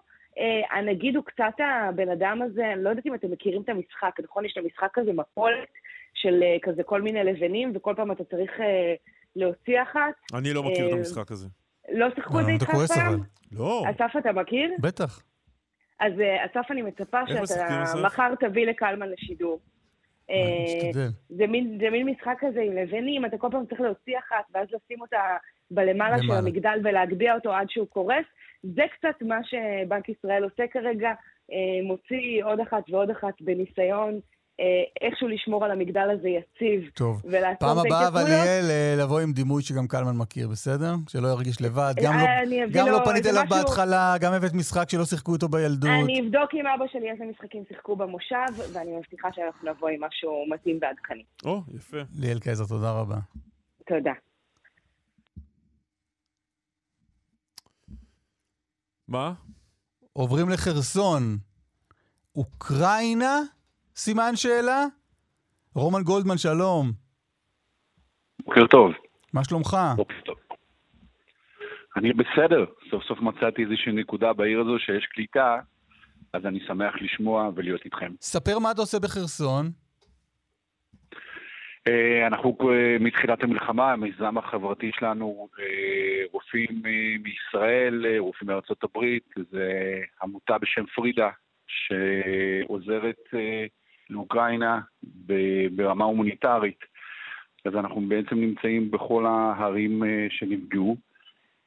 הנגיד 0.72 1.16
הוא 1.16 1.24
קצת 1.26 1.54
הבן 1.60 2.10
אדם 2.10 2.42
הזה, 2.42 2.74
אני 2.74 2.84
לא 2.84 2.90
יודעת 2.90 3.06
אם 3.06 3.14
אתם 3.14 3.32
מכירים 3.32 3.62
את 3.62 3.70
המשחק, 3.70 4.16
נכון? 4.24 4.46
יש 4.46 4.54
את 4.58 4.64
המשחק 4.64 4.98
הזה 4.98 5.14
מפולת 5.14 5.68
של 6.14 6.44
כזה 6.62 6.84
כל 6.84 7.02
מיני 7.02 7.24
לבנים, 7.24 7.72
וכל 7.76 7.94
פעם 7.98 8.12
אתה 8.12 8.24
צריך 8.24 8.52
להוציא 9.36 9.82
אחת. 9.82 10.14
אני 10.34 10.54
לא 10.54 10.64
מכיר 10.64 10.88
את 10.88 10.94
המשחק 10.94 11.32
הזה. 11.32 11.48
לא 11.92 12.08
שיחקו 12.16 12.40
את 12.40 12.46
זה 12.46 12.52
איתך 12.52 12.66
פעם? 12.66 13.20
לא. 13.52 13.84
אסף, 13.90 14.12
אתה 14.18 14.32
מכיר? 14.32 14.72
בטח. 14.80 15.22
אז 16.00 16.14
אסף, 16.46 16.72
אני 16.72 16.82
מצפה 16.82 17.20
שאתה 17.28 17.94
מחר 18.04 18.36
תביא 18.40 18.66
לקלמן 18.66 19.10
לשידור. 19.10 19.60
זה 21.30 21.48
מין, 21.48 21.78
זה 21.82 21.90
מין 21.90 22.10
משחק 22.10 22.36
כזה 22.40 22.62
עם 22.62 22.74
לבנים, 22.74 23.26
אתה 23.26 23.38
כל 23.38 23.48
פעם 23.52 23.66
צריך 23.66 23.82
להוציא 23.82 24.18
אחת, 24.20 24.46
ואז 24.54 24.68
לשים 24.68 25.02
אותה 25.02 25.22
בלמעלה 25.72 26.18
של 26.24 26.32
המגדל 26.32 26.80
ולהגביה 26.84 27.36
אותו 27.36 27.54
עד 27.54 27.70
שהוא 27.70 27.88
קורס. 27.88 28.26
זה 28.64 28.84
קצת 28.98 29.22
מה 29.22 29.44
שבנק 29.44 30.10
ישראל 30.10 30.44
עושה 30.44 30.68
כרגע, 30.68 31.10
אה, 31.52 31.84
מוציא 31.84 32.44
עוד 32.44 32.60
אחת 32.60 32.90
ועוד 32.90 33.10
אחת 33.10 33.42
בניסיון 33.42 34.14
אה, 34.14 34.20
איכשהו 35.02 35.28
לשמור 35.28 35.66
על 35.66 35.72
המגדל 35.72 36.10
הזה 36.10 36.30
יציב. 36.30 36.90
טוב, 36.94 37.22
פעם 37.60 37.78
הבאה 37.78 38.08
אבל 38.08 38.28
יהיה 38.28 38.96
לבוא 38.98 39.20
עם 39.20 39.34
דימוי 39.34 39.64
שגם 39.64 39.88
קלמן 39.88 40.18
מכיר, 40.18 40.48
בסדר? 40.48 40.94
שלא 41.10 41.28
ירגיש 41.28 41.62
לבד. 41.62 41.94
גם 42.04 42.14
לא, 42.18 42.66
גם 42.72 42.88
לא 42.88 43.00
פנית 43.06 43.26
אליו 43.26 43.44
משהו... 43.44 43.58
בהתחלה, 43.58 44.16
גם 44.22 44.34
הבאת 44.34 44.54
משחק 44.54 44.90
שלא 44.90 45.06
שיחקו 45.06 45.34
איתו 45.34 45.48
בילדות. 45.48 45.90
אני 46.04 46.22
אבדוק 46.22 46.54
עם 46.54 46.68
אבא 46.68 46.86
שלי 46.92 47.12
איזה 47.12 47.24
משחקים 47.32 47.64
שיחקו 47.68 47.96
במושב, 47.96 48.74
ואני 48.74 48.98
מבטיחה 48.98 49.30
שאנחנו 49.34 49.72
נבוא 49.72 49.90
עם 49.90 50.04
משהו 50.04 50.46
מתאים 50.50 50.80
ועדכני. 50.82 51.24
או, 51.46 51.62
יפה. 51.76 51.98
ליאל 52.20 52.40
קייזר, 52.40 52.66
תודה 52.66 52.92
רבה. 52.92 53.18
תודה. 53.88 54.14
מה? 59.08 59.34
עוברים 60.14 60.50
לחרסון. 60.50 61.38
אוקראינה? 62.36 63.42
סימן 63.98 64.36
שאלה? 64.36 64.86
רומן 65.76 66.02
גולדמן, 66.04 66.38
שלום. 66.38 66.92
בוקר 68.46 68.68
טוב. 68.68 68.92
מה 69.34 69.44
שלומך? 69.44 69.78
בוקר 69.96 70.16
טוב. 70.26 70.36
אני 71.96 72.14
בסדר, 72.14 72.66
סוף 72.90 73.04
סוף 73.04 73.20
מצאתי 73.20 73.64
איזושהי 73.64 73.92
נקודה 73.92 74.34
בעיר 74.34 74.60
הזו 74.62 74.80
שיש 74.80 75.06
קליטה, 75.06 75.60
אז 76.34 76.46
אני 76.46 76.60
שמח 76.68 76.94
לשמוע 77.02 77.50
ולהיות 77.56 77.86
איתכם. 77.86 78.12
ספר 78.22 78.60
מה 78.60 78.72
אתה 78.72 78.82
עושה 78.82 79.00
בחרסון. 79.00 79.66
אה, 81.88 82.28
אנחנו 82.28 82.58
אה, 82.62 82.98
מתחילת 83.00 83.44
המלחמה, 83.44 83.92
המיזם 83.92 84.38
החברתי 84.38 84.92
שלנו, 85.00 85.48
אה, 85.60 86.24
רופאים 86.32 86.82
מישראל, 87.24 88.18
רופאים 88.18 88.50
מארצות 88.50 88.84
הברית, 88.84 89.30
זה 89.52 90.00
עמותה 90.24 90.58
בשם 90.58 90.86
פרידה, 90.86 91.30
שעוזרת 91.68 93.34
לאוקראינה 94.10 94.80
ברמה 95.76 96.06
הומניטרית. 96.06 96.80
אז 97.66 97.76
אנחנו 97.76 98.02
בעצם 98.08 98.36
נמצאים 98.36 98.92
בכל 98.92 99.26
הערים 99.26 100.04
שנפגעו, 100.30 100.98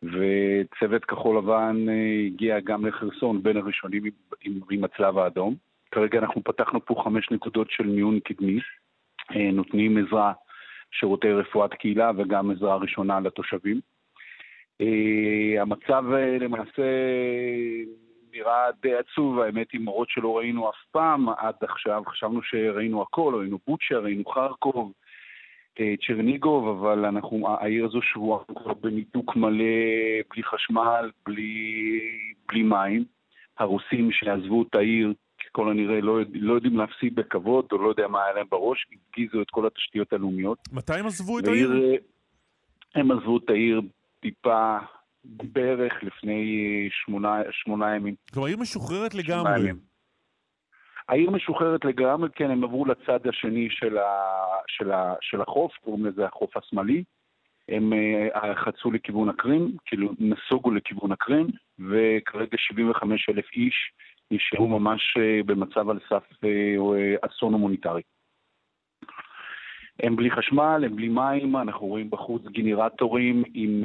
וצוות 0.03 1.05
כחול 1.05 1.39
לבן 1.39 1.87
הגיע 2.27 2.61
גם 2.61 2.87
לחרסון 2.87 3.43
בין 3.43 3.57
הראשונים 3.57 4.05
עם, 4.43 4.61
עם 4.71 4.85
הצלב 4.85 5.19
האדום. 5.19 5.55
כרגע 5.91 6.19
אנחנו 6.19 6.45
פתחנו 6.45 6.85
פה 6.85 7.03
חמש 7.05 7.31
נקודות 7.31 7.71
של 7.71 7.87
מיון 7.87 8.21
קדמי. 8.21 8.59
אה, 9.37 9.51
נותנים 9.53 9.97
עזרה, 9.97 10.33
שירותי 10.91 11.33
רפואת 11.33 11.75
קהילה 11.75 12.11
וגם 12.17 12.51
עזרה 12.51 12.77
ראשונה 12.77 13.21
לתושבים. 13.21 13.81
אה, 14.81 15.63
המצב 15.63 16.05
אה, 16.13 16.39
למעשה 16.39 16.83
נראה 18.33 18.73
די 18.83 18.95
עצוב, 18.95 19.39
האמת 19.39 19.71
היא 19.73 19.81
מראות 19.81 20.09
שלא 20.11 20.39
ראינו 20.39 20.71
אף 20.71 20.85
פעם 20.91 21.29
עד 21.29 21.55
עכשיו, 21.61 22.03
חשבנו 22.07 22.43
שראינו 22.43 23.03
הכל, 23.03 23.35
ראינו 23.39 23.59
בוצ'ה, 23.67 23.99
ראינו 23.99 24.25
חרקוב, 24.25 24.93
צ'רניגוב, 26.07 26.69
אבל 26.69 27.05
אנחנו, 27.05 27.49
העיר 27.61 27.85
הזו 27.85 28.03
שבועה 28.03 28.45
כבר 28.45 28.75
בניתוק 28.75 29.37
מלא, 29.37 29.65
בלי 30.31 30.43
חשמל, 30.43 31.11
בלי, 31.27 32.01
בלי 32.49 32.63
מים. 32.63 33.05
הרוסים 33.59 34.13
שעזבו 34.13 34.63
את 34.63 34.75
העיר 34.75 35.13
ככל 35.45 35.71
הנראה 35.71 36.01
לא, 36.01 36.19
לא 36.35 36.55
יודעים 36.55 36.77
להפסיד 36.77 37.15
בכבוד, 37.15 37.67
או 37.73 37.79
לא 37.79 37.89
יודע 37.89 38.09
מה 38.09 38.25
היה 38.25 38.33
להם 38.35 38.47
בראש, 38.51 38.87
הפגיזו 38.93 39.43
את 39.43 39.51
כל 39.51 39.67
התשתיות 39.67 40.13
הלאומיות. 40.13 40.59
מתי 40.73 40.95
הם 40.95 41.07
עזבו 41.07 41.39
את 41.39 41.45
העיר? 41.49 41.73
הם 42.95 43.11
עזבו 43.11 43.39
את 43.39 43.51
העיר 43.51 43.81
טיפה 44.21 44.77
בערך 45.25 45.93
לפני 46.03 46.89
שמונה, 46.93 47.43
שמונה 47.51 47.97
ימים. 47.97 48.15
כלומר, 48.33 48.47
העיר 48.47 48.59
משוחררת 48.59 49.15
לגמרי. 49.15 49.61
ימים. 49.61 49.79
העיר 51.09 51.31
משוחררת 51.31 51.85
לגמרי, 51.85 52.29
כן, 52.35 52.51
הם 52.51 52.65
עברו 52.65 52.85
לצד 52.85 53.27
השני 53.29 53.69
של, 53.71 53.99
ה, 53.99 54.11
של, 54.67 54.93
ה, 54.93 55.15
של 55.21 55.41
החוף, 55.41 55.73
קוראים 55.85 56.07
לזה 56.07 56.27
החוף 56.27 56.57
השמאלי. 56.57 57.05
הם 57.69 57.93
uh, 57.93 58.55
חצו 58.55 58.91
לכיוון 58.91 59.29
הקרים, 59.29 59.77
כאילו 59.87 60.13
נסוגו 60.19 60.71
לכיוון 60.71 61.13
הקרים, 61.13 61.47
וכרגע 61.79 62.57
75 62.59 63.29
אלף 63.29 63.45
איש 63.53 63.93
נשארו 64.31 64.69
ממש 64.69 65.17
אה, 65.19 65.41
במצב 65.47 65.91
על 65.91 65.99
סף 66.09 66.45
אה, 66.45 66.49
אה, 66.49 67.15
אסון 67.23 67.53
הומניטרי. 67.53 68.03
הם 70.03 70.17
בלי 70.17 70.31
חשמל, 70.31 70.83
הם 70.87 70.97
בלי 70.97 71.09
מים, 71.09 71.57
אנחנו 71.57 71.87
רואים 71.87 72.11
בחוץ 72.11 72.43
גנרטורים 72.47 73.43
עם 73.55 73.85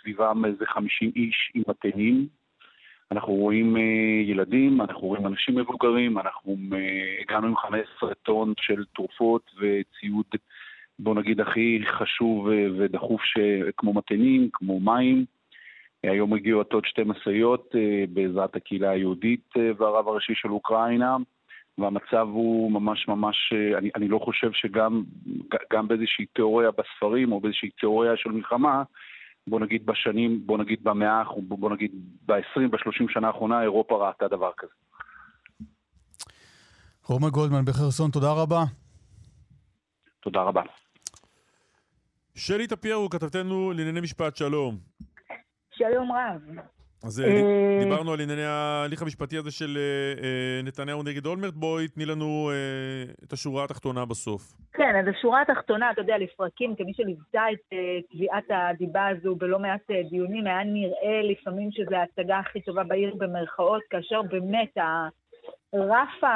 סביבם 0.00 0.44
איזה 0.44 0.66
50 0.66 1.10
איש 1.16 1.52
עם 1.54 1.62
מתנים. 1.68 2.26
אנחנו 3.10 3.32
רואים 3.32 3.76
ילדים, 4.24 4.80
אנחנו 4.80 5.00
רואים 5.00 5.26
אנשים 5.26 5.54
מבוגרים, 5.54 6.18
אנחנו 6.18 6.56
הגענו 7.20 7.46
עם 7.46 7.56
15 7.56 8.14
טון 8.14 8.52
של 8.60 8.84
תרופות 8.94 9.50
וציוד, 9.58 10.26
בוא 10.98 11.14
נגיד, 11.14 11.40
הכי 11.40 11.80
חשוב 11.86 12.48
ודחוף 12.78 13.22
כמו 13.76 13.92
מתנים, 13.92 14.48
כמו 14.52 14.80
מים. 14.80 15.24
היום 16.10 16.34
הגיעו 16.34 16.62
עוד 16.72 16.84
שתי 16.84 17.02
משאיות 17.04 17.74
אה, 17.74 18.04
בעזרת 18.08 18.56
הקהילה 18.56 18.90
היהודית 18.90 19.48
אה, 19.56 19.70
והרב 19.78 20.08
הראשי 20.08 20.32
של 20.34 20.50
אוקראינה, 20.50 21.16
והמצב 21.78 22.28
הוא 22.32 22.72
ממש 22.72 23.08
ממש, 23.08 23.52
אה, 23.52 23.78
אני, 23.78 23.90
אני 23.96 24.08
לא 24.08 24.18
חושב 24.18 24.50
שגם 24.52 25.02
גם 25.72 25.88
באיזושהי 25.88 26.26
תיאוריה 26.26 26.70
בספרים 26.70 27.32
או 27.32 27.40
באיזושהי 27.40 27.70
תיאוריה 27.70 28.12
של 28.16 28.30
מלחמה, 28.30 28.82
בוא 29.46 29.60
נגיד 29.60 29.86
בשנים, 29.86 30.46
בוא 30.46 30.58
נגיד 30.58 30.84
במאה, 30.84 31.22
בוא 31.36 31.70
נגיד 31.70 31.90
ב-20, 32.26 32.68
ב-30 32.70 33.12
שנה 33.12 33.26
האחרונה, 33.26 33.62
אירופה 33.62 34.08
ראתה 34.08 34.28
דבר 34.28 34.50
כזה. 34.56 34.72
רומה 37.06 37.30
גולדמן 37.30 37.64
בחרסון, 37.64 38.10
תודה 38.10 38.32
רבה. 38.32 38.64
תודה 40.20 40.42
רבה. 40.42 40.62
שלי 42.34 42.66
טפיירו, 42.66 43.10
כתבתנו 43.10 43.72
לענייני 43.72 44.00
משפט, 44.00 44.36
שלום. 44.36 44.78
שלום 45.70 46.12
רב. 46.12 46.64
אז 47.04 47.20
אה, 47.20 47.26
אה, 47.26 47.84
דיברנו 47.84 48.12
על 48.12 48.20
ענייני 48.20 48.44
ההליך 48.44 49.02
המשפטי 49.02 49.36
הזה 49.36 49.50
של 49.50 49.78
אה, 49.78 50.62
נתניהו 50.62 51.02
נגד 51.02 51.26
אולמרט, 51.26 51.54
בואי 51.54 51.88
תני 51.88 52.06
לנו 52.06 52.50
את 53.24 53.32
השורה 53.32 53.64
התחתונה 53.64 54.04
בסוף. 54.04 54.42
כן, 54.72 54.96
אז 55.00 55.06
השורה 55.08 55.42
התחתונה, 55.42 55.90
אתה 55.90 56.00
יודע, 56.00 56.18
לפרקים, 56.18 56.74
כמי 56.76 56.92
שליוותה 56.94 57.42
את 57.52 57.76
תביעת 58.10 58.44
הדיבה 58.50 59.06
הזו 59.06 59.34
בלא 59.34 59.58
מעט 59.58 59.90
דיונים, 60.10 60.46
היה 60.46 60.64
נראה 60.64 61.22
לפעמים 61.22 61.68
שזו 61.72 61.96
ההצגה 61.96 62.38
הכי 62.38 62.60
טובה 62.60 62.84
בעיר 62.84 63.14
במרכאות, 63.14 63.82
כאשר 63.90 64.22
באמת 64.22 64.76
רף 65.74 66.30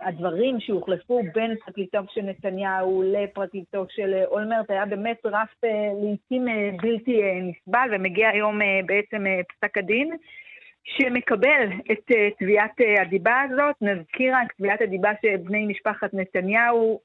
הדברים 0.00 0.60
שהוחלפו 0.60 1.22
בין 1.34 1.56
פרקליטו 1.64 1.98
של 2.10 2.22
נתניהו 2.22 3.02
לפרקליטו 3.06 3.86
של 3.88 4.22
אולמרט 4.26 4.70
היה 4.70 4.86
באמת 4.86 5.20
רף 5.24 5.64
אה, 5.64 5.90
לעיתים 6.02 6.48
אה, 6.48 6.70
בלתי 6.82 7.22
אה, 7.22 7.38
נסבל, 7.42 7.88
ומגיע 7.92 8.28
היום 8.28 8.58
בעצם 8.86 9.24
פסק 9.48 9.78
הדין. 9.78 10.10
שמקבל 10.84 11.68
את 11.92 12.10
תביעת 12.38 12.80
הדיבה 13.00 13.40
הזאת. 13.40 13.76
נזכיר 13.80 14.34
רק 14.36 14.52
תביעת 14.52 14.80
הדיבה 14.80 15.10
שבני 15.22 15.66
משפחת 15.66 16.14
נתניהו 16.14 17.00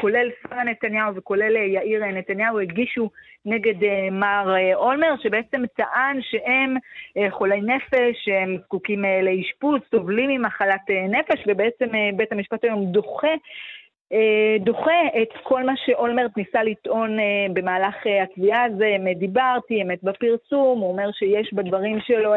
כולל 0.00 0.30
שרה 0.42 0.64
נתניהו 0.64 1.14
וכולל 1.14 1.56
אה, 1.56 1.62
יאיר 1.62 2.04
אה, 2.04 2.12
נתניהו, 2.12 2.60
הגישו 2.60 3.10
נגד 3.46 3.84
אה, 3.84 4.08
מר 4.10 4.54
אולמר, 4.74 5.14
שבעצם 5.22 5.62
טען 5.66 6.18
שהם 6.22 6.76
חולי 7.30 7.60
נפש, 7.60 8.24
שהם 8.24 8.56
זקוקים 8.64 9.04
לאשפוז, 9.22 9.80
סובלים 9.90 10.30
ממחלת 10.30 10.90
נפש, 11.08 11.44
ובעצם 11.46 11.86
בית 12.16 12.32
המשפט 12.32 12.64
היום 12.64 12.92
דוחה 12.92 13.34
דוחה 14.60 15.00
את 15.22 15.28
כל 15.42 15.62
מה 15.62 15.72
שאולמרט 15.76 16.36
ניסה 16.36 16.62
לטעון 16.62 17.18
אה, 17.18 17.46
במהלך 17.52 18.06
אה, 18.06 18.22
התביעה 18.22 18.64
הזה, 18.64 18.86
אמת 18.96 19.18
דיברתי, 19.18 19.82
אמת 19.82 20.02
בפרסום, 20.02 20.80
הוא 20.80 20.90
אומר 20.92 21.10
שיש 21.12 21.54
בדברים 21.54 22.00
שלו 22.00 22.34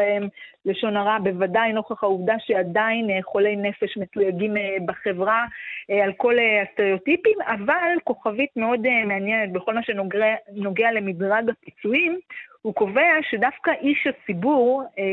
לשון 0.64 0.96
הרע, 0.96 1.18
בוודאי 1.18 1.72
נוכח 1.72 2.04
העובדה 2.04 2.34
שעדיין 2.38 3.22
חולי 3.22 3.56
נפש 3.56 3.96
מתויגים 3.96 4.54
בחברה 4.86 5.44
על 5.88 6.12
כל 6.16 6.34
הסטריאוטיפים, 6.62 7.38
אבל 7.46 7.98
כוכבית 8.04 8.50
מאוד 8.56 8.80
מעניינת 9.06 9.52
בכל 9.52 9.74
מה 9.74 9.82
שנוגע 9.82 10.92
למדרג 10.92 11.50
הפיצויים, 11.50 12.18
הוא 12.64 12.74
קובע 12.74 13.12
שדווקא 13.30 13.70
איש 13.80 14.06
הציבור 14.06 14.82
אה, 14.98 15.04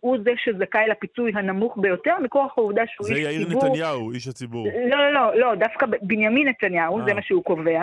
הוא 0.00 0.18
זה 0.24 0.30
שזכאי 0.36 0.88
לפיצוי 0.88 1.32
הנמוך 1.34 1.78
ביותר, 1.80 2.14
מכוח 2.22 2.58
העובדה 2.58 2.82
שהוא 2.86 3.06
איש 3.06 3.16
ציבור. 3.16 3.30
זה 3.30 3.36
יאיר 3.36 3.56
נתניהו, 3.56 4.12
איש 4.12 4.28
הציבור. 4.28 4.68
לא, 4.90 4.98
לא, 4.98 5.12
לא, 5.12 5.34
לא, 5.34 5.54
דווקא 5.54 5.86
בנימין 6.02 6.48
נתניהו, 6.48 6.98
אה. 6.98 7.04
זה 7.04 7.14
מה 7.14 7.22
שהוא 7.22 7.44
קובע. 7.44 7.82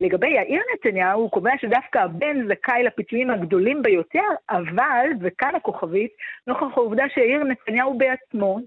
לגבי 0.00 0.28
יאיר 0.28 0.62
נתניהו, 0.74 1.20
הוא 1.20 1.30
קובע 1.30 1.50
שדווקא 1.60 1.98
הבן 1.98 2.48
זכאי 2.48 2.82
לפיצויים 2.82 3.30
הגדולים 3.30 3.82
ביותר, 3.82 4.28
אבל, 4.50 5.06
וכאן 5.20 5.54
הכוכבית, 5.54 6.10
נוכח 6.46 6.76
העובדה 6.76 7.04
שיאיר 7.14 7.44
נתניהו 7.44 7.98
בעצמו, 7.98 8.58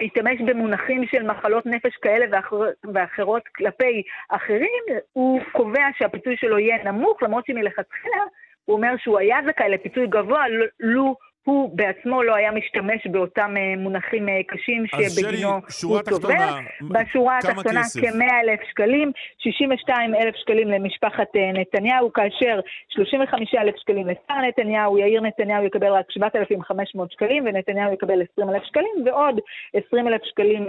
השתמש 0.00 0.40
במונחים 0.46 1.06
של 1.06 1.22
מחלות 1.22 1.66
נפש 1.66 1.96
כאלה 2.02 2.26
ואחר, 2.32 2.56
ואחרות 2.94 3.42
כלפי 3.56 4.02
אחרים, 4.28 4.84
הוא 5.12 5.40
קובע 5.52 5.86
שהפיצוי 5.98 6.36
שלו 6.36 6.58
יהיה 6.58 6.84
נמוך, 6.84 7.22
למרות 7.22 7.46
שמלכתחילה 7.46 8.22
הוא 8.68 8.76
אומר 8.76 8.94
שהוא 9.02 9.18
היה 9.18 9.36
זכאי 9.46 9.68
לפיצוי 9.68 10.06
גבוה, 10.06 10.44
לו 10.80 11.14
הוא 11.48 11.76
בעצמו 11.76 12.22
לא 12.22 12.34
היה 12.34 12.50
משתמש 12.52 13.06
באותם 13.06 13.54
אה, 13.56 13.82
מונחים 13.82 14.28
אה, 14.28 14.40
קשים 14.48 14.86
שבגינו 14.86 15.60
הוא 15.82 16.00
תובע. 16.02 16.58
בשורה 16.82 17.38
התחתונה 17.38 17.82
כ-100 17.82 18.32
אלף 18.42 18.60
שקלים, 18.70 19.12
62 19.38 20.14
אלף 20.14 20.34
שקלים 20.36 20.68
למשפחת 20.68 21.36
אה, 21.36 21.52
נתניהו, 21.52 22.12
כאשר 22.12 22.60
35 22.88 23.54
אלף 23.54 23.74
שקלים 23.76 24.06
לשר 24.06 24.40
נתניהו, 24.48 24.98
יאיר 24.98 25.20
נתניהו 25.20 25.64
יקבל 25.64 25.92
רק 25.92 26.10
7,500 26.10 27.12
שקלים 27.12 27.44
ונתניהו 27.46 27.92
יקבל 27.92 28.22
20 28.32 28.50
אלף 28.50 28.62
שקלים, 28.64 29.04
ועוד 29.06 29.40
20 29.88 30.08
אלף 30.08 30.20
שקלים 30.24 30.66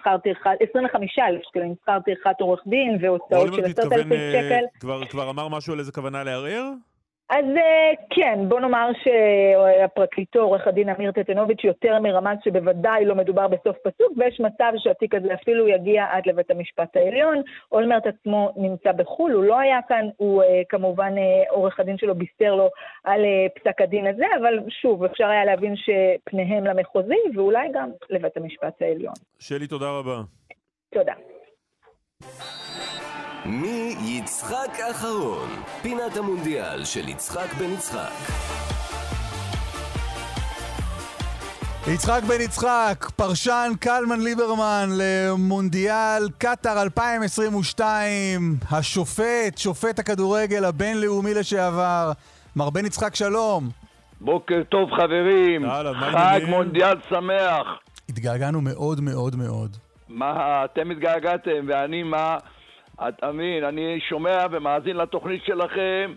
שכר 0.00 0.16
טרחה, 0.24 0.50
25 0.70 1.18
אלף 1.18 1.42
שקלים 1.48 1.74
שכר 1.82 1.98
טרחת 2.06 2.40
עורך 2.40 2.62
דין 2.66 2.98
והוצאות 3.00 3.54
של 3.54 3.64
10,000 3.64 4.12
שקל. 4.32 4.64
כבר 5.08 5.30
אמר 5.30 5.48
משהו 5.48 5.72
על 5.72 5.78
איזה 5.78 5.92
כוונה 5.92 6.24
לערער? 6.24 6.72
אז 7.28 7.44
אה, 7.56 7.92
כן, 8.10 8.38
בוא 8.48 8.60
נאמר 8.60 8.90
שהפרקליטו, 9.02 10.38
עורך 10.38 10.66
הדין 10.66 10.88
אמיר 10.88 11.12
טטנוביץ', 11.12 11.64
יותר 11.64 12.00
מרמז 12.00 12.38
שבוודאי 12.44 13.04
לא 13.04 13.14
מדובר 13.14 13.48
בסוף 13.48 13.76
פסוק, 13.76 14.12
ויש 14.16 14.40
מצב 14.40 14.72
שהתיק 14.76 15.14
הזה 15.14 15.34
אפילו 15.34 15.68
יגיע 15.68 16.04
עד 16.10 16.22
לבית 16.26 16.50
המשפט 16.50 16.96
העליון. 16.96 17.42
אולמרט 17.72 18.06
עצמו 18.06 18.52
נמצא 18.56 18.92
בחו"ל, 18.92 19.32
הוא 19.32 19.44
לא 19.44 19.58
היה 19.58 19.78
כאן, 19.88 20.08
הוא 20.16 20.42
אה, 20.42 20.62
כמובן, 20.68 21.12
אה, 21.18 21.50
עורך 21.50 21.80
הדין 21.80 21.98
שלו 21.98 22.14
בישר 22.14 22.54
לו 22.54 22.68
על 23.04 23.20
פסק 23.54 23.80
הדין 23.80 24.06
הזה, 24.06 24.24
אבל 24.40 24.58
שוב, 24.68 25.04
אפשר 25.04 25.26
היה 25.26 25.44
להבין 25.44 25.74
שפניהם 25.76 26.64
למחוזי, 26.64 27.20
ואולי 27.34 27.68
גם 27.74 27.90
לבית 28.10 28.36
המשפט 28.36 28.82
העליון. 28.82 29.14
שלי, 29.38 29.66
תודה 29.66 29.90
רבה. 29.90 30.20
תודה. 30.94 31.14
מי 33.48 33.96
יצחק 34.00 34.80
אחרון? 34.90 35.48
פינת 35.82 36.16
המונדיאל 36.16 36.84
של 36.84 37.08
יצחק 37.08 37.54
בן 37.58 37.72
יצחק. 37.72 38.10
יצחק 41.86 42.22
בן 42.22 42.40
יצחק, 42.40 43.10
פרשן 43.16 43.72
קלמן 43.80 44.20
ליברמן 44.20 44.88
למונדיאל 44.92 46.28
קטאר 46.38 46.82
2022, 46.82 48.56
השופט, 48.70 49.58
שופט 49.58 49.98
הכדורגל 49.98 50.64
הבינלאומי 50.64 51.34
לשעבר, 51.34 52.12
מר 52.56 52.70
בן 52.70 52.86
יצחק 52.86 53.14
שלום. 53.14 53.68
בוקר 54.20 54.62
טוב 54.68 54.90
חברים, 54.90 55.62
חג 56.12 56.40
מונדיאל 56.48 56.96
שמח. 57.08 57.66
התגעגענו 58.08 58.60
מאוד 58.60 59.00
מאוד 59.00 59.36
מאוד. 59.36 59.76
מה, 60.08 60.64
אתם 60.64 60.90
התגעגעתם 60.90 61.66
ואני 61.68 62.02
מה? 62.02 62.38
אתה 63.08 63.32
מבין, 63.32 63.64
אני 63.64 64.00
שומע 64.08 64.46
ומאזין 64.50 64.96
לתוכנית 64.96 65.42
שלכם, 65.44 66.14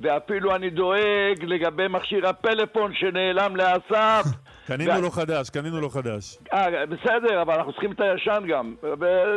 ואפילו 0.00 0.54
אני 0.54 0.70
דואג 0.70 1.42
לגבי 1.42 1.88
מכשיר 1.88 2.28
הפלאפון 2.28 2.92
שנעלם 2.94 3.56
לאסף. 3.56 4.24
קנינו 4.66 5.00
לו 5.00 5.10
חדש, 5.10 5.50
קנינו 5.50 5.80
לו 5.80 5.90
חדש. 5.90 6.38
אה, 6.52 6.86
בסדר, 6.86 7.42
אבל 7.42 7.54
אנחנו 7.54 7.72
צריכים 7.72 7.92
את 7.92 8.00
הישן 8.00 8.42
גם. 8.48 8.74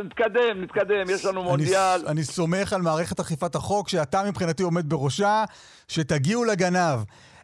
נתקדם, 0.06 0.62
נתקדם, 0.62 1.04
יש 1.10 1.26
לנו 1.26 1.44
מונדיאל. 1.44 2.08
אני 2.08 2.24
סומך 2.24 2.74
על 2.74 2.82
מערכת 2.82 3.20
אכיפת 3.20 3.56
החוק, 3.56 3.90
שאתה 3.90 4.24
מבחינתי 4.30 4.64
עומד 4.64 4.90
בראשה, 4.90 5.44
שתגיעו 5.88 6.46
לגנב. 6.46 7.00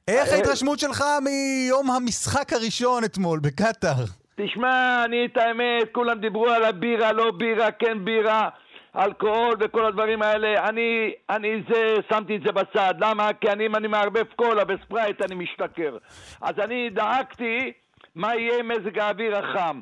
איך 0.08 0.30
אה, 0.30 0.36
ההתרשמות 0.36 0.80
שלך 0.80 1.04
מיום 1.24 1.92
המשחק 1.92 2.54
הראשון 2.54 3.04
אתמול 3.04 3.40
בקטאר? 3.40 4.04
תשמע, 4.36 5.04
אני 5.06 5.26
את 5.26 5.38
האמת, 5.38 5.90
כולם 5.92 6.20
דיברו 6.20 6.50
על 6.50 6.64
הבירה, 6.64 7.12
לא 7.12 7.32
בירה, 7.38 7.72
כן 7.72 8.06
בירה. 8.06 8.50
אלכוהול 8.96 9.56
וכל 9.60 9.86
הדברים 9.86 10.22
האלה, 10.22 10.70
אני, 10.70 11.14
אני 11.30 11.64
זה, 11.70 11.96
שמתי 12.14 12.36
את 12.36 12.42
זה 12.46 12.52
בצד. 12.52 12.94
למה? 13.00 13.34
כי 13.34 13.50
אני, 13.50 13.66
אם 13.66 13.76
אני 13.76 13.88
מערבב 13.88 14.26
קולה 14.36 14.64
וספרייט 14.68 15.22
אני 15.22 15.36
משתכר. 15.36 15.98
אז 16.42 16.60
אני 16.60 16.90
דאגתי 16.90 17.74
מה 18.16 18.36
יהיה 18.36 18.60
עם 18.60 18.68
מזג 18.68 19.00
האוויר 19.00 19.38
החם, 19.38 19.82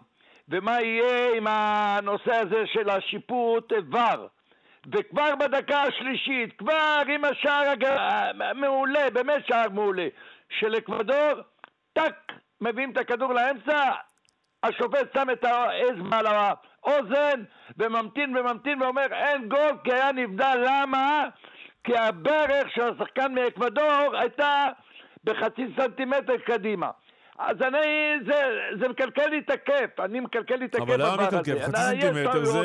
ומה 0.50 0.82
יהיה 0.82 1.36
עם 1.36 1.48
הנושא 1.50 2.34
הזה 2.34 2.64
של 2.66 2.90
השיפוט 2.90 3.74
ור. 3.92 4.28
וכבר 4.94 5.36
בדקה 5.36 5.82
השלישית, 5.82 6.58
כבר 6.58 7.02
עם 7.08 7.26
השער 7.26 7.70
הג... 7.70 7.86
מעולה, 8.56 9.10
באמת 9.14 9.48
שער 9.48 9.70
מעולה, 9.70 10.08
של 10.60 10.78
אקוודור, 10.78 11.42
טאק, 11.94 12.32
מביאים 12.62 12.92
את 12.92 12.98
הכדור 12.98 13.34
לאמצע, 13.34 13.92
השופט 14.64 15.14
שם 15.14 15.28
את 15.32 15.44
האצבע 15.44 16.18
על 16.18 16.26
האוזן 16.86 17.44
וממתין 17.78 18.38
וממתין 18.38 18.82
ואומר 18.82 19.08
אין 19.12 19.50
גול 19.50 19.78
כי 19.84 19.94
היה 19.94 20.12
נבדל. 20.12 20.66
למה? 20.66 21.28
כי 21.84 21.98
הברך 21.98 22.72
של 22.76 22.82
השחקן 22.82 23.34
מאקוודור 23.34 24.16
הייתה 24.20 24.68
בחצי 25.24 25.62
סנטימטר 25.78 26.38
קדימה. 26.46 26.90
אז 27.40 27.58
אני, 27.62 28.16
זה, 28.26 28.42
זה 28.80 28.88
מקלקל 28.88 29.28
לי 29.28 29.40
את 29.40 29.50
הכיף, 29.50 30.00
אני 30.00 30.20
מקלקל 30.20 30.56
לי 30.56 30.66
את 30.66 30.76
הכיף 30.76 30.90
אבל 30.90 31.02
למה 31.02 31.28
מקלקל? 31.28 31.60
חצי 31.60 31.82
סנטימטר 31.82 32.46
זה... 32.46 32.60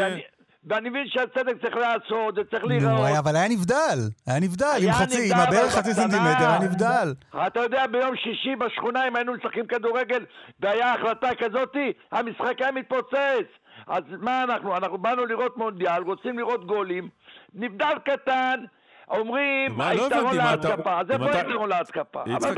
ואני, 0.00 0.22
ואני 0.64 0.90
מבין 0.90 1.04
שהצדק 1.08 1.54
צריך 1.62 1.76
להיעשות, 1.76 2.34
זה 2.34 2.40
צריך 2.50 2.64
להיראות. 2.64 3.08
נו, 3.08 3.18
אבל 3.18 3.36
היה 3.36 3.48
נבדל, 3.48 3.98
היה 4.26 4.40
נבדל, 4.40 4.76
עם 4.82 4.92
חצי, 4.92 5.32
עם 5.32 5.38
הבערך 5.38 5.72
חצי 5.72 5.94
סנטימטר, 5.94 6.48
היה 6.48 6.58
נבדל. 6.58 7.14
אתה 7.46 7.60
יודע, 7.60 7.86
ביום 7.86 8.16
שישי 8.16 8.56
בשכונה, 8.56 9.08
אם 9.08 9.16
היינו 9.16 9.34
משחקים 9.34 9.66
כדורגל, 9.66 10.24
והיה 10.60 10.94
החלטה 10.94 11.28
כזאתי, 11.38 11.92
המשחק 12.12 12.54
היה 12.62 12.72
מתפוצץ. 12.72 13.59
אז 13.90 14.02
מה 14.20 14.44
אנחנו? 14.44 14.76
אנחנו 14.76 14.98
באנו 14.98 15.26
לראות 15.26 15.56
מונדיאל, 15.56 16.02
רוצים 16.02 16.38
לראות 16.38 16.66
גולים, 16.66 17.08
נבדל 17.54 17.94
קטן, 18.04 18.64
אומרים, 19.08 19.78
לא 19.78 19.84
היתרון 19.84 20.36
להתקפה. 20.36 21.00
אז 21.00 21.10
איפה 21.10 21.30
היתרון 21.30 21.68
להתקפה? 21.68 22.22
יצחק, 22.26 22.56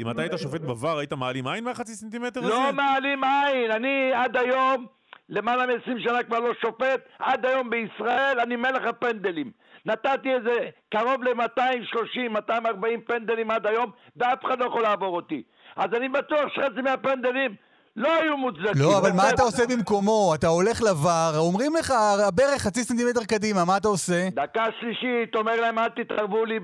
אם 0.00 0.10
אתה 0.10 0.22
היית 0.22 0.32
שופט 0.38 0.60
בVAR, 0.60 0.98
היית 0.98 1.12
מעלים 1.12 1.46
עין 1.46 1.64
מהחצי 1.64 1.92
סנטימטר 1.92 2.40
הזה? 2.40 2.48
לא 2.48 2.72
מעלים 2.72 3.24
עין, 3.24 3.70
אני 3.70 4.12
עד 4.14 4.36
היום... 4.36 4.86
למעלה 5.28 5.66
מ-20 5.66 6.02
שנה 6.02 6.22
כבר 6.22 6.40
לא 6.40 6.52
שופט, 6.60 7.00
עד 7.18 7.46
היום 7.46 7.70
בישראל 7.70 8.40
אני 8.40 8.56
מלך 8.56 8.86
הפנדלים. 8.86 9.50
נתתי 9.86 10.34
איזה 10.34 10.68
קרוב 10.90 11.24
ל-230-240 11.24 13.00
פנדלים 13.06 13.50
עד 13.50 13.66
היום, 13.66 13.90
ואף 14.16 14.44
אחד 14.44 14.58
לא 14.58 14.64
יכול 14.64 14.82
לעבור 14.82 15.16
אותי. 15.16 15.42
אז 15.76 15.94
אני 15.94 16.08
בטוח 16.08 16.48
שחצי 16.54 16.82
מהפנדלים 16.82 17.54
לא 17.96 18.14
היו 18.14 18.36
מוצדקים. 18.36 18.82
לא, 18.82 18.98
אבל 18.98 19.12
מה 19.12 19.30
אתה 19.30 19.42
עושה 19.42 19.62
במקומו? 19.66 20.32
אתה 20.34 20.46
הולך 20.46 20.82
לבר, 20.82 21.32
אומרים 21.36 21.72
לך, 21.76 21.92
הברך 22.28 22.62
חצי 22.62 22.84
סנטימטר 22.84 23.24
קדימה, 23.24 23.64
מה 23.64 23.76
אתה 23.76 23.88
עושה? 23.88 24.28
דקה 24.34 24.64
שלישית, 24.80 25.34
אומר 25.34 25.60
להם, 25.60 25.78
אל 25.78 25.88
תתערבו 25.88 26.44
לי 26.44 26.58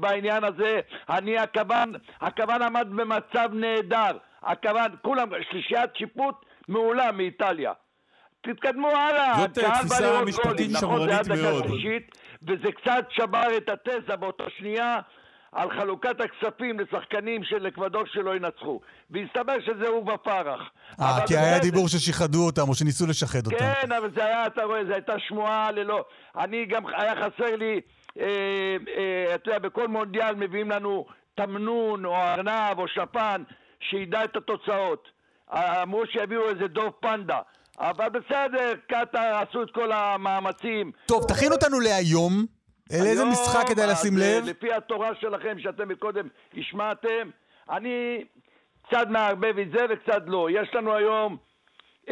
בעניין 0.00 0.44
הזה. 0.44 0.80
אני, 1.08 1.38
הכוון, 1.38 1.92
הכוון 2.20 2.62
עמד 2.62 2.86
במצב 2.90 3.48
נהדר. 3.52 4.18
הכוון, 4.42 4.88
כולם, 5.02 5.28
שלישיית 5.50 5.90
שיפוט 5.98 6.34
מעולה 6.68 7.12
מאיטליה. 7.12 7.72
תתקדמו 8.40 8.88
הלאה. 8.88 9.34
זאת 9.38 9.58
תפיסה 9.58 10.24
משפטית 10.24 10.70
שמרנית 10.80 11.28
מאוד. 11.28 11.66
וזה 12.42 12.72
קצת 12.72 13.06
שבר 13.10 13.56
את 13.56 13.68
התזה 13.68 14.16
באותה 14.16 14.44
שנייה 14.58 14.98
על 15.56 15.70
חלוקת 15.70 16.16
הכספים 16.20 16.80
לשחקנים 16.80 17.44
של 17.44 17.68
אקוודור 17.68 18.02
שלא 18.06 18.36
ינצחו. 18.36 18.80
והסתבר 19.10 19.54
שזה 19.66 19.88
עורבא 19.88 20.16
פרח. 20.16 20.60
אה, 21.00 21.26
כי 21.26 21.36
היה 21.36 21.58
דיבור 21.58 21.88
ששיחדו 21.88 22.46
אותם, 22.46 22.68
או 22.68 22.74
שניסו 22.74 23.06
לשחד 23.06 23.46
אותם. 23.46 23.58
כן, 23.58 23.92
אבל 23.92 24.10
זה 24.16 24.24
היה, 24.24 24.46
אתה 24.46 24.64
רואה, 24.64 24.84
זו 24.84 24.92
הייתה 24.92 25.12
שמועה 25.28 25.70
ללא... 25.70 26.04
אני 26.38 26.66
גם, 26.66 26.86
היה 26.86 27.14
חסר 27.16 27.56
לי, 27.56 27.80
אה, 28.20 28.26
אה, 28.96 29.34
אתה 29.34 29.50
יודע, 29.50 29.58
בכל 29.58 29.88
מונדיאל 29.88 30.34
מביאים 30.34 30.70
לנו 30.70 31.06
תמנון, 31.34 32.04
או 32.04 32.16
ארנב, 32.16 32.78
או 32.78 32.88
שפן, 32.88 33.42
שידע 33.90 34.24
את 34.24 34.36
התוצאות. 34.36 35.08
אמרו 35.82 36.02
שיביאו 36.12 36.48
איזה 36.48 36.66
דוב 36.68 36.92
פנדה. 37.00 37.38
אבל 37.78 38.08
בסדר, 38.08 38.72
קטאר 38.86 39.42
עשו 39.48 39.62
את 39.62 39.70
כל 39.74 39.92
המאמצים. 39.92 40.92
טוב, 41.06 41.24
תכין 41.28 41.52
אותנו 41.52 41.80
להיום. 41.80 42.55
לאיזה 42.92 43.24
משחק 43.24 43.68
כדאי 43.68 43.86
לשים 43.86 44.12
אה, 44.18 44.38
לב? 44.38 44.44
לפי 44.48 44.72
התורה 44.72 45.10
שלכם, 45.20 45.58
שאתם 45.58 45.94
קודם 45.94 46.28
השמעתם, 46.56 47.30
אני 47.70 48.24
קצת 48.88 49.06
מערבב 49.10 49.58
את 49.58 49.70
זה 49.70 49.84
וקצת 49.90 50.22
לא. 50.26 50.48
יש 50.50 50.68
לנו 50.74 50.94
היום 50.94 51.36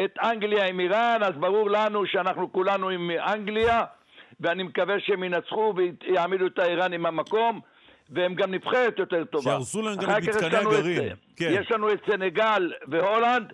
את 0.05 0.15
אנגליה 0.23 0.67
עם 0.67 0.81
איראן, 0.81 1.19
אז 1.23 1.33
ברור 1.41 1.71
לנו 1.71 2.07
שאנחנו 2.07 2.53
כולנו 2.53 2.89
עם 2.89 3.11
אנגליה, 3.11 3.83
ואני 4.41 4.63
מקווה 4.63 4.95
שהם 5.01 5.25
ינצחו 5.25 5.75
ויעמידו 5.77 6.47
את 6.47 6.59
האיראנים 6.59 7.03
במקום, 7.03 7.61
והם 8.11 8.35
גם 8.35 8.51
נבחרת 8.55 8.99
יותר 8.99 9.25
טובה. 9.25 9.45
שהרסו 9.51 9.83
להם 9.83 9.97
גם 9.97 10.11
את 10.11 10.17
מתקני 10.29 10.51
לנו 10.51 10.73
את- 10.73 10.77
הגרעין. 10.79 11.13
כן. 11.37 11.51
יש 11.61 11.71
לנו 11.71 11.93
את 11.93 11.99
סנגל 12.11 12.73
והולנד. 12.89 13.53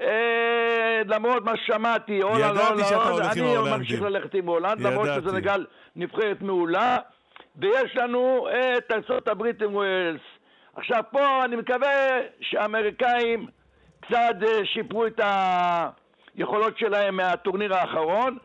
אה, 0.00 1.02
למרות 1.06 1.44
מה 1.44 1.56
ששמעתי, 1.56 2.22
הולנד, 2.22 2.40
ידעתי 2.40 2.66
הולנד, 2.66 2.84
שאתה 2.84 2.94
הולנד, 2.96 3.12
הולך 3.12 3.36
עם 3.36 3.42
אני 3.42 3.54
ההולנדים. 3.54 3.78
ממשיך 3.78 4.02
ללכת 4.02 4.34
עם 4.34 4.46
הולנד, 4.46 4.80
למרות 4.80 5.06
ידעתי. 5.06 5.26
שסנגל 5.26 5.66
נבחרת 5.96 6.42
מעולה, 6.42 6.96
ויש 7.56 7.96
לנו 7.96 8.48
את 8.78 8.92
ארצות 8.92 9.28
הברית 9.28 9.62
עם 9.62 9.74
ווילס. 9.74 10.20
עכשיו 10.76 11.02
פה 11.10 11.44
אני 11.44 11.56
מקווה 11.56 12.18
שהאמריקאים 12.40 13.46
קצת 14.00 14.36
אה, 14.42 14.64
שיפרו 14.64 15.06
את 15.06 15.20
היכולות 16.36 16.78
שלהם 16.78 17.16
מהטורניר 17.16 17.74
האחרון, 17.74 18.38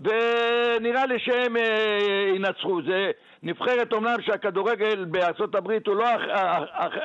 ונראה 0.00 1.06
לי 1.06 1.18
שהם 1.18 1.56
אה, 1.56 2.32
ינצחו. 2.36 2.82
זה 2.82 3.10
נבחרת 3.42 3.92
אומנם 3.92 4.22
שהכדורגל 4.22 5.04
בארצות 5.04 5.54
הברית 5.54 5.86
הוא 5.86 5.96
לא 5.96 6.04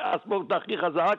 הספורט 0.04 0.52
הכי 0.52 0.78
חזק, 0.78 1.18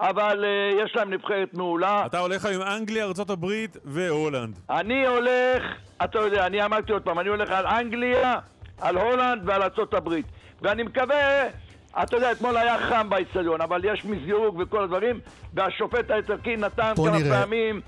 אבל 0.00 0.44
אה, 0.44 0.84
יש 0.84 0.96
להם 0.96 1.10
נבחרת 1.12 1.54
מעולה. 1.54 2.06
אתה 2.06 2.18
הולך 2.18 2.44
היום 2.44 2.62
אנגליה, 2.62 3.04
ארה"ב 3.04 3.46
והולנד. 3.84 4.58
אני 4.70 5.06
הולך, 5.06 5.62
אתה 6.04 6.18
יודע, 6.18 6.46
אני 6.46 6.64
אמרתי 6.64 6.92
עוד 6.92 7.02
פעם, 7.02 7.18
אני 7.18 7.28
הולך 7.28 7.50
על 7.50 7.66
אנגליה, 7.66 8.34
על 8.80 8.96
הולנד 8.98 9.42
ועל 9.44 9.62
ארצות 9.62 9.94
הברית. 9.94 10.26
ואני 10.62 10.82
מקווה, 10.82 11.44
אתה 12.02 12.16
יודע, 12.16 12.32
אתמול 12.32 12.56
היה 12.56 12.78
חם 12.78 13.10
באצטדיון, 13.10 13.60
אבל 13.60 13.80
יש 13.84 14.04
מזיוג 14.04 14.58
וכל 14.58 14.82
הדברים, 14.84 15.20
והשופט 15.54 16.10
האיטלקי 16.10 16.56
נתן 16.56 16.92
כמה 16.96 17.18
נראה. 17.18 17.40
פעמים... 17.40 17.80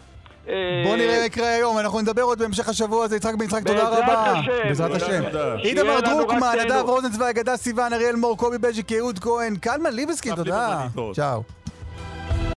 אה, 0.49 0.55
בוא 0.85 0.97
נראה 0.97 1.19
מה 1.19 1.27
יקרה 1.27 1.49
היום, 1.49 1.79
אנחנו 1.79 2.01
נדבר 2.01 2.23
עוד 2.23 2.39
בהמשך 2.39 2.69
השבוע 2.69 3.05
הזה. 3.05 3.17
יצחק 3.17 3.35
בן 3.35 3.45
יצחק, 3.45 3.67
תודה 3.67 3.89
רבה. 3.89 4.33
השם. 4.33 4.53
בעזרת 4.65 5.03
השם. 5.03 5.23
איתמר 5.65 6.01
דרוקמן, 6.01 6.53
נדב 6.59 6.69
טוב. 6.69 6.89
רוזנצוויג, 6.89 7.39
אגדה 7.39 7.57
סיוון, 7.57 7.93
אריאל 7.93 8.17
מור, 8.17 8.37
קובי 8.37 8.59
בז'יק, 8.59 8.91
יהוד 8.91 9.19
כהן, 9.19 9.57
קלמן 9.57 9.93
ליבסקין, 9.93 10.35
תודה. 10.35 10.87
צ'או. 11.15 11.43